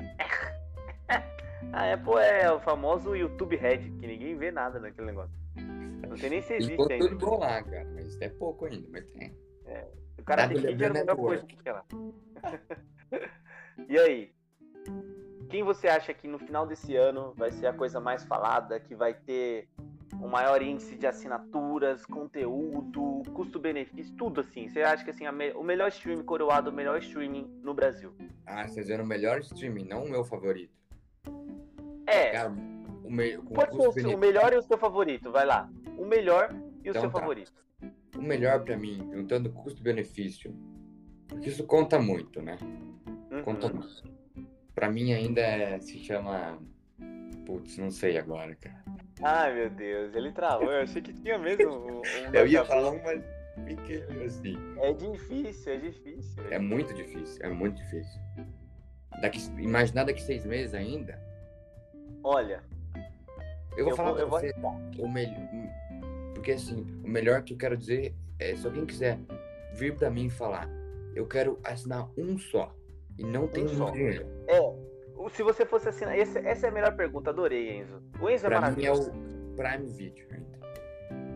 a 1.72 1.92
Apple 1.92 2.14
é 2.14 2.50
o 2.50 2.58
famoso 2.58 3.14
YouTube 3.14 3.56
Red, 3.56 3.78
que 3.78 4.06
ninguém 4.06 4.36
vê 4.36 4.50
nada 4.50 4.80
naquele 4.80 5.08
negócio. 5.08 5.36
Não 6.08 6.16
sei 6.16 6.30
nem 6.30 6.40
se 6.40 6.54
existe 6.54 6.92
ainda. 6.92 7.08
tudo 7.08 7.26
bom 7.26 7.38
lá, 7.38 7.62
cara, 7.62 7.86
mas 7.94 8.18
é 8.20 8.30
pouco 8.30 8.64
ainda, 8.64 8.88
mas 8.90 9.06
tem. 9.10 9.36
É. 9.66 9.86
O 10.18 10.24
cara 10.24 10.48
tem 10.48 10.58
que 10.58 10.84
é 10.84 10.86
a 10.86 10.92
melhor 10.92 11.16
coisa 11.16 11.46
que 11.46 11.68
ela. 11.68 11.84
e 13.88 13.98
aí? 13.98 14.34
Quem 15.48 15.62
você 15.62 15.88
acha 15.88 16.12
que 16.12 16.28
no 16.28 16.38
final 16.38 16.66
desse 16.66 16.94
ano 16.94 17.32
vai 17.36 17.50
ser 17.50 17.66
a 17.66 17.72
coisa 17.72 17.98
mais 17.98 18.24
falada, 18.24 18.78
que 18.78 18.94
vai 18.94 19.14
ter 19.14 19.68
o 20.20 20.28
maior 20.28 20.60
índice 20.60 20.96
de 20.96 21.06
assinaturas, 21.06 22.04
conteúdo, 22.04 23.22
custo-benefício, 23.32 24.14
tudo 24.16 24.40
assim. 24.40 24.68
Você 24.68 24.82
acha 24.82 25.04
que 25.04 25.10
assim, 25.10 25.30
me... 25.30 25.52
o 25.52 25.62
melhor 25.62 25.88
streaming 25.88 26.24
coroado, 26.24 26.70
o 26.70 26.72
melhor 26.72 26.98
streaming 26.98 27.46
no 27.62 27.72
Brasil? 27.72 28.12
Ah, 28.46 28.66
vocês 28.66 28.88
viram 28.88 29.04
o 29.04 29.06
melhor 29.06 29.40
streaming, 29.40 29.84
não 29.84 30.04
o 30.04 30.10
meu 30.10 30.24
favorito. 30.24 30.76
É. 32.06 32.30
Cara, 32.30 32.50
o, 33.04 33.10
me... 33.10 33.38
Pode 33.38 33.92
ser 33.92 34.06
o, 34.06 34.18
melhor 34.18 34.52
e 34.52 34.56
o 34.56 34.62
seu 34.62 34.76
favorito, 34.76 35.30
vai 35.30 35.46
lá. 35.46 35.70
O 35.96 36.04
melhor 36.04 36.54
e 36.84 36.88
o 36.88 36.90
então, 36.90 37.02
seu 37.02 37.10
tá. 37.10 37.20
favorito. 37.20 37.52
O 38.16 38.22
melhor 38.22 38.64
para 38.64 38.76
mim, 38.76 39.08
juntando 39.12 39.50
custo-benefício, 39.50 40.54
porque 41.26 41.48
isso 41.48 41.64
conta 41.64 41.98
muito, 41.98 42.42
né? 42.42 42.58
Uhum. 43.30 43.42
Conta 43.42 43.68
muito. 43.68 44.17
Pra 44.78 44.88
mim 44.88 45.12
ainda 45.12 45.40
é, 45.40 45.80
se 45.80 45.98
chama. 45.98 46.56
Putz, 47.44 47.76
não 47.78 47.90
sei 47.90 48.16
agora, 48.16 48.54
cara. 48.54 48.80
Ai, 49.20 49.52
meu 49.52 49.70
Deus, 49.70 50.14
ele 50.14 50.30
travou. 50.30 50.70
Eu 50.70 50.82
achei 50.82 51.02
que 51.02 51.12
tinha 51.12 51.36
mesmo 51.36 51.74
um. 51.74 52.02
eu 52.32 52.46
ia 52.46 52.64
falar 52.64 52.92
um 52.92 53.00
pequeno 53.64 54.22
assim. 54.22 54.56
É 54.80 54.92
difícil, 54.92 55.72
é 55.72 55.76
difícil. 55.78 56.44
É, 56.52 56.60
muito 56.60 56.94
difícil, 56.94 57.44
é 57.44 57.48
muito 57.48 57.76
difícil. 57.78 58.20
Daqui, 59.20 59.40
imaginar 59.60 60.04
daqui 60.04 60.22
seis 60.22 60.46
meses 60.46 60.72
ainda. 60.72 61.20
Olha. 62.22 62.62
Eu 63.76 63.82
vou 63.82 63.94
eu 63.94 63.96
falar 63.96 64.12
vou, 64.12 64.18
pra 64.18 64.26
você 64.26 64.54
o 64.96 65.08
melhor. 65.08 65.48
Porque 66.34 66.52
assim, 66.52 66.86
o 67.02 67.08
melhor 67.08 67.42
que 67.42 67.52
eu 67.52 67.58
quero 67.58 67.76
dizer 67.76 68.14
é 68.38 68.54
se 68.54 68.64
alguém 68.64 68.86
quiser 68.86 69.18
vir 69.74 69.96
pra 69.96 70.08
mim 70.08 70.26
e 70.26 70.30
falar, 70.30 70.70
eu 71.16 71.26
quero 71.26 71.58
assinar 71.64 72.08
um 72.16 72.38
só. 72.38 72.77
E 73.18 73.24
não 73.24 73.48
tem 73.48 73.64
um 73.64 73.90
dinheiro. 73.92 74.26
É, 74.46 74.58
se 75.30 75.42
você 75.42 75.66
fosse 75.66 75.88
assinar. 75.88 76.16
Esse, 76.16 76.38
essa 76.38 76.66
é 76.66 76.70
a 76.70 76.72
melhor 76.72 76.94
pergunta, 76.96 77.30
adorei, 77.30 77.78
Enzo. 77.80 78.02
O 78.20 78.30
Enzo 78.30 78.46
é 78.46 78.48
pra 78.48 78.60
mim 78.70 78.84
é 78.84 78.88
maravilhoso. 78.88 79.10
o 79.10 79.54
Prime 79.56 79.86
Video 79.92 80.26
ainda. 80.30 80.58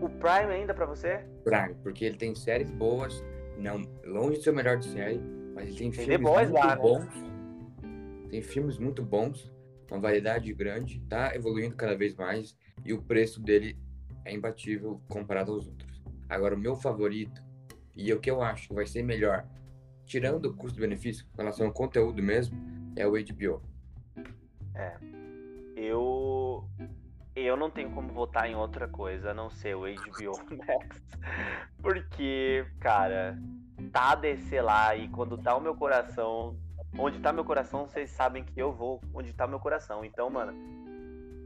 O 0.01 0.09
Prime 0.09 0.53
ainda 0.53 0.74
pra 0.74 0.87
você? 0.87 1.24
Prime, 1.45 1.74
porque 1.83 2.05
ele 2.05 2.16
tem 2.16 2.35
séries 2.35 2.70
boas, 2.70 3.22
não 3.59 3.83
longe 4.05 4.39
de 4.39 4.45
ser 4.45 4.51
o 4.51 4.55
melhor 4.55 4.78
de 4.78 4.87
série, 4.87 5.20
mas 5.55 5.68
ele 5.68 5.76
tem, 5.78 5.91
Tem 5.91 6.05
filmes 6.07 6.20
Boys 6.20 6.51
muito 6.51 6.64
lá, 6.64 6.76
né? 6.76 6.83
bons. 6.83 8.28
Tem 8.30 8.43
filmes 8.43 8.78
muito 8.78 9.03
bons, 9.03 9.53
uma 9.91 10.01
variedade 10.01 10.53
grande, 10.55 11.01
tá 11.09 11.35
evoluindo 11.35 11.76
cada 11.76 11.95
vez 11.97 12.14
mais 12.14 12.57
e 12.85 12.93
o 12.93 13.03
preço 13.03 13.41
dele 13.43 13.76
é 14.24 14.33
imbatível 14.33 15.01
comparado 15.09 15.53
aos 15.53 15.66
outros. 15.66 16.03
Agora, 16.28 16.55
o 16.55 16.59
meu 16.59 16.74
favorito, 16.74 17.43
e 17.95 18.12
o 18.12 18.18
que 18.18 18.30
eu 18.30 18.41
acho 18.41 18.68
que 18.68 18.74
vai 18.74 18.87
ser 18.87 19.03
melhor, 19.03 19.47
tirando 20.07 20.46
o 20.46 20.57
custo-benefício 20.57 21.26
com 21.30 21.36
relação 21.38 21.66
ao 21.66 21.72
conteúdo 21.72 22.22
mesmo, 22.22 22.57
é 22.96 23.07
o 23.07 23.12
HBO. 23.12 23.62
Eu. 25.76 26.64
Eu 27.34 27.57
não 27.57 27.70
tenho 27.70 27.90
como 27.90 28.12
votar 28.12 28.48
em 28.48 28.55
outra 28.55 28.86
coisa 28.86 29.30
a 29.30 29.34
não 29.34 29.48
ser 29.48 29.74
o 29.74 29.80
HBO 29.80 30.32
Max. 30.66 31.00
Porque, 31.80 32.66
cara, 32.78 33.38
tá 33.90 34.14
descer 34.14 34.62
lá 34.62 34.94
e 34.94 35.09
quando 35.09 35.38
tá 35.38 35.57
o 35.57 35.61
meu 35.61 35.74
coração. 35.74 36.57
Onde 36.98 37.20
tá 37.20 37.32
meu 37.32 37.44
coração, 37.44 37.86
vocês 37.86 38.11
sabem 38.11 38.44
que 38.44 38.61
eu 38.61 38.70
vou 38.70 39.00
onde 39.14 39.32
tá 39.32 39.46
meu 39.46 39.59
coração. 39.59 40.05
Então, 40.05 40.28
mano, 40.28 40.53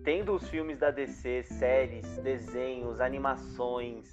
tendo 0.03 0.35
os 0.35 0.49
filmes 0.49 0.79
da 0.79 0.91
DC, 0.91 1.45
séries, 1.45 2.19
desenhos, 2.19 3.01
animações, 3.01 4.13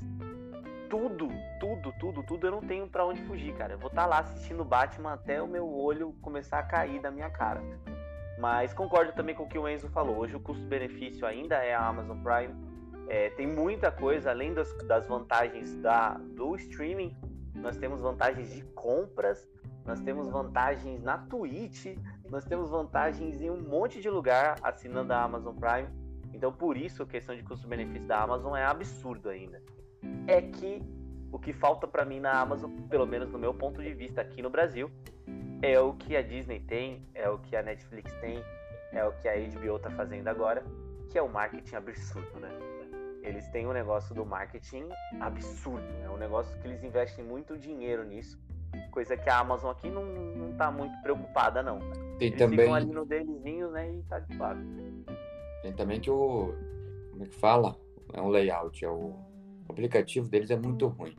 tudo, 0.94 1.28
tudo, 1.60 1.92
tudo, 2.00 2.22
tudo, 2.22 2.46
eu 2.46 2.52
não 2.52 2.62
tenho 2.62 2.88
pra 2.88 3.04
onde 3.04 3.20
fugir, 3.24 3.52
cara. 3.56 3.74
Eu 3.74 3.80
vou 3.80 3.90
estar 3.90 4.06
lá 4.06 4.20
assistindo 4.20 4.64
Batman 4.64 5.14
até 5.14 5.42
o 5.42 5.48
meu 5.48 5.68
olho 5.68 6.14
começar 6.22 6.60
a 6.60 6.64
cair 6.64 7.02
da 7.02 7.10
minha 7.10 7.32
cara. 7.32 7.64
Mas 8.38 8.76
concordo 8.76 9.12
também 9.14 9.34
com 9.34 9.42
o 9.42 9.48
que 9.48 9.58
o 9.58 9.68
Enzo 9.68 9.90
falou. 9.90 10.18
Hoje 10.18 10.36
o 10.36 10.40
custo-benefício 10.40 11.26
ainda 11.26 11.56
é 11.56 11.74
a 11.74 11.84
Amazon 11.84 12.20
Prime. 12.22 12.54
É, 13.08 13.32
tem 13.32 13.48
muita 13.48 13.92
coisa, 13.92 14.30
além 14.30 14.54
das, 14.54 14.72
das 14.86 15.08
vantagens 15.08 15.76
da, 15.78 16.14
do 16.36 16.56
streaming, 16.58 17.18
nós 17.56 17.76
temos 17.76 18.00
vantagens 18.00 18.54
de 18.54 18.62
compras, 18.76 19.50
nós 19.88 20.00
temos 20.00 20.30
vantagens 20.30 21.02
na 21.02 21.18
Twitch, 21.18 21.98
nós 22.30 22.46
temos 22.46 22.70
vantagens 22.70 23.42
em 23.42 23.50
um 23.50 23.60
monte 23.60 24.00
de 24.00 24.12
lugar 24.12 24.60
assinando 24.62 25.12
a 25.12 25.24
Amazon 25.24 25.56
Prime. 25.56 25.88
Então, 26.32 26.54
por 26.54 26.78
isso, 26.78 27.02
a 27.02 27.08
questão 27.08 27.36
de 27.36 27.42
custo-benefício 27.42 28.08
da 28.08 28.22
Amazon 28.22 28.56
é 28.56 28.64
absurdo 28.64 29.30
ainda. 29.30 29.60
É 30.28 30.42
que 30.42 30.82
o 31.32 31.40
que 31.40 31.52
falta 31.52 31.88
pra 31.88 32.06
mim 32.06 32.20
na 32.20 32.40
Amazon, 32.40 32.72
pelo 32.90 33.06
menos 33.06 33.32
no 33.32 33.40
meu 33.40 33.54
ponto 33.54 33.82
de 33.82 33.94
vista 33.94 34.22
aqui 34.22 34.42
no 34.42 34.50
Brasil, 34.50 34.90
é 35.62 35.80
o 35.80 35.94
que 35.94 36.16
a 36.16 36.22
Disney 36.22 36.60
tem, 36.60 37.02
é 37.14 37.30
o 37.30 37.40
que 37.40 37.56
a 37.56 37.64
Netflix 37.64 38.14
tem, 38.16 38.44
é 38.92 39.04
o 39.04 39.12
que 39.14 39.28
a 39.28 39.34
HBO 39.34 39.80
tá 39.80 39.90
fazendo 39.92 40.28
agora, 40.28 40.64
que 41.10 41.18
é 41.18 41.22
o 41.22 41.30
marketing 41.30 41.76
absurdo, 41.76 42.40
né? 42.40 42.50
Eles 43.24 43.48
têm 43.48 43.66
um 43.66 43.72
negócio 43.72 44.14
do 44.14 44.26
marketing 44.26 44.90
absurdo, 45.22 45.88
é 46.04 46.10
um 46.10 46.18
negócio 46.18 46.60
que 46.60 46.68
eles 46.68 46.84
investem 46.84 47.24
muito 47.24 47.58
dinheiro 47.58 48.04
nisso, 48.04 48.38
coisa 48.92 49.16
que 49.16 49.30
a 49.30 49.40
Amazon 49.40 49.72
aqui 49.72 49.90
não, 49.90 50.06
não 50.06 50.54
tá 50.54 50.70
muito 50.70 50.96
preocupada, 51.02 51.64
não. 51.64 51.80
Tem 52.20 52.28
Eles 52.28 52.38
também, 52.38 52.60
ficam 52.60 52.76
ali 52.76 52.92
no 52.92 53.06
delezinho, 53.06 53.72
né, 53.72 53.90
e 53.90 54.04
tá 54.04 54.20
de 54.20 54.38
tem 55.64 55.72
também 55.72 56.00
que 56.02 56.12
o. 56.12 56.54
Como 57.12 57.24
é 57.24 57.28
que 57.28 57.36
fala? 57.36 57.78
É 58.12 58.22
um 58.22 58.28
layout, 58.28 58.84
é 58.84 58.90
o 58.90 59.16
aplicativo 59.74 60.30
deles 60.30 60.50
é 60.52 60.56
muito 60.56 60.88
ruim 60.88 61.16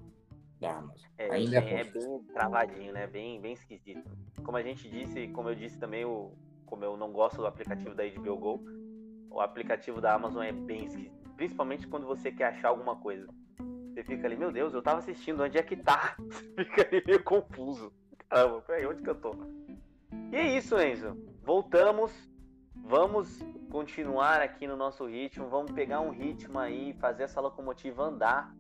da 0.60 0.78
Amazon. 0.78 1.08
É, 1.18 1.30
Ainda 1.32 1.60
bem- 1.60 1.74
é 1.74 1.80
é 1.80 1.84
bem 1.84 2.22
travadinho, 2.32 2.92
né? 2.92 3.06
Bem, 3.06 3.40
bem 3.40 3.52
esquisito. 3.52 4.02
Como 4.42 4.56
a 4.56 4.62
gente 4.62 4.88
disse, 4.88 5.28
como 5.28 5.48
eu 5.50 5.54
disse 5.54 5.78
também, 5.78 6.04
o, 6.04 6.32
como 6.66 6.84
eu 6.84 6.96
não 6.96 7.12
gosto 7.12 7.36
do 7.38 7.46
aplicativo 7.46 7.94
da 7.94 8.04
HBO 8.04 8.36
Go, 8.36 8.64
o 9.30 9.40
aplicativo 9.40 10.00
da 10.00 10.14
Amazon 10.14 10.42
é 10.42 10.52
bem 10.52 10.84
esquisito. 10.86 11.12
Principalmente 11.36 11.86
quando 11.88 12.06
você 12.06 12.30
quer 12.30 12.46
achar 12.46 12.68
alguma 12.68 12.96
coisa. 12.96 13.26
Você 13.92 14.02
fica 14.04 14.26
ali, 14.26 14.36
meu 14.36 14.50
Deus, 14.50 14.72
eu 14.74 14.82
tava 14.82 14.98
assistindo, 14.98 15.42
onde 15.42 15.56
é 15.58 15.62
que 15.62 15.76
tá? 15.76 16.16
Você 16.56 16.64
fica 16.64 16.82
ali 16.88 17.02
meio 17.06 17.22
confuso. 17.22 17.92
Caramba, 18.28 18.60
peraí, 18.62 18.86
onde 18.86 19.02
que 19.02 19.10
eu 19.10 19.14
tô? 19.14 19.32
E 20.32 20.36
é 20.36 20.56
isso, 20.56 20.76
Enzo. 20.80 21.16
Voltamos. 21.44 22.12
Vamos 22.76 23.38
continuar 23.70 24.40
aqui 24.40 24.66
no 24.66 24.76
nosso 24.76 25.06
ritmo. 25.06 25.48
Vamos 25.48 25.72
pegar 25.72 26.00
um 26.00 26.10
ritmo 26.10 26.58
aí, 26.58 26.92
fazer 26.94 27.24
essa 27.24 27.40
locomotiva 27.40 28.02
andar. 28.04 28.54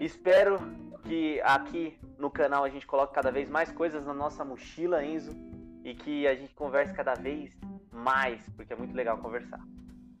Espero 0.00 0.58
que 1.04 1.40
aqui 1.42 1.98
no 2.18 2.30
canal 2.30 2.64
a 2.64 2.68
gente 2.68 2.86
coloque 2.86 3.14
cada 3.14 3.30
vez 3.30 3.48
mais 3.48 3.70
coisas 3.72 4.04
na 4.04 4.14
nossa 4.14 4.44
mochila, 4.44 5.04
Enzo, 5.04 5.32
e 5.84 5.94
que 5.94 6.26
a 6.26 6.34
gente 6.34 6.54
converse 6.54 6.94
cada 6.94 7.14
vez 7.14 7.56
mais, 7.92 8.48
porque 8.56 8.72
é 8.72 8.76
muito 8.76 8.94
legal 8.94 9.18
conversar. 9.18 9.60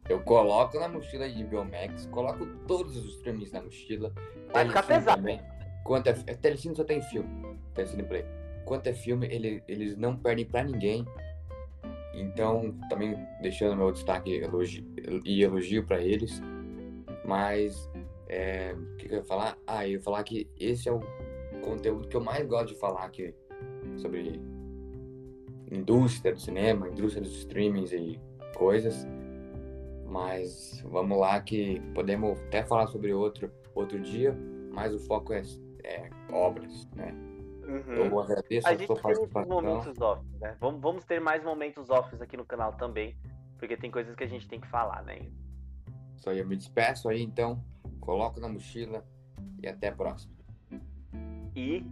Eu 0.08 0.20
coloco 0.20 0.78
na 0.78 0.88
mochila 0.88 1.28
de 1.28 1.44
Biomax, 1.44 2.06
coloco 2.06 2.46
todos 2.66 2.96
os 2.96 3.16
streamings 3.16 3.52
na 3.52 3.60
mochila. 3.62 4.12
Vai 4.52 4.66
ficar 4.66 4.82
pesado. 4.82 5.18
Também. 5.18 5.40
Quanto 5.84 6.08
é, 6.08 6.12
Telecine 6.12 6.74
só 6.74 6.84
tem 6.84 7.02
filme. 7.02 7.58
Telecine 7.74 8.02
Play. 8.02 8.24
Quanto 8.64 8.86
é 8.86 8.92
filme, 8.94 9.26
ele- 9.26 9.62
eles 9.68 9.96
não 9.96 10.16
perdem 10.16 10.46
pra 10.46 10.62
ninguém. 10.64 11.06
Então, 12.14 12.74
também 12.88 13.14
deixando 13.40 13.76
meu 13.76 13.92
destaque 13.92 14.30
elogi- 14.36 14.84
e 15.24 15.42
elogio 15.42 15.84
pra 15.86 16.00
eles. 16.02 16.40
Mas, 17.24 17.90
é, 18.28 18.74
o 18.74 18.96
que, 18.96 19.08
que 19.08 19.14
eu 19.14 19.18
ia 19.18 19.24
falar? 19.24 19.58
Ah, 19.66 19.86
eu 19.86 19.92
ia 19.92 20.00
falar 20.00 20.22
que 20.24 20.48
esse 20.58 20.88
é 20.88 20.92
o 20.92 21.00
conteúdo 21.62 22.08
que 22.08 22.16
eu 22.16 22.20
mais 22.22 22.46
gosto 22.46 22.68
de 22.68 22.74
falar 22.80 23.04
aqui 23.04 23.34
sobre 23.96 24.40
indústria 25.70 26.32
do 26.32 26.40
cinema, 26.40 26.88
indústria 26.88 27.22
dos 27.22 27.36
streamings 27.38 27.92
e 27.92 28.18
coisas. 28.56 29.06
Mas 30.06 30.82
vamos 30.86 31.18
lá 31.18 31.40
que 31.40 31.80
podemos 31.94 32.38
até 32.46 32.64
falar 32.64 32.86
sobre 32.86 33.12
outro 33.12 33.50
outro 33.74 34.00
dia, 34.00 34.36
mas 34.72 34.92
o 34.92 34.98
foco 34.98 35.32
é, 35.32 35.42
é 35.84 36.08
obras, 36.32 36.88
né? 36.96 37.14
Eu 37.68 38.18
agradeço 38.18 38.66
A 38.66 38.70
a, 38.70 38.74
gente 38.74 38.88
tem 38.88 39.46
momentos 39.46 40.00
off, 40.00 40.24
né? 40.40 40.56
Vamos, 40.58 40.80
vamos 40.80 41.04
ter 41.04 41.20
mais 41.20 41.44
momentos 41.44 41.90
offs 41.90 42.20
aqui 42.22 42.34
no 42.34 42.44
canal 42.44 42.72
também, 42.72 43.14
porque 43.58 43.76
tem 43.76 43.90
coisas 43.90 44.16
que 44.16 44.24
a 44.24 44.26
gente 44.26 44.48
tem 44.48 44.58
que 44.58 44.66
falar, 44.68 45.02
né? 45.02 45.18
Enzo? 45.18 45.36
Só 46.16 46.32
eu 46.32 46.46
me 46.46 46.56
despeço 46.56 47.10
aí, 47.10 47.22
então. 47.22 47.62
Coloco 48.00 48.40
na 48.40 48.48
mochila 48.48 49.04
e 49.62 49.68
até 49.68 49.88
a 49.88 49.92
próxima. 49.94 50.32
E 51.54 51.84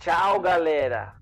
tchau, 0.00 0.40
galera! 0.40 1.14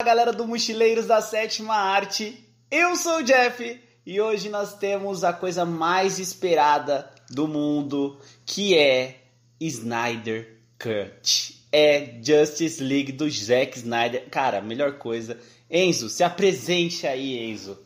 Fala, 0.00 0.04
galera 0.04 0.32
do 0.32 0.46
Mochileiros 0.46 1.06
da 1.06 1.20
Sétima 1.20 1.74
Arte. 1.74 2.48
Eu 2.70 2.94
sou 2.94 3.18
o 3.18 3.22
Jeff 3.24 3.87
e 4.08 4.22
hoje 4.22 4.48
nós 4.48 4.72
temos 4.72 5.22
a 5.22 5.34
coisa 5.34 5.66
mais 5.66 6.18
esperada 6.18 7.10
do 7.28 7.46
mundo, 7.46 8.18
que 8.46 8.74
é 8.74 9.16
Snyder 9.60 10.56
Cut. 10.78 11.62
É 11.70 12.14
Justice 12.24 12.82
League 12.82 13.12
do 13.12 13.28
Zack 13.28 13.76
Snyder. 13.76 14.30
Cara, 14.30 14.62
melhor 14.62 14.94
coisa. 14.94 15.36
Enzo, 15.70 16.08
se 16.08 16.24
apresente 16.24 17.06
aí, 17.06 17.50
Enzo. 17.50 17.78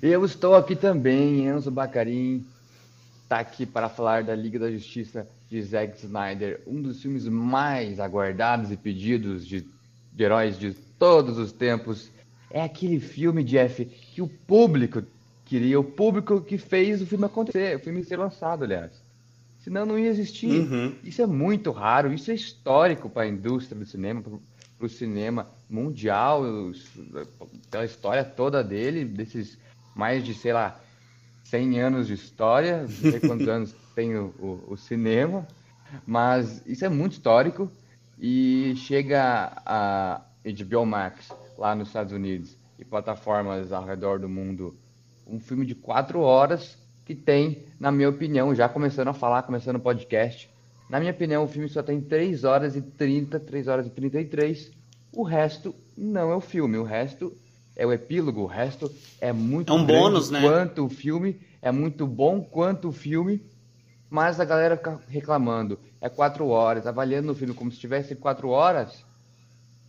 Eu 0.00 0.24
estou 0.24 0.54
aqui 0.54 0.74
também, 0.74 1.46
Enzo 1.46 1.70
Bacarin, 1.70 2.42
está 3.22 3.38
aqui 3.38 3.66
para 3.66 3.90
falar 3.90 4.24
da 4.24 4.34
Liga 4.34 4.58
da 4.58 4.72
Justiça 4.72 5.28
de 5.50 5.60
Zack 5.60 5.98
Snyder, 5.98 6.62
um 6.66 6.80
dos 6.80 7.02
filmes 7.02 7.26
mais 7.26 8.00
aguardados 8.00 8.72
e 8.72 8.78
pedidos 8.78 9.46
de, 9.46 9.62
de 10.10 10.24
heróis 10.24 10.58
de 10.58 10.72
todos 10.98 11.36
os 11.36 11.52
tempos. 11.52 12.15
É 12.50 12.62
aquele 12.62 13.00
filme, 13.00 13.42
Jeff, 13.42 13.84
que 13.84 14.22
o 14.22 14.28
público 14.28 15.02
queria, 15.44 15.78
o 15.78 15.84
público 15.84 16.40
que 16.40 16.58
fez 16.58 17.02
o 17.02 17.06
filme 17.06 17.24
acontecer, 17.26 17.76
o 17.76 17.80
filme 17.80 18.04
ser 18.04 18.18
lançado, 18.18 18.64
aliás. 18.64 19.02
Senão 19.58 19.84
não 19.84 19.98
ia 19.98 20.08
existir. 20.08 20.60
Uhum. 20.60 20.94
Isso 21.02 21.22
é 21.22 21.26
muito 21.26 21.70
raro, 21.70 22.12
isso 22.12 22.30
é 22.30 22.34
histórico 22.34 23.08
para 23.08 23.22
a 23.22 23.28
indústria 23.28 23.78
do 23.78 23.84
cinema, 23.84 24.22
para 24.22 24.86
o 24.86 24.88
cinema 24.88 25.48
mundial, 25.68 26.42
os- 26.42 26.88
pela 27.70 27.84
história 27.84 28.24
toda 28.24 28.62
dele, 28.62 29.04
desses 29.04 29.58
mais 29.94 30.24
de, 30.24 30.34
sei 30.34 30.52
lá, 30.52 30.80
100 31.44 31.80
anos 31.80 32.06
de 32.06 32.14
história, 32.14 32.82
não 32.82 32.88
sei 32.88 33.20
quantos 33.20 33.46
anos 33.48 33.74
tem 33.94 34.16
o, 34.16 34.34
o- 34.38 34.72
o 34.72 34.76
cinema, 34.76 35.46
mas 36.06 36.62
isso 36.66 36.84
é 36.84 36.88
muito 36.88 37.12
histórico 37.12 37.70
e 38.18 38.74
chega 38.76 39.52
a 39.64 40.25
HBO 40.46 40.86
Max 40.86 41.32
lá 41.58 41.74
nos 41.74 41.88
Estados 41.88 42.12
Unidos 42.12 42.56
e 42.78 42.84
plataformas 42.84 43.72
ao 43.72 43.84
redor 43.84 44.18
do 44.18 44.28
mundo, 44.28 44.76
um 45.26 45.40
filme 45.40 45.66
de 45.66 45.74
quatro 45.74 46.20
horas 46.20 46.78
que 47.04 47.14
tem, 47.14 47.64
na 47.80 47.90
minha 47.90 48.08
opinião, 48.08 48.54
já 48.54 48.68
começando 48.68 49.08
a 49.08 49.14
falar, 49.14 49.42
começando 49.42 49.76
o 49.76 49.80
podcast, 49.80 50.50
na 50.88 51.00
minha 51.00 51.12
opinião, 51.12 51.44
o 51.44 51.48
filme 51.48 51.68
só 51.68 51.82
tem 51.82 52.00
3 52.00 52.44
horas 52.44 52.76
e 52.76 52.82
30, 52.82 53.40
3 53.40 53.68
horas 53.68 53.86
e 53.86 53.90
33. 53.90 54.70
O 55.12 55.22
resto 55.24 55.74
não 55.96 56.30
é 56.30 56.36
o 56.36 56.40
filme, 56.40 56.78
o 56.78 56.84
resto 56.84 57.32
é 57.74 57.84
o 57.84 57.92
epílogo, 57.92 58.42
o 58.42 58.46
resto 58.46 58.90
é 59.20 59.32
muito 59.32 59.72
É 59.72 59.76
um 59.76 59.84
bônus, 59.84 60.30
né? 60.30 60.40
quanto 60.40 60.84
o 60.84 60.88
filme, 60.88 61.40
é 61.60 61.72
muito 61.72 62.06
bom 62.06 62.40
quanto 62.40 62.88
o 62.88 62.92
filme, 62.92 63.42
Mas 64.08 64.38
a 64.38 64.44
galera 64.44 64.76
fica 64.76 65.00
reclamando, 65.08 65.78
é 66.00 66.08
quatro 66.08 66.46
horas, 66.46 66.86
avaliando 66.86 67.32
o 67.32 67.34
filme 67.34 67.52
como 67.52 67.72
se 67.72 67.78
tivesse 67.78 68.14
quatro 68.14 68.50
horas. 68.50 69.04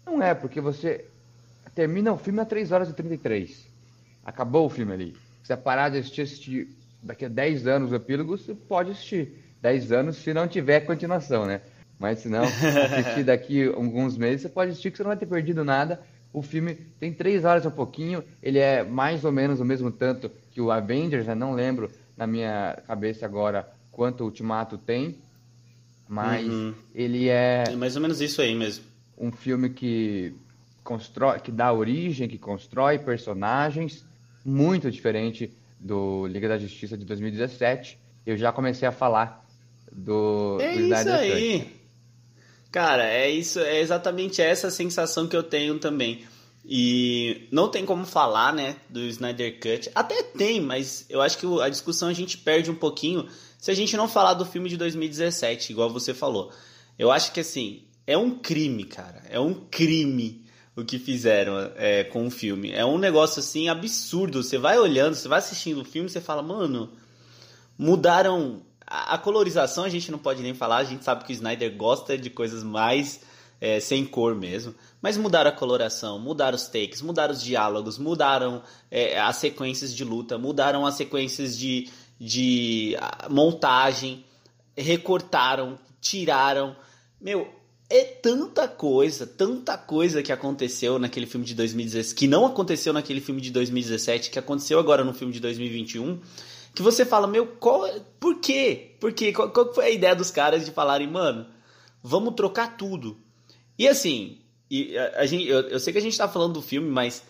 Não 0.08 0.24
é, 0.24 0.34
porque 0.34 0.62
você 0.62 1.06
termina 1.76 2.14
o 2.14 2.18
filme 2.18 2.40
a 2.40 2.46
3 2.46 2.72
horas 2.72 2.90
e 2.90 2.94
33. 2.94 3.68
Acabou 4.26 4.66
o 4.66 4.70
filme 4.70 4.94
ali. 4.94 5.12
Se 5.44 5.48
você 5.48 5.58
parar 5.58 5.90
de 5.90 5.98
assistir, 5.98 6.22
assistir 6.22 6.68
daqui 7.04 7.26
a 7.26 7.30
10 7.30 7.68
anos 7.68 7.92
o 7.92 7.96
epílogo, 7.96 8.38
você 8.38 8.56
pode 8.56 8.92
assistir. 8.92 9.44
10 9.62 9.92
anos 9.92 10.18
se 10.18 10.34
não 10.34 10.48
tiver 10.48 10.82
continuação, 10.82 11.46
né? 11.46 11.62
Mas 12.00 12.20
se 12.20 12.30
não, 12.30 12.44
assistir 12.44 13.24
daqui 13.24 13.68
alguns 13.68 14.18
meses, 14.18 14.44
você 14.44 14.50
pode 14.50 14.72
assistir 14.72 14.92
que 14.92 14.98
você 14.98 15.04
não 15.04 15.10
vai 15.10 15.18
ter 15.18 15.26
perdido 15.26 15.64
nada. 15.64 16.02
O 16.32 16.42
filme 16.42 16.76
tem 17.00 17.12
3 17.12 17.44
horas 17.44 17.66
e 17.66 17.68
um 17.68 17.72
pouquinho, 17.72 18.24
ele 18.42 18.60
é 18.60 18.84
mais 18.84 19.26
ou 19.26 19.32
menos 19.32 19.60
o 19.60 19.66
mesmo 19.66 19.92
tanto 19.92 20.32
que 20.52 20.62
o 20.62 20.72
Avengers, 20.72 21.26
né? 21.26 21.36
não 21.36 21.54
lembro 21.54 21.92
na 22.16 22.26
minha 22.28 22.78
cabeça 22.86 23.26
agora 23.26 23.68
quanto 23.92 24.22
o 24.22 24.26
Ultimato 24.26 24.78
tem, 24.78 25.18
mas 26.08 26.48
uhum. 26.48 26.74
ele 26.94 27.28
é... 27.30 27.64
É 27.68 27.76
mais 27.76 27.96
ou 27.96 28.02
menos 28.02 28.22
isso 28.22 28.42
aí 28.42 28.54
mesmo. 28.54 28.84
Um 29.18 29.32
filme 29.32 29.70
que 29.70 30.36
constrói, 30.84 31.40
que 31.40 31.52
dá 31.52 31.74
origem, 31.74 32.28
que 32.28 32.38
constrói 32.38 33.00
personagens, 33.00 34.06
muito 34.46 34.90
diferente 34.90 35.52
do 35.80 36.28
Liga 36.28 36.48
da 36.48 36.58
Justiça 36.58 36.98
de 36.98 37.06
2017. 37.06 38.00
Eu 38.26 38.38
já 38.38 38.52
comecei 38.52 38.88
a 38.88 38.92
falar 38.92 39.46
do, 39.92 40.58
é 40.62 40.74
do 40.74 40.82
isso 40.82 41.10
aí. 41.10 41.78
Cara, 42.72 43.06
é 43.06 43.30
isso, 43.30 43.60
é 43.60 43.80
exatamente 43.80 44.42
essa 44.42 44.70
sensação 44.70 45.28
que 45.28 45.36
eu 45.36 45.44
tenho 45.44 45.80
também. 45.80 46.26
E 46.66 47.48
não 47.50 47.70
tem 47.70 47.86
como 47.86 48.06
falar, 48.06 48.54
né, 48.54 48.76
do 48.90 49.00
Snyder 49.06 49.60
Cut. 49.60 49.90
Até 49.96 50.22
tem, 50.22 50.60
mas 50.60 51.06
eu 51.10 51.22
acho 51.22 51.38
que 51.38 51.46
a 51.62 51.70
discussão 51.70 52.10
a 52.10 52.14
gente 52.14 52.38
perde 52.38 52.70
um 52.70 52.76
pouquinho 52.76 53.28
se 53.58 53.72
a 53.72 53.74
gente 53.74 53.96
não 53.96 54.08
falar 54.08 54.34
do 54.34 54.46
filme 54.46 54.70
de 54.70 54.76
2017, 54.76 55.72
igual 55.72 55.90
você 55.90 56.14
falou. 56.14 56.52
Eu 57.00 57.10
acho 57.10 57.32
que 57.32 57.40
assim, 57.40 57.87
é 58.08 58.18
um 58.18 58.32
crime, 58.32 58.86
cara. 58.86 59.22
É 59.30 59.40
um 59.40 59.54
crime 59.54 60.44
o 60.76 60.86
que 60.86 60.98
fizeram 60.98 61.72
é, 61.76 62.04
com 62.06 62.26
o 62.26 62.32
filme. 62.32 62.72
É 62.72 62.86
um 62.86 62.98
negócio 62.98 63.40
assim 63.40 63.68
absurdo. 63.68 64.42
Você 64.42 64.58
vai 64.58 64.80
olhando, 64.80 65.16
você 65.16 65.28
vai 65.28 65.40
assistindo 65.40 65.82
o 65.82 65.86
filme, 65.86 66.10
você 66.10 66.22
fala, 66.22 66.42
mano, 66.42 66.90
mudaram 67.78 68.62
a, 68.88 69.18
colorização 69.18 69.84
a 69.84 69.90
gente 69.90 70.10
não 70.10 70.18
pode 70.18 70.42
nem 70.42 70.54
falar, 70.54 70.78
a 70.78 70.84
gente 70.86 71.04
sabe 71.04 71.26
que 71.26 71.34
o 71.34 71.36
Snyder 71.36 71.76
gosta 71.76 72.18
de 72.18 72.30
coisas 72.30 72.64
mais 72.64 73.20
é, 73.60 73.80
sem 73.82 74.06
cor 74.06 74.34
mesmo. 74.34 74.74
Mas 75.02 75.18
mudaram 75.18 75.50
a 75.50 75.54
coloração, 75.54 76.18
mudaram 76.18 76.56
os 76.56 76.68
takes, 76.68 77.02
mudaram 77.02 77.34
os 77.34 77.44
diálogos, 77.44 77.98
mudaram 77.98 78.64
é, 78.90 79.20
as 79.20 79.36
sequências 79.36 79.94
de 79.94 80.06
luta, 80.06 80.38
mudaram 80.38 80.86
as 80.86 80.96
sequências 80.96 81.58
de, 81.58 81.90
de 82.18 82.96
montagem, 83.30 84.24
recortaram, 84.76 85.78
tiraram. 86.00 86.76
Meu, 87.20 87.54
é 87.90 88.04
tanta 88.04 88.68
coisa, 88.68 89.26
tanta 89.26 89.78
coisa 89.78 90.22
que 90.22 90.32
aconteceu 90.32 91.00
naquele 91.00 91.26
filme 91.26 91.46
de 91.46 91.56
2017, 91.56 92.16
que 92.16 92.28
não 92.28 92.46
aconteceu 92.46 92.92
naquele 92.92 93.22
filme 93.22 93.42
de 93.42 93.52
2017, 93.52 94.30
que 94.30 94.40
aconteceu 94.40 94.80
agora 94.80 95.04
no 95.04 95.14
filme 95.14 95.34
de 95.34 95.40
2021 95.40 96.20
que 96.78 96.84
você 96.84 97.04
fala, 97.04 97.26
meu, 97.26 97.48
qual, 97.48 97.90
por 98.20 98.36
quê? 98.40 98.92
Por 99.00 99.12
quê? 99.12 99.34
Qual, 99.34 99.50
qual 99.50 99.74
foi 99.74 99.86
a 99.86 99.90
ideia 99.90 100.16
dos 100.16 100.30
caras 100.30 100.64
de 100.64 100.70
falarem, 100.70 101.08
mano, 101.08 101.48
vamos 102.04 102.36
trocar 102.36 102.78
tudo? 102.78 103.18
E 103.80 103.88
assim, 103.88 104.38
e 104.70 104.96
a, 104.96 105.22
a 105.22 105.26
gente, 105.26 105.48
eu, 105.48 105.62
eu 105.70 105.80
sei 105.80 105.92
que 105.92 105.98
a 105.98 106.02
gente 106.04 106.16
tá 106.16 106.28
falando 106.28 106.54
do 106.54 106.62
filme, 106.62 106.88
mas 106.88 107.24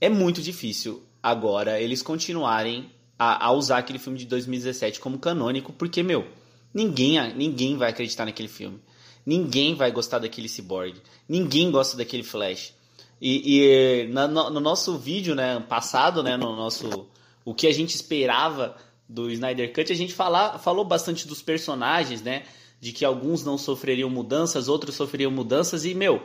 é 0.00 0.08
muito 0.08 0.40
difícil 0.40 1.02
agora 1.20 1.80
eles 1.80 2.00
continuarem 2.00 2.88
a, 3.18 3.46
a, 3.46 3.50
usar 3.50 3.78
aquele 3.78 3.98
filme 3.98 4.20
de 4.20 4.26
2017 4.26 5.00
como 5.00 5.18
canônico, 5.18 5.72
porque, 5.72 6.00
meu, 6.04 6.24
ninguém, 6.72 7.18
ninguém 7.34 7.76
vai 7.76 7.90
acreditar 7.90 8.24
naquele 8.24 8.48
filme. 8.48 8.78
Ninguém 9.26 9.74
vai 9.74 9.90
gostar 9.90 10.20
daquele 10.20 10.48
cyborg. 10.48 10.94
Ninguém 11.28 11.70
gosta 11.70 11.96
daquele 11.96 12.22
Flash. 12.22 12.72
E, 13.20 13.60
e 13.60 14.08
na, 14.08 14.28
no, 14.28 14.50
no, 14.50 14.60
nosso 14.60 14.96
vídeo, 14.96 15.34
né, 15.34 15.58
passado, 15.68 16.22
né, 16.22 16.36
no 16.36 16.54
nosso 16.54 17.08
o 17.44 17.54
que 17.54 17.66
a 17.66 17.72
gente 17.72 17.94
esperava 17.94 18.76
do 19.08 19.30
Snyder 19.30 19.72
Cut, 19.72 19.92
a 19.92 19.96
gente 19.96 20.12
fala, 20.12 20.58
falou 20.58 20.84
bastante 20.84 21.26
dos 21.26 21.40
personagens, 21.40 22.20
né? 22.20 22.44
De 22.80 22.92
que 22.92 23.04
alguns 23.04 23.44
não 23.44 23.56
sofreriam 23.56 24.10
mudanças, 24.10 24.68
outros 24.68 24.96
sofreriam 24.96 25.30
mudanças. 25.30 25.84
E, 25.84 25.94
meu, 25.94 26.22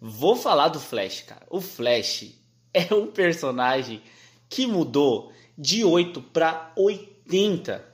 vou 0.00 0.36
falar 0.36 0.68
do 0.68 0.78
Flash, 0.78 1.22
cara. 1.22 1.46
O 1.50 1.60
Flash 1.60 2.34
é 2.72 2.94
um 2.94 3.06
personagem 3.06 4.02
que 4.48 4.66
mudou 4.66 5.32
de 5.56 5.82
8 5.82 6.20
para 6.20 6.72
80. 6.76 7.84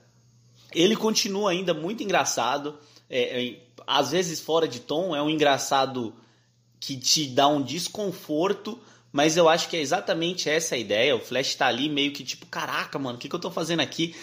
Ele 0.73 0.95
continua 0.95 1.51
ainda 1.51 1.73
muito 1.73 2.03
engraçado, 2.03 2.77
é, 3.09 3.43
é, 3.43 3.59
às 3.91 4.11
vezes 4.11 4.39
fora 4.39 4.69
de 4.69 4.79
tom, 4.79 5.13
é 5.13 5.21
um 5.21 5.29
engraçado 5.29 6.15
que 6.79 6.95
te 6.95 7.27
dá 7.27 7.49
um 7.49 7.61
desconforto, 7.61 8.79
mas 9.11 9.35
eu 9.35 9.49
acho 9.49 9.67
que 9.67 9.75
é 9.75 9.81
exatamente 9.81 10.49
essa 10.49 10.75
a 10.75 10.77
ideia. 10.77 11.13
O 11.13 11.19
Flash 11.19 11.55
tá 11.55 11.67
ali 11.67 11.89
meio 11.89 12.13
que 12.13 12.23
tipo, 12.23 12.45
caraca, 12.45 12.97
mano, 12.97 13.17
o 13.17 13.19
que, 13.19 13.27
que 13.27 13.35
eu 13.35 13.39
tô 13.39 13.51
fazendo 13.51 13.81
aqui? 13.81 14.15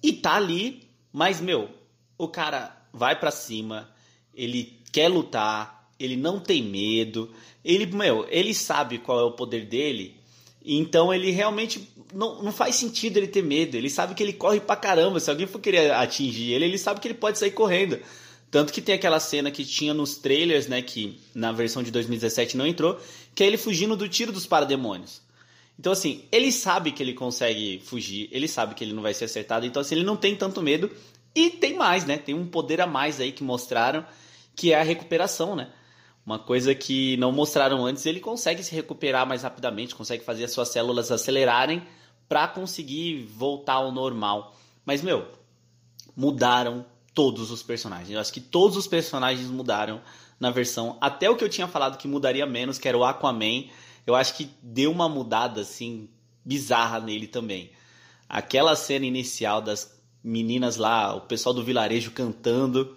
E 0.00 0.12
tá 0.12 0.36
ali, 0.36 0.88
mas, 1.12 1.40
meu, 1.40 1.68
o 2.16 2.28
cara 2.28 2.76
vai 2.92 3.18
para 3.18 3.32
cima, 3.32 3.90
ele 4.32 4.78
quer 4.92 5.08
lutar, 5.08 5.90
ele 5.98 6.16
não 6.16 6.38
tem 6.38 6.62
medo, 6.62 7.34
ele, 7.64 7.86
meu, 7.86 8.24
ele 8.30 8.54
sabe 8.54 8.98
qual 8.98 9.18
é 9.18 9.24
o 9.24 9.32
poder 9.32 9.66
dele, 9.66 10.16
então 10.64 11.12
ele 11.12 11.32
realmente 11.32 11.92
não, 12.12 12.40
não 12.44 12.52
faz 12.52 12.76
sentido 12.76 13.16
ele 13.16 13.26
ter 13.26 13.42
medo. 13.42 13.76
Ele 13.76 13.90
sabe 13.90 14.14
que 14.14 14.22
ele 14.22 14.32
corre 14.32 14.60
pra 14.60 14.76
caramba. 14.76 15.20
Se 15.20 15.28
alguém 15.28 15.46
for 15.46 15.60
querer 15.60 15.90
atingir 15.90 16.52
ele, 16.52 16.64
ele 16.64 16.78
sabe 16.78 17.00
que 17.00 17.08
ele 17.08 17.14
pode 17.14 17.38
sair 17.38 17.50
correndo. 17.50 17.98
Tanto 18.54 18.72
que 18.72 18.80
tem 18.80 18.94
aquela 18.94 19.18
cena 19.18 19.50
que 19.50 19.64
tinha 19.64 19.92
nos 19.92 20.16
trailers, 20.16 20.68
né, 20.68 20.80
que 20.80 21.20
na 21.34 21.50
versão 21.50 21.82
de 21.82 21.90
2017 21.90 22.56
não 22.56 22.64
entrou, 22.64 23.00
que 23.34 23.42
é 23.42 23.48
ele 23.48 23.56
fugindo 23.56 23.96
do 23.96 24.08
tiro 24.08 24.30
dos 24.30 24.46
parademônios. 24.46 25.20
Então, 25.76 25.92
assim, 25.92 26.22
ele 26.30 26.52
sabe 26.52 26.92
que 26.92 27.02
ele 27.02 27.14
consegue 27.14 27.82
fugir, 27.84 28.28
ele 28.30 28.46
sabe 28.46 28.76
que 28.76 28.84
ele 28.84 28.92
não 28.92 29.02
vai 29.02 29.12
ser 29.12 29.24
acertado, 29.24 29.66
então, 29.66 29.82
assim, 29.82 29.96
ele 29.96 30.04
não 30.04 30.16
tem 30.16 30.36
tanto 30.36 30.62
medo. 30.62 30.88
E 31.34 31.50
tem 31.50 31.74
mais, 31.74 32.04
né? 32.04 32.16
Tem 32.16 32.32
um 32.32 32.46
poder 32.46 32.80
a 32.80 32.86
mais 32.86 33.20
aí 33.20 33.32
que 33.32 33.42
mostraram, 33.42 34.06
que 34.54 34.72
é 34.72 34.78
a 34.78 34.84
recuperação, 34.84 35.56
né? 35.56 35.70
Uma 36.24 36.38
coisa 36.38 36.76
que 36.76 37.16
não 37.16 37.32
mostraram 37.32 37.84
antes, 37.84 38.06
ele 38.06 38.20
consegue 38.20 38.62
se 38.62 38.72
recuperar 38.72 39.26
mais 39.26 39.42
rapidamente, 39.42 39.96
consegue 39.96 40.22
fazer 40.22 40.44
as 40.44 40.52
suas 40.52 40.68
células 40.68 41.10
acelerarem 41.10 41.82
para 42.28 42.46
conseguir 42.46 43.24
voltar 43.36 43.72
ao 43.72 43.90
normal. 43.90 44.56
Mas, 44.86 45.02
meu, 45.02 45.26
mudaram 46.16 46.86
todos 47.14 47.50
os 47.50 47.62
personagens. 47.62 48.10
Eu 48.10 48.20
acho 48.20 48.32
que 48.32 48.40
todos 48.40 48.76
os 48.76 48.86
personagens 48.86 49.48
mudaram 49.48 50.02
na 50.38 50.50
versão. 50.50 50.98
Até 51.00 51.30
o 51.30 51.36
que 51.36 51.44
eu 51.44 51.48
tinha 51.48 51.68
falado 51.68 51.96
que 51.96 52.08
mudaria 52.08 52.44
menos, 52.44 52.78
que 52.78 52.88
era 52.88 52.98
o 52.98 53.04
Aquaman, 53.04 53.64
eu 54.06 54.14
acho 54.14 54.34
que 54.34 54.50
deu 54.62 54.90
uma 54.90 55.08
mudada 55.08 55.60
assim 55.60 56.08
bizarra 56.44 57.00
nele 57.00 57.26
também. 57.26 57.70
Aquela 58.28 58.76
cena 58.76 59.06
inicial 59.06 59.62
das 59.62 59.94
meninas 60.22 60.76
lá, 60.76 61.14
o 61.14 61.22
pessoal 61.22 61.54
do 61.54 61.64
vilarejo 61.64 62.10
cantando. 62.10 62.96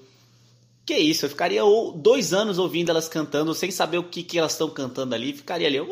Que 0.85 0.97
isso, 0.97 1.25
eu 1.25 1.29
ficaria 1.29 1.61
dois 1.95 2.33
anos 2.33 2.57
ouvindo 2.57 2.89
elas 2.89 3.09
cantando 3.09 3.53
sem 3.53 3.69
saber 3.69 3.97
o 3.97 4.03
que, 4.03 4.23
que 4.23 4.39
elas 4.39 4.53
estão 4.53 4.69
cantando 4.69 5.13
ali. 5.13 5.33
Ficaria 5.33 5.67
ali. 5.67 5.77
Eu 5.77 5.87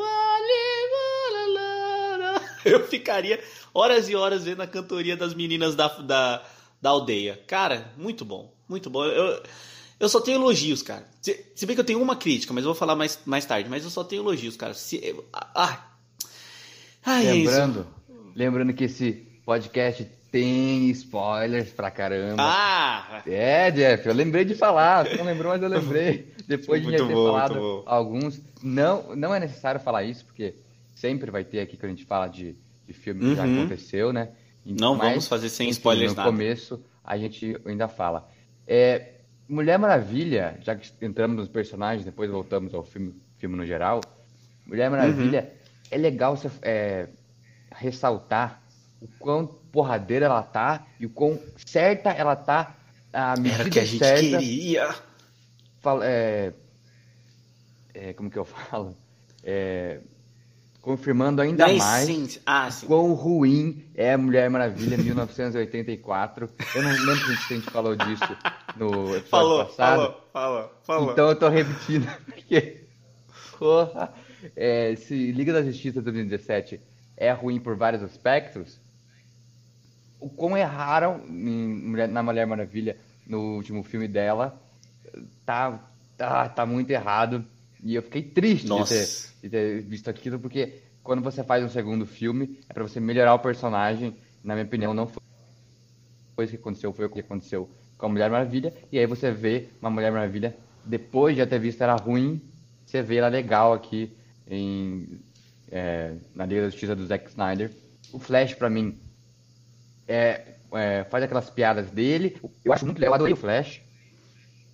ficaria 2.87 3.43
horas 3.73 4.09
e 4.09 4.15
horas 4.15 4.45
vendo 4.45 4.61
a 4.61 4.67
cantoria 4.67 5.17
das 5.17 5.33
meninas 5.33 5.75
da, 5.75 5.89
da, 5.99 6.41
da 6.81 6.89
aldeia. 6.89 7.39
Cara, 7.47 7.91
muito 7.97 8.23
bom, 8.25 8.53
muito 8.67 8.89
bom. 8.89 9.05
Eu, 9.05 9.41
eu 9.99 10.09
só 10.09 10.19
tenho 10.19 10.37
elogios, 10.37 10.81
cara. 10.81 11.07
Se, 11.21 11.45
se, 11.55 11.65
bem 11.65 11.75
que 11.75 11.81
eu 11.81 11.85
tenho 11.85 12.01
uma 12.01 12.15
crítica, 12.15 12.53
mas 12.53 12.63
eu 12.63 12.69
vou 12.69 12.79
falar 12.79 12.95
mais, 12.95 13.19
mais 13.25 13.45
tarde. 13.45 13.69
Mas 13.69 13.83
eu 13.83 13.89
só 13.89 14.03
tenho 14.03 14.21
elogios, 14.21 14.57
cara. 14.57 14.73
Se, 14.73 15.15
ah, 15.33 15.79
ah, 17.03 17.19
lembrando, 17.19 17.87
lembrando 18.35 18.73
que 18.73 18.85
esse 18.85 19.11
podcast 19.45 20.05
tem 20.31 20.89
spoilers 20.89 21.69
pra 21.69 21.89
caramba. 21.89 22.43
Ah! 22.43 23.23
É, 23.25 23.71
Jeff, 23.71 24.05
eu 24.05 24.13
lembrei 24.13 24.43
de 24.43 24.53
falar. 24.53 25.05
Você 25.05 25.15
não 25.15 25.25
lembrou, 25.25 25.53
mas 25.53 25.61
eu 25.63 25.69
lembrei. 25.69 26.33
Depois 26.45 26.83
de 26.83 26.91
já 26.91 27.07
ter 27.07 27.13
bom, 27.13 27.31
falado 27.31 27.83
alguns. 27.85 28.41
Não, 28.61 29.15
não 29.15 29.33
é 29.33 29.39
necessário 29.39 29.79
falar 29.79 30.03
isso, 30.03 30.25
porque 30.25 30.55
sempre 30.93 31.31
vai 31.31 31.43
ter 31.43 31.61
aqui 31.61 31.77
que 31.77 31.85
a 31.85 31.89
gente 31.89 32.03
fala 32.05 32.27
de, 32.27 32.55
de 32.85 32.93
filme 32.93 33.21
que 33.21 33.25
uhum. 33.27 33.35
já 33.35 33.43
aconteceu, 33.43 34.11
né? 34.11 34.29
Não 34.65 34.95
Mas, 34.95 35.09
vamos 35.09 35.27
fazer 35.27 35.49
sem 35.49 35.69
spoilers 35.69 36.11
no 36.11 36.17
nada. 36.17 36.31
No 36.31 36.37
começo 36.37 36.83
a 37.03 37.17
gente 37.17 37.55
ainda 37.65 37.87
fala. 37.87 38.27
É, 38.67 39.13
Mulher 39.47 39.77
Maravilha, 39.77 40.57
já 40.61 40.75
que 40.75 40.91
entramos 41.01 41.37
nos 41.37 41.47
personagens, 41.47 42.03
depois 42.03 42.31
voltamos 42.31 42.73
ao 42.73 42.83
filme, 42.83 43.13
filme 43.37 43.55
no 43.55 43.65
geral. 43.65 44.01
Mulher 44.65 44.89
Maravilha 44.89 45.41
uhum. 45.41 45.77
é 45.91 45.97
legal 45.97 46.35
você, 46.35 46.49
é, 46.63 47.09
ressaltar 47.71 48.63
o 48.99 49.07
quão 49.19 49.45
porradeira 49.45 50.25
ela 50.25 50.41
tá 50.41 50.87
e 50.99 51.05
o 51.05 51.09
quão 51.09 51.39
certa 51.63 52.09
ela 52.09 52.35
tá 52.35 52.75
a 53.13 53.35
medida 53.37 53.61
Era 53.61 53.69
que 53.69 53.79
a 53.79 53.85
gente 53.85 53.99
certa, 53.99 54.39
queria. 54.39 54.95
Fala, 55.79 56.05
é, 56.05 56.53
é, 57.93 58.13
como 58.13 58.31
que 58.31 58.37
eu 58.37 58.45
falo? 58.45 58.97
É, 59.43 60.01
confirmando 60.85 61.41
ainda 61.41 61.67
Na 61.67 61.73
mais 61.73 62.07
essência. 62.07 62.39
Ah, 62.45 62.69
sim. 62.69 62.85
quão 62.85 63.13
ruim 63.13 63.83
é 63.95 64.13
a 64.13 64.17
Mulher 64.19 64.47
Maravilha 64.51 64.95
1984. 64.95 66.47
Eu 66.75 66.83
não 66.83 66.91
lembro 66.91 67.15
se 67.37 67.53
a 67.53 67.57
gente 67.57 67.71
falou 67.71 67.95
disso 67.95 68.37
no 68.77 69.15
episódio 69.15 69.27
Falou, 69.29 69.65
passado. 69.65 69.95
falou, 69.97 70.21
falou, 70.31 70.71
falou. 70.83 71.11
Então 71.11 71.29
eu 71.29 71.35
tô 71.35 71.49
repetindo, 71.49 72.07
porque. 72.25 72.85
Porra, 73.57 74.13
é, 74.55 74.95
se 74.95 75.31
Liga 75.31 75.51
da 75.51 75.63
Justiça 75.63 76.03
2017 76.03 76.79
é 77.17 77.31
ruim 77.31 77.59
por 77.59 77.75
vários 77.75 78.03
aspectos, 78.03 78.79
o 80.19 80.29
quão 80.29 80.55
erraram 80.55 81.23
em 81.27 81.95
na 82.11 82.21
Mulher 82.21 82.45
Maravilha 82.45 82.95
no 83.25 83.55
último 83.55 83.81
filme 83.81 84.07
dela 84.07 84.61
tá, 85.43 85.79
tá, 86.15 86.47
tá 86.47 86.63
muito 86.63 86.91
errado. 86.91 87.43
E 87.85 87.93
eu 87.93 88.01
fiquei 88.01 88.23
triste 88.23 88.67
de 88.67 88.89
ter, 88.89 89.07
de 89.43 89.49
ter 89.49 89.81
visto 89.83 90.09
aquilo, 90.09 90.39
porque 90.39 90.81
quando 91.03 91.21
você 91.21 91.43
faz 91.43 91.63
um 91.63 91.69
segundo 91.69 92.03
filme, 92.07 92.57
é 92.67 92.73
pra 92.73 92.81
você 92.81 92.99
melhorar 92.99 93.35
o 93.35 93.39
personagem. 93.39 94.15
Na 94.43 94.55
minha 94.55 94.65
opinião, 94.65 94.91
não 94.93 95.05
foi 95.07 95.21
foi 96.35 96.45
isso 96.45 96.53
que 96.55 96.59
aconteceu, 96.59 96.91
foi 96.91 97.05
o 97.05 97.09
que 97.09 97.19
aconteceu 97.19 97.69
com 97.97 98.07
a 98.07 98.09
Mulher 98.09 98.29
Maravilha. 98.29 98.73
E 98.91 98.97
aí 98.99 99.05
você 99.05 99.31
vê 99.31 99.67
uma 99.79 99.89
Mulher 99.91 100.11
Maravilha, 100.11 100.55
depois 100.83 101.35
de 101.35 101.45
ter 101.45 101.59
visto 101.59 101.79
ela 101.81 101.95
ruim, 101.95 102.41
você 102.85 103.01
vê 103.03 103.17
ela 103.17 103.27
legal 103.29 103.71
aqui 103.71 104.11
em, 104.49 105.07
é, 105.71 106.13
na 106.33 106.45
Liga 106.45 106.61
da 106.63 106.69
Justiça 106.69 106.95
do 106.95 107.05
Zack 107.05 107.29
Snyder. 107.29 107.71
O 108.11 108.19
Flash, 108.19 108.53
pra 108.55 108.69
mim, 108.69 108.97
é, 110.07 110.41
é, 110.73 111.03
faz 111.05 111.23
aquelas 111.23 111.49
piadas 111.49 111.89
dele. 111.91 112.35
Eu 112.65 112.73
acho 112.73 112.83
muito 112.85 112.97
legal, 112.99 113.11
eu 113.13 113.15
adorei 113.15 113.33
o 113.33 113.37
Flash. 113.37 113.81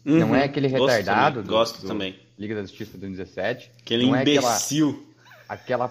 Não 0.04 0.30
Uhum. 0.30 0.36
é 0.36 0.46
aquele 0.46 0.68
Gosto 0.70 0.82
retardado 0.88 1.36
também, 1.36 1.44
do- 1.48 1.52
Gosto 1.52 1.82
do 1.82 1.88
também. 1.88 2.16
Liga 2.42 2.56
da 2.56 2.62
Justiça 2.62 2.94
do 2.94 3.02
2017. 3.02 3.72
Aquele 3.82 4.06
não 4.08 4.16
é 4.16 4.22
aquela, 4.22 4.50
imbecil. 4.50 5.08
aquela 5.48 5.88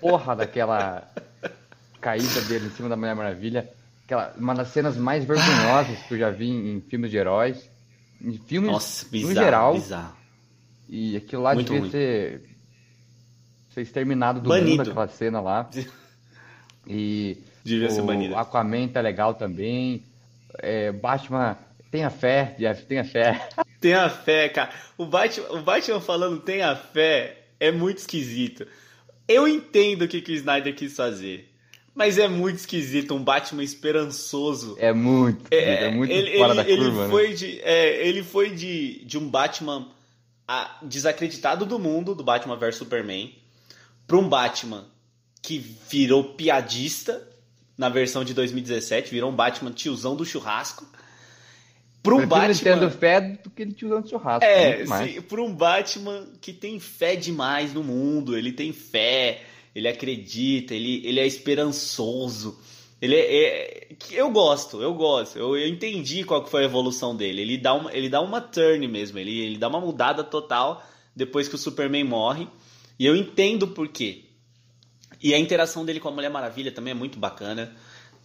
porra 0.00 0.34
daquela 0.34 1.06
caída 2.00 2.40
dele 2.42 2.66
em 2.66 2.70
cima 2.70 2.88
da 2.88 2.96
Mulher 2.96 3.14
Maravilha. 3.14 3.68
Aquela, 4.04 4.34
uma 4.38 4.54
das 4.54 4.68
cenas 4.68 4.96
mais 4.96 5.24
vergonhosas 5.24 5.98
que 6.08 6.14
eu 6.14 6.18
já 6.18 6.30
vi 6.30 6.48
em, 6.48 6.76
em 6.76 6.80
filmes 6.80 7.10
de 7.10 7.18
heróis. 7.18 7.68
Em 8.20 8.38
filmes 8.38 8.70
Nossa, 8.70 9.04
no 9.04 9.10
bizarro, 9.10 9.34
geral. 9.34 9.74
bizarro. 9.74 10.16
E 10.88 11.16
aquilo 11.16 11.42
lá 11.42 11.54
Muito 11.54 11.66
devia 11.66 11.80
ruim. 11.82 11.90
ser, 11.90 12.42
ser 13.74 13.82
exterminado 13.82 14.40
do 14.40 14.48
Banido. 14.48 14.70
mundo, 14.78 14.90
aquela 14.90 15.08
cena 15.08 15.40
lá. 15.40 15.68
E 16.84 17.38
Devia 17.62 17.88
ser 17.90 18.00
o 18.00 18.04
banido. 18.04 18.36
Aquaman 18.36 18.88
tá 18.88 19.00
legal 19.00 19.34
também. 19.34 20.02
É, 20.58 20.90
Batman, 20.90 21.56
tenha 21.92 22.10
fé, 22.10 22.56
Jeff, 22.58 22.84
tenha 22.86 23.04
fé. 23.04 23.48
Tenha 23.82 24.08
fé, 24.08 24.48
cara. 24.48 24.70
O 24.96 25.04
Batman, 25.04 25.48
o 25.50 25.60
Batman 25.62 26.00
falando 26.00 26.40
tenha 26.40 26.74
fé 26.74 27.46
é 27.60 27.70
muito 27.70 27.98
esquisito. 27.98 28.66
Eu 29.28 29.46
entendo 29.46 30.02
o 30.02 30.08
que, 30.08 30.20
que 30.22 30.32
o 30.32 30.34
Snyder 30.34 30.74
quis 30.74 30.94
fazer. 30.96 31.48
Mas 31.94 32.16
é 32.16 32.26
muito 32.26 32.56
esquisito 32.56 33.14
um 33.14 33.22
Batman 33.22 33.62
esperançoso. 33.62 34.76
É 34.78 34.92
muito, 34.92 35.46
é, 35.50 35.90
muito 35.90 36.10
ele, 36.10 36.38
fora 36.38 36.54
ele- 36.54 36.62
da 36.62 36.70
ele 36.70 36.82
curva, 36.84 37.04
né? 37.04 37.10
foi 37.10 37.34
de, 37.34 37.60
é, 37.60 38.06
ele 38.08 38.22
foi 38.22 38.50
de, 38.50 39.04
de 39.04 39.18
um 39.18 39.28
Batman 39.28 39.88
ah, 40.48 40.78
desacreditado 40.82 41.66
do 41.66 41.78
mundo, 41.78 42.14
do 42.14 42.24
Batman 42.24 42.56
vs 42.56 42.76
Superman, 42.76 43.34
para 44.06 44.16
um 44.16 44.28
Batman 44.28 44.86
que 45.42 45.58
virou 45.58 46.24
piadista 46.34 47.28
na 47.76 47.88
versão 47.88 48.24
de 48.24 48.32
2017, 48.32 49.10
virou 49.10 49.30
um 49.30 49.34
Batman 49.34 49.72
tiozão 49.72 50.14
do 50.16 50.24
churrasco. 50.24 50.86
Para 52.02 52.14
um 52.16 52.26
Batman 52.26 52.54
tendo 52.54 52.90
fé 52.90 53.20
do 53.20 53.50
que 53.50 53.62
ele 53.62 53.72
te 53.72 53.86
usando 53.86 54.08
churrasco. 54.08 54.44
é, 54.44 54.84
por 55.22 55.38
um 55.38 55.54
Batman 55.54 56.26
que 56.40 56.52
tem 56.52 56.80
fé 56.80 57.14
demais 57.14 57.72
no 57.72 57.84
mundo, 57.84 58.36
ele 58.36 58.50
tem 58.50 58.72
fé, 58.72 59.42
ele 59.74 59.86
acredita, 59.86 60.74
ele, 60.74 61.00
ele 61.06 61.20
é 61.20 61.26
esperançoso. 61.26 62.58
Ele 63.00 63.16
é, 63.16 63.44
é- 63.44 63.88
eu 64.12 64.30
gosto, 64.30 64.80
eu 64.82 64.94
gosto. 64.94 65.38
Eu, 65.38 65.56
eu 65.56 65.68
entendi 65.68 66.24
qual 66.24 66.42
que 66.42 66.50
foi 66.50 66.62
a 66.62 66.66
evolução 66.66 67.16
dele. 67.16 67.42
Ele 67.42 67.58
dá 67.58 67.74
uma, 67.74 67.92
ele 67.94 68.08
dá 68.08 68.20
uma 68.20 68.40
turn 68.40 68.86
mesmo, 68.88 69.18
ele, 69.18 69.38
ele 69.40 69.58
dá 69.58 69.68
uma 69.68 69.80
mudada 69.80 70.22
total 70.24 70.84
depois 71.14 71.48
que 71.48 71.54
o 71.54 71.58
Superman 71.58 72.04
morre. 72.04 72.48
E 72.98 73.06
eu 73.06 73.16
entendo 73.16 73.68
por 73.68 73.88
quê. 73.88 74.24
E 75.20 75.34
a 75.34 75.38
interação 75.38 75.84
dele 75.84 76.00
com 76.00 76.08
a 76.08 76.12
Mulher 76.12 76.30
Maravilha 76.30 76.72
também 76.72 76.90
é 76.92 76.94
muito 76.94 77.18
bacana. 77.18 77.74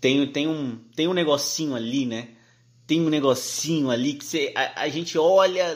Tem, 0.02 0.26
tem, 0.28 0.48
um, 0.48 0.78
tem 0.96 1.08
um 1.08 1.14
negocinho 1.14 1.76
ali, 1.76 2.06
né? 2.06 2.30
Tem 2.88 3.02
um 3.02 3.10
negocinho 3.10 3.92
ali 3.92 4.14
que 4.14 4.24
você, 4.24 4.54
a, 4.56 4.84
a 4.84 4.90
gente 4.90 5.18
olha, 5.18 5.76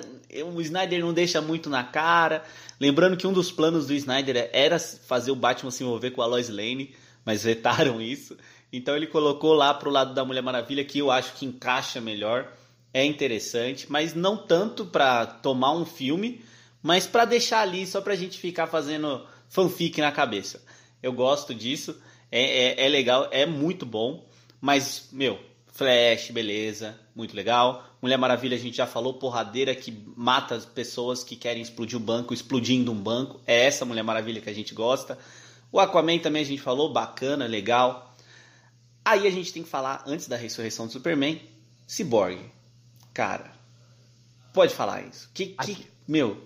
o 0.53 0.61
Snyder 0.61 1.01
não 1.01 1.13
deixa 1.13 1.41
muito 1.41 1.69
na 1.69 1.83
cara. 1.83 2.43
Lembrando 2.79 3.17
que 3.17 3.27
um 3.27 3.33
dos 3.33 3.51
planos 3.51 3.85
do 3.87 3.93
Snyder 3.93 4.49
era 4.53 4.79
fazer 4.79 5.29
o 5.29 5.35
Batman 5.35 5.71
se 5.71 5.83
envolver 5.83 6.11
com 6.11 6.21
a 6.21 6.25
Lois 6.25 6.47
Lane, 6.47 6.95
mas 7.25 7.43
vetaram 7.45 8.01
isso. 8.01 8.37
Então 8.71 8.95
ele 8.95 9.07
colocou 9.07 9.53
lá 9.53 9.73
pro 9.73 9.89
lado 9.91 10.13
da 10.13 10.23
Mulher 10.23 10.41
Maravilha, 10.41 10.85
que 10.85 10.99
eu 10.99 11.11
acho 11.11 11.33
que 11.33 11.45
encaixa 11.45 11.99
melhor. 11.99 12.49
É 12.93 13.05
interessante, 13.05 13.85
mas 13.89 14.13
não 14.13 14.35
tanto 14.35 14.85
pra 14.85 15.25
tomar 15.25 15.73
um 15.73 15.85
filme, 15.85 16.43
mas 16.81 17.07
pra 17.07 17.25
deixar 17.25 17.61
ali 17.61 17.85
só 17.85 18.01
pra 18.01 18.15
gente 18.15 18.37
ficar 18.37 18.67
fazendo 18.67 19.25
fanfic 19.49 19.99
na 19.99 20.11
cabeça. 20.11 20.61
Eu 21.03 21.13
gosto 21.13 21.53
disso, 21.53 21.95
é, 22.31 22.83
é, 22.83 22.85
é 22.85 22.89
legal, 22.89 23.27
é 23.31 23.45
muito 23.45 23.85
bom, 23.85 24.27
mas, 24.59 25.07
meu, 25.11 25.39
Flash, 25.71 26.31
beleza, 26.31 26.99
muito 27.15 27.35
legal. 27.35 27.85
Mulher 28.01 28.17
Maravilha, 28.17 28.55
a 28.55 28.59
gente 28.59 28.77
já 28.77 28.87
falou, 28.87 29.13
porradeira 29.15 29.75
que 29.75 29.91
mata 30.15 30.55
as 30.55 30.65
pessoas 30.65 31.23
que 31.23 31.35
querem 31.35 31.61
explodir 31.61 31.97
o 31.97 32.01
banco, 32.01 32.33
explodindo 32.33 32.91
um 32.91 32.95
banco. 32.95 33.39
É 33.45 33.65
essa 33.65 33.85
Mulher 33.85 34.03
Maravilha 34.03 34.41
que 34.41 34.49
a 34.49 34.53
gente 34.53 34.73
gosta. 34.73 35.17
O 35.71 35.79
Aquaman 35.79 36.19
também 36.19 36.41
a 36.41 36.45
gente 36.45 36.61
falou, 36.61 36.91
bacana, 36.91 37.45
legal. 37.45 38.15
Aí 39.03 39.27
a 39.27 39.31
gente 39.31 39.51
tem 39.53 39.63
que 39.63 39.69
falar, 39.69 40.03
antes 40.05 40.27
da 40.27 40.35
ressurreição 40.35 40.85
do 40.87 40.91
Superman, 40.93 41.41
Cyborg. 41.87 42.39
Cara, 43.13 43.51
pode 44.53 44.73
falar 44.73 45.01
isso. 45.01 45.29
Que, 45.33 45.47
que, 45.47 45.85
meu, 46.07 46.41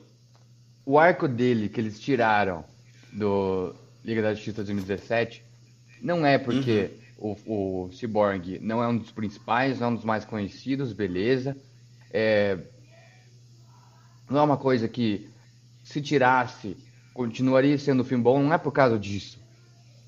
O 0.86 0.97
arco 0.97 1.28
dele 1.28 1.70
que 1.70 1.80
eles 1.80 1.99
tiraram 1.99 2.63
do 3.11 3.74
Liga 4.03 4.22
da 4.22 4.34
Justiça 4.34 4.63
2017 4.63 5.43
não 6.01 6.26
é 6.26 6.38
porque 6.38 6.91
Uhum. 6.93 7.05
O, 7.18 7.86
o 7.88 7.91
Cyborg 7.91 8.59
não 8.59 8.84
é 8.84 8.88
um 8.88 8.97
dos 8.97 9.11
principais, 9.11 9.80
não 9.80 9.88
é 9.88 9.91
um 9.91 9.95
dos 9.95 10.05
mais 10.05 10.26
conhecidos, 10.26 10.93
beleza. 10.93 11.57
É, 12.11 12.57
não 14.30 14.39
é 14.39 14.43
uma 14.43 14.57
coisa 14.57 14.88
que 14.88 15.30
se 15.84 16.01
tirasse 16.01 16.78
continuaria 17.13 17.78
sendo 17.78 18.01
um 18.01 18.05
filme 18.05 18.24
bom, 18.24 18.41
não 18.43 18.53
é 18.53 18.57
por 18.57 18.72
causa 18.72 18.99
disso 18.99 19.39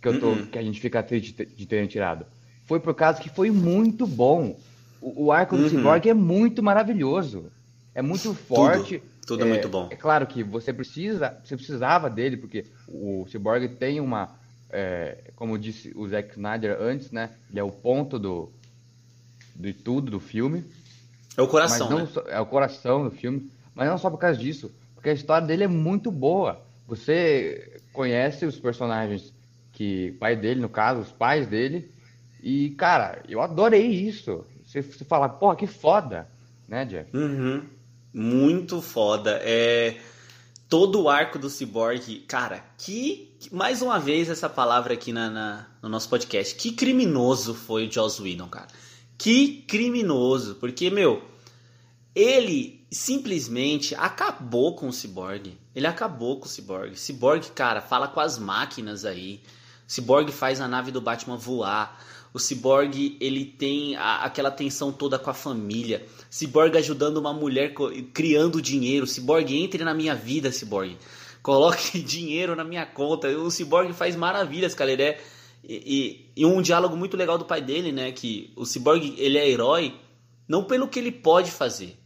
que, 0.02 0.08
eu 0.08 0.20
tô, 0.20 0.32
Uhum. 0.32 0.46
que 0.48 0.58
a 0.58 0.64
gente 0.64 0.80
fica 0.80 1.04
triste 1.04 1.28
de 1.32 1.34
ter- 1.46 1.66
terem 1.68 1.88
tirado. 1.88 2.26
Foi 2.66 2.80
por 2.80 2.94
causa 2.96 3.22
que 3.22 3.30
foi 3.30 3.52
muito 3.52 4.06
bom. 4.08 4.60
O, 5.02 5.26
o 5.26 5.32
arco 5.32 5.56
do 5.56 5.64
Uhum. 5.64 5.70
Cyborg 5.70 6.10
é 6.10 6.14
muito 6.14 6.62
maravilhoso. 6.64 7.52
É 7.96 8.02
muito 8.02 8.34
forte. 8.34 9.02
tudo 9.26 9.44
é 9.44 9.46
muito 9.46 9.68
bom. 9.70 9.88
É 9.92 9.96
claro 9.96 10.28
que 10.28 10.44
você 10.44 10.74
precisa, 10.74 11.40
você 11.44 11.56
precisava 11.56 12.10
dele, 12.10 12.38
porque 12.38 12.66
o 12.88 13.26
Cyborg 13.28 13.68
tem 13.78 14.00
uma, 14.00 14.40
é, 14.70 15.32
como 15.36 15.58
disse 15.58 15.92
o 15.96 16.08
Zack 16.08 16.32
Snyder 16.32 16.78
antes, 16.80 17.12
né? 17.12 17.30
Ele 17.50 17.60
é 17.60 17.64
o 17.64 17.72
ponto 17.72 18.18
do 18.20 18.52
de 19.56 19.74
tudo 19.74 20.12
do 20.12 20.20
filme, 20.20 20.64
é 21.36 21.42
o 21.42 21.48
coração, 21.48 21.90
né? 22.00 22.08
só- 22.14 22.24
é 22.28 22.40
o 22.40 22.46
coração 22.46 23.04
do 23.04 23.12
filme, 23.12 23.50
mas 23.74 23.90
não 23.90 23.98
só 23.98 24.10
por 24.10 24.18
causa 24.20 24.38
disso, 24.40 24.72
porque 24.94 25.10
a 25.10 25.14
história 25.14 25.48
dele 25.48 25.64
é 25.64 25.68
muito 25.68 26.12
boa. 26.12 26.62
Você 26.88 27.82
conhece 27.92 28.46
os 28.46 28.60
personagens 28.60 29.34
que 29.74 30.12
pai 30.20 30.36
dele, 30.36 30.62
no 30.62 30.70
caso, 30.70 31.02
os 31.02 31.12
pais 31.12 31.48
dele, 31.48 31.90
e 32.42 32.70
cara, 32.72 33.24
eu 33.28 33.42
adorei 33.42 33.88
isso. 33.88 34.46
Você, 34.64 34.82
você 34.82 35.04
fala, 35.06 35.28
porra, 35.28 35.56
que 35.56 35.66
foda, 35.68 36.28
né, 36.68 36.86
Jeff? 36.86 37.16
Uhum. 37.16 37.64
Muito 38.14 38.82
foda. 38.82 39.40
É 39.44 39.96
todo 40.70 41.02
o 41.04 41.10
arco 41.10 41.40
do 41.40 41.50
Cyborg, 41.50 42.20
cara, 42.28 42.64
que 42.78 43.36
mais 43.52 43.82
uma 43.82 44.00
vez 44.00 44.30
essa 44.30 44.50
palavra 44.50 44.94
aqui 44.94 45.12
na, 45.14 45.30
na- 45.30 45.68
no 45.82 45.90
nosso 45.90 46.10
podcast. 46.10 46.56
Que 46.56 46.72
criminoso 46.72 47.54
foi 47.54 47.88
o 47.88 47.92
Joss 47.92 48.22
Whedon, 48.22 48.48
cara. 48.50 48.68
Que 49.18 49.62
criminoso, 49.68 50.56
porque 50.56 50.90
meu, 50.90 51.24
ele 52.16 52.86
simplesmente 52.92 53.96
acabou 53.96 54.76
com 54.76 54.88
o 54.90 54.94
Cyborg. 54.94 55.58
Ele 55.76 55.88
acabou 55.88 56.40
com 56.40 56.46
o 56.46 56.50
Cyborg. 56.50 56.96
Cyborg, 56.96 57.52
cara, 57.52 57.82
fala 57.82 58.08
com 58.08 58.20
as 58.20 58.38
máquinas 58.38 59.06
aí. 59.06 59.42
Cyborg 59.88 60.32
faz 60.32 60.60
a 60.60 60.68
nave 60.68 60.92
do 60.92 61.00
Batman 61.02 61.38
voar. 61.38 61.98
O 62.34 62.40
Cyborg, 62.40 63.18
ele 63.20 63.46
tem 63.46 63.96
a- 63.96 64.24
aquela 64.24 64.52
tensão 64.52 64.92
toda 64.92 65.18
com 65.18 65.30
a 65.30 65.34
família. 65.34 66.06
Cyborg 66.30 66.78
ajudando 66.78 67.18
uma 67.18 67.34
mulher 67.34 67.74
criando 68.14 68.62
dinheiro. 68.62 69.08
Cyborg, 69.08 69.52
entre 69.56 69.84
na 69.84 69.94
minha 69.94 70.14
vida, 70.14 70.52
Cyborg. 70.52 70.96
Coloque 71.42 72.00
dinheiro 72.04 72.56
na 72.56 72.64
minha 72.64 72.86
conta. 72.86 73.28
O 73.30 73.50
Cyborg 73.50 73.94
faz 73.94 74.16
maravilhas, 74.16 74.76
cara. 74.76 74.92
É... 74.92 75.20
E, 75.64 75.76
e- 76.36 76.42
e 76.42 76.46
um 76.46 76.62
diálogo 76.62 76.96
muito 76.96 77.18
legal 77.18 77.38
do 77.38 77.46
pai 77.46 77.62
dele, 77.62 77.92
né? 77.92 78.12
Que 78.12 78.52
o 78.56 78.66
Cyborg, 78.66 79.16
ele 79.18 79.38
é 79.38 79.50
herói 79.50 79.96
não 80.48 80.64
pelo 80.64 80.88
que 80.88 80.98
ele 81.00 81.12
pode 81.12 81.52
fazer, 81.52 81.98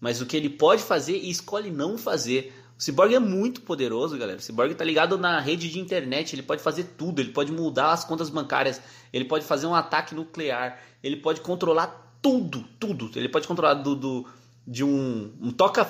mas 0.00 0.20
o 0.20 0.26
que 0.26 0.36
ele 0.36 0.48
pode 0.50 0.82
fazer 0.82 1.16
e 1.16 1.30
escolhe 1.30 1.70
não 1.70 1.96
fazer. 1.98 2.52
O 2.76 2.82
Cyborg 2.82 3.14
é 3.14 3.18
muito 3.18 3.60
poderoso, 3.60 4.18
galera. 4.18 4.38
O 4.38 4.42
Cyborg 4.42 4.74
tá 4.74 4.84
ligado 4.84 5.16
na 5.16 5.38
rede 5.38 5.70
de 5.70 5.78
internet, 5.78 6.34
ele 6.34 6.42
pode 6.42 6.62
fazer 6.62 6.84
tudo, 6.98 7.20
ele 7.20 7.30
pode 7.30 7.52
mudar 7.52 7.92
as 7.92 8.04
contas 8.04 8.28
bancárias, 8.28 8.80
ele 9.12 9.24
pode 9.24 9.44
fazer 9.44 9.66
um 9.66 9.74
ataque 9.74 10.14
nuclear, 10.14 10.80
ele 11.02 11.16
pode 11.16 11.40
controlar 11.40 12.18
tudo, 12.20 12.64
tudo. 12.80 13.10
Ele 13.14 13.28
pode 13.28 13.46
controlar 13.46 13.74
do, 13.74 13.94
do 13.94 14.26
de 14.66 14.82
um, 14.82 15.32
um 15.40 15.50
toca, 15.50 15.88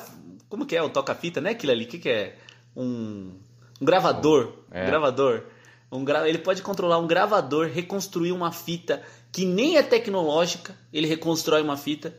como 0.49 0.67
que 0.67 0.77
é, 0.77 0.83
o 0.83 0.91
toca-fita, 0.91 1.41
né? 1.41 1.51
Aquilo 1.51 1.73
ali, 1.73 1.85
o 1.85 1.89
que 1.89 1.99
que 1.99 2.09
é? 2.09 2.37
Um, 2.77 3.33
um 3.81 3.85
gravador, 3.85 4.53
é. 4.71 4.83
um 4.83 4.87
gravador. 4.87 5.45
Um 5.91 6.05
gra... 6.05 6.29
Ele 6.29 6.39
pode 6.39 6.61
controlar 6.61 6.99
um 6.99 7.07
gravador, 7.07 7.69
reconstruir 7.69 8.33
uma 8.33 8.51
fita 8.51 9.03
que 9.31 9.45
nem 9.45 9.77
é 9.77 9.83
tecnológica, 9.83 10.77
ele 10.93 11.07
reconstrói 11.07 11.63
uma 11.63 11.77
fita. 11.77 12.17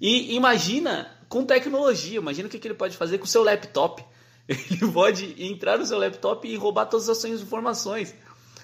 E 0.00 0.34
imagina 0.34 1.10
com 1.28 1.44
tecnologia, 1.44 2.18
imagina 2.18 2.48
o 2.48 2.50
que, 2.50 2.58
que 2.58 2.66
ele 2.66 2.74
pode 2.74 2.96
fazer 2.96 3.18
com 3.18 3.24
o 3.24 3.28
seu 3.28 3.42
laptop. 3.42 4.04
Ele 4.48 4.90
pode 4.90 5.36
entrar 5.38 5.78
no 5.78 5.86
seu 5.86 5.96
laptop 5.96 6.48
e 6.48 6.56
roubar 6.56 6.86
todas 6.86 7.08
as 7.08 7.18
suas 7.18 7.40
informações. 7.40 8.12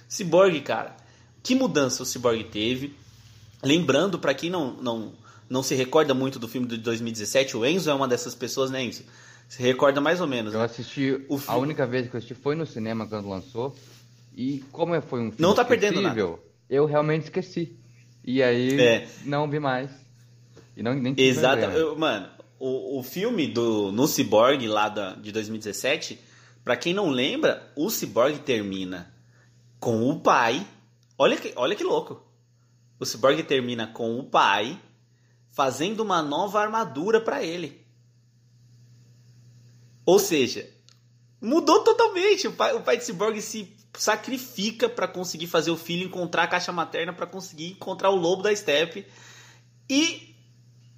Cyborg, 0.08 0.60
cara, 0.62 0.96
que 1.44 1.54
mudança 1.54 2.02
o 2.02 2.06
Cyborg 2.06 2.42
teve? 2.42 2.96
Lembrando, 3.62 4.18
para 4.18 4.34
quem 4.34 4.50
não, 4.50 4.72
não, 4.82 5.12
não 5.48 5.62
se 5.62 5.76
recorda 5.76 6.12
muito 6.12 6.40
do 6.40 6.48
filme 6.48 6.66
de 6.66 6.76
2017, 6.78 7.56
o 7.56 7.64
Enzo 7.64 7.88
é 7.88 7.94
uma 7.94 8.08
dessas 8.08 8.34
pessoas, 8.34 8.68
né, 8.68 8.82
Enzo? 8.82 9.04
Se 9.48 9.62
recorda 9.62 10.00
mais 10.00 10.20
ou 10.20 10.26
menos. 10.26 10.54
Eu 10.54 10.60
assisti, 10.60 11.24
o 11.28 11.40
a 11.46 11.56
única 11.56 11.86
vez 11.86 12.08
que 12.08 12.16
eu 12.16 12.18
assisti 12.18 12.34
foi 12.34 12.56
no 12.56 12.66
cinema 12.66 13.06
quando 13.06 13.28
lançou. 13.28 13.72
E 14.36 14.64
como 14.72 15.00
foi 15.02 15.20
um 15.20 15.30
filme 15.30 15.36
Não 15.38 15.54
tá 15.54 15.64
perdendo 15.64 16.02
nada. 16.02 16.34
Eu 16.68 16.84
realmente 16.84 17.24
esqueci. 17.24 17.76
E 18.24 18.42
aí 18.42 18.80
é. 18.80 19.08
não 19.24 19.48
vi 19.48 19.60
mais. 19.60 20.05
E 20.76 20.82
não, 20.82 20.94
nem 20.94 21.14
Exato. 21.16 21.96
Mano, 21.96 22.28
o, 22.58 22.98
o 22.98 23.02
filme 23.02 23.46
do 23.46 23.90
no 23.90 24.06
Cyborg 24.06 24.66
lá 24.68 24.88
da, 24.88 25.14
de 25.14 25.32
2017, 25.32 26.20
para 26.62 26.76
quem 26.76 26.92
não 26.92 27.08
lembra, 27.08 27.72
o 27.74 27.88
Cyborg 27.88 28.38
termina 28.40 29.12
com 29.80 30.08
o 30.10 30.20
pai. 30.20 30.66
Olha 31.18 31.36
que, 31.36 31.52
olha 31.56 31.74
que 31.74 31.82
louco. 31.82 32.22
O 33.00 33.06
Cyborg 33.06 33.42
termina 33.44 33.86
com 33.86 34.18
o 34.18 34.24
pai 34.24 34.80
fazendo 35.50 36.00
uma 36.00 36.20
nova 36.20 36.60
armadura 36.60 37.20
para 37.20 37.42
ele. 37.42 37.86
Ou 40.04 40.18
seja, 40.18 40.68
mudou 41.40 41.82
totalmente. 41.82 42.48
O 42.48 42.52
pai, 42.52 42.74
o 42.74 42.82
pai 42.82 42.98
de 42.98 43.04
Cyborg 43.04 43.40
se 43.40 43.74
sacrifica 43.94 44.88
para 44.88 45.08
conseguir 45.08 45.46
fazer 45.46 45.70
o 45.70 45.76
filho 45.76 46.06
encontrar 46.06 46.42
a 46.42 46.48
caixa 46.48 46.70
materna 46.70 47.14
para 47.14 47.26
conseguir 47.26 47.72
encontrar 47.72 48.10
o 48.10 48.16
lobo 48.16 48.42
da 48.42 48.54
steppe. 48.54 49.06
E 49.88 50.35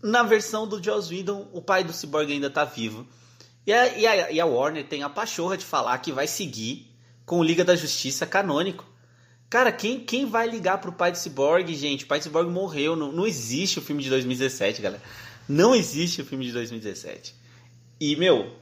na 0.02 0.22
versão 0.22 0.66
do 0.66 0.82
Joss 0.82 1.12
Whedon, 1.12 1.48
o 1.52 1.60
pai 1.60 1.82
do 1.84 1.92
Cyborg 1.92 2.32
ainda 2.32 2.50
tá 2.50 2.64
vivo. 2.64 3.06
E 3.66 3.72
a, 3.72 3.98
e, 3.98 4.06
a, 4.06 4.30
e 4.32 4.40
a 4.40 4.46
Warner 4.46 4.86
tem 4.86 5.02
a 5.02 5.10
pachorra 5.10 5.56
de 5.56 5.64
falar 5.64 5.98
que 5.98 6.12
vai 6.12 6.26
seguir 6.26 6.90
com 7.26 7.38
o 7.40 7.44
Liga 7.44 7.64
da 7.64 7.76
Justiça 7.76 8.26
canônico. 8.26 8.86
Cara, 9.50 9.72
quem, 9.72 10.00
quem 10.00 10.26
vai 10.26 10.46
ligar 10.46 10.78
pro 10.78 10.92
pai 10.92 11.10
do 11.10 11.18
Cyborg, 11.18 11.74
gente? 11.74 12.04
O 12.04 12.06
pai 12.06 12.18
do 12.18 12.22
Cyborg 12.22 12.50
morreu. 12.50 12.94
Não, 12.94 13.12
não 13.12 13.26
existe 13.26 13.78
o 13.78 13.82
filme 13.82 14.02
de 14.02 14.10
2017, 14.10 14.80
galera. 14.80 15.02
Não 15.48 15.74
existe 15.74 16.22
o 16.22 16.24
filme 16.24 16.44
de 16.44 16.52
2017. 16.52 17.34
E, 18.00 18.14
meu, 18.16 18.54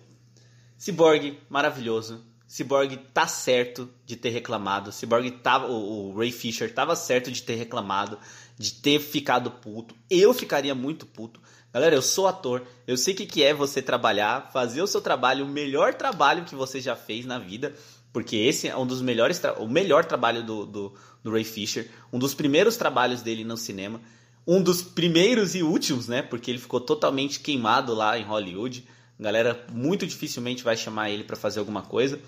Cyborg, 0.78 1.39
maravilhoso. 1.49 2.24
Cyborg 2.49 2.97
tá 3.12 3.26
certo 3.26 3.91
de 4.05 4.16
ter 4.16 4.30
reclamado. 4.30 4.93
Cyborg 4.93 5.30
tava, 5.43 5.66
o, 5.66 6.11
o 6.11 6.18
Ray 6.18 6.30
Fisher 6.30 6.72
tava 6.72 6.95
certo 6.95 7.30
de 7.30 7.43
ter 7.43 7.57
reclamado 7.57 8.18
de 8.59 8.72
ter 8.72 8.98
ficado 9.00 9.50
puto. 9.50 9.94
Eu 10.09 10.32
ficaria 10.32 10.74
muito 10.74 11.07
puto. 11.07 11.40
Galera, 11.72 11.94
eu 11.94 12.02
sou 12.02 12.26
ator, 12.26 12.66
eu 12.86 12.96
sei 12.96 13.12
o 13.12 13.16
que, 13.16 13.26
que 13.26 13.42
é 13.42 13.52
você 13.52 13.82
trabalhar, 13.82 14.50
fazer 14.50 14.80
o 14.80 14.86
seu 14.86 15.00
trabalho, 15.00 15.44
o 15.44 15.48
melhor 15.48 15.92
trabalho 15.92 16.44
que 16.44 16.54
você 16.54 16.80
já 16.80 16.96
fez 16.96 17.26
na 17.26 17.38
vida, 17.38 17.74
porque 18.12 18.36
esse 18.36 18.66
é 18.66 18.74
um 18.74 18.86
dos 18.86 19.02
melhores, 19.02 19.40
o 19.59 19.68
melhor 19.68 20.07
trabalho 20.07 20.42
do, 20.42 20.64
do, 20.64 20.94
do 21.22 21.30
Ray 21.30 21.44
Fisher, 21.44 21.90
um 22.11 22.18
dos 22.18 22.32
primeiros 22.32 22.78
trabalhos 22.78 23.20
dele 23.20 23.44
no 23.44 23.59
cinema, 23.59 24.00
um 24.46 24.62
dos 24.62 24.80
primeiros 24.80 25.54
e 25.54 25.62
últimos, 25.62 26.09
né? 26.09 26.22
Porque 26.22 26.50
ele 26.50 26.59
ficou 26.59 26.80
totalmente 26.80 27.40
queimado 27.40 27.92
lá 27.92 28.18
em 28.18 28.22
Hollywood. 28.22 28.86
A 29.18 29.22
galera 29.22 29.66
muito 29.70 30.07
dificilmente 30.07 30.62
vai 30.62 30.76
chamar 30.76 31.11
ele 31.11 31.24
para 31.24 31.36
fazer 31.36 31.59
alguma 31.59 31.82
coisa. 31.82 32.18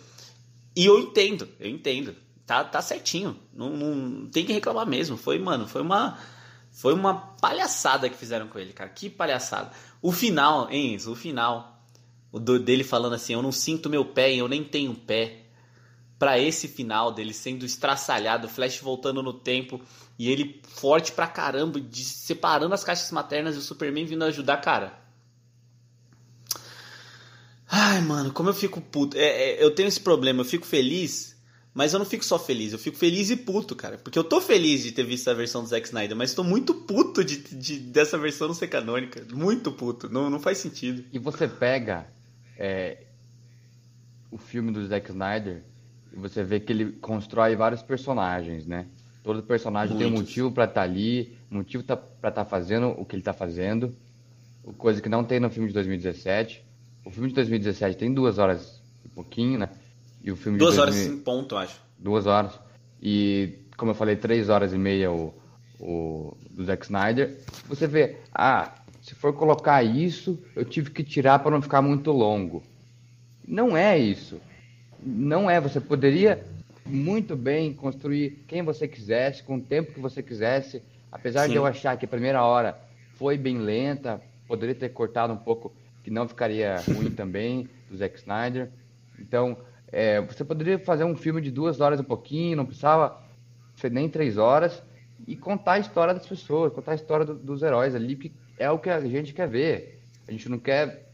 E 0.77 0.85
eu 0.85 0.99
entendo, 0.99 1.49
eu 1.59 1.71
entendo 1.71 2.15
tá, 2.49 2.65
tá 2.65 2.81
certinho. 2.81 3.39
Não, 3.53 3.69
não 3.69 4.27
tem 4.31 4.45
que 4.45 4.55
reclamar 4.55 4.87
mesmo. 4.87 5.19
Foi, 5.19 5.39
mano, 5.39 5.69
foi 5.69 5.83
uma. 5.83 6.19
Foi 6.71 6.95
uma 6.95 7.15
palhaçada 7.15 8.09
que 8.09 8.17
fizeram 8.17 8.47
com 8.47 8.59
ele, 8.59 8.73
cara. 8.73 8.89
Que 8.89 9.11
palhaçada. 9.11 9.71
O 10.01 10.13
final, 10.13 10.71
hein, 10.71 10.97
o 11.07 11.15
final. 11.15 11.83
O 12.33 12.39
do, 12.39 12.59
dele 12.59 12.83
falando 12.83 13.15
assim: 13.15 13.35
Eu 13.35 13.43
não 13.43 13.53
sinto 13.53 13.91
meu 13.91 14.05
pé, 14.05 14.35
eu 14.35 14.49
nem 14.49 14.65
tenho 14.65 14.95
pé. 14.95 15.45
Pra 16.19 16.39
esse 16.39 16.67
final 16.67 17.13
dele 17.13 17.33
sendo 17.33 17.65
estraçalhado, 17.65 18.49
Flash 18.49 18.81
voltando 18.81 19.23
no 19.23 19.33
tempo 19.33 19.81
e 20.19 20.29
ele 20.29 20.61
forte 20.67 21.13
pra 21.13 21.29
caramba, 21.29 21.81
de, 21.81 22.03
separando 22.03 22.75
as 22.75 22.83
caixas 22.83 23.13
maternas 23.13 23.55
e 23.55 23.59
o 23.59 23.63
Superman 23.63 24.05
vindo 24.05 24.25
ajudar, 24.25 24.57
cara. 24.57 24.99
Ai, 27.71 28.01
mano, 28.01 28.33
como 28.33 28.49
eu 28.49 28.55
fico 28.55 28.81
puto. 28.81 29.17
É, 29.17 29.21
é, 29.21 29.65
eu 29.65 29.73
tenho 29.73 29.87
esse 29.87 30.01
problema, 30.01 30.41
eu 30.41 30.45
fico 30.45 30.67
feliz 30.67 31.38
mas 31.79 31.93
eu 31.93 32.01
não 32.01 32.05
fico 32.05 32.25
só 32.25 32.41
feliz, 32.41 32.73
eu 32.73 32.79
fico 32.79 32.97
feliz 32.97 33.31
e 33.31 33.37
puto, 33.37 33.77
cara. 33.77 33.99
Porque 33.99 34.19
eu 34.19 34.25
tô 34.25 34.41
feliz 34.41 34.83
de 34.83 34.91
ter 34.91 35.05
visto 35.05 35.31
a 35.31 35.33
versão 35.33 35.63
do 35.63 35.69
Zack 35.69 35.87
Snyder, 35.87 36.17
mas 36.17 36.35
tô 36.35 36.43
muito 36.43 36.75
puto 36.75 37.23
de, 37.23 37.37
de 37.55 37.79
dessa 37.79 38.19
versão 38.19 38.49
não 38.49 38.55
ser 38.57 38.67
canônica. 38.67 39.25
Muito 39.33 39.71
puto. 39.71 40.13
Não, 40.13 40.29
não 40.29 40.41
faz 40.41 40.59
sentido. 40.59 41.05
E 41.13 41.21
você 41.21 41.47
pega 41.47 42.09
é, 42.59 43.05
o 44.29 44.37
filme 44.37 44.73
do 44.73 44.85
Zack 44.89 45.09
Snyder 45.09 45.63
e 46.13 46.17
você 46.17 46.43
vê 46.43 46.59
que 46.59 46.73
ele 46.73 46.95
constrói 46.95 47.55
vários 47.55 47.81
personagens, 47.81 48.67
né? 48.67 48.89
Todo 49.23 49.41
personagem 49.45 49.95
Muitos. 49.95 50.11
tem 50.11 50.19
um 50.19 50.21
motivo 50.21 50.51
para 50.51 50.65
estar 50.65 50.81
tá 50.81 50.83
ali, 50.83 51.39
motivo 51.49 51.85
tá, 51.85 51.97
para 51.97 52.31
estar 52.31 52.45
tá 52.45 52.51
fazendo 52.51 52.89
o 52.89 53.05
que 53.05 53.15
ele 53.15 53.23
tá 53.23 53.33
fazendo. 53.33 53.95
Coisa 54.77 55.01
que 55.01 55.09
não 55.09 55.23
tem 55.23 55.39
no 55.39 55.49
filme 55.49 55.69
de 55.69 55.75
2017. 55.75 56.61
O 57.05 57.11
filme 57.13 57.29
de 57.29 57.37
2017 57.37 57.97
tem 57.97 58.13
duas 58.13 58.37
horas 58.37 58.83
e 59.05 59.09
pouquinho, 59.09 59.61
né? 59.61 59.71
E 60.23 60.31
o 60.31 60.37
filme 60.37 60.59
Duas 60.59 60.79
horas 60.79 60.97
em 60.97 61.19
ponto, 61.19 61.57
acho. 61.57 61.81
Duas 61.99 62.27
horas. 62.27 62.59
E, 63.03 63.55
como 63.77 63.93
eu 63.93 63.95
falei, 63.95 64.17
três 64.17 64.49
horas 64.49 64.73
e 64.73 64.79
meia 64.79 65.11
o, 65.11 65.33
o 65.81 66.37
do 66.51 66.65
Zack 66.65 66.85
Snyder. 66.85 67.39
Você 67.69 67.87
vê, 67.87 68.17
ah, 68.35 68.73
se 69.03 69.15
for 69.15 69.33
colocar 69.33 69.83
isso, 69.83 70.39
eu 70.55 70.65
tive 70.65 70.91
que 70.91 71.03
tirar 71.03 71.39
para 71.39 71.51
não 71.51 71.63
ficar 71.63 71.81
muito 71.81 72.11
longo. 72.13 72.63
Não 73.47 73.77
é 73.77 73.99
isso. 73.99 74.41
Não 75.01 75.49
é. 75.49 75.61
Você 75.61 75.81
poderia 75.81 76.45
muito 76.85 77.37
bem 77.37 77.73
construir 77.73 78.45
quem 78.47 78.63
você 78.63 78.89
quisesse, 78.89 79.43
com 79.43 79.57
o 79.57 79.61
tempo 79.61 79.93
que 79.93 80.01
você 80.01 80.23
quisesse. 80.23 80.83
Apesar 81.11 81.45
Sim. 81.45 81.53
de 81.53 81.57
eu 81.57 81.65
achar 81.65 81.97
que 81.97 82.05
a 82.05 82.09
primeira 82.09 82.45
hora 82.45 82.79
foi 83.15 83.39
bem 83.39 83.59
lenta, 83.59 84.21
poderia 84.47 84.75
ter 84.75 84.91
cortado 84.91 85.33
um 85.33 85.39
pouco, 85.39 85.73
que 86.03 86.11
não 86.11 86.29
ficaria 86.29 86.77
ruim 86.81 87.11
também, 87.11 87.69
do 87.91 87.97
Zack 87.97 88.19
Snyder. 88.19 88.69
Então, 89.19 89.57
é, 89.91 90.21
você 90.21 90.45
poderia 90.45 90.79
fazer 90.79 91.05
um 91.05 91.17
filme 91.17 91.41
de 91.41 91.51
duas 91.51 91.81
horas 91.81 92.01
um 92.01 92.05
pouquinho, 92.05 92.57
não 92.57 92.67
precisava 92.67 93.21
ser 93.77 93.91
nem 93.91 94.09
três 94.09 94.37
horas, 94.37 94.83
e 95.27 95.37
contar 95.37 95.73
a 95.73 95.79
história 95.79 96.15
das 96.15 96.27
pessoas, 96.27 96.73
contar 96.73 96.93
a 96.93 96.95
história 96.95 97.25
do, 97.25 97.35
dos 97.35 97.63
heróis 97.63 97.95
ali, 97.95 98.17
que 98.17 98.33
é 98.59 98.71
o 98.71 98.79
que 98.79 98.91
a 98.91 99.01
gente 99.01 99.33
quer 99.33 99.49
ver. 99.49 100.01
A 100.27 100.33
gente 100.33 100.49
não 100.49 100.59
quer 100.59 101.09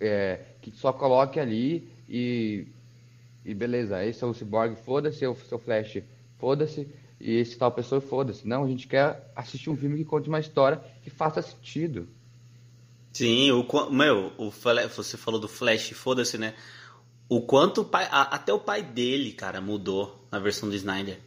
é, 0.00 0.40
que 0.60 0.70
só 0.70 0.92
coloque 0.92 1.38
ali 1.38 1.88
e, 2.08 2.66
e 3.44 3.54
beleza, 3.54 4.04
esse 4.04 4.22
é 4.22 4.26
o 4.26 4.34
Cyborg, 4.34 4.76
foda-se, 4.76 5.24
é 5.24 5.28
o 5.28 5.34
seu 5.34 5.58
Flash, 5.58 6.02
foda-se, 6.38 6.88
e 7.20 7.36
esse 7.36 7.56
tal 7.56 7.72
pessoa, 7.72 8.00
foda-se. 8.00 8.46
Não, 8.46 8.64
a 8.64 8.68
gente 8.68 8.86
quer 8.86 9.30
assistir 9.34 9.70
um 9.70 9.76
filme 9.76 9.98
que 9.98 10.04
conte 10.04 10.28
uma 10.28 10.40
história 10.40 10.80
que 11.02 11.10
faça 11.10 11.42
sentido. 11.42 12.08
Sim, 13.12 13.50
o, 13.50 13.90
meu, 13.90 14.32
o, 14.36 14.50
você 14.50 15.16
falou 15.16 15.40
do 15.40 15.48
Flash, 15.48 15.90
foda-se, 15.92 16.36
né? 16.36 16.54
O 17.28 17.40
quanto 17.40 17.82
o 17.82 17.84
pai, 17.84 18.08
a, 18.10 18.22
até 18.22 18.52
o 18.52 18.58
pai 18.58 18.82
dele, 18.82 19.32
cara, 19.32 19.60
mudou 19.60 20.26
na 20.30 20.38
versão 20.38 20.68
do 20.68 20.74
Snyder. 20.74 21.18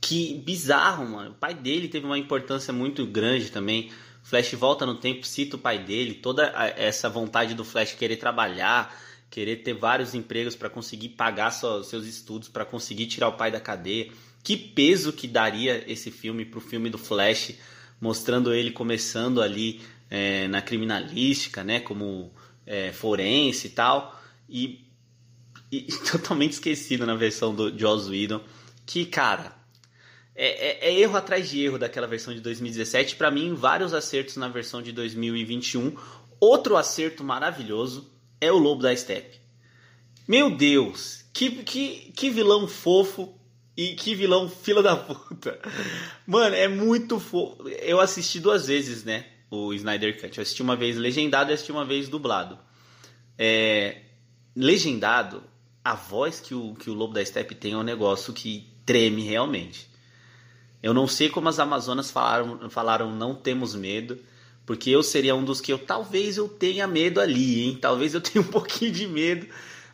Que 0.00 0.34
bizarro, 0.34 1.08
mano. 1.08 1.30
O 1.30 1.34
pai 1.34 1.54
dele 1.54 1.88
teve 1.88 2.04
uma 2.06 2.18
importância 2.18 2.72
muito 2.72 3.06
grande 3.06 3.50
também. 3.50 3.90
Flash 4.22 4.52
volta 4.54 4.84
no 4.84 4.96
tempo, 4.96 5.26
cita 5.26 5.56
o 5.56 5.58
pai 5.58 5.78
dele, 5.78 6.14
toda 6.14 6.46
essa 6.76 7.08
vontade 7.08 7.54
do 7.54 7.64
Flash 7.64 7.94
querer 7.94 8.16
trabalhar, 8.16 8.96
querer 9.30 9.56
ter 9.56 9.74
vários 9.74 10.14
empregos 10.14 10.54
para 10.54 10.70
conseguir 10.70 11.10
pagar 11.10 11.50
só, 11.50 11.82
seus 11.82 12.06
estudos, 12.06 12.48
para 12.48 12.64
conseguir 12.64 13.06
tirar 13.06 13.28
o 13.28 13.32
pai 13.32 13.50
da 13.50 13.60
cadeia. 13.60 14.10
Que 14.42 14.56
peso 14.56 15.12
que 15.12 15.28
daria 15.28 15.84
esse 15.90 16.10
filme 16.10 16.44
pro 16.44 16.60
filme 16.60 16.90
do 16.90 16.98
Flash, 16.98 17.54
mostrando 18.00 18.52
ele 18.52 18.72
começando 18.72 19.40
ali 19.40 19.80
é, 20.10 20.48
na 20.48 20.60
criminalística, 20.60 21.62
né, 21.62 21.80
como 21.80 22.32
é, 22.66 22.92
forense 22.92 23.68
e 23.68 23.70
tal. 23.70 24.20
E 24.48 24.81
e, 25.72 25.86
e 25.88 25.98
totalmente 26.04 26.52
esquecido 26.52 27.06
na 27.06 27.14
versão 27.14 27.54
do 27.54 27.76
Joss 27.76 28.08
Whedon. 28.08 28.42
Que, 28.84 29.06
cara, 29.06 29.56
é, 30.36 30.88
é, 30.88 30.88
é, 30.90 31.00
erro 31.00 31.16
atrás 31.16 31.48
de 31.48 31.64
erro 31.64 31.78
daquela 31.78 32.06
versão 32.06 32.34
de 32.34 32.40
2017. 32.40 33.16
Para 33.16 33.30
mim, 33.30 33.54
vários 33.54 33.94
acertos 33.94 34.36
na 34.36 34.48
versão 34.48 34.82
de 34.82 34.92
2021. 34.92 35.96
Outro 36.38 36.76
acerto 36.76 37.24
maravilhoso 37.24 38.10
é 38.40 38.52
o 38.52 38.58
Lobo 38.58 38.82
da 38.82 38.94
Steppe. 38.94 39.40
Meu 40.28 40.50
Deus, 40.50 41.24
que, 41.32 41.50
que, 41.62 42.12
que 42.14 42.30
vilão 42.30 42.68
fofo 42.68 43.34
e 43.76 43.94
que 43.94 44.14
vilão 44.14 44.48
fila 44.48 44.82
da 44.82 44.96
puta. 44.96 45.58
Mano, 46.26 46.54
é 46.54 46.68
muito 46.68 47.18
fofo. 47.18 47.68
Eu 47.68 48.00
assisti 48.00 48.38
duas 48.38 48.66
vezes, 48.66 49.04
né? 49.04 49.26
O 49.50 49.72
Snyder 49.72 50.20
Cut. 50.20 50.36
Eu 50.36 50.42
assisti 50.42 50.62
uma 50.62 50.76
vez 50.76 50.96
legendado 50.96 51.50
e 51.50 51.54
assisti 51.54 51.72
uma 51.72 51.84
vez 51.84 52.08
dublado. 52.08 52.58
É, 53.38 54.02
legendado, 54.54 55.42
a 55.84 55.94
voz 55.94 56.40
que 56.40 56.54
o, 56.54 56.74
que 56.74 56.90
o 56.90 56.94
Lobo 56.94 57.14
da 57.14 57.24
Steppe 57.24 57.54
tem 57.54 57.72
é 57.72 57.76
um 57.76 57.82
negócio 57.82 58.32
que 58.32 58.68
treme 58.84 59.22
realmente. 59.22 59.90
Eu 60.82 60.92
não 60.92 61.06
sei 61.06 61.28
como 61.28 61.48
as 61.48 61.58
Amazonas 61.58 62.10
falaram, 62.10 62.68
falaram 62.68 63.14
não 63.14 63.34
temos 63.34 63.74
medo, 63.74 64.18
porque 64.66 64.90
eu 64.90 65.02
seria 65.02 65.34
um 65.34 65.44
dos 65.44 65.60
que 65.60 65.72
eu 65.72 65.78
talvez 65.78 66.36
eu 66.36 66.48
tenha 66.48 66.86
medo 66.86 67.20
ali, 67.20 67.62
hein? 67.62 67.78
Talvez 67.80 68.14
eu 68.14 68.20
tenha 68.22 68.44
um 68.44 68.48
pouquinho 68.48 68.92
de 68.92 69.06
medo 69.06 69.46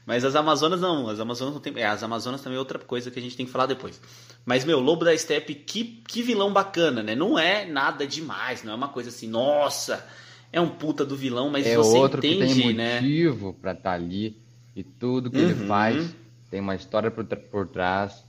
mas 0.09 0.25
as 0.25 0.35
Amazonas 0.35 0.81
não, 0.81 1.07
as 1.07 1.21
Amazonas 1.21 1.53
não 1.53 1.61
tem. 1.61 1.71
É, 1.77 1.85
as 1.85 2.03
Amazonas 2.03 2.41
também 2.41 2.57
é 2.57 2.59
outra 2.59 2.79
coisa 2.79 3.11
que 3.11 3.19
a 3.19 3.23
gente 3.23 3.37
tem 3.37 3.45
que 3.45 3.53
falar 3.53 3.67
depois. 3.67 4.01
Mas, 4.43 4.65
meu, 4.65 4.81
Lobo 4.81 5.05
da 5.05 5.15
Steppe, 5.15 5.55
que, 5.55 6.01
que 6.09 6.23
vilão 6.23 6.51
bacana, 6.51 7.03
né? 7.03 7.15
Não 7.15 7.39
é 7.39 7.67
nada 7.67 8.07
demais, 8.07 8.65
não 8.65 8.73
é 8.73 8.75
uma 8.75 8.89
coisa 8.89 9.11
assim, 9.11 9.29
nossa, 9.29 10.03
é 10.51 10.59
um 10.59 10.71
puta 10.71 11.05
do 11.05 11.15
vilão, 11.15 11.51
mas 11.51 11.67
é 11.67 11.77
você 11.77 11.99
outro 11.99 12.21
entende, 12.25 12.55
que 12.55 12.63
tem 12.63 12.73
né? 12.73 13.03
motivo 13.03 13.53
pra 13.53 13.73
estar 13.73 13.91
tá 13.91 13.95
ali 13.95 14.35
e 14.79 14.85
tudo 14.85 15.31
que 15.31 15.37
Uhum. 15.39 15.43
ele 15.51 15.55
faz 15.67 16.15
tem 16.51 16.61
uma 16.61 16.75
história 16.77 17.11
por, 17.11 17.25
por 17.25 17.67
trás 17.69 18.25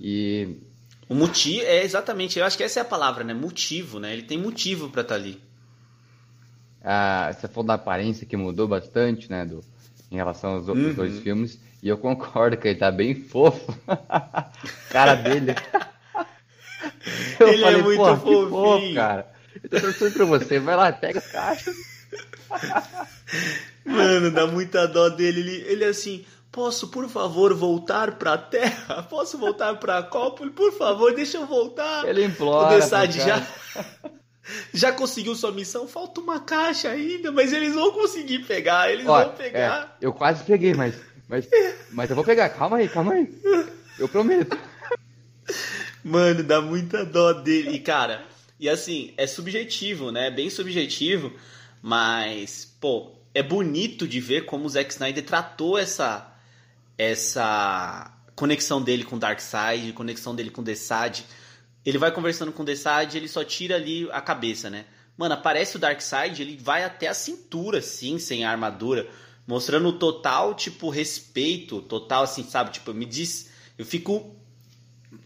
e 0.00 0.56
O 1.08 1.14
motivo, 1.14 1.62
é 1.66 1.82
exatamente, 1.84 2.38
eu 2.38 2.44
acho 2.44 2.56
que 2.56 2.62
essa 2.64 2.80
é 2.80 2.82
a 2.82 2.86
palavra, 2.86 3.22
né? 3.22 3.34
Motivo, 3.34 3.98
né? 4.00 4.12
Ele 4.12 4.22
tem 4.22 4.38
motivo 4.38 4.88
pra 4.88 5.02
estar 5.02 5.14
ali. 5.16 5.40
ah, 6.82 7.30
você 7.32 7.46
falou 7.48 7.66
da 7.66 7.74
aparência 7.74 8.26
que 8.26 8.36
mudou 8.36 8.66
bastante, 8.66 9.30
né, 9.30 9.44
do, 9.44 9.60
em 10.10 10.16
relação 10.16 10.54
aos 10.54 10.68
outros 10.68 10.86
Uhum. 10.88 10.94
dois 10.94 11.18
filmes 11.18 11.60
e 11.82 11.88
eu 11.88 11.98
concordo 11.98 12.56
que 12.56 12.68
ele 12.68 12.78
tá 12.78 12.90
bem 12.90 13.14
fofo. 13.14 13.74
cara 14.90 15.14
dele. 15.16 15.54
Eu 17.38 17.48
Ele 17.48 17.62
é 17.62 17.64
falei, 17.66 17.82
muito 17.82 17.96
"Pô, 17.98 18.16
que 18.16 18.20
fofinho." 18.20 18.48
fofo, 18.48 18.94
cara. 18.94 19.32
Eu 19.62 19.68
tô 19.70 19.80
torcendo 19.80 20.12
pra 20.14 20.24
você, 20.26 20.58
vai 20.58 20.76
lá, 20.76 20.92
pega 20.92 21.18
a 21.18 21.22
caixa. 21.22 21.70
Mano, 23.84 24.30
dá 24.30 24.46
muita 24.46 24.86
dó 24.86 25.08
dele. 25.08 25.40
Ele, 25.40 25.64
ele 25.72 25.84
é 25.84 25.88
assim, 25.88 26.24
posso, 26.52 26.88
por 26.88 27.08
favor, 27.08 27.54
voltar 27.54 28.12
pra 28.12 28.36
Terra? 28.36 29.02
Posso 29.04 29.38
voltar 29.38 29.76
pra 29.76 30.02
Cópoli? 30.02 30.50
Por 30.50 30.72
favor, 30.72 31.14
deixa 31.14 31.38
eu 31.38 31.46
voltar. 31.46 32.06
Ele 32.08 32.22
O 32.22 32.24
implora. 32.26 32.76
Dessad 32.76 33.12
pro 33.16 33.26
já, 33.26 33.46
já 34.74 34.92
conseguiu 34.92 35.34
sua 35.34 35.52
missão? 35.52 35.86
Falta 35.88 36.20
uma 36.20 36.40
caixa 36.40 36.88
ainda, 36.90 37.32
mas 37.32 37.52
eles 37.52 37.74
vão 37.74 37.92
conseguir 37.92 38.40
pegar, 38.40 38.90
eles 38.92 39.06
Ó, 39.06 39.24
vão 39.24 39.34
pegar. 39.34 39.96
é, 40.00 40.06
eu 40.06 40.12
quase 40.12 40.44
peguei, 40.44 40.74
mas, 40.74 40.94
mas, 41.28 41.48
mas 41.90 42.10
eu 42.10 42.16
vou 42.16 42.24
pegar. 42.24 42.48
Calma 42.50 42.78
aí, 42.78 42.88
calma 42.88 43.12
aí. 43.14 43.32
Eu 43.98 44.08
prometo. 44.08 44.56
Mano, 46.02 46.42
dá 46.42 46.60
muita 46.60 47.04
dó 47.04 47.32
dele. 47.32 47.70
E, 47.72 47.78
cara, 47.80 48.22
e 48.58 48.68
assim, 48.68 49.12
é 49.16 49.26
subjetivo, 49.26 50.10
né? 50.10 50.28
É 50.28 50.30
bem 50.30 50.48
subjetivo, 50.48 51.32
mas, 51.82 52.76
pô, 52.80 53.12
é 53.34 53.42
bonito 53.42 54.06
de 54.06 54.20
ver 54.20 54.46
como 54.46 54.66
o 54.66 54.68
Zack 54.68 54.92
Snyder 54.92 55.24
tratou 55.24 55.78
essa, 55.78 56.34
essa 56.98 58.16
conexão 58.34 58.82
dele 58.82 59.04
com 59.04 59.18
Darkseid, 59.18 59.92
conexão 59.92 60.34
dele 60.34 60.50
com 60.50 60.62
Desad. 60.62 61.22
Ele 61.84 61.98
vai 61.98 62.12
conversando 62.12 62.52
com 62.52 62.64
Desad 62.64 63.14
ele 63.14 63.28
só 63.28 63.44
tira 63.44 63.76
ali 63.76 64.08
a 64.12 64.20
cabeça, 64.20 64.68
né? 64.68 64.84
Mano, 65.16 65.34
aparece 65.34 65.76
o 65.76 65.78
Darkseid, 65.78 66.40
ele 66.40 66.56
vai 66.56 66.84
até 66.84 67.08
a 67.08 67.14
cintura, 67.14 67.78
assim, 67.78 68.18
sem 68.18 68.44
a 68.44 68.50
armadura, 68.50 69.08
mostrando 69.46 69.92
total, 69.92 70.54
tipo, 70.54 70.88
respeito, 70.88 71.82
total, 71.82 72.24
assim, 72.24 72.42
sabe? 72.44 72.70
Tipo, 72.70 72.94
me 72.94 73.04
diz, 73.04 73.50
eu 73.76 73.84
fico 73.84 74.36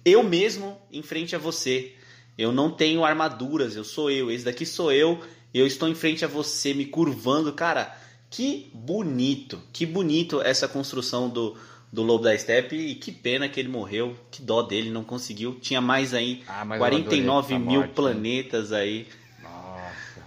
eu 0.05 0.23
mesmo 0.23 0.79
em 0.91 1.03
frente 1.03 1.35
a 1.35 1.39
você. 1.39 1.95
Eu 2.37 2.53
não 2.53 2.71
tenho 2.71 3.05
armaduras, 3.05 3.77
eu 3.77 3.85
sou 3.85 4.11
eu. 4.11 4.31
Esse 4.31 4.45
daqui 4.45 4.67
sou 4.67 4.93
eu. 4.93 5.23
Eu 5.55 5.67
estou 5.67 5.89
em 5.89 5.95
frente 5.95 6.25
a 6.25 6.29
você, 6.29 6.75
me 6.75 6.85
curvando. 6.85 7.53
Cara, 7.53 7.97
que 8.29 8.69
bonito, 8.75 9.61
que 9.73 9.87
bonito 9.87 10.41
essa 10.43 10.67
construção 10.67 11.29
do, 11.29 11.57
do 11.93 12.03
Lobo 12.03 12.25
da 12.25 12.37
Steppe. 12.37 12.75
E 12.77 12.95
que 12.97 13.13
pena 13.13 13.49
que 13.49 13.61
ele 13.61 13.69
morreu. 13.69 14.17
Que 14.31 14.43
dó 14.43 14.63
dele, 14.63 14.91
não 14.91 15.05
conseguiu. 15.05 15.55
Tinha 15.61 15.81
mais 15.81 16.13
aí 16.13 16.43
Ah, 16.49 16.65
mas 16.65 16.81
eu 16.81 16.85
adorei 16.87 17.03
49 17.05 17.55
essa 17.55 17.65
mil 17.65 17.81
morte, 17.81 17.95
planetas 17.95 18.73
aí. 18.73 19.07
Nossa. 19.43 20.23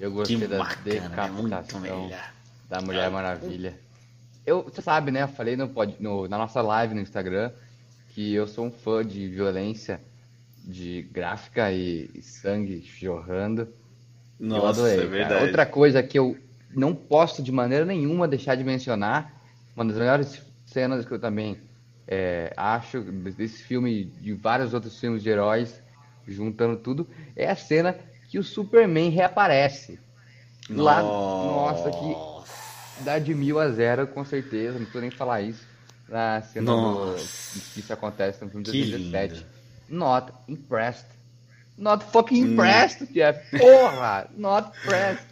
Eu 0.00 0.10
Que 0.10 0.16
gostei 0.16 0.48
da 0.48 0.58
bacana, 0.58 1.08
né? 1.10 1.30
Muito 1.30 1.50
da 2.70 2.80
Mulher 2.80 3.10
Maravilha. 3.10 3.78
Eu, 4.46 4.62
você 4.62 4.80
sabe, 4.82 5.10
né? 5.10 5.22
Eu 5.22 5.28
falei 5.28 5.56
no, 5.56 5.68
pod- 5.68 5.96
no- 6.00 6.26
na 6.28 6.38
nossa 6.38 6.60
live 6.62 6.94
no 6.94 7.00
Instagram 7.00 7.50
que 8.14 8.32
eu 8.32 8.46
sou 8.46 8.66
um 8.66 8.70
fã 8.70 9.04
de 9.04 9.26
violência, 9.28 10.00
de 10.64 11.02
gráfica 11.12 11.70
e, 11.72 12.08
e 12.14 12.22
sangue 12.22 12.80
jorrando. 12.98 13.68
Eu 14.44 14.62
Nossa, 14.62 14.80
adorei, 14.80 14.94
é 14.94 14.96
cara. 14.98 15.08
verdade. 15.10 15.44
Outra 15.44 15.66
coisa 15.66 16.02
que 16.02 16.18
eu 16.18 16.36
não 16.74 16.94
posso 16.94 17.42
de 17.42 17.52
maneira 17.52 17.84
nenhuma 17.84 18.28
deixar 18.28 18.54
de 18.56 18.64
mencionar, 18.64 19.32
uma 19.74 19.84
das 19.84 19.96
melhores 19.96 20.42
cenas 20.66 21.04
que 21.04 21.12
eu 21.12 21.18
também 21.18 21.58
é, 22.06 22.52
acho 22.56 23.00
desse 23.00 23.62
filme 23.62 24.02
e 24.02 24.04
de 24.04 24.32
vários 24.34 24.74
outros 24.74 24.98
filmes 24.98 25.22
de 25.22 25.28
heróis, 25.30 25.80
juntando 26.26 26.76
tudo, 26.76 27.06
é 27.36 27.48
a 27.50 27.56
cena 27.56 27.96
que 28.28 28.38
o 28.38 28.42
Superman 28.42 29.10
reaparece. 29.10 29.98
Lá, 30.70 31.02
nossa, 31.02 31.90
que 31.90 33.04
dá 33.04 33.18
de 33.18 33.34
mil 33.34 33.58
a 33.60 33.68
zero, 33.70 34.06
com 34.06 34.24
certeza, 34.24 34.72
não 34.78 34.80
preciso 34.80 35.00
nem 35.02 35.10
falar 35.10 35.42
isso. 35.42 35.66
Na 36.08 36.42
cena 36.42 36.70
do, 36.70 36.76
Nossa. 36.76 37.58
que 37.72 37.80
isso 37.80 37.92
acontece 37.92 38.44
no 38.44 38.50
filme 38.50 38.64
de 38.64 38.70
Que 38.72 38.78
2017. 38.78 39.34
lindo. 39.34 39.46
Not 39.88 40.32
impressed. 40.48 41.06
Not 41.76 42.04
fucking 42.04 42.52
impressed, 42.52 43.12
Jeff. 43.12 43.50
Porra! 43.58 44.28
Not 44.36 44.70
impressed. 44.78 45.26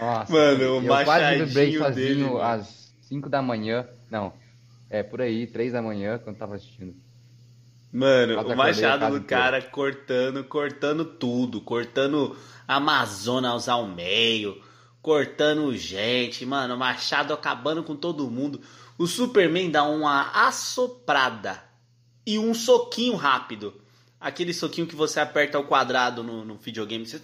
Nossa, 0.00 0.32
Mano, 0.32 0.80
o 0.80 0.84
eu 0.84 1.04
quase 1.04 1.44
vibrei 1.44 1.78
sozinho 1.78 2.28
dele, 2.28 2.42
às 2.42 2.92
5 3.02 3.28
da 3.28 3.40
manhã. 3.40 3.86
Não, 4.10 4.32
é 4.90 5.02
por 5.02 5.20
aí, 5.20 5.46
3 5.46 5.72
da 5.72 5.80
manhã, 5.80 6.18
quando 6.18 6.36
tava 6.36 6.56
assistindo. 6.56 6.94
Mano, 7.92 8.40
o 8.40 8.56
machado 8.56 9.18
do 9.18 9.24
cara 9.24 9.62
cortando, 9.62 10.42
cortando 10.42 11.04
tudo, 11.04 11.60
cortando 11.60 12.36
Amazonas 12.66 13.68
ao 13.68 13.86
meio, 13.86 14.60
cortando 15.00 15.74
gente, 15.76 16.44
mano, 16.44 16.74
o 16.74 16.78
machado 16.78 17.32
acabando 17.32 17.84
com 17.84 17.94
todo 17.94 18.28
mundo. 18.28 18.60
O 18.98 19.06
Superman 19.06 19.70
dá 19.70 19.84
uma 19.84 20.30
assoprada 20.46 21.62
e 22.26 22.36
um 22.36 22.52
soquinho 22.52 23.14
rápido. 23.14 23.80
Aquele 24.24 24.54
soquinho 24.54 24.86
que 24.86 24.96
você 24.96 25.20
aperta 25.20 25.58
o 25.58 25.64
quadrado 25.64 26.22
no, 26.22 26.46
no 26.46 26.56
videogame, 26.56 27.04
você 27.04 27.20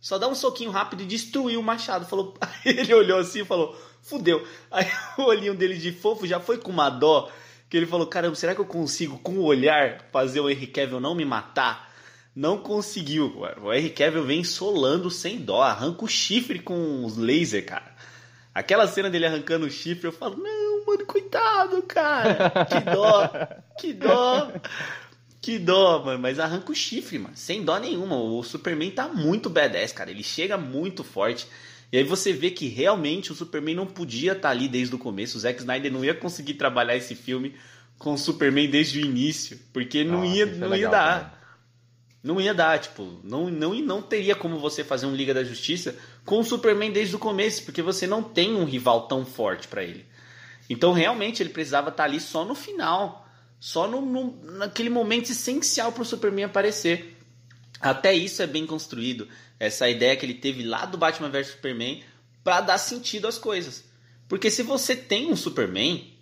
só 0.00 0.18
dá 0.18 0.26
um 0.26 0.34
soquinho 0.34 0.72
rápido 0.72 1.04
e 1.04 1.06
destruiu 1.06 1.60
o 1.60 1.62
machado. 1.62 2.06
Falou, 2.06 2.34
ele 2.66 2.92
olhou 2.92 3.20
assim 3.20 3.42
e 3.42 3.44
falou: 3.44 3.80
"Fudeu". 4.02 4.44
Aí 4.68 4.84
o 5.16 5.22
olhinho 5.22 5.54
dele 5.54 5.76
de 5.76 5.92
fofo 5.92 6.26
já 6.26 6.40
foi 6.40 6.58
com 6.58 6.72
uma 6.72 6.90
dó 6.90 7.30
que 7.70 7.76
ele 7.76 7.86
falou: 7.86 8.08
"Caramba, 8.08 8.34
será 8.34 8.52
que 8.52 8.60
eu 8.60 8.66
consigo 8.66 9.16
com 9.20 9.34
o 9.34 9.44
olhar 9.44 10.08
fazer 10.12 10.40
o 10.40 10.50
Henry 10.50 10.66
Cavill 10.66 10.98
não 10.98 11.14
me 11.14 11.24
matar?" 11.24 11.94
Não 12.34 12.58
conseguiu. 12.58 13.44
O 13.62 13.72
Henry 13.72 13.90
Cavill 13.90 14.24
vem 14.24 14.42
solando 14.42 15.08
sem 15.08 15.38
dó, 15.38 15.62
arranca 15.62 16.04
o 16.04 16.08
chifre 16.08 16.58
com 16.58 17.04
os 17.04 17.16
laser, 17.16 17.64
cara. 17.64 17.94
Aquela 18.52 18.88
cena 18.88 19.08
dele 19.08 19.26
arrancando 19.26 19.66
o 19.66 19.70
chifre, 19.70 20.08
eu 20.08 20.12
falo: 20.12 20.36
"Não, 20.36 20.84
mano, 20.84 21.06
coitado, 21.06 21.80
cara. 21.82 22.50
Que 22.66 22.80
dó. 22.80 23.30
Que 23.78 23.92
dó." 23.92 24.50
Que 25.44 25.58
dó, 25.58 26.02
mano, 26.02 26.18
mas 26.18 26.38
arranca 26.38 26.72
o 26.72 26.74
chifre, 26.74 27.18
mano, 27.18 27.36
sem 27.36 27.62
dó 27.62 27.76
nenhuma. 27.76 28.16
O 28.16 28.42
Superman 28.42 28.90
tá 28.90 29.08
muito 29.08 29.50
badass, 29.50 29.92
cara. 29.92 30.10
Ele 30.10 30.22
chega 30.22 30.56
muito 30.56 31.04
forte. 31.04 31.46
E 31.92 31.98
aí 31.98 32.02
você 32.02 32.32
vê 32.32 32.50
que 32.50 32.66
realmente 32.66 33.30
o 33.30 33.34
Superman 33.34 33.74
não 33.74 33.84
podia 33.84 34.32
estar 34.32 34.48
ali 34.48 34.68
desde 34.68 34.94
o 34.94 34.98
começo. 34.98 35.36
O 35.36 35.40
Zack 35.40 35.58
Snyder 35.60 35.92
não 35.92 36.02
ia 36.02 36.14
conseguir 36.14 36.54
trabalhar 36.54 36.96
esse 36.96 37.14
filme 37.14 37.54
com 37.98 38.14
o 38.14 38.18
Superman 38.18 38.70
desde 38.70 38.98
o 38.98 39.04
início, 39.04 39.60
porque 39.70 40.02
não 40.02 40.24
ia, 40.24 40.44
é 40.44 40.46
não 40.46 40.74
ia 40.74 40.88
dar. 40.88 41.20
também. 41.20 41.44
Não 42.22 42.40
ia 42.40 42.54
dar, 42.54 42.78
tipo, 42.78 43.20
não, 43.22 43.50
não, 43.50 43.74
não 43.74 44.00
teria 44.00 44.34
como 44.34 44.58
você 44.58 44.82
fazer 44.82 45.04
um 45.04 45.14
Liga 45.14 45.34
da 45.34 45.44
Justiça 45.44 45.94
com 46.24 46.40
o 46.40 46.44
Superman 46.44 46.90
desde 46.90 47.14
o 47.14 47.18
começo, 47.18 47.64
porque 47.66 47.82
você 47.82 48.06
não 48.06 48.22
tem 48.22 48.54
um 48.54 48.64
rival 48.64 49.06
tão 49.08 49.26
forte 49.26 49.68
pra 49.68 49.84
ele. 49.84 50.06
Então, 50.70 50.94
realmente, 50.94 51.42
ele 51.42 51.50
precisava 51.50 51.90
estar 51.90 52.04
ali 52.04 52.18
só 52.18 52.46
no 52.46 52.54
final. 52.54 53.23
Só 53.64 53.88
no, 53.88 54.02
no- 54.02 54.38
naquele 54.58 54.90
momento 54.90 55.32
essencial 55.32 55.90
pro 55.90 56.04
Superman 56.04 56.44
aparecer. 56.44 57.16
Até 57.80 58.12
isso 58.12 58.42
é 58.42 58.46
bem 58.46 58.66
construído. 58.66 59.26
Essa 59.58 59.88
ideia 59.88 60.14
que 60.18 60.26
ele 60.26 60.34
teve 60.34 60.62
lá 60.62 60.84
do 60.84 60.98
Batman 60.98 61.30
vs 61.30 61.52
Superman 61.52 62.02
pra 62.44 62.60
dar 62.60 62.76
sentido 62.76 63.26
às 63.26 63.38
coisas. 63.38 63.82
Porque 64.28 64.50
se 64.50 64.62
você 64.62 64.94
tem 64.94 65.32
um 65.32 65.34
Superman, 65.34 66.12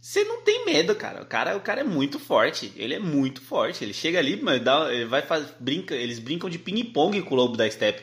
você 0.00 0.24
não 0.24 0.42
tem 0.42 0.66
medo, 0.66 0.96
cara. 0.96 1.22
O 1.22 1.26
cara, 1.26 1.56
o 1.56 1.60
cara 1.60 1.82
é 1.82 1.84
muito 1.84 2.18
forte. 2.18 2.72
Ele 2.74 2.94
é 2.94 2.98
muito 2.98 3.40
forte. 3.40 3.84
Ele 3.84 3.92
chega 3.92 4.18
ali, 4.18 4.34
dá, 4.58 4.92
ele 4.92 5.04
vai 5.04 5.22
faz, 5.22 5.46
brinca, 5.60 5.94
eles 5.94 6.18
brincam 6.18 6.50
de 6.50 6.58
ping-pong 6.58 7.22
com 7.22 7.34
o 7.34 7.38
lobo 7.38 7.56
da 7.56 7.70
steppe. 7.70 8.02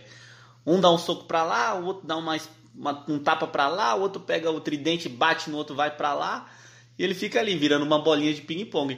Um 0.66 0.80
dá 0.80 0.90
um 0.90 0.98
soco 0.98 1.26
pra 1.26 1.44
lá, 1.44 1.76
o 1.78 1.84
outro 1.84 2.08
dá 2.08 2.16
uma, 2.16 2.38
uma, 2.74 3.06
um 3.10 3.20
tapa 3.20 3.48
para 3.48 3.68
lá, 3.68 3.96
o 3.96 4.00
outro 4.00 4.22
pega 4.22 4.50
o 4.50 4.62
tridente, 4.62 5.10
bate 5.10 5.50
no 5.50 5.58
outro, 5.58 5.76
vai 5.76 5.92
para 5.94 6.14
lá, 6.14 6.50
e 6.98 7.04
ele 7.04 7.14
fica 7.14 7.40
ali 7.40 7.56
virando 7.56 7.86
uma 7.86 8.00
bolinha 8.00 8.34
de 8.34 8.42
ping-pong. 8.42 8.98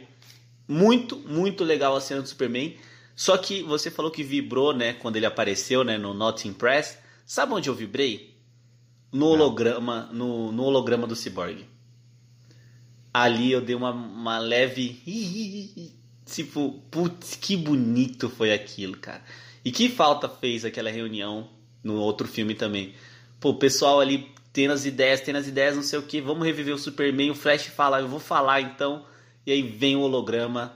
Muito, 0.67 1.17
muito 1.17 1.63
legal 1.63 1.95
a 1.95 2.01
cena 2.01 2.21
do 2.21 2.27
Superman. 2.27 2.75
Só 3.15 3.37
que 3.37 3.61
você 3.63 3.91
falou 3.91 4.09
que 4.11 4.23
vibrou, 4.23 4.73
né, 4.73 4.93
quando 4.93 5.17
ele 5.17 5.25
apareceu, 5.25 5.83
né, 5.83 5.97
no 5.97 6.13
Not 6.13 6.47
Impressed. 6.47 6.99
Sabe 7.25 7.53
onde 7.53 7.69
eu 7.69 7.75
vibrei? 7.75 8.35
No 9.11 9.27
holograma, 9.27 10.09
no, 10.13 10.51
no 10.51 10.63
holograma 10.63 11.05
do 11.05 11.15
Cyborg. 11.15 11.65
Ali 13.13 13.51
eu 13.51 13.59
dei 13.59 13.75
uma, 13.75 13.91
uma 13.91 14.37
leve. 14.37 15.01
Tipo, 16.25 16.79
putz, 16.91 17.35
que 17.35 17.57
bonito 17.57 18.29
foi 18.29 18.53
aquilo, 18.53 18.95
cara. 18.97 19.23
E 19.65 19.71
que 19.71 19.89
falta 19.89 20.29
fez 20.29 20.63
aquela 20.63 20.91
reunião 20.91 21.49
no 21.83 21.95
outro 21.95 22.27
filme 22.27 22.53
também. 22.53 22.93
Pô, 23.39 23.49
o 23.49 23.55
pessoal 23.55 23.99
ali 23.99 24.31
tendo 24.59 24.73
as 24.73 24.83
ideias, 24.83 25.21
tendo 25.21 25.37
as 25.37 25.47
ideias, 25.47 25.77
não 25.77 25.83
sei 25.83 25.97
o 25.97 26.03
que, 26.03 26.19
vamos 26.19 26.45
reviver 26.45 26.75
o 26.75 26.77
Superman. 26.77 27.31
O 27.31 27.35
Flash 27.35 27.67
fala, 27.67 28.01
eu 28.01 28.09
vou 28.09 28.19
falar 28.19 28.59
então. 28.59 29.05
E 29.45 29.53
aí 29.53 29.61
vem 29.61 29.95
o 29.95 30.01
holograma. 30.01 30.75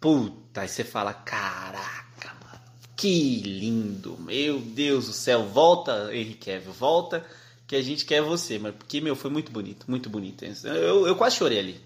Puta, 0.00 0.62
aí 0.62 0.68
você 0.68 0.82
fala, 0.84 1.12
caraca, 1.12 2.34
mano, 2.42 2.64
que 2.96 3.42
lindo, 3.42 4.16
meu 4.20 4.58
Deus 4.58 5.08
do 5.08 5.12
céu. 5.12 5.44
Volta, 5.44 6.08
Henry 6.14 6.32
Cavill, 6.32 6.72
volta 6.72 7.22
que 7.66 7.76
a 7.76 7.82
gente 7.82 8.06
quer 8.06 8.22
você, 8.22 8.58
mas 8.58 8.74
porque, 8.74 9.02
meu, 9.02 9.14
foi 9.14 9.30
muito 9.30 9.52
bonito, 9.52 9.84
muito 9.86 10.08
bonito. 10.08 10.42
Eu, 10.64 11.06
eu 11.06 11.14
quase 11.14 11.36
chorei 11.36 11.58
ali. 11.58 11.78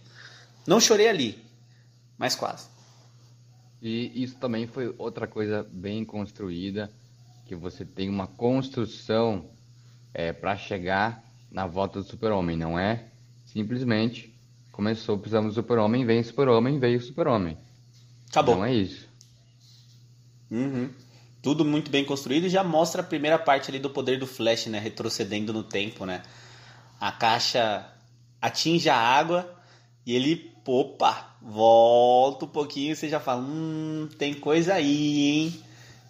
Não 0.65 0.79
chorei 0.79 1.09
ali, 1.09 1.45
mas 2.17 2.37
quase. 2.37 2.69
E 3.83 4.23
isso 4.23 4.37
também 4.37 4.69
foi 4.69 4.95
outra 4.97 5.27
coisa 5.27 5.67
bem 5.69 6.05
construída, 6.05 6.89
que 7.45 7.57
você 7.57 7.85
tem 7.85 8.09
uma 8.09 8.29
construção 8.29 9.51
é, 10.15 10.33
para 10.33 10.57
chegar 10.57 11.23
na 11.51 11.67
volta 11.67 12.01
do 12.01 12.07
super-homem, 12.07 12.57
não 12.57 12.79
é 12.79 13.05
simplesmente 13.45 14.33
começou, 14.73 15.19
precisamos 15.19 15.55
do 15.55 15.61
super-homem, 15.61 16.05
vem 16.05 16.21
o 16.21 16.25
super-homem, 16.25 16.79
veio 16.79 16.99
o 16.99 17.03
super-homem. 17.03 17.59
Acabou. 18.31 18.57
Não 18.57 18.65
é 18.65 18.75
isso. 18.75 19.09
Uhum 20.51 20.91
tudo 21.45 21.63
muito 21.63 21.91
bem 21.91 22.07
construído 22.07 22.47
e 22.47 22.49
já 22.49 22.65
mostra 22.65 23.03
a 23.03 23.05
primeira 23.05 23.39
parte 23.39 23.71
ali 23.71 23.79
do 23.79 23.91
poder 23.91 24.19
do 24.19 24.27
Flash, 24.27 24.65
né, 24.65 24.79
retrocedendo 24.79 25.53
no 25.53 25.63
tempo, 25.63 26.07
né? 26.07 26.23
A 26.99 27.13
caixa 27.13 27.87
atinge 28.41 28.89
a 28.89 28.97
água 28.97 29.55
e 30.07 30.17
ele, 30.17 30.51
opa, 30.67 31.37
volta 31.43 32.47
um 32.47 32.49
pouquinho 32.49 32.93
e 32.93 32.97
você 32.97 33.11
já 33.11 33.21
fala, 33.21 33.43
hum, 33.43 34.09
tem 34.17 34.33
coisa 34.33 34.73
aí, 34.73 35.21
hein? 35.21 35.63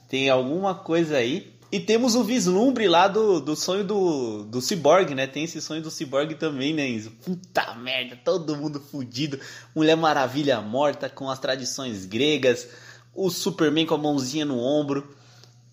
Tem 0.08 0.30
alguma 0.30 0.72
coisa 0.72 1.16
aí. 1.16 1.52
E 1.74 1.80
temos 1.80 2.14
o 2.14 2.22
vislumbre 2.22 2.86
lá 2.86 3.08
do, 3.08 3.40
do 3.40 3.56
sonho 3.56 3.82
do, 3.82 4.44
do 4.44 4.60
Cyborg, 4.60 5.12
né? 5.12 5.26
Tem 5.26 5.42
esse 5.42 5.60
sonho 5.60 5.82
do 5.82 5.90
Cyborg 5.90 6.36
também, 6.36 6.72
né, 6.72 6.88
Enzo? 6.88 7.10
Puta 7.10 7.74
merda, 7.74 8.14
todo 8.14 8.56
mundo 8.56 8.78
fudido. 8.78 9.40
Mulher 9.74 9.96
Maravilha 9.96 10.60
morta 10.60 11.10
com 11.10 11.28
as 11.28 11.40
tradições 11.40 12.06
gregas. 12.06 12.68
O 13.12 13.28
Superman 13.28 13.86
com 13.86 13.94
a 13.96 13.98
mãozinha 13.98 14.44
no 14.44 14.56
ombro. 14.56 15.16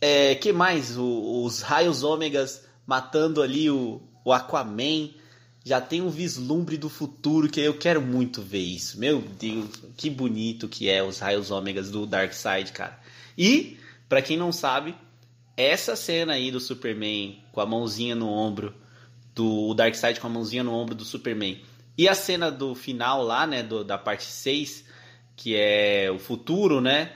É, 0.01 0.33
que 0.33 0.51
mais? 0.51 0.97
O, 0.97 1.43
os 1.45 1.61
raios 1.61 2.01
ômegas 2.01 2.63
matando 2.83 3.39
ali 3.39 3.69
o, 3.69 4.01
o 4.25 4.33
Aquaman. 4.33 5.11
Já 5.63 5.79
tem 5.79 6.01
um 6.01 6.09
vislumbre 6.09 6.77
do 6.77 6.89
futuro 6.89 7.47
que 7.47 7.61
eu 7.61 7.77
quero 7.77 8.01
muito 8.01 8.41
ver 8.41 8.57
isso. 8.57 8.99
Meu 8.99 9.21
Deus, 9.21 9.69
que 9.95 10.09
bonito 10.09 10.67
que 10.67 10.89
é 10.89 11.03
os 11.03 11.19
raios 11.19 11.51
ômegas 11.51 11.91
do 11.91 12.07
Darkseid, 12.07 12.71
cara. 12.71 12.99
E, 13.37 13.77
para 14.09 14.23
quem 14.23 14.35
não 14.35 14.51
sabe, 14.51 14.95
essa 15.55 15.95
cena 15.95 16.33
aí 16.33 16.51
do 16.51 16.59
Superman 16.59 17.43
com 17.51 17.61
a 17.61 17.65
mãozinha 17.65 18.15
no 18.15 18.29
ombro, 18.29 18.73
do 19.35 19.73
Darkseid 19.73 20.19
com 20.19 20.27
a 20.27 20.29
mãozinha 20.29 20.63
no 20.63 20.73
ombro 20.73 20.95
do 20.95 21.05
Superman, 21.05 21.61
e 21.97 22.07
a 22.07 22.15
cena 22.15 22.51
do 22.51 22.73
final 22.73 23.21
lá, 23.23 23.45
né, 23.45 23.61
do, 23.63 23.83
da 23.83 23.97
parte 23.97 24.25
6, 24.25 24.85
que 25.35 25.55
é 25.55 26.09
o 26.11 26.19
futuro, 26.19 26.81
né? 26.81 27.11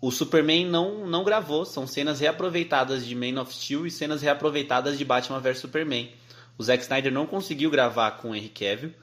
o 0.00 0.10
Superman 0.10 0.66
não, 0.66 1.06
não 1.06 1.24
gravou, 1.24 1.64
são 1.64 1.86
cenas 1.86 2.20
reaproveitadas 2.20 3.04
de 3.04 3.14
Man 3.14 3.40
of 3.40 3.52
Steel 3.52 3.86
e 3.86 3.90
cenas 3.90 4.22
reaproveitadas 4.22 4.96
de 4.96 5.04
Batman 5.04 5.40
vs 5.40 5.58
Superman. 5.58 6.10
O 6.56 6.62
Zack 6.62 6.82
Snyder 6.84 7.12
não 7.12 7.26
conseguiu 7.26 7.70
gravar 7.70 8.12
com 8.12 8.30
o 8.30 8.34
Henry 8.34 8.48
Cavill, 8.48 8.94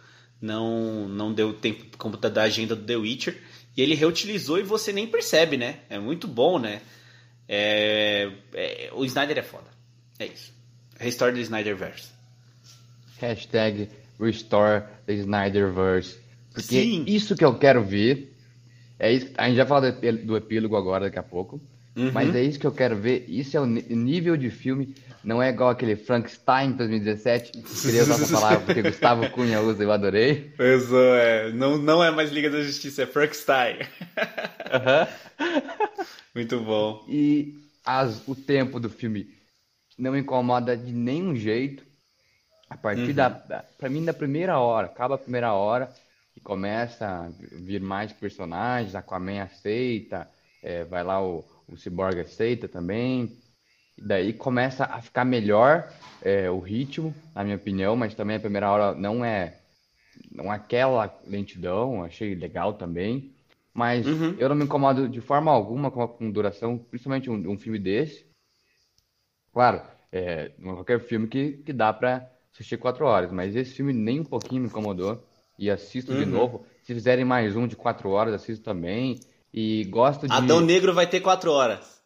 não, 0.42 1.08
não 1.08 1.34
deu 1.34 1.54
tempo 1.54 1.98
como 1.98 2.16
da 2.16 2.44
agenda 2.44 2.76
do 2.76 2.84
The 2.84 2.96
Witcher, 2.96 3.42
e 3.76 3.82
ele 3.82 3.94
reutilizou 3.94 4.58
e 4.58 4.64
você 4.64 4.94
nem 4.94 5.06
percebe, 5.06 5.58
né? 5.58 5.80
É 5.90 6.00
muito 6.00 6.28
bom, 6.28 6.58
né? 6.58 6.82
É, 7.48 8.32
é, 8.54 8.90
o 8.94 9.06
Snyder 9.06 9.38
é 9.38 9.44
foda. 9.44 9.70
É 10.20 10.26
isso. 10.26 10.54
Restore 11.00 11.34
the 11.34 11.42
Snyderverse. 11.42 12.10
Hashtag 13.20 13.90
Restore 14.20 14.84
the 15.06 15.14
Snyderverse. 15.14 16.20
Porque 16.52 16.82
Sim. 16.82 17.04
isso 17.08 17.36
que 17.36 17.44
eu 17.44 17.58
quero 17.58 17.84
ver 17.84 18.34
é 18.98 19.12
isso, 19.12 19.32
a 19.38 19.48
gente 19.48 19.58
já 19.58 19.66
fala 19.66 19.92
do 19.92 20.38
epílogo 20.38 20.76
agora, 20.76 21.06
daqui 21.06 21.20
a 21.20 21.24
pouco. 21.24 21.60
Uhum. 21.96 22.12
Mas 22.12 22.36
é 22.36 22.44
isso 22.44 22.60
que 22.60 22.68
eu 22.68 22.72
quero 22.72 22.96
ver. 22.96 23.26
Isso 23.28 23.56
é 23.56 23.60
o 23.60 23.66
nível 23.66 24.36
de 24.36 24.50
filme. 24.50 24.94
Não 25.24 25.42
é 25.42 25.50
igual 25.50 25.70
aquele 25.70 25.96
Frankenstein 25.96 26.74
2017. 26.74 27.52
Queria 27.82 28.04
usar 28.04 28.16
essa 28.16 28.34
palavra 28.34 28.60
porque 28.66 28.82
Gustavo 28.82 29.30
Cunha 29.32 29.62
usa 29.62 29.82
e 29.82 29.86
eu 29.86 29.92
adorei. 29.92 30.54
Pois 30.58 30.92
é. 30.92 31.52
Não, 31.54 31.78
não 31.78 32.04
é 32.04 32.12
mais 32.12 32.32
Liga 32.32 32.50
da 32.50 32.62
Justiça, 32.62 33.04
é 33.04 33.06
Frankenstein. 33.06 33.78
Uhum. 33.80 35.46
Muito 36.36 36.60
bom. 36.60 37.06
E 37.08 37.56
as, 37.86 38.28
o 38.28 38.36
tempo 38.36 38.80
do 38.80 38.90
filme 38.90 39.34
não 39.98 40.18
incomoda 40.18 40.76
de 40.76 40.92
nenhum 40.92 41.36
jeito. 41.36 41.84
A 42.70 42.76
partir 42.76 43.10
uhum. 43.10 43.14
da. 43.14 43.30
Pra 43.30 43.90
mim, 43.90 44.04
da 44.04 44.14
primeira 44.14 44.60
hora, 44.60 44.88
acaba 44.88 45.16
a 45.16 45.20
primeira 45.20 45.54
hora 45.54 45.90
que 46.34 46.42
começa 46.42 47.08
a 47.08 47.30
vir 47.54 47.80
mais 47.80 48.12
personagens, 48.12 48.94
Aquaman 48.94 49.44
aceita, 49.44 50.28
é, 50.62 50.84
vai 50.84 51.02
lá 51.02 51.24
o, 51.24 51.46
o 51.68 51.78
Cyborg 51.78 52.20
aceita 52.20 52.68
também. 52.68 53.38
E 53.98 54.02
daí 54.02 54.34
começa 54.34 54.86
a 54.86 55.02
ficar 55.02 55.24
melhor 55.24 55.92
é, 56.22 56.50
o 56.50 56.60
ritmo, 56.60 57.16
na 57.34 57.44
minha 57.44 57.56
opinião, 57.56 57.96
mas 57.96 58.14
também 58.14 58.36
a 58.36 58.40
primeira 58.40 58.70
hora 58.70 58.94
não 58.94 59.24
é 59.24 59.60
não 60.32 60.52
é 60.52 60.56
aquela 60.56 61.14
lentidão, 61.26 62.04
achei 62.04 62.36
legal 62.36 62.74
também. 62.74 63.34
Mas 63.74 64.08
uhum. 64.08 64.36
eu 64.40 64.48
não 64.48 64.56
me 64.56 64.64
incomodo 64.64 65.10
de 65.10 65.20
forma 65.20 65.52
alguma 65.52 65.92
com, 65.92 66.08
com 66.08 66.32
duração, 66.32 66.78
principalmente 66.78 67.30
um, 67.30 67.52
um 67.52 67.58
filme 67.58 67.78
desse. 67.78 68.26
Claro, 69.52 69.82
é, 70.12 70.52
não 70.58 70.72
é 70.72 70.76
qualquer 70.76 71.00
filme 71.02 71.28
que, 71.28 71.58
que 71.58 71.74
dá 71.74 71.92
pra 71.92 72.30
assistir 72.54 72.78
quatro 72.78 73.06
horas, 73.06 73.32
mas 73.32 73.56
esse 73.56 73.74
filme 73.74 73.92
nem 73.92 74.22
um 74.22 74.24
pouquinho 74.24 74.62
me 74.62 74.68
incomodou 74.68 75.22
e 75.60 75.70
assisto 75.70 76.14
uhum. 76.14 76.20
de 76.20 76.26
novo. 76.26 76.66
Se 76.84 76.94
fizerem 76.94 77.26
mais 77.26 77.56
um 77.56 77.68
de 77.68 77.76
quatro 77.76 78.10
horas, 78.10 78.34
assisto 78.34 78.64
também. 78.64 79.20
E 79.58 79.86
gosto 79.86 80.28
de. 80.28 80.34
Adão 80.34 80.60
Negro 80.60 80.94
vai 80.94 81.08
ter 81.08 81.22
quatro 81.22 81.50
horas. 81.50 82.04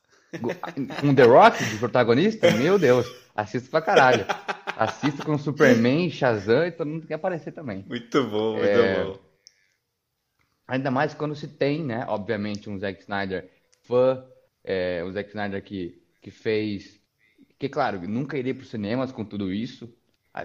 Com 1.01 1.15
The 1.15 1.23
Rock 1.23 1.65
de 1.65 1.77
protagonista? 1.77 2.51
Meu 2.51 2.77
Deus, 2.77 3.07
assisto 3.35 3.71
pra 3.71 3.81
caralho. 3.81 4.23
Assisto 4.77 5.25
com 5.25 5.35
Superman, 5.35 6.11
Shazam 6.11 6.67
e 6.67 6.71
todo 6.71 6.87
mundo 6.87 7.07
quer 7.07 7.15
aparecer 7.15 7.51
também. 7.51 7.83
Muito 7.89 8.23
bom, 8.25 8.51
muito 8.53 8.67
é... 8.67 9.03
bom. 9.03 9.17
Ainda 10.67 10.91
mais 10.91 11.15
quando 11.15 11.33
se 11.33 11.47
tem, 11.47 11.83
né? 11.83 12.05
Obviamente, 12.07 12.69
um 12.69 12.77
Zack 12.77 13.01
Snyder 13.01 13.49
fã, 13.81 14.23
é, 14.63 15.03
o 15.03 15.11
Zack 15.11 15.29
Snyder 15.29 15.63
que, 15.63 15.99
que 16.21 16.29
fez. 16.29 17.01
Que, 17.57 17.67
claro, 17.67 17.99
nunca 18.07 18.37
iria 18.37 18.53
para 18.53 18.61
os 18.61 18.69
cinemas 18.69 19.11
com 19.11 19.25
tudo 19.25 19.51
isso, 19.51 19.91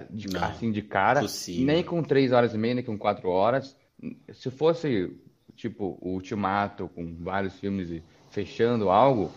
de, 0.09 0.33
não, 0.33 0.43
assim 0.43 0.73
de 0.73 0.81
cara. 0.81 1.21
Possível. 1.21 1.67
Nem 1.67 1.83
com 1.85 2.03
três 2.03 2.33
horas 2.33 2.55
e 2.55 2.59
meia, 2.59 2.77
nem 2.77 2.85
com 2.85 2.97
quatro 2.97 3.29
horas. 3.29 3.77
Se 4.33 4.51
fosse, 4.51 5.15
tipo, 5.57 5.99
o 6.01 6.11
Ultimato, 6.11 6.89
com 6.89 7.15
vários 7.21 7.59
filmes 7.59 7.91
e 7.91 8.03
fechando 8.31 8.91
algo, 8.91 9.31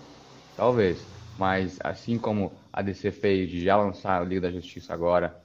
talvez. 0.55 1.05
Mas 1.37 1.77
assim 1.83 2.17
como 2.17 2.51
a 2.73 2.81
DC 2.81 3.11
fez 3.11 3.49
de 3.49 3.61
já 3.61 3.77
lançar 3.77 4.21
a 4.21 4.25
Liga 4.25 4.41
da 4.41 4.51
Justiça 4.51 4.93
agora, 4.93 5.39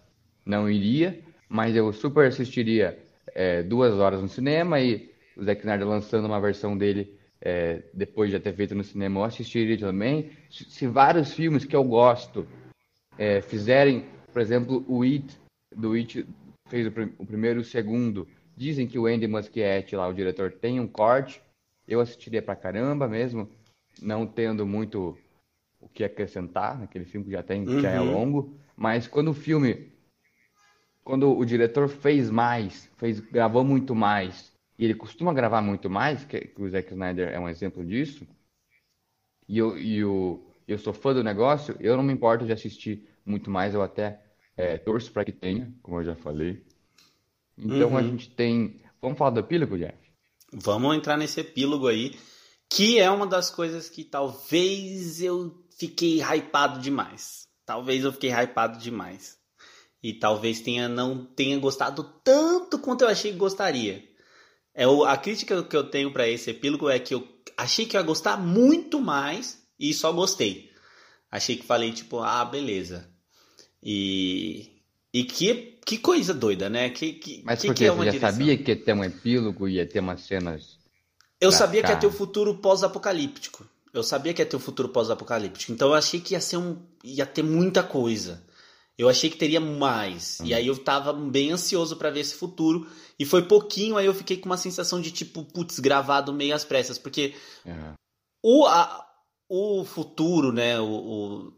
não 0.45 0.68
iria. 0.68 1.20
Mas 1.49 1.77
eu 1.77 1.93
super 1.93 2.29
assistiria 2.29 2.99
é, 3.35 3.62
duas 3.62 3.95
horas 3.95 4.23
no 4.23 4.29
cinema 4.29 4.81
e 4.81 5.11
o 5.37 5.45
Zack 5.45 5.61
Snyder 5.61 5.87
lançando 5.87 6.27
uma 6.27 6.41
versão 6.41 6.77
dele 6.77 7.14
é, 7.41 7.83
depois 7.93 8.31
de 8.31 8.39
ter 8.39 8.55
feito 8.55 8.75
no 8.75 8.85
cinema, 8.85 9.20
eu 9.20 9.25
assistiria 9.25 9.79
também. 9.79 10.31
Se, 10.51 10.64
se 10.64 10.87
vários 10.87 11.35
filmes 11.35 11.64
que 11.64 11.77
eu 11.77 11.85
gosto 11.85 12.47
é, 13.18 13.43
fizerem 13.43 14.07
por 14.33 14.41
exemplo, 14.41 14.85
o 14.89 15.03
It, 15.03 15.39
do 15.77 15.93
It 15.93 16.27
fez 16.68 16.87
o, 16.87 16.91
o 17.18 17.27
primeiro 17.27 17.61
e 17.61 17.62
o 17.62 17.64
segundo. 17.64 18.27
Dizem 18.63 18.87
que 18.87 18.99
o 18.99 19.07
Andy 19.07 19.27
Muschietti, 19.27 19.97
lá, 19.97 20.07
o 20.07 20.15
diretor, 20.15 20.53
tem 20.53 20.79
um 20.79 20.87
corte. 20.87 21.43
Eu 21.87 22.01
assistiria 22.01 22.41
pra 22.41 22.55
caramba 22.55 23.09
mesmo, 23.09 23.49
não 24.01 24.25
tendo 24.25 24.65
muito 24.65 25.19
o 25.81 25.89
que 25.89 26.05
acrescentar 26.05 26.79
naquele 26.79 27.05
filme 27.05 27.27
que 27.27 27.33
já 27.33 27.43
tem, 27.43 27.69
uhum. 27.69 27.81
já 27.81 27.91
é 27.91 28.01
uhum. 28.01 28.13
longo. 28.13 28.39
Mas 28.77 29.09
quando 29.09 29.31
o 29.33 29.35
filme, 29.35 29.71
quando 31.03 31.37
o 31.37 31.45
diretor 31.45 31.89
fez 31.89 32.31
mais, 32.31 32.89
fez, 32.97 33.19
gravou 33.19 33.65
muito 33.65 33.95
mais, 33.97 34.53
e 34.79 34.85
ele 34.85 34.95
costuma 34.95 35.35
gravar 35.35 35.61
muito 35.61 35.91
mais, 35.91 36.25
que, 36.25 36.39
que 36.41 36.63
o 36.63 36.71
Zack 36.71 36.93
Snyder 36.93 37.29
é 37.31 37.41
um 37.41 37.49
exemplo 37.49 37.85
disso, 37.85 38.27
e 39.49 39.59
eu, 39.59 39.77
e 39.77 39.99
eu, 39.99 40.47
eu 40.69 40.79
sou 40.79 40.93
fã 40.93 41.13
do 41.13 41.25
negócio, 41.25 41.77
eu 41.81 41.97
não 41.97 42.05
me 42.05 42.13
importo 42.13 42.47
de 42.47 42.53
assistir 42.53 43.09
muito 43.27 43.51
mais, 43.51 43.75
eu 43.75 43.83
até 43.83 44.21
É, 44.55 44.77
torço 44.79 45.11
para 45.11 45.25
que 45.25 45.33
tenha, 45.33 45.73
como 45.83 45.99
eu 45.99 46.05
já 46.05 46.15
falei. 46.15 46.63
Então 47.57 47.90
uhum. 47.90 47.96
a 47.96 48.03
gente 48.03 48.30
tem. 48.30 48.80
Vamos 49.00 49.18
falar 49.18 49.30
do 49.30 49.40
epílogo, 49.40 49.78
Jeff? 49.78 49.96
Vamos 50.53 50.96
entrar 50.96 51.16
nesse 51.16 51.40
epílogo 51.40 51.88
aí, 51.88 52.14
que 52.68 52.98
é 52.98 53.11
uma 53.11 53.26
das 53.26 53.50
coisas 53.50 53.88
que 53.88 54.05
talvez 54.05 55.22
eu 55.22 55.64
fiquei 55.78 56.20
hypado 56.22 56.80
demais. 56.80 57.48
Talvez 57.64 58.05
eu 58.05 58.12
fiquei 58.12 58.30
hypado 58.30 58.78
demais. 58.78 59.38
E 60.03 60.12
talvez 60.12 60.61
tenha 60.61 60.88
não 60.88 61.24
tenha 61.24 61.59
gostado 61.59 62.03
tanto 62.24 62.78
quanto 62.78 63.03
eu 63.03 63.09
achei 63.09 63.32
que 63.32 63.38
gostaria. 63.38 64.05
É 64.74 64.86
o, 64.86 65.05
a 65.05 65.16
crítica 65.16 65.62
que 65.62 65.76
eu 65.76 65.88
tenho 65.88 66.12
para 66.12 66.28
esse 66.28 66.50
epílogo 66.50 66.88
é 66.88 66.98
que 66.98 67.14
eu 67.14 67.26
achei 67.57 67.86
que 67.86 67.96
eu 67.96 68.00
ia 68.00 68.07
gostar 68.07 68.36
muito 68.36 69.00
mais 69.00 69.62
e 69.78 69.92
só 69.94 70.12
gostei. 70.12 70.70
Achei 71.30 71.57
que 71.57 71.64
falei 71.64 71.92
tipo, 71.92 72.18
ah, 72.18 72.44
beleza. 72.44 73.09
E 73.82 74.72
e 75.12 75.24
que, 75.24 75.72
que 75.85 75.99
coisa 75.99 76.33
doida, 76.33 76.70
né? 76.70 76.91
Que, 76.91 77.14
que, 77.14 77.43
Mas 77.45 77.61
que, 77.61 77.68
porque 77.68 77.85
que 77.85 77.91
é 77.91 77.93
você 77.93 78.18
já 78.18 78.30
sabia 78.30 78.57
que 78.57 78.70
ia 78.70 78.76
ter 78.76 78.93
um 78.93 79.05
epílogo, 79.05 79.68
ia 79.68 79.87
ter 79.87 80.01
umas 80.01 80.20
cenas. 80.22 80.78
Eu 81.41 81.51
sabia 81.51 81.83
cá. 81.83 81.89
que 81.89 81.95
ia 81.95 82.01
ter 82.01 82.07
o 82.07 82.11
um 82.11 82.12
futuro 82.12 82.55
pós-apocalíptico. 82.55 83.66
Eu 83.93 84.03
sabia 84.03 84.33
que 84.33 84.41
ia 84.41 84.47
ter 84.47 84.57
o 84.57 84.59
um 84.59 84.62
futuro 84.62 84.89
pós-apocalíptico. 84.89 85.72
Então 85.72 85.89
eu 85.89 85.95
achei 85.95 86.20
que 86.20 86.35
ia 86.35 86.41
ser 86.41 86.57
um. 86.57 86.78
ia 87.03 87.26
ter 87.26 87.43
muita 87.43 87.83
coisa. 87.83 88.43
Eu 88.97 89.09
achei 89.09 89.28
que 89.28 89.37
teria 89.37 89.61
mais. 89.61 90.39
Hum. 90.41 90.47
E 90.47 90.55
aí 90.55 90.66
eu 90.66 90.78
tava 90.78 91.12
bem 91.12 91.51
ansioso 91.51 91.97
para 91.97 92.11
ver 92.11 92.20
esse 92.20 92.35
futuro. 92.35 92.87
E 93.18 93.24
foi 93.24 93.43
pouquinho, 93.43 93.97
aí 93.97 94.07
eu 94.07 94.14
fiquei 94.14 94.37
com 94.37 94.47
uma 94.47 94.57
sensação 94.57 95.01
de 95.01 95.11
tipo, 95.11 95.45
putz, 95.45 95.78
gravado 95.80 96.33
meio 96.33 96.55
às 96.55 96.64
pressas. 96.64 96.99
Porque 96.99 97.35
uhum. 97.64 97.95
o, 98.43 98.66
a, 98.66 99.07
o 99.49 99.85
futuro, 99.85 100.53
né? 100.53 100.78
O, 100.80 100.87
o, 100.87 101.53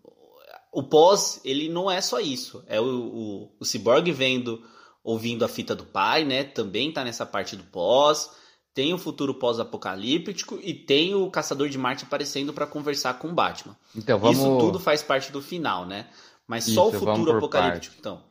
o, 0.74 0.82
pós, 0.82 1.40
ele 1.44 1.68
não 1.68 1.90
é 1.90 2.00
só 2.00 2.20
isso. 2.20 2.62
É 2.66 2.80
o, 2.80 2.84
o, 2.84 3.56
o 3.60 3.64
Cyborg 3.64 4.10
vendo, 4.12 4.62
ouvindo 5.02 5.44
a 5.44 5.48
fita 5.48 5.74
do 5.74 5.84
pai, 5.84 6.24
né? 6.24 6.44
Também 6.44 6.92
tá 6.92 7.04
nessa 7.04 7.24
parte 7.24 7.56
do 7.56 7.64
pós. 7.64 8.30
Tem 8.74 8.92
o 8.92 8.98
futuro 8.98 9.34
pós-apocalíptico 9.34 10.58
e 10.62 10.74
tem 10.74 11.14
o 11.14 11.30
Caçador 11.30 11.68
de 11.68 11.78
Marte 11.78 12.04
aparecendo 12.04 12.52
para 12.52 12.66
conversar 12.66 13.18
com 13.18 13.28
o 13.28 13.32
Batman. 13.32 13.76
Então, 13.94 14.18
vamos... 14.18 14.36
Isso 14.36 14.58
tudo 14.58 14.80
faz 14.80 15.02
parte 15.02 15.30
do 15.30 15.40
final, 15.40 15.86
né? 15.86 16.08
Mas 16.46 16.66
Isso, 16.66 16.74
só 16.74 16.88
o 16.88 16.92
futuro 16.92 17.36
apocalíptico, 17.36 17.96
então. 17.98 18.22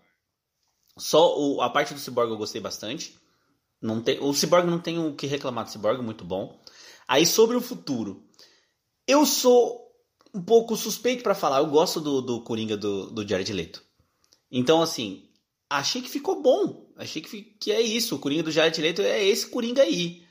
Só 0.98 1.40
o, 1.40 1.62
a 1.62 1.70
parte 1.70 1.94
do 1.94 2.00
Cyborg 2.00 2.30
eu 2.30 2.38
gostei 2.38 2.62
bastante. 2.62 3.18
Não 3.82 4.02
tem, 4.02 4.20
o 4.20 4.34
Cyborg 4.34 4.70
não 4.70 4.80
tem 4.80 5.00
o 5.00 5.14
que 5.14 5.28
reclamar 5.28 5.66
do 5.66 5.72
Cyborg, 5.72 6.02
muito 6.02 6.24
bom. 6.24 6.60
Aí 7.08 7.26
sobre 7.26 7.56
o 7.56 7.62
futuro. 7.62 8.24
Eu 9.08 9.26
sou 9.26 9.83
um 10.34 10.42
pouco 10.42 10.76
suspeito 10.76 11.24
para 11.24 11.36
falar. 11.36 11.60
Eu 11.60 11.68
gosto 11.68 12.02
do, 12.02 12.22
do 12.22 12.42
Coringa 12.42 12.76
do, 12.76 13.12
do 13.12 13.28
Jared 13.28 13.52
Leto. 13.54 13.84
Então, 14.52 14.82
assim, 14.82 15.30
achei 15.70 16.02
que 16.02 16.10
ficou 16.10 16.42
bom. 16.42 16.92
Achei 16.98 17.22
que, 17.22 17.42
que 17.42 17.72
é 17.72 17.82
isso. 17.82 18.16
O 18.16 18.20
Coringa 18.20 18.44
do 18.44 18.52
Jared 18.52 18.80
Leto 18.82 19.02
é 19.02 19.24
esse 19.24 19.48
Coringa 19.48 19.84
aí. 19.84 20.24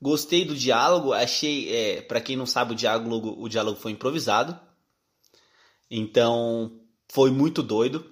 Gostei 0.00 0.44
do 0.44 0.56
diálogo. 0.56 1.12
Achei, 1.12 1.74
é, 1.74 2.02
para 2.02 2.20
quem 2.20 2.36
não 2.36 2.46
sabe, 2.46 2.72
o 2.72 2.76
diálogo, 2.76 3.34
o 3.38 3.48
diálogo 3.48 3.80
foi 3.80 3.92
improvisado. 3.92 4.58
Então, 5.90 6.80
foi 7.08 7.30
muito 7.30 7.62
doido 7.62 8.04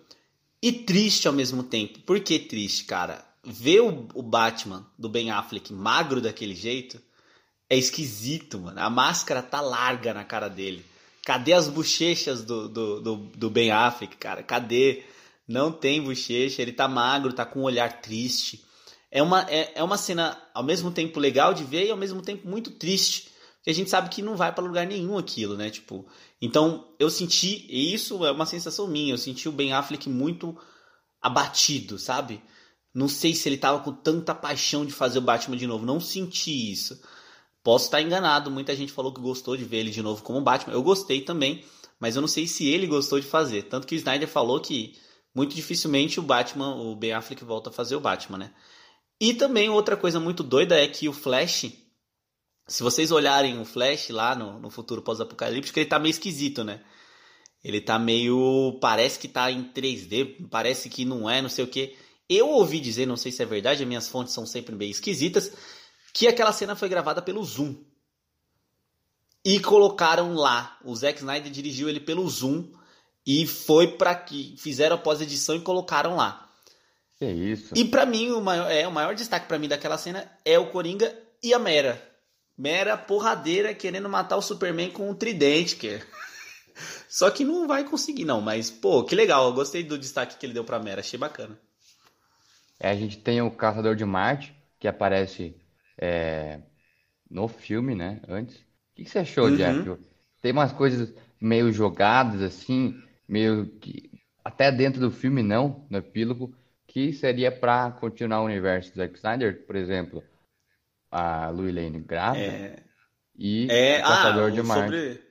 e 0.60 0.72
triste 0.72 1.28
ao 1.28 1.34
mesmo 1.34 1.62
tempo. 1.62 2.00
Por 2.00 2.18
que 2.20 2.38
triste, 2.38 2.84
cara? 2.84 3.24
Ver 3.44 3.80
o, 3.80 4.08
o 4.14 4.22
Batman 4.22 4.84
do 4.98 5.08
Ben 5.08 5.30
Affleck 5.30 5.72
magro 5.72 6.20
daquele 6.20 6.54
jeito 6.54 7.00
é 7.68 7.76
esquisito, 7.76 8.58
mano. 8.58 8.80
A 8.80 8.90
máscara 8.90 9.42
tá 9.42 9.60
larga 9.60 10.14
na 10.14 10.24
cara 10.24 10.48
dele. 10.48 10.84
Cadê 11.26 11.54
as 11.54 11.68
bochechas 11.68 12.44
do, 12.44 12.68
do, 12.68 13.00
do, 13.00 13.16
do 13.16 13.50
Ben 13.50 13.72
Affleck, 13.72 14.16
cara? 14.16 14.44
Cadê? 14.44 15.02
Não 15.48 15.72
tem 15.72 16.00
bochecha, 16.00 16.62
ele 16.62 16.70
tá 16.70 16.86
magro, 16.86 17.32
tá 17.32 17.44
com 17.44 17.62
um 17.62 17.64
olhar 17.64 18.00
triste. 18.00 18.64
É 19.10 19.20
uma, 19.20 19.42
é, 19.50 19.72
é 19.74 19.82
uma 19.82 19.98
cena 19.98 20.40
ao 20.54 20.62
mesmo 20.62 20.92
tempo 20.92 21.18
legal 21.18 21.52
de 21.52 21.64
ver 21.64 21.84
e 21.84 21.90
ao 21.90 21.96
mesmo 21.96 22.22
tempo 22.22 22.46
muito 22.46 22.70
triste 22.70 23.32
que 23.60 23.68
a 23.68 23.74
gente 23.74 23.90
sabe 23.90 24.08
que 24.08 24.22
não 24.22 24.36
vai 24.36 24.52
para 24.52 24.62
lugar 24.62 24.86
nenhum 24.86 25.18
aquilo, 25.18 25.56
né? 25.56 25.68
Tipo, 25.68 26.06
então 26.40 26.94
eu 26.96 27.10
senti, 27.10 27.66
e 27.68 27.92
isso 27.92 28.24
é 28.24 28.30
uma 28.30 28.46
sensação 28.46 28.86
minha, 28.86 29.12
eu 29.12 29.18
senti 29.18 29.48
o 29.48 29.52
Ben 29.52 29.72
Affleck 29.72 30.08
muito 30.08 30.56
abatido, 31.20 31.98
sabe? 31.98 32.40
Não 32.94 33.08
sei 33.08 33.34
se 33.34 33.48
ele 33.48 33.58
tava 33.58 33.80
com 33.80 33.92
tanta 33.92 34.32
paixão 34.32 34.86
de 34.86 34.92
fazer 34.92 35.18
o 35.18 35.22
Batman 35.22 35.56
de 35.56 35.66
novo, 35.66 35.84
não 35.84 35.98
senti 35.98 36.70
isso. 36.70 37.02
Posso 37.66 37.86
estar 37.86 38.00
enganado, 38.00 38.48
muita 38.48 38.76
gente 38.76 38.92
falou 38.92 39.12
que 39.12 39.20
gostou 39.20 39.56
de 39.56 39.64
ver 39.64 39.78
ele 39.78 39.90
de 39.90 40.00
novo 40.00 40.22
como 40.22 40.40
Batman. 40.40 40.72
Eu 40.72 40.84
gostei 40.84 41.20
também, 41.20 41.64
mas 41.98 42.14
eu 42.14 42.20
não 42.20 42.28
sei 42.28 42.46
se 42.46 42.68
ele 42.68 42.86
gostou 42.86 43.18
de 43.18 43.26
fazer. 43.26 43.64
Tanto 43.64 43.88
que 43.88 43.96
o 43.96 43.98
Snyder 43.98 44.28
falou 44.28 44.60
que 44.60 44.96
muito 45.34 45.52
dificilmente 45.52 46.20
o 46.20 46.22
Batman, 46.22 46.76
o 46.76 46.94
Ben 46.94 47.12
Affleck 47.12 47.42
volta 47.44 47.70
a 47.70 47.72
fazer 47.72 47.96
o 47.96 48.00
Batman, 48.00 48.38
né? 48.38 48.52
E 49.20 49.34
também 49.34 49.68
outra 49.68 49.96
coisa 49.96 50.20
muito 50.20 50.44
doida 50.44 50.80
é 50.80 50.86
que 50.86 51.08
o 51.08 51.12
Flash 51.12 51.72
se 52.68 52.82
vocês 52.82 53.12
olharem 53.12 53.60
o 53.60 53.64
Flash 53.64 54.10
lá 54.10 54.34
no, 54.34 54.58
no 54.58 54.70
futuro 54.70 55.00
pós-apocalíptico, 55.02 55.78
ele 55.78 55.86
tá 55.86 55.98
meio 55.98 56.10
esquisito, 56.10 56.64
né? 56.64 56.80
Ele 57.62 57.80
tá 57.80 57.98
meio. 57.98 58.78
Parece 58.80 59.18
que 59.18 59.28
tá 59.28 59.50
em 59.50 59.64
3D, 59.72 60.48
parece 60.50 60.88
que 60.88 61.04
não 61.04 61.28
é, 61.28 61.40
não 61.40 61.48
sei 61.48 61.64
o 61.64 61.68
que. 61.68 61.96
Eu 62.28 62.48
ouvi 62.48 62.80
dizer, 62.80 63.06
não 63.06 63.16
sei 63.16 63.30
se 63.30 63.42
é 63.42 63.46
verdade, 63.46 63.82
as 63.82 63.88
minhas 63.88 64.08
fontes 64.08 64.34
são 64.34 64.44
sempre 64.44 64.74
bem 64.74 64.90
esquisitas, 64.90 65.52
que 66.16 66.26
aquela 66.26 66.50
cena 66.50 66.74
foi 66.74 66.88
gravada 66.88 67.20
pelo 67.20 67.44
Zoom. 67.44 67.76
E 69.44 69.60
colocaram 69.60 70.32
lá. 70.32 70.78
O 70.82 70.96
Zack 70.96 71.18
Snyder 71.18 71.52
dirigiu 71.52 71.90
ele 71.90 72.00
pelo 72.00 72.26
Zoom 72.26 72.72
e 73.26 73.46
foi 73.46 73.98
para 73.98 74.14
que 74.14 74.56
fizeram 74.56 74.96
a 74.96 74.98
pós-edição 74.98 75.56
e 75.56 75.60
colocaram 75.60 76.16
lá. 76.16 76.50
É 77.20 77.30
isso. 77.30 77.74
E 77.76 77.84
para 77.84 78.06
mim 78.06 78.30
o 78.30 78.40
maior, 78.40 78.70
é 78.70 78.88
o 78.88 78.92
maior 78.92 79.14
destaque 79.14 79.46
para 79.46 79.58
mim 79.58 79.68
daquela 79.68 79.98
cena 79.98 80.26
é 80.42 80.58
o 80.58 80.70
Coringa 80.70 81.14
e 81.42 81.52
a 81.52 81.58
Mera 81.58 82.02
mera 82.56 82.96
porradeira 82.96 83.74
querendo 83.74 84.08
matar 84.08 84.38
o 84.38 84.42
Superman 84.42 84.90
com 84.90 85.10
um 85.10 85.14
tridente, 85.14 85.76
que 85.76 86.00
Só 87.08 87.30
que 87.30 87.44
não 87.44 87.68
vai 87.68 87.84
conseguir, 87.84 88.24
não. 88.24 88.40
Mas, 88.40 88.70
pô, 88.70 89.04
que 89.04 89.14
legal. 89.14 89.46
Eu 89.46 89.52
gostei 89.52 89.82
do 89.82 89.98
destaque 89.98 90.38
que 90.38 90.46
ele 90.46 90.54
deu 90.54 90.64
pra 90.64 90.78
Mera. 90.78 91.00
Achei 91.00 91.18
bacana. 91.18 91.58
É, 92.80 92.88
a 92.88 92.94
gente 92.94 93.18
tem 93.18 93.42
o 93.42 93.50
Caçador 93.50 93.94
de 93.94 94.04
Marte, 94.06 94.54
que 94.78 94.88
aparece 94.88 95.54
é, 95.98 96.60
no 97.30 97.48
filme, 97.48 97.94
né? 97.94 98.20
Antes. 98.28 98.56
O 98.56 98.64
que, 98.96 99.04
que 99.04 99.10
você 99.10 99.18
achou, 99.20 99.48
uhum. 99.48 99.56
Jeff? 99.56 99.98
Tem 100.40 100.52
umas 100.52 100.72
coisas 100.72 101.12
meio 101.40 101.72
jogadas, 101.72 102.40
assim, 102.42 103.00
meio 103.28 103.66
que. 103.78 104.10
Até 104.44 104.70
dentro 104.70 105.00
do 105.00 105.10
filme, 105.10 105.42
não, 105.42 105.86
no 105.90 105.98
epílogo, 105.98 106.54
que 106.86 107.12
seria 107.12 107.50
para 107.50 107.90
continuar 107.90 108.42
o 108.42 108.46
universo 108.46 108.92
do 108.92 108.96
Zack 108.96 109.16
Snyder, 109.16 109.66
por 109.66 109.74
exemplo 109.74 110.22
a 111.10 111.48
Lois 111.48 111.74
Lane 111.74 112.00
grávida 112.00 112.44
é... 112.44 112.76
e 113.36 113.66
é... 113.70 114.00
o 114.00 114.02
Caçador 114.02 114.48
ah, 114.48 114.50
de 114.50 114.62
Marte. 114.62 114.82
Sobre, 114.84 115.22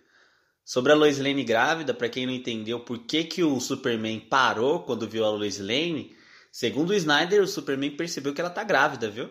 sobre 0.64 0.92
a 0.92 0.96
Lois 0.96 1.20
Lane 1.20 1.44
grávida, 1.44 1.94
para 1.94 2.10
quem 2.10 2.26
não 2.26 2.34
entendeu 2.34 2.80
por 2.80 3.00
que, 3.00 3.24
que 3.24 3.44
o 3.44 3.60
Superman 3.60 4.20
parou 4.20 4.84
quando 4.84 5.08
viu 5.08 5.24
a 5.24 5.30
Lois 5.30 5.60
Lane, 5.60 6.16
segundo 6.52 6.90
o 6.90 6.94
Snyder, 6.94 7.42
o 7.42 7.48
Superman 7.48 7.92
percebeu 7.92 8.34
que 8.34 8.42
ela 8.42 8.50
tá 8.50 8.64
grávida, 8.64 9.10
viu? 9.10 9.30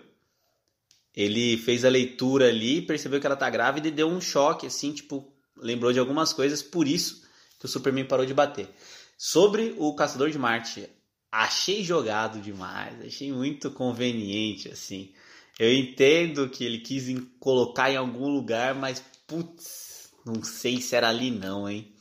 Ele 1.17 1.57
fez 1.57 1.85
a 1.85 1.89
leitura 1.89 2.49
ali, 2.49 2.83
percebeu 2.83 3.21
que 3.21 3.27
ela 3.27 3.37
tá 3.37 3.49
grávida 3.49 3.89
e 3.89 3.93
deu 3.93 4.09
um 4.09 4.21
choque, 4.21 4.67
assim, 4.67 4.93
tipo, 4.93 5.33
lembrou 5.57 5.93
de 5.93 5.99
algumas 5.99 6.33
coisas, 6.33 6.63
por 6.63 6.89
isso 6.89 7.23
que 7.59 7.67
o 7.67 7.69
Superman 7.69 8.05
parou 8.05 8.27
de 8.27 8.35
bater. 8.35 8.69
Sobre 9.17 9.75
o 9.79 9.95
Caçador 9.95 10.31
de 10.31 10.39
Marte, 10.39 10.89
achei 11.31 11.85
jogado 11.85 12.41
demais, 12.41 13.01
achei 13.01 13.33
muito 13.33 13.71
conveniente, 13.71 14.69
assim. 14.69 15.13
Eu 15.59 15.73
entendo 15.73 16.49
que 16.49 16.65
ele 16.65 16.79
quis 16.79 17.05
colocar 17.39 17.91
em 17.91 17.97
algum 17.97 18.29
lugar, 18.29 18.75
mas 18.75 19.03
putz, 19.27 20.11
não 20.27 20.43
sei 20.43 20.81
se 20.81 20.97
era 20.97 21.09
ali 21.09 21.31
não, 21.31 21.69
hein? 21.71 21.95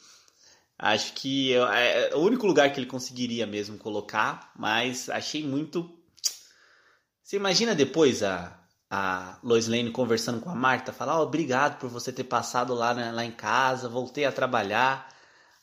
Acho 0.78 1.14
que 1.14 1.54
é, 1.54 2.10
é 2.12 2.16
o 2.16 2.20
único 2.20 2.48
lugar 2.48 2.74
que 2.74 2.80
ele 2.80 2.88
conseguiria 2.88 3.46
mesmo 3.46 3.78
colocar, 3.78 4.52
mas 4.58 5.08
achei 5.08 5.44
muito. 5.44 5.98
Você 7.24 7.36
imagina 7.36 7.76
depois 7.76 8.24
a, 8.24 8.60
a 8.96 9.40
Lois 9.42 9.68
Lane 9.68 9.90
conversando 9.90 10.40
com 10.40 10.52
a 10.52 10.56
Marta, 10.56 10.94
falar: 10.94 11.20
oh, 11.20 11.24
obrigado 11.24 11.80
por 11.80 11.90
você 11.90 12.14
ter 12.14 12.26
passado 12.26 12.76
lá, 12.76 12.94
né, 12.94 13.12
lá 13.12 13.26
em 13.26 13.32
casa, 13.32 13.90
voltei 13.90 14.24
a 14.24 14.32
trabalhar. 14.32 15.10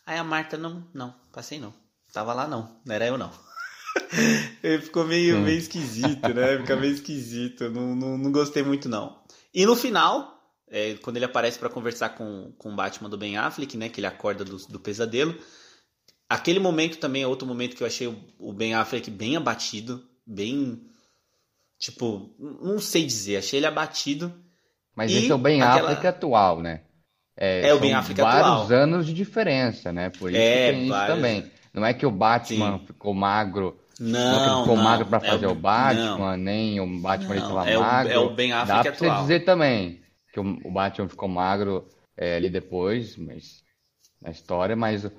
Aí 0.05 0.19
a 0.19 0.25
Marta: 0.25 0.59
não, 0.59 0.85
não, 0.93 1.15
passei 1.33 1.61
não, 1.61 1.73
tava 2.13 2.35
lá 2.35 2.49
não, 2.49 2.77
não 2.85 2.95
era 2.95 3.07
eu 3.07 3.17
não. 3.17 3.31
Ele 4.63 4.83
ficou 4.83 5.05
meio, 5.07 5.37
hum. 5.37 5.43
meio 5.43 5.59
esquisito, 5.59 6.29
né? 6.35 6.59
Fica 6.59 6.75
meio 6.75 6.93
esquisito. 6.93 7.71
Não, 7.71 7.95
não, 7.95 8.19
não 8.19 8.33
gostei 8.33 8.65
muito, 8.65 8.89
não. 8.89 9.23
E 9.55 9.65
no 9.65 9.77
final, 9.77 10.37
é, 10.69 10.95
quando 10.95 11.17
ele 11.17 11.25
aparece 11.25 11.59
para 11.59 11.69
conversar 11.69 12.11
com, 12.11 12.53
com 12.59 12.73
o 12.73 12.77
Batman 12.77 13.09
do 13.09 13.19
Ben 13.19 13.37
Affleck, 13.37 13.77
né? 13.77 13.89
Que 13.89 14.01
ele 14.01 14.07
acorda 14.07 14.45
do, 14.45 14.57
do 14.57 14.81
pesadelo. 14.81 15.37
Aquele 16.29 16.59
momento 16.59 16.99
também 16.99 17.23
é 17.23 17.27
outro 17.27 17.47
momento 17.47 17.77
que 17.77 17.83
eu 17.83 17.87
achei 17.87 18.07
o, 18.07 18.17
o 18.39 18.53
Ben 18.53 18.75
Affleck 18.75 19.09
bem 19.09 19.37
abatido. 19.37 20.05
Bem. 20.27 20.90
Tipo, 21.81 22.31
não 22.39 22.79
sei 22.79 23.07
dizer. 23.07 23.39
Achei 23.39 23.59
ele 23.59 23.67
abatido. 23.67 24.33
Mas 24.95 25.11
esse 25.11 25.31
é 25.31 25.35
o 25.35 25.39
Ben 25.39 25.63
aquela... 25.63 25.89
Affleck 25.89 26.07
atual, 26.07 26.61
né? 26.61 26.83
É, 27.35 27.69
é 27.69 27.75
o 27.75 27.81
Ben 27.81 27.95
Affleck 27.95 28.21
vários 28.21 28.41
atual. 28.43 28.67
Vários 28.67 28.73
anos 28.73 29.07
de 29.07 29.15
diferença, 29.15 29.91
né? 29.91 30.11
Por 30.11 30.31
isso 30.31 30.39
é, 30.39 30.67
que 30.67 30.73
tem 30.73 30.83
isso 30.83 30.91
vários... 30.91 31.17
também. 31.17 31.51
Não 31.73 31.87
é 31.87 31.95
que 31.95 32.05
o 32.05 32.11
Batman 32.11 32.79
Sim. 32.79 32.87
ficou 32.87 33.15
magro. 33.15 33.81
Não, 33.99 34.11
não, 34.11 34.39
que 34.39 34.51
ele 34.51 34.61
ficou 34.61 34.77
não, 34.77 34.85
magro 34.85 35.07
para 35.07 35.21
fazer 35.21 35.45
é 35.47 35.49
o, 35.49 35.53
o 35.53 35.55
Batman, 35.55 36.19
não. 36.19 36.37
nem 36.37 36.81
o 36.81 37.01
Batman 37.01 37.37
estava 37.37 37.71
é 37.71 37.79
magro. 37.79 38.11
O, 38.11 38.15
é 38.15 38.19
o 38.19 38.35
Ben 38.35 38.53
Affleck 38.53 38.69
Dá 38.69 38.83
pra 38.83 38.93
atual. 38.93 39.17
você 39.17 39.23
dizer 39.23 39.45
também 39.47 40.03
que 40.33 40.41
o, 40.41 40.59
o 40.65 40.71
Batman 40.71 41.09
ficou 41.09 41.29
magro 41.29 41.89
é, 42.15 42.37
ali 42.37 42.51
depois, 42.51 43.17
mas 43.17 43.63
na 44.21 44.31
história, 44.31 44.77
mas 44.77 45.07
o 45.07 45.13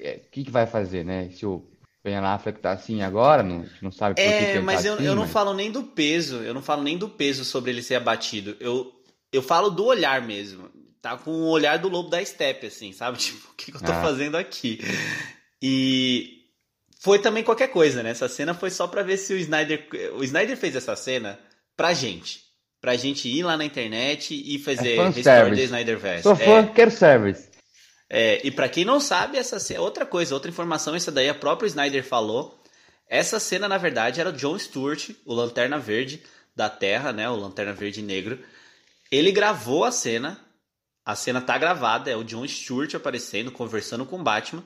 é, 0.00 0.20
que, 0.32 0.44
que 0.44 0.50
vai 0.50 0.66
fazer, 0.66 1.04
né? 1.04 1.28
Se 1.30 1.44
o 1.44 1.62
Ben 2.06 2.16
Affleck 2.18 2.60
tá 2.60 2.70
assim 2.70 3.02
agora, 3.02 3.42
não, 3.42 3.66
não 3.82 3.90
sabe 3.90 4.14
por 4.14 4.20
é, 4.20 4.38
que, 4.38 4.44
ele 4.52 4.60
mas 4.60 4.82
tá 4.82 4.88
eu, 4.88 4.94
assim, 4.94 5.04
eu 5.04 5.14
não 5.16 5.22
mas... 5.24 5.32
falo 5.32 5.52
nem 5.52 5.72
do 5.72 5.82
peso, 5.82 6.36
eu 6.36 6.54
não 6.54 6.62
falo 6.62 6.84
nem 6.84 6.96
do 6.96 7.08
peso 7.08 7.44
sobre 7.44 7.72
ele 7.72 7.82
ser 7.82 7.96
abatido. 7.96 8.56
Eu, 8.60 8.92
eu 9.32 9.42
falo 9.42 9.70
do 9.70 9.84
olhar 9.84 10.22
mesmo. 10.22 10.70
Tá 11.02 11.16
com 11.16 11.32
o 11.32 11.48
olhar 11.48 11.78
do 11.78 11.88
lobo 11.88 12.08
da 12.08 12.24
steppe, 12.24 12.68
assim, 12.68 12.92
sabe? 12.92 13.18
Tipo, 13.18 13.50
o 13.50 13.54
que, 13.56 13.72
que 13.72 13.76
eu 13.76 13.80
tô 13.82 13.90
Ah. 13.90 14.02
fazendo 14.02 14.36
aqui? 14.36 14.78
E 15.60 16.44
foi 17.00 17.18
também 17.18 17.42
qualquer 17.42 17.68
coisa, 17.68 18.04
né? 18.04 18.10
Essa 18.10 18.28
cena 18.28 18.54
foi 18.54 18.70
só 18.70 18.86
pra 18.86 19.02
ver 19.02 19.16
se 19.16 19.32
o 19.34 19.36
Snyder. 19.36 19.88
O 20.14 20.22
Snyder 20.22 20.56
fez 20.56 20.76
essa 20.76 20.94
cena 20.94 21.38
pra 21.76 21.92
gente. 21.92 22.40
Pra 22.80 22.94
gente 22.94 23.28
ir 23.28 23.42
lá 23.42 23.56
na 23.56 23.64
internet 23.64 24.32
e 24.32 24.60
fazer 24.60 24.96
É 24.96 25.08
Restore 25.08 25.56
the 25.56 25.62
Snyderverse. 25.64 26.22
Sou 26.22 26.36
fã, 26.36 26.58
É, 26.58 26.66
quero 26.66 26.90
service. 26.92 27.48
É, 28.08 28.46
e 28.46 28.50
pra 28.50 28.68
quem 28.68 28.84
não 28.84 29.00
sabe, 29.00 29.36
essa 29.36 29.58
cena, 29.58 29.80
outra 29.80 30.06
coisa, 30.06 30.34
outra 30.34 30.50
informação, 30.50 30.94
essa 30.94 31.10
daí 31.10 31.28
a 31.28 31.34
própria 31.34 31.66
Snyder 31.66 32.04
falou. 32.04 32.60
Essa 33.08 33.38
cena, 33.38 33.68
na 33.68 33.78
verdade, 33.78 34.20
era 34.20 34.30
o 34.30 34.32
John 34.32 34.58
Stewart, 34.58 35.10
o 35.24 35.34
Lanterna 35.34 35.78
Verde 35.78 36.22
da 36.54 36.68
Terra, 36.70 37.12
né? 37.12 37.28
O 37.28 37.36
Lanterna 37.36 37.72
Verde 37.72 38.02
Negro. 38.02 38.38
Ele 39.10 39.30
gravou 39.30 39.84
a 39.84 39.92
cena. 39.92 40.40
A 41.04 41.14
cena 41.14 41.40
tá 41.40 41.56
gravada, 41.56 42.10
é 42.10 42.16
o 42.16 42.24
John 42.24 42.46
Stewart 42.46 42.92
aparecendo, 42.94 43.52
conversando 43.52 44.04
com 44.04 44.18
o 44.18 44.22
Batman, 44.24 44.64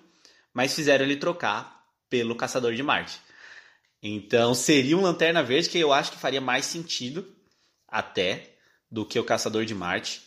mas 0.55 0.75
fizeram 0.75 1.05
ele 1.05 1.17
trocar 1.17 1.85
pelo 2.09 2.35
Caçador 2.35 2.75
de 2.75 2.83
Marte. 2.83 3.21
Então 4.03 4.55
seria 4.55 4.97
um 4.97 5.03
Lanterna 5.03 5.43
Verde 5.43 5.69
que 5.69 5.79
eu 5.79 5.93
acho 5.93 6.13
que 6.13 6.19
faria 6.19 6.41
mais 6.41 6.65
sentido 6.65 7.31
até 7.87 8.57
do 8.91 9.05
que 9.05 9.19
o 9.19 9.25
Caçador 9.25 9.67
de 9.67 9.75
Marte. 9.75 10.23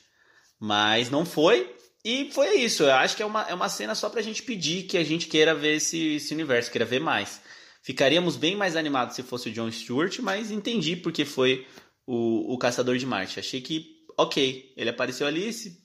Mas 0.60 1.10
não 1.10 1.26
foi. 1.26 1.76
E 2.04 2.30
foi 2.32 2.56
isso. 2.56 2.84
Eu 2.84 2.94
acho 2.94 3.16
que 3.16 3.24
é 3.24 3.26
uma, 3.26 3.44
é 3.44 3.54
uma 3.54 3.70
cena 3.70 3.96
só 3.96 4.10
pra 4.10 4.22
gente 4.22 4.44
pedir 4.44 4.84
que 4.84 4.98
a 4.98 5.04
gente 5.04 5.28
queira 5.28 5.56
ver 5.56 5.76
esse, 5.78 6.16
esse 6.16 6.34
universo, 6.34 6.70
queira 6.72 6.86
ver 6.86 7.00
mais. 7.00 7.42
Ficaríamos 7.82 8.36
bem 8.36 8.56
mais 8.56 8.76
animados 8.76 9.16
se 9.16 9.24
fosse 9.24 9.50
o 9.50 9.52
John 9.52 9.72
Stewart, 9.72 10.20
mas 10.20 10.52
entendi 10.52 10.96
porque 10.96 11.26
foi 11.26 11.66
o, 12.06 12.54
o 12.54 12.58
Caçador 12.58 12.98
de 12.98 13.06
Marte. 13.06 13.40
Achei 13.40 13.62
que, 13.62 14.06
ok, 14.18 14.74
ele 14.76 14.90
apareceu 14.90 15.28
ali, 15.28 15.52
se, 15.52 15.82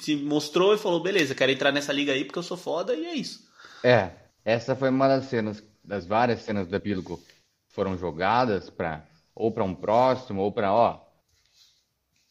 se 0.00 0.16
mostrou 0.16 0.74
e 0.74 0.78
falou: 0.78 1.02
beleza, 1.02 1.34
quero 1.34 1.52
entrar 1.52 1.72
nessa 1.72 1.92
liga 1.92 2.12
aí 2.12 2.24
porque 2.24 2.38
eu 2.38 2.42
sou 2.42 2.56
foda, 2.56 2.94
e 2.94 3.04
é 3.04 3.14
isso. 3.14 3.44
É, 3.82 4.10
essa 4.44 4.74
foi 4.74 4.88
uma 4.88 5.08
das 5.08 5.26
cenas, 5.26 5.62
das 5.82 6.06
várias 6.06 6.40
cenas 6.42 6.66
do 6.66 6.76
epílogo 6.76 7.22
foram 7.68 7.98
jogadas 7.98 8.70
para 8.70 9.04
ou 9.34 9.50
para 9.50 9.64
um 9.64 9.74
próximo 9.74 10.42
ou 10.42 10.52
para 10.52 10.72
ó, 10.72 11.00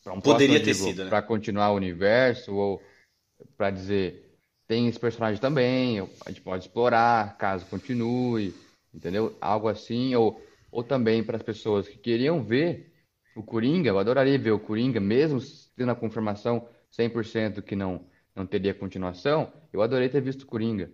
para 0.03 0.13
um 0.13 0.21
Poderia 0.21 0.59
próximo, 0.59 0.65
ter 0.65 0.73
digo, 0.73 0.85
sido, 0.87 1.03
né? 1.03 1.09
para 1.09 1.21
continuar 1.21 1.71
o 1.71 1.75
universo 1.75 2.55
ou 2.55 2.81
para 3.57 3.71
dizer 3.71 4.29
tem 4.67 4.87
esse 4.87 4.99
personagem 4.99 5.39
também, 5.41 5.99
a 6.25 6.29
gente 6.29 6.41
pode 6.41 6.65
explorar 6.65 7.37
caso 7.37 7.65
continue, 7.67 8.53
entendeu? 8.93 9.35
Algo 9.41 9.67
assim 9.67 10.15
ou 10.15 10.41
ou 10.71 10.83
também 10.83 11.23
para 11.23 11.37
as 11.37 11.43
pessoas 11.43 11.87
que 11.87 11.97
queriam 11.97 12.43
ver 12.43 12.91
o 13.35 13.43
Coringa, 13.43 13.89
eu 13.89 13.99
adoraria 13.99 14.39
ver 14.39 14.51
o 14.51 14.59
Coringa 14.59 14.99
mesmo 14.99 15.39
tendo 15.75 15.91
a 15.91 15.95
confirmação 15.95 16.67
100% 16.89 17.61
que 17.61 17.75
não 17.75 18.05
não 18.35 18.47
teria 18.47 18.73
continuação, 18.73 19.53
eu 19.71 19.81
adorei 19.83 20.09
ter 20.09 20.21
visto 20.21 20.41
o 20.43 20.47
Coringa. 20.47 20.91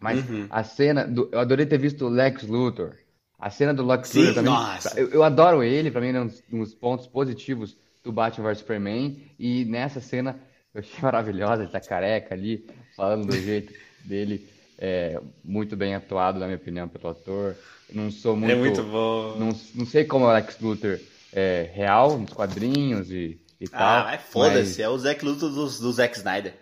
Mas 0.00 0.24
Uhum. 0.24 0.48
a 0.48 0.64
cena 0.64 1.06
do, 1.06 1.28
eu 1.32 1.38
adorei 1.38 1.66
ter 1.66 1.78
visto 1.78 2.06
o 2.06 2.08
Lex 2.08 2.42
Luthor. 2.44 2.96
A 3.38 3.50
cena 3.50 3.72
do 3.72 3.86
Lex 3.86 4.12
Luthor 4.14 4.34
também. 4.34 4.52
Eu, 4.96 5.10
eu 5.10 5.22
adoro 5.22 5.62
ele, 5.62 5.90
pra 5.90 6.00
mim 6.00 6.08
é 6.08 6.20
um 6.20 6.30
um 6.52 6.58
dos 6.60 6.74
pontos 6.74 7.06
positivos 7.06 7.76
do 8.02 8.12
Batman 8.12 8.48
vs 8.48 8.58
Superman. 8.58 9.30
E 9.38 9.64
nessa 9.64 10.00
cena 10.00 10.40
eu 10.74 10.80
achei 10.80 11.00
maravilhosa, 11.02 11.62
ele 11.62 11.72
tá 11.72 11.80
careca 11.80 12.34
ali, 12.34 12.66
falando 12.96 13.26
do 13.26 13.36
jeito 13.36 13.72
dele, 14.04 14.48
é, 14.78 15.20
muito 15.44 15.76
bem 15.76 15.94
atuado, 15.94 16.38
na 16.38 16.46
minha 16.46 16.56
opinião, 16.56 16.88
pelo 16.88 17.08
ator. 17.10 17.56
Não 17.92 18.10
sou 18.10 18.36
muito. 18.36 18.52
É 18.52 18.56
muito 18.56 18.82
bom. 18.84 19.36
Não, 19.38 19.48
não 19.74 19.86
sei 19.86 20.04
como 20.04 20.24
é 20.26 20.28
o 20.28 20.32
Lex 20.32 20.58
Luthor 20.60 20.98
é 21.32 21.70
real, 21.72 22.18
nos 22.18 22.32
quadrinhos 22.32 23.10
e, 23.10 23.40
e 23.60 23.66
ah, 23.66 23.78
tal. 23.78 24.04
mas 24.04 24.22
foda-se, 24.22 24.82
é 24.82 24.88
o 24.88 24.98
Zack 24.98 25.24
Luthor 25.24 25.50
do, 25.50 25.64
do 25.64 25.92
Zack 25.92 26.16
Snyder. 26.16 26.54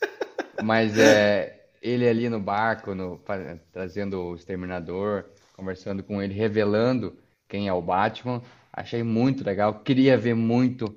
Mas 0.62 0.98
é 0.98 1.58
ele 1.80 2.08
ali 2.08 2.28
no 2.28 2.40
barco, 2.40 2.94
no- 2.94 3.20
trazendo 3.72 4.20
o 4.20 4.34
Exterminador, 4.34 5.26
conversando 5.56 6.02
com 6.02 6.20
ele, 6.20 6.34
revelando 6.34 7.16
quem 7.48 7.68
é 7.68 7.72
o 7.72 7.82
Batman. 7.82 8.42
Achei 8.72 9.02
muito 9.02 9.44
legal. 9.44 9.80
Queria 9.80 10.16
ver 10.16 10.34
muito. 10.34 10.94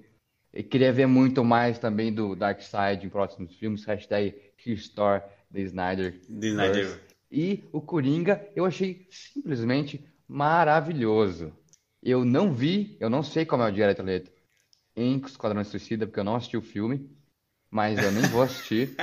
E 0.53 0.61
queria 0.64 0.91
ver 0.91 1.06
muito 1.07 1.44
mais 1.44 1.80
também 1.80 2.14
do 2.14 2.36
Darkseid 2.36 3.06
em 3.06 3.10
próximos 3.10 3.56
filmes. 3.56 3.86
Hashtag 3.86 4.36
Restore 4.57 5.22
the 5.53 5.61
Snyder. 5.61 6.19
Do 6.28 6.45
Snyder. 6.45 6.99
E 7.32 7.64
o 7.72 7.80
Coringa 7.80 8.45
eu 8.56 8.65
achei 8.65 9.07
simplesmente 9.10 10.03
maravilhoso. 10.28 11.53
Eu 12.03 12.26
não 12.26 12.52
vi, 12.53 12.98
eu 12.99 13.10
não 13.10 13.23
sei 13.23 13.45
como 13.45 13.64
é 13.64 13.72
o 13.72 13.76
Jared 13.76 14.02
Leto 14.02 14.32
em 14.95 15.18
Esquadrão 15.26 15.64
Suicida, 15.64 16.06
porque 16.06 16.19
eu 16.19 16.23
não 16.23 16.36
assisti 16.36 16.57
o 16.57 16.61
filme, 16.61 17.10
mas 17.69 17.98
eu 18.03 18.11
nem 18.11 18.23
vou 18.23 18.41
assistir. 18.41 18.95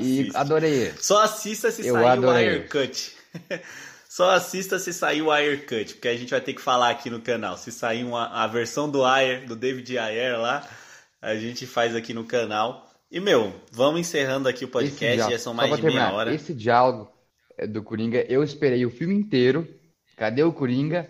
E 0.00 0.20
assiste. 0.20 0.36
adorei. 0.36 0.92
Só 0.98 1.22
assista 1.22 1.70
se 1.70 1.86
Eu 1.86 1.94
sair 1.94 2.04
o 2.04 2.06
adorei. 2.06 2.48
Wire 2.48 2.68
Cut. 2.68 3.16
Só 4.08 4.30
assista 4.30 4.78
se 4.78 4.92
sair 4.92 5.20
o 5.22 5.30
Wire 5.30 5.58
Cut, 5.66 5.94
porque 5.94 6.08
a 6.08 6.16
gente 6.16 6.30
vai 6.30 6.40
ter 6.40 6.54
que 6.54 6.60
falar 6.60 6.90
aqui 6.90 7.10
no 7.10 7.20
canal. 7.20 7.56
Se 7.56 7.70
sair 7.72 8.04
uma, 8.04 8.26
a 8.28 8.46
versão 8.46 8.88
do 8.90 9.04
Ayer, 9.04 9.46
do 9.46 9.54
David 9.56 9.98
Ayer 9.98 10.38
lá, 10.40 10.66
a 11.20 11.34
gente 11.36 11.66
faz 11.66 11.94
aqui 11.94 12.14
no 12.14 12.24
canal. 12.24 12.88
E, 13.10 13.20
meu, 13.20 13.52
vamos 13.72 14.00
encerrando 14.00 14.48
aqui 14.48 14.64
o 14.64 14.68
podcast, 14.68 15.14
diálogo- 15.16 15.32
já 15.32 15.38
são 15.38 15.54
mais 15.54 15.70
de 15.76 15.82
meia 15.82 15.92
terminar, 15.92 16.14
hora. 16.14 16.34
Esse 16.34 16.54
diálogo 16.54 17.10
é, 17.58 17.66
do 17.66 17.82
Coringa, 17.82 18.24
eu 18.28 18.42
esperei 18.42 18.84
o 18.86 18.90
filme 18.90 19.14
inteiro. 19.14 19.66
Cadê 20.16 20.42
o 20.42 20.52
Coringa? 20.52 21.08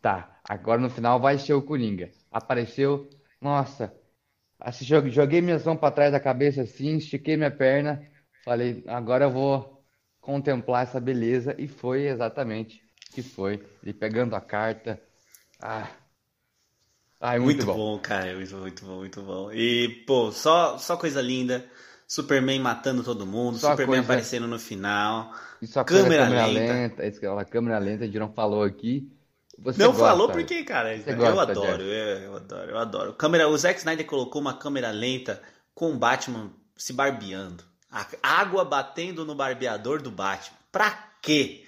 Tá, 0.00 0.40
agora 0.48 0.80
no 0.80 0.90
final 0.90 1.20
vai 1.20 1.38
ser 1.38 1.54
o 1.54 1.62
Coringa. 1.62 2.10
Apareceu, 2.30 3.08
nossa, 3.40 3.92
assim, 4.60 4.84
joguei, 4.84 5.10
joguei 5.10 5.40
minhas 5.40 5.64
mãos 5.64 5.78
pra 5.78 5.90
trás 5.90 6.12
da 6.12 6.20
cabeça 6.20 6.62
assim, 6.62 6.96
estiquei 6.96 7.36
minha 7.36 7.50
perna, 7.50 8.02
falei, 8.44 8.82
agora 8.86 9.24
eu 9.24 9.30
vou 9.30 9.81
contemplar 10.22 10.84
essa 10.84 10.98
beleza. 10.98 11.54
E 11.58 11.68
foi 11.68 12.06
exatamente 12.06 12.82
o 13.10 13.14
que 13.14 13.22
foi. 13.22 13.62
Ele 13.82 13.92
pegando 13.92 14.34
a 14.34 14.40
carta. 14.40 14.98
Ah, 15.60 15.86
ai, 17.20 17.38
muito, 17.38 17.66
Muito 17.66 17.76
bom, 17.78 17.98
cara, 17.98 18.34
muito, 18.34 18.56
muito 18.56 18.84
bom, 18.86 18.96
muito 18.98 19.22
bom. 19.22 19.52
E, 19.52 19.88
pô, 20.06 20.32
só, 20.32 20.78
só 20.78 20.96
coisa 20.96 21.20
linda. 21.20 21.64
Superman 22.06 22.60
matando 22.60 23.02
todo 23.02 23.24
mundo, 23.26 23.58
Só 23.58 23.70
Superman 23.70 24.00
coisa- 24.00 24.02
aparecendo 24.12 24.46
no 24.46 24.58
final. 24.58 25.32
Isso 25.62 25.78
a 25.80 25.84
Câmera 25.84 26.24
câmera 26.24 26.46
lenta. 26.46 27.02
lenta, 27.02 27.26
ela 27.26 27.44
câmera 27.44 27.78
lenta, 27.78 28.02
a 28.02 28.06
gente 28.06 28.18
não 28.18 28.32
falou 28.32 28.62
aqui. 28.64 29.10
Você 29.58 29.78
não 29.82 29.92
gosta, 29.92 30.06
falou 30.08 30.28
por 30.28 30.44
quê, 30.44 30.62
cara? 30.64 30.94
Eu 30.94 31.16
gosta, 31.16 31.52
adoro, 31.52 31.82
eu, 31.82 32.18
eu 32.18 32.36
adoro, 32.36 32.70
eu 32.70 32.78
adoro. 32.78 33.12
Câmera, 33.14 33.48
o 33.48 33.56
Zack 33.56 33.78
Snyder 33.78 34.04
colocou 34.04 34.40
uma 34.42 34.54
câmera 34.58 34.90
lenta 34.90 35.40
com 35.74 35.92
o 35.92 35.96
Batman 35.96 36.50
se 36.76 36.92
barbeando. 36.92 37.64
A 37.92 38.06
água 38.22 38.64
batendo 38.64 39.24
no 39.24 39.34
barbeador 39.34 40.00
do 40.00 40.10
Batman. 40.10 40.56
Pra 40.72 40.90
quê? 41.20 41.64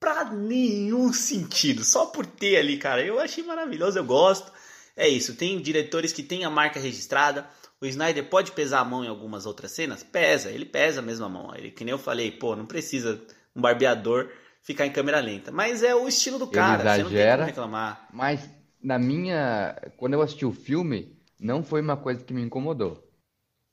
Pra 0.00 0.24
nenhum 0.24 1.12
sentido. 1.12 1.84
Só 1.84 2.06
por 2.06 2.24
ter 2.24 2.56
ali, 2.56 2.78
cara. 2.78 3.04
Eu 3.04 3.20
achei 3.20 3.44
maravilhoso, 3.44 3.98
eu 3.98 4.04
gosto. 4.04 4.50
É 4.96 5.06
isso, 5.06 5.36
tem 5.36 5.60
diretores 5.60 6.12
que 6.12 6.22
têm 6.22 6.44
a 6.44 6.50
marca 6.50 6.80
registrada. 6.80 7.46
O 7.80 7.86
Snyder 7.86 8.28
pode 8.28 8.50
pesar 8.52 8.80
a 8.80 8.84
mão 8.84 9.04
em 9.04 9.08
algumas 9.08 9.46
outras 9.46 9.70
cenas? 9.70 10.02
Pesa, 10.02 10.50
ele 10.50 10.64
pesa 10.64 11.00
mesmo 11.00 11.26
a 11.26 11.28
mão. 11.28 11.54
Ele, 11.54 11.70
que 11.70 11.84
nem 11.84 11.92
eu 11.92 11.98
falei, 11.98 12.32
pô, 12.32 12.56
não 12.56 12.66
precisa 12.66 13.22
um 13.54 13.60
barbeador 13.60 14.28
ficar 14.62 14.86
em 14.86 14.92
câmera 14.92 15.20
lenta. 15.20 15.52
Mas 15.52 15.82
é 15.82 15.94
o 15.94 16.08
estilo 16.08 16.38
do 16.38 16.48
cara, 16.48 16.78
você 16.78 17.02
não 17.02 17.10
tem 17.10 17.18
exagera. 17.18 17.36
como 17.36 17.46
reclamar. 17.46 18.08
Mas 18.12 18.50
na 18.82 18.98
minha. 18.98 19.76
Quando 19.96 20.14
eu 20.14 20.22
assisti 20.22 20.44
o 20.44 20.52
filme, 20.52 21.16
não 21.38 21.62
foi 21.62 21.80
uma 21.80 21.96
coisa 21.96 22.24
que 22.24 22.34
me 22.34 22.42
incomodou. 22.42 23.08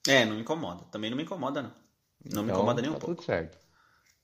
É, 0.07 0.26
não 0.26 0.35
me 0.35 0.41
incomoda. 0.41 0.84
Também 0.91 1.09
não 1.09 1.17
me 1.17 1.23
incomoda, 1.23 1.63
não. 1.63 1.85
Não 2.31 2.43
me 2.43 2.49
Então, 2.49 2.57
incomoda 2.57 2.81
nem 2.81 2.89
um 2.89 2.93
tá 2.93 2.99
pouco. 2.99 3.15
tudo 3.15 3.26
certo. 3.26 3.57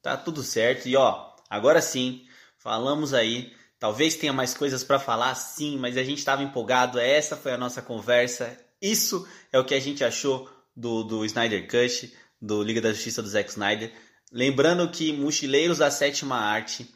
Tá 0.01 0.17
tudo 0.17 0.43
certo. 0.43 0.87
E 0.87 0.95
ó, 0.95 1.31
agora 1.49 1.81
sim, 1.81 2.25
falamos 2.57 3.13
aí. 3.13 3.53
Talvez 3.79 4.15
tenha 4.15 4.33
mais 4.33 4.53
coisas 4.53 4.83
pra 4.83 4.99
falar, 4.99 5.33
sim, 5.35 5.77
mas 5.77 5.97
a 5.97 6.03
gente 6.03 6.23
tava 6.23 6.43
empolgado. 6.43 6.99
Essa 6.99 7.35
foi 7.35 7.51
a 7.51 7.57
nossa 7.57 7.81
conversa. 7.81 8.55
Isso 8.81 9.27
é 9.51 9.59
o 9.59 9.65
que 9.65 9.73
a 9.73 9.79
gente 9.79 10.03
achou 10.03 10.49
do, 10.75 11.03
do 11.03 11.25
Snyder 11.25 11.67
Cut, 11.67 12.13
do 12.41 12.61
Liga 12.63 12.81
da 12.81 12.91
Justiça 12.93 13.21
do 13.21 13.27
Zack 13.29 13.49
Snyder. 13.49 13.91
Lembrando 14.31 14.89
que 14.89 15.11
Mochileiros 15.13 15.79
da 15.79 15.91
Sétima 15.91 16.37
Arte 16.37 16.89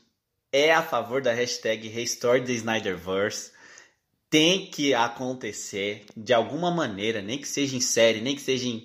é 0.52 0.73
a 0.73 0.82
favor 0.82 1.22
da 1.22 1.34
hashtag 1.34 1.88
Restore 1.88 2.44
the 2.44 2.53
Snyderverse. 2.53 3.52
Tem 4.30 4.68
que 4.69 4.94
acontecer 4.94 6.06
de 6.15 6.34
alguma 6.34 6.72
maneira, 6.72 7.22
nem 7.22 7.38
que 7.38 7.48
seja 7.48 7.76
em 7.76 7.82
série, 7.82 8.22
nem 8.22 8.36
que 8.36 8.41
seja 8.41 8.68
em. 8.68 8.84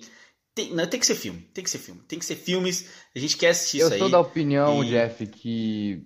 Tem 0.67 0.73
não, 0.73 0.87
tem 0.87 0.99
que 0.99 1.05
ser 1.05 1.15
filme, 1.15 1.41
tem 1.53 1.63
que 1.63 1.69
ser 1.69 1.77
filme, 1.79 2.01
tem 2.07 2.19
que 2.19 2.25
ser 2.25 2.35
filmes. 2.35 2.89
A 3.15 3.19
gente 3.19 3.37
quer 3.37 3.49
assistir 3.49 3.79
Eu 3.79 3.87
isso 3.87 3.97
sou 3.97 4.05
aí. 4.05 4.11
da 4.11 4.19
opinião, 4.19 4.83
e- 4.83 4.89
Jeff, 4.89 5.25
que 5.27 6.03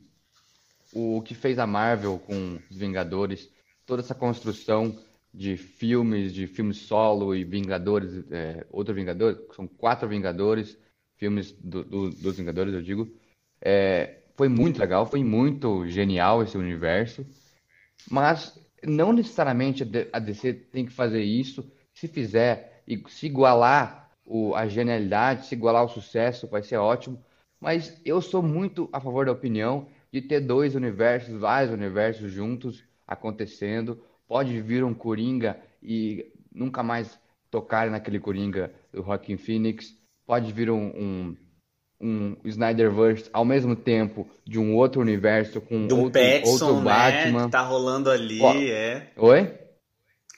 o 0.93 1.21
que 1.21 1.33
fez 1.35 1.59
a 1.59 1.67
Marvel 1.67 2.19
com 2.19 2.57
os 2.69 2.77
Vingadores, 2.77 3.49
toda 3.85 4.01
essa 4.01 4.15
construção 4.15 4.97
de 5.33 5.57
filmes, 5.57 6.33
de 6.33 6.47
filmes 6.47 6.77
solo 6.77 7.35
e 7.35 7.43
Vingadores, 7.43 8.23
é, 8.31 8.65
outro 8.71 8.93
Vingador, 8.93 9.37
são 9.55 9.67
quatro 9.67 10.07
Vingadores, 10.07 10.77
filmes 11.17 11.51
do- 11.51 11.83
do- 11.83 12.09
dos 12.11 12.37
Vingadores, 12.37 12.73
eu 12.73 12.81
digo, 12.81 13.11
é, 13.61 14.19
foi 14.37 14.47
muito 14.47 14.79
legal, 14.79 15.05
foi 15.05 15.23
muito 15.23 15.85
genial 15.87 16.41
esse 16.43 16.57
universo, 16.57 17.25
mas 18.09 18.57
não 18.83 19.11
necessariamente 19.11 19.83
a 20.13 20.19
DC 20.19 20.53
tem 20.53 20.85
que 20.85 20.91
fazer 20.91 21.23
isso. 21.23 21.69
Se 21.93 22.07
fizer 22.07 22.83
e 22.87 23.01
se 23.09 23.25
igualar 23.25 24.04
o- 24.25 24.55
a 24.55 24.67
genialidade, 24.67 25.45
se 25.45 25.55
igualar 25.55 25.83
o 25.85 25.89
sucesso, 25.89 26.47
vai 26.47 26.63
ser 26.63 26.77
ótimo. 26.77 27.23
Mas 27.59 27.99
eu 28.03 28.21
sou 28.21 28.41
muito 28.43 28.89
a 28.91 28.99
favor 28.99 29.25
da 29.25 29.31
opinião 29.31 29.87
de 30.11 30.21
ter 30.21 30.39
dois 30.39 30.75
universos, 30.75 31.39
vários 31.39 31.71
universos 31.73 32.31
juntos 32.31 32.83
acontecendo. 33.07 34.01
Pode 34.27 34.59
vir 34.61 34.83
um 34.83 34.93
Coringa 34.93 35.57
e 35.81 36.31
nunca 36.53 36.81
mais 36.83 37.19
tocar 37.51 37.89
naquele 37.89 38.19
Coringa 38.19 38.71
do 38.91 39.03
Joaquin 39.03 39.37
Phoenix. 39.37 39.95
Pode 40.25 40.51
vir 40.51 40.69
um, 40.71 40.87
um, 40.87 41.37
um 42.01 42.35
Snyderverse 42.43 43.29
ao 43.31 43.45
mesmo 43.45 43.75
tempo 43.75 44.27
de 44.45 44.59
um 44.59 44.75
outro 44.75 45.01
universo 45.01 45.61
com 45.61 45.87
Do 45.87 45.97
outro, 45.99 46.11
Petson, 46.13 46.49
outro 46.51 46.75
né? 46.81 46.83
Batman. 46.83 47.45
Que 47.45 47.51
tá 47.51 47.61
rolando 47.61 48.09
ali, 48.09 48.41
Ó, 48.41 48.53
é. 48.53 49.07
Oi? 49.17 49.64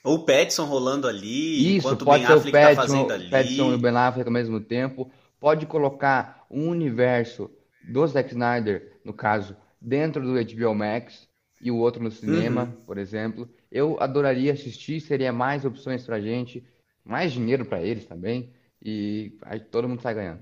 Ou 0.08 0.16
o 0.16 0.24
Petson 0.24 0.64
rolando 0.64 1.06
ali, 1.06 1.76
Isso, 1.76 1.86
enquanto 1.86 2.02
o 2.02 2.04
pode 2.06 2.24
Ben 2.26 2.32
o 2.32 2.38
Affleck 2.38 2.52
tá 2.52 2.60
Pattinson, 2.74 2.80
fazendo 2.82 3.12
ali. 3.12 3.30
Pattinson 3.30 3.70
e 3.72 3.74
o 3.74 3.78
Ben 3.78 3.96
Affleck 3.96 4.26
ao 4.28 4.32
mesmo 4.32 4.60
tempo. 4.60 5.10
Pode 5.38 5.66
colocar 5.66 6.46
um 6.50 6.68
universo 6.68 7.50
do 7.82 8.06
Zack 8.06 8.30
Snyder, 8.30 8.98
no 9.04 9.12
caso, 9.12 9.56
dentro 9.80 10.22
do 10.22 10.32
HBO 10.34 10.74
Max 10.74 11.28
e 11.60 11.70
o 11.70 11.76
outro 11.76 12.02
no 12.02 12.10
cinema, 12.10 12.62
Uhum. 12.64 12.84
por 12.86 12.98
exemplo. 12.98 13.48
Eu 13.70 13.96
adoraria 14.00 14.52
assistir, 14.52 15.00
seria 15.00 15.32
mais 15.32 15.64
opções 15.64 16.04
pra 16.04 16.20
gente, 16.20 16.64
mais 17.04 17.32
dinheiro 17.32 17.64
pra 17.66 17.82
eles 17.82 18.06
também, 18.06 18.52
e 18.82 19.36
aí 19.42 19.60
todo 19.60 19.88
mundo 19.88 20.00
sai 20.02 20.14
ganhando. 20.14 20.40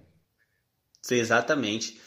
Sim, 1.03 1.17
Exatamente. 1.17 2.01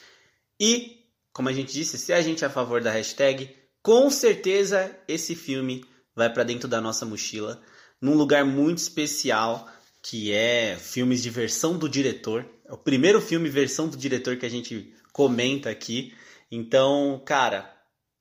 E, 0.60 0.98
como 1.34 1.50
a 1.50 1.54
gente 1.54 1.72
disse, 1.74 1.98
se 1.98 2.12
a 2.14 2.22
gente 2.22 2.44
é 2.44 2.48
a 2.48 2.50
favor 2.50 2.82
da 2.82 2.92
hashtag, 2.92 3.50
com 3.82 4.10
certeza 4.10 4.96
esse 5.08 5.36
filme 5.36 5.86
vai 6.20 6.32
pra 6.32 6.44
dentro 6.44 6.68
da 6.68 6.82
nossa 6.82 7.06
mochila, 7.06 7.62
num 8.02 8.14
lugar 8.14 8.44
muito 8.44 8.80
especial, 8.80 9.68
que 10.02 10.34
é 10.34 10.78
filmes 10.78 11.24
de 11.24 11.30
versão 11.30 11.78
do 11.78 11.88
diretor. 11.88 12.46
É 12.66 12.74
o 12.74 12.78
primeiro 12.78 13.22
filme 13.22 13.50
versão 13.50 13.88
do 13.88 13.96
diretor 13.96 14.36
que 14.36 14.46
a 14.46 14.50
gente 14.50 14.94
comenta 15.14 15.70
aqui. 15.70 16.14
Então, 16.52 17.22
cara, 17.26 17.74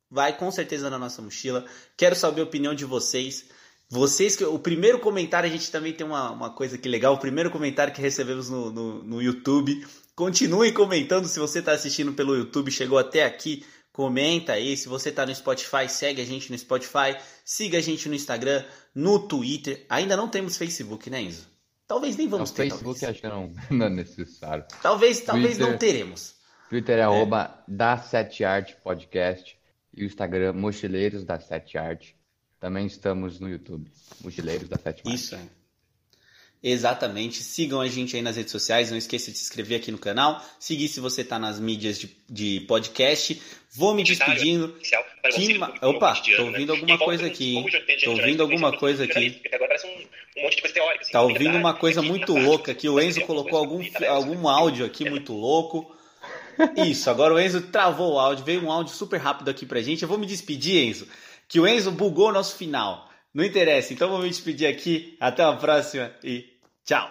vai 0.09 0.37
com 0.37 0.49
certeza 0.51 0.89
na 0.89 0.97
nossa 0.97 1.21
mochila. 1.21 1.65
Quero 1.97 2.15
saber 2.15 2.41
a 2.41 2.45
opinião 2.45 2.73
de 2.73 2.85
vocês. 2.85 3.47
Vocês 3.91 4.37
que. 4.37 4.45
O 4.45 4.61
primeiro 4.61 5.01
comentário, 5.01 5.49
a 5.49 5.53
gente 5.53 5.69
também 5.69 5.93
tem 5.93 6.07
uma, 6.07 6.31
uma 6.31 6.51
coisa 6.51 6.79
que 6.79 6.89
legal. 6.89 7.15
O 7.15 7.19
primeiro 7.19 7.51
comentário 7.51 7.93
que 7.93 8.01
recebemos 8.01 8.49
no, 8.49 8.71
no, 8.71 9.03
no 9.03 9.23
YouTube. 9.23 9.85
Continuem 10.15 10.73
comentando 10.73 11.27
se 11.27 11.41
você 11.41 11.59
está 11.59 11.73
assistindo 11.73 12.13
pelo 12.13 12.37
YouTube, 12.37 12.71
chegou 12.71 12.99
até 12.99 13.25
aqui. 13.25 13.65
Comenta 13.99 14.53
aí. 14.53 14.77
Se 14.77 14.89
você 14.89 15.09
está 15.09 15.27
no 15.27 15.35
Spotify, 15.35 15.89
segue 15.89 16.23
a 16.23 16.25
gente 16.25 16.53
no 16.53 16.57
Spotify. 16.57 17.17
Siga 17.45 17.79
a 17.79 17.81
gente 17.81 18.09
no 18.09 18.15
Instagram, 18.15 18.65
no 18.95 19.19
Twitter. 19.19 19.85
Ainda 19.89 20.17
não 20.17 20.29
temos 20.29 20.57
Facebook, 20.57 21.11
né, 21.11 21.23
Enzo? 21.23 21.49
Talvez 21.85 22.17
nem 22.17 22.29
vamos 22.29 22.53
ter. 22.53 22.71
Facebook 22.71 23.01
talvez. 23.01 23.11
acho 23.11 23.21
que 23.21 23.27
não, 23.27 23.53
não 23.77 23.87
é 23.87 23.91
necessário. 23.91 24.65
Talvez, 24.81 25.21
talvez 25.23 25.57
Twitter. 25.57 25.73
não 25.73 25.77
teremos. 25.77 26.37
Twitter 26.71 26.97
é 27.01 27.03
arroba 27.03 27.61
da 27.67 27.99
Sete 27.99 28.45
Arte 28.45 28.77
Podcast 28.85 29.59
e 29.93 30.05
o 30.05 30.07
Instagram 30.07 30.53
Mochileiros 30.53 31.25
da 31.25 31.41
Sete 31.41 31.77
Arte. 31.77 32.17
Também 32.61 32.87
estamos 32.87 33.41
no 33.41 33.49
YouTube, 33.49 33.91
Mochileiros 34.23 34.69
da 34.69 34.77
Sete 34.77 35.03
Arte. 35.05 35.13
Isso, 35.13 35.35
é. 35.35 35.41
Exatamente. 36.63 37.43
Sigam 37.43 37.81
a 37.81 37.87
gente 37.89 38.17
aí 38.17 38.23
nas 38.23 38.37
redes 38.37 38.51
sociais. 38.51 38.91
Não 38.91 38.99
esqueça 38.99 39.31
de 39.31 39.39
se 39.39 39.45
inscrever 39.45 39.79
aqui 39.79 39.93
no 39.93 39.99
canal. 39.99 40.45
Seguir 40.59 40.89
se 40.89 40.99
você 41.01 41.23
tá 41.23 41.39
nas 41.39 41.61
mídias 41.61 41.99
de, 41.99 42.11
de 42.29 42.61
podcast. 42.67 43.41
Vou 43.75 43.95
me 43.95 44.03
despedindo. 44.03 44.75
Que 45.35 45.59
ma- 45.59 45.67
público 45.69 45.87
Opa, 45.87 46.15
tô 46.17 46.31
né? 46.31 46.39
ouvindo 46.51 46.73
alguma 46.73 46.99
coisa 46.99 47.27
aqui, 47.27 47.65
Tô 48.03 48.11
ouvindo 48.13 48.37
já 48.39 48.43
alguma 48.43 48.69
conhece 48.77 48.81
coisa 48.81 49.05
aqui. 49.05 49.41
assim, 49.75 51.11
Tá 51.13 51.23
ouvindo 51.23 51.57
uma 51.57 51.75
coisa 51.75 52.01
aqui 52.01 52.09
muito 52.09 52.33
louca 52.37 52.73
aqui. 52.73 52.89
O 52.89 53.01
Enzo 53.01 53.21
colocou 53.23 53.59
algum, 53.59 53.83
algum 54.09 54.49
áudio 54.49 54.85
aqui 54.87 55.09
muito 55.09 55.33
louco. 55.33 55.95
Isso, 56.77 57.09
agora 57.09 57.35
o 57.35 57.39
Enzo 57.41 57.61
travou 57.63 58.15
o 58.15 58.19
áudio. 58.19 58.45
Veio 58.45 58.65
um 58.65 58.73
áudio 58.73 58.95
super 58.95 59.19
rápido 59.19 59.49
aqui 59.51 59.65
pra 59.67 59.81
gente. 59.83 60.03
Eu 60.03 60.09
vou 60.09 60.19
me 60.19 60.27
despedir, 60.27 60.83
Enzo. 60.89 61.07
Que 61.47 61.61
o 61.61 61.67
Enzo 61.69 61.91
bugou 61.93 62.29
o 62.29 62.33
nosso 62.33 62.57
final. 62.57 63.09
Não 63.33 63.45
interessa. 63.45 63.93
Então 63.93 64.09
eu 64.09 64.13
vou 64.15 64.23
me 64.23 64.29
despedir 64.29 64.67
aqui. 64.67 65.17
Até 65.21 65.43
a 65.43 65.53
próxima 65.53 66.13
e 66.25 66.48
tchau. 66.89 67.11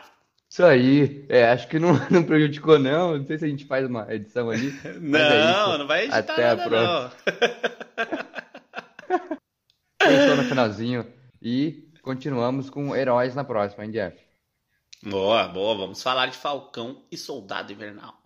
Isso 0.49 0.63
aí, 0.63 1.25
é, 1.29 1.51
acho 1.51 1.67
que 1.67 1.77
não, 1.77 1.93
não 2.09 2.23
prejudicou 2.23 2.79
não, 2.79 3.17
não 3.17 3.25
sei 3.25 3.37
se 3.37 3.45
a 3.45 3.47
gente 3.49 3.65
faz 3.65 3.85
uma 3.85 4.11
edição 4.13 4.49
ali. 4.49 4.73
é 4.83 4.93
Não, 4.93 5.69
isso. 5.71 5.77
não 5.79 5.87
vai 5.87 6.05
editar 6.05 6.17
Até 6.17 6.49
a 6.49 6.55
nada, 6.55 6.69
próxima. 6.69 7.13
não. 7.97 8.27
Pensou 9.99 10.35
no 10.37 10.43
finalzinho 10.43 11.05
e 11.41 11.91
continuamos 12.01 12.69
com 12.69 12.95
heróis 12.95 13.35
na 13.35 13.43
próxima, 13.43 13.83
hein, 13.85 13.91
Jeff? 13.91 14.17
Boa, 15.03 15.47
boa. 15.47 15.75
Vamos 15.77 16.01
falar 16.01 16.27
de 16.27 16.37
Falcão 16.37 17.03
e 17.11 17.17
Soldado 17.17 17.71
Invernal. 17.71 18.17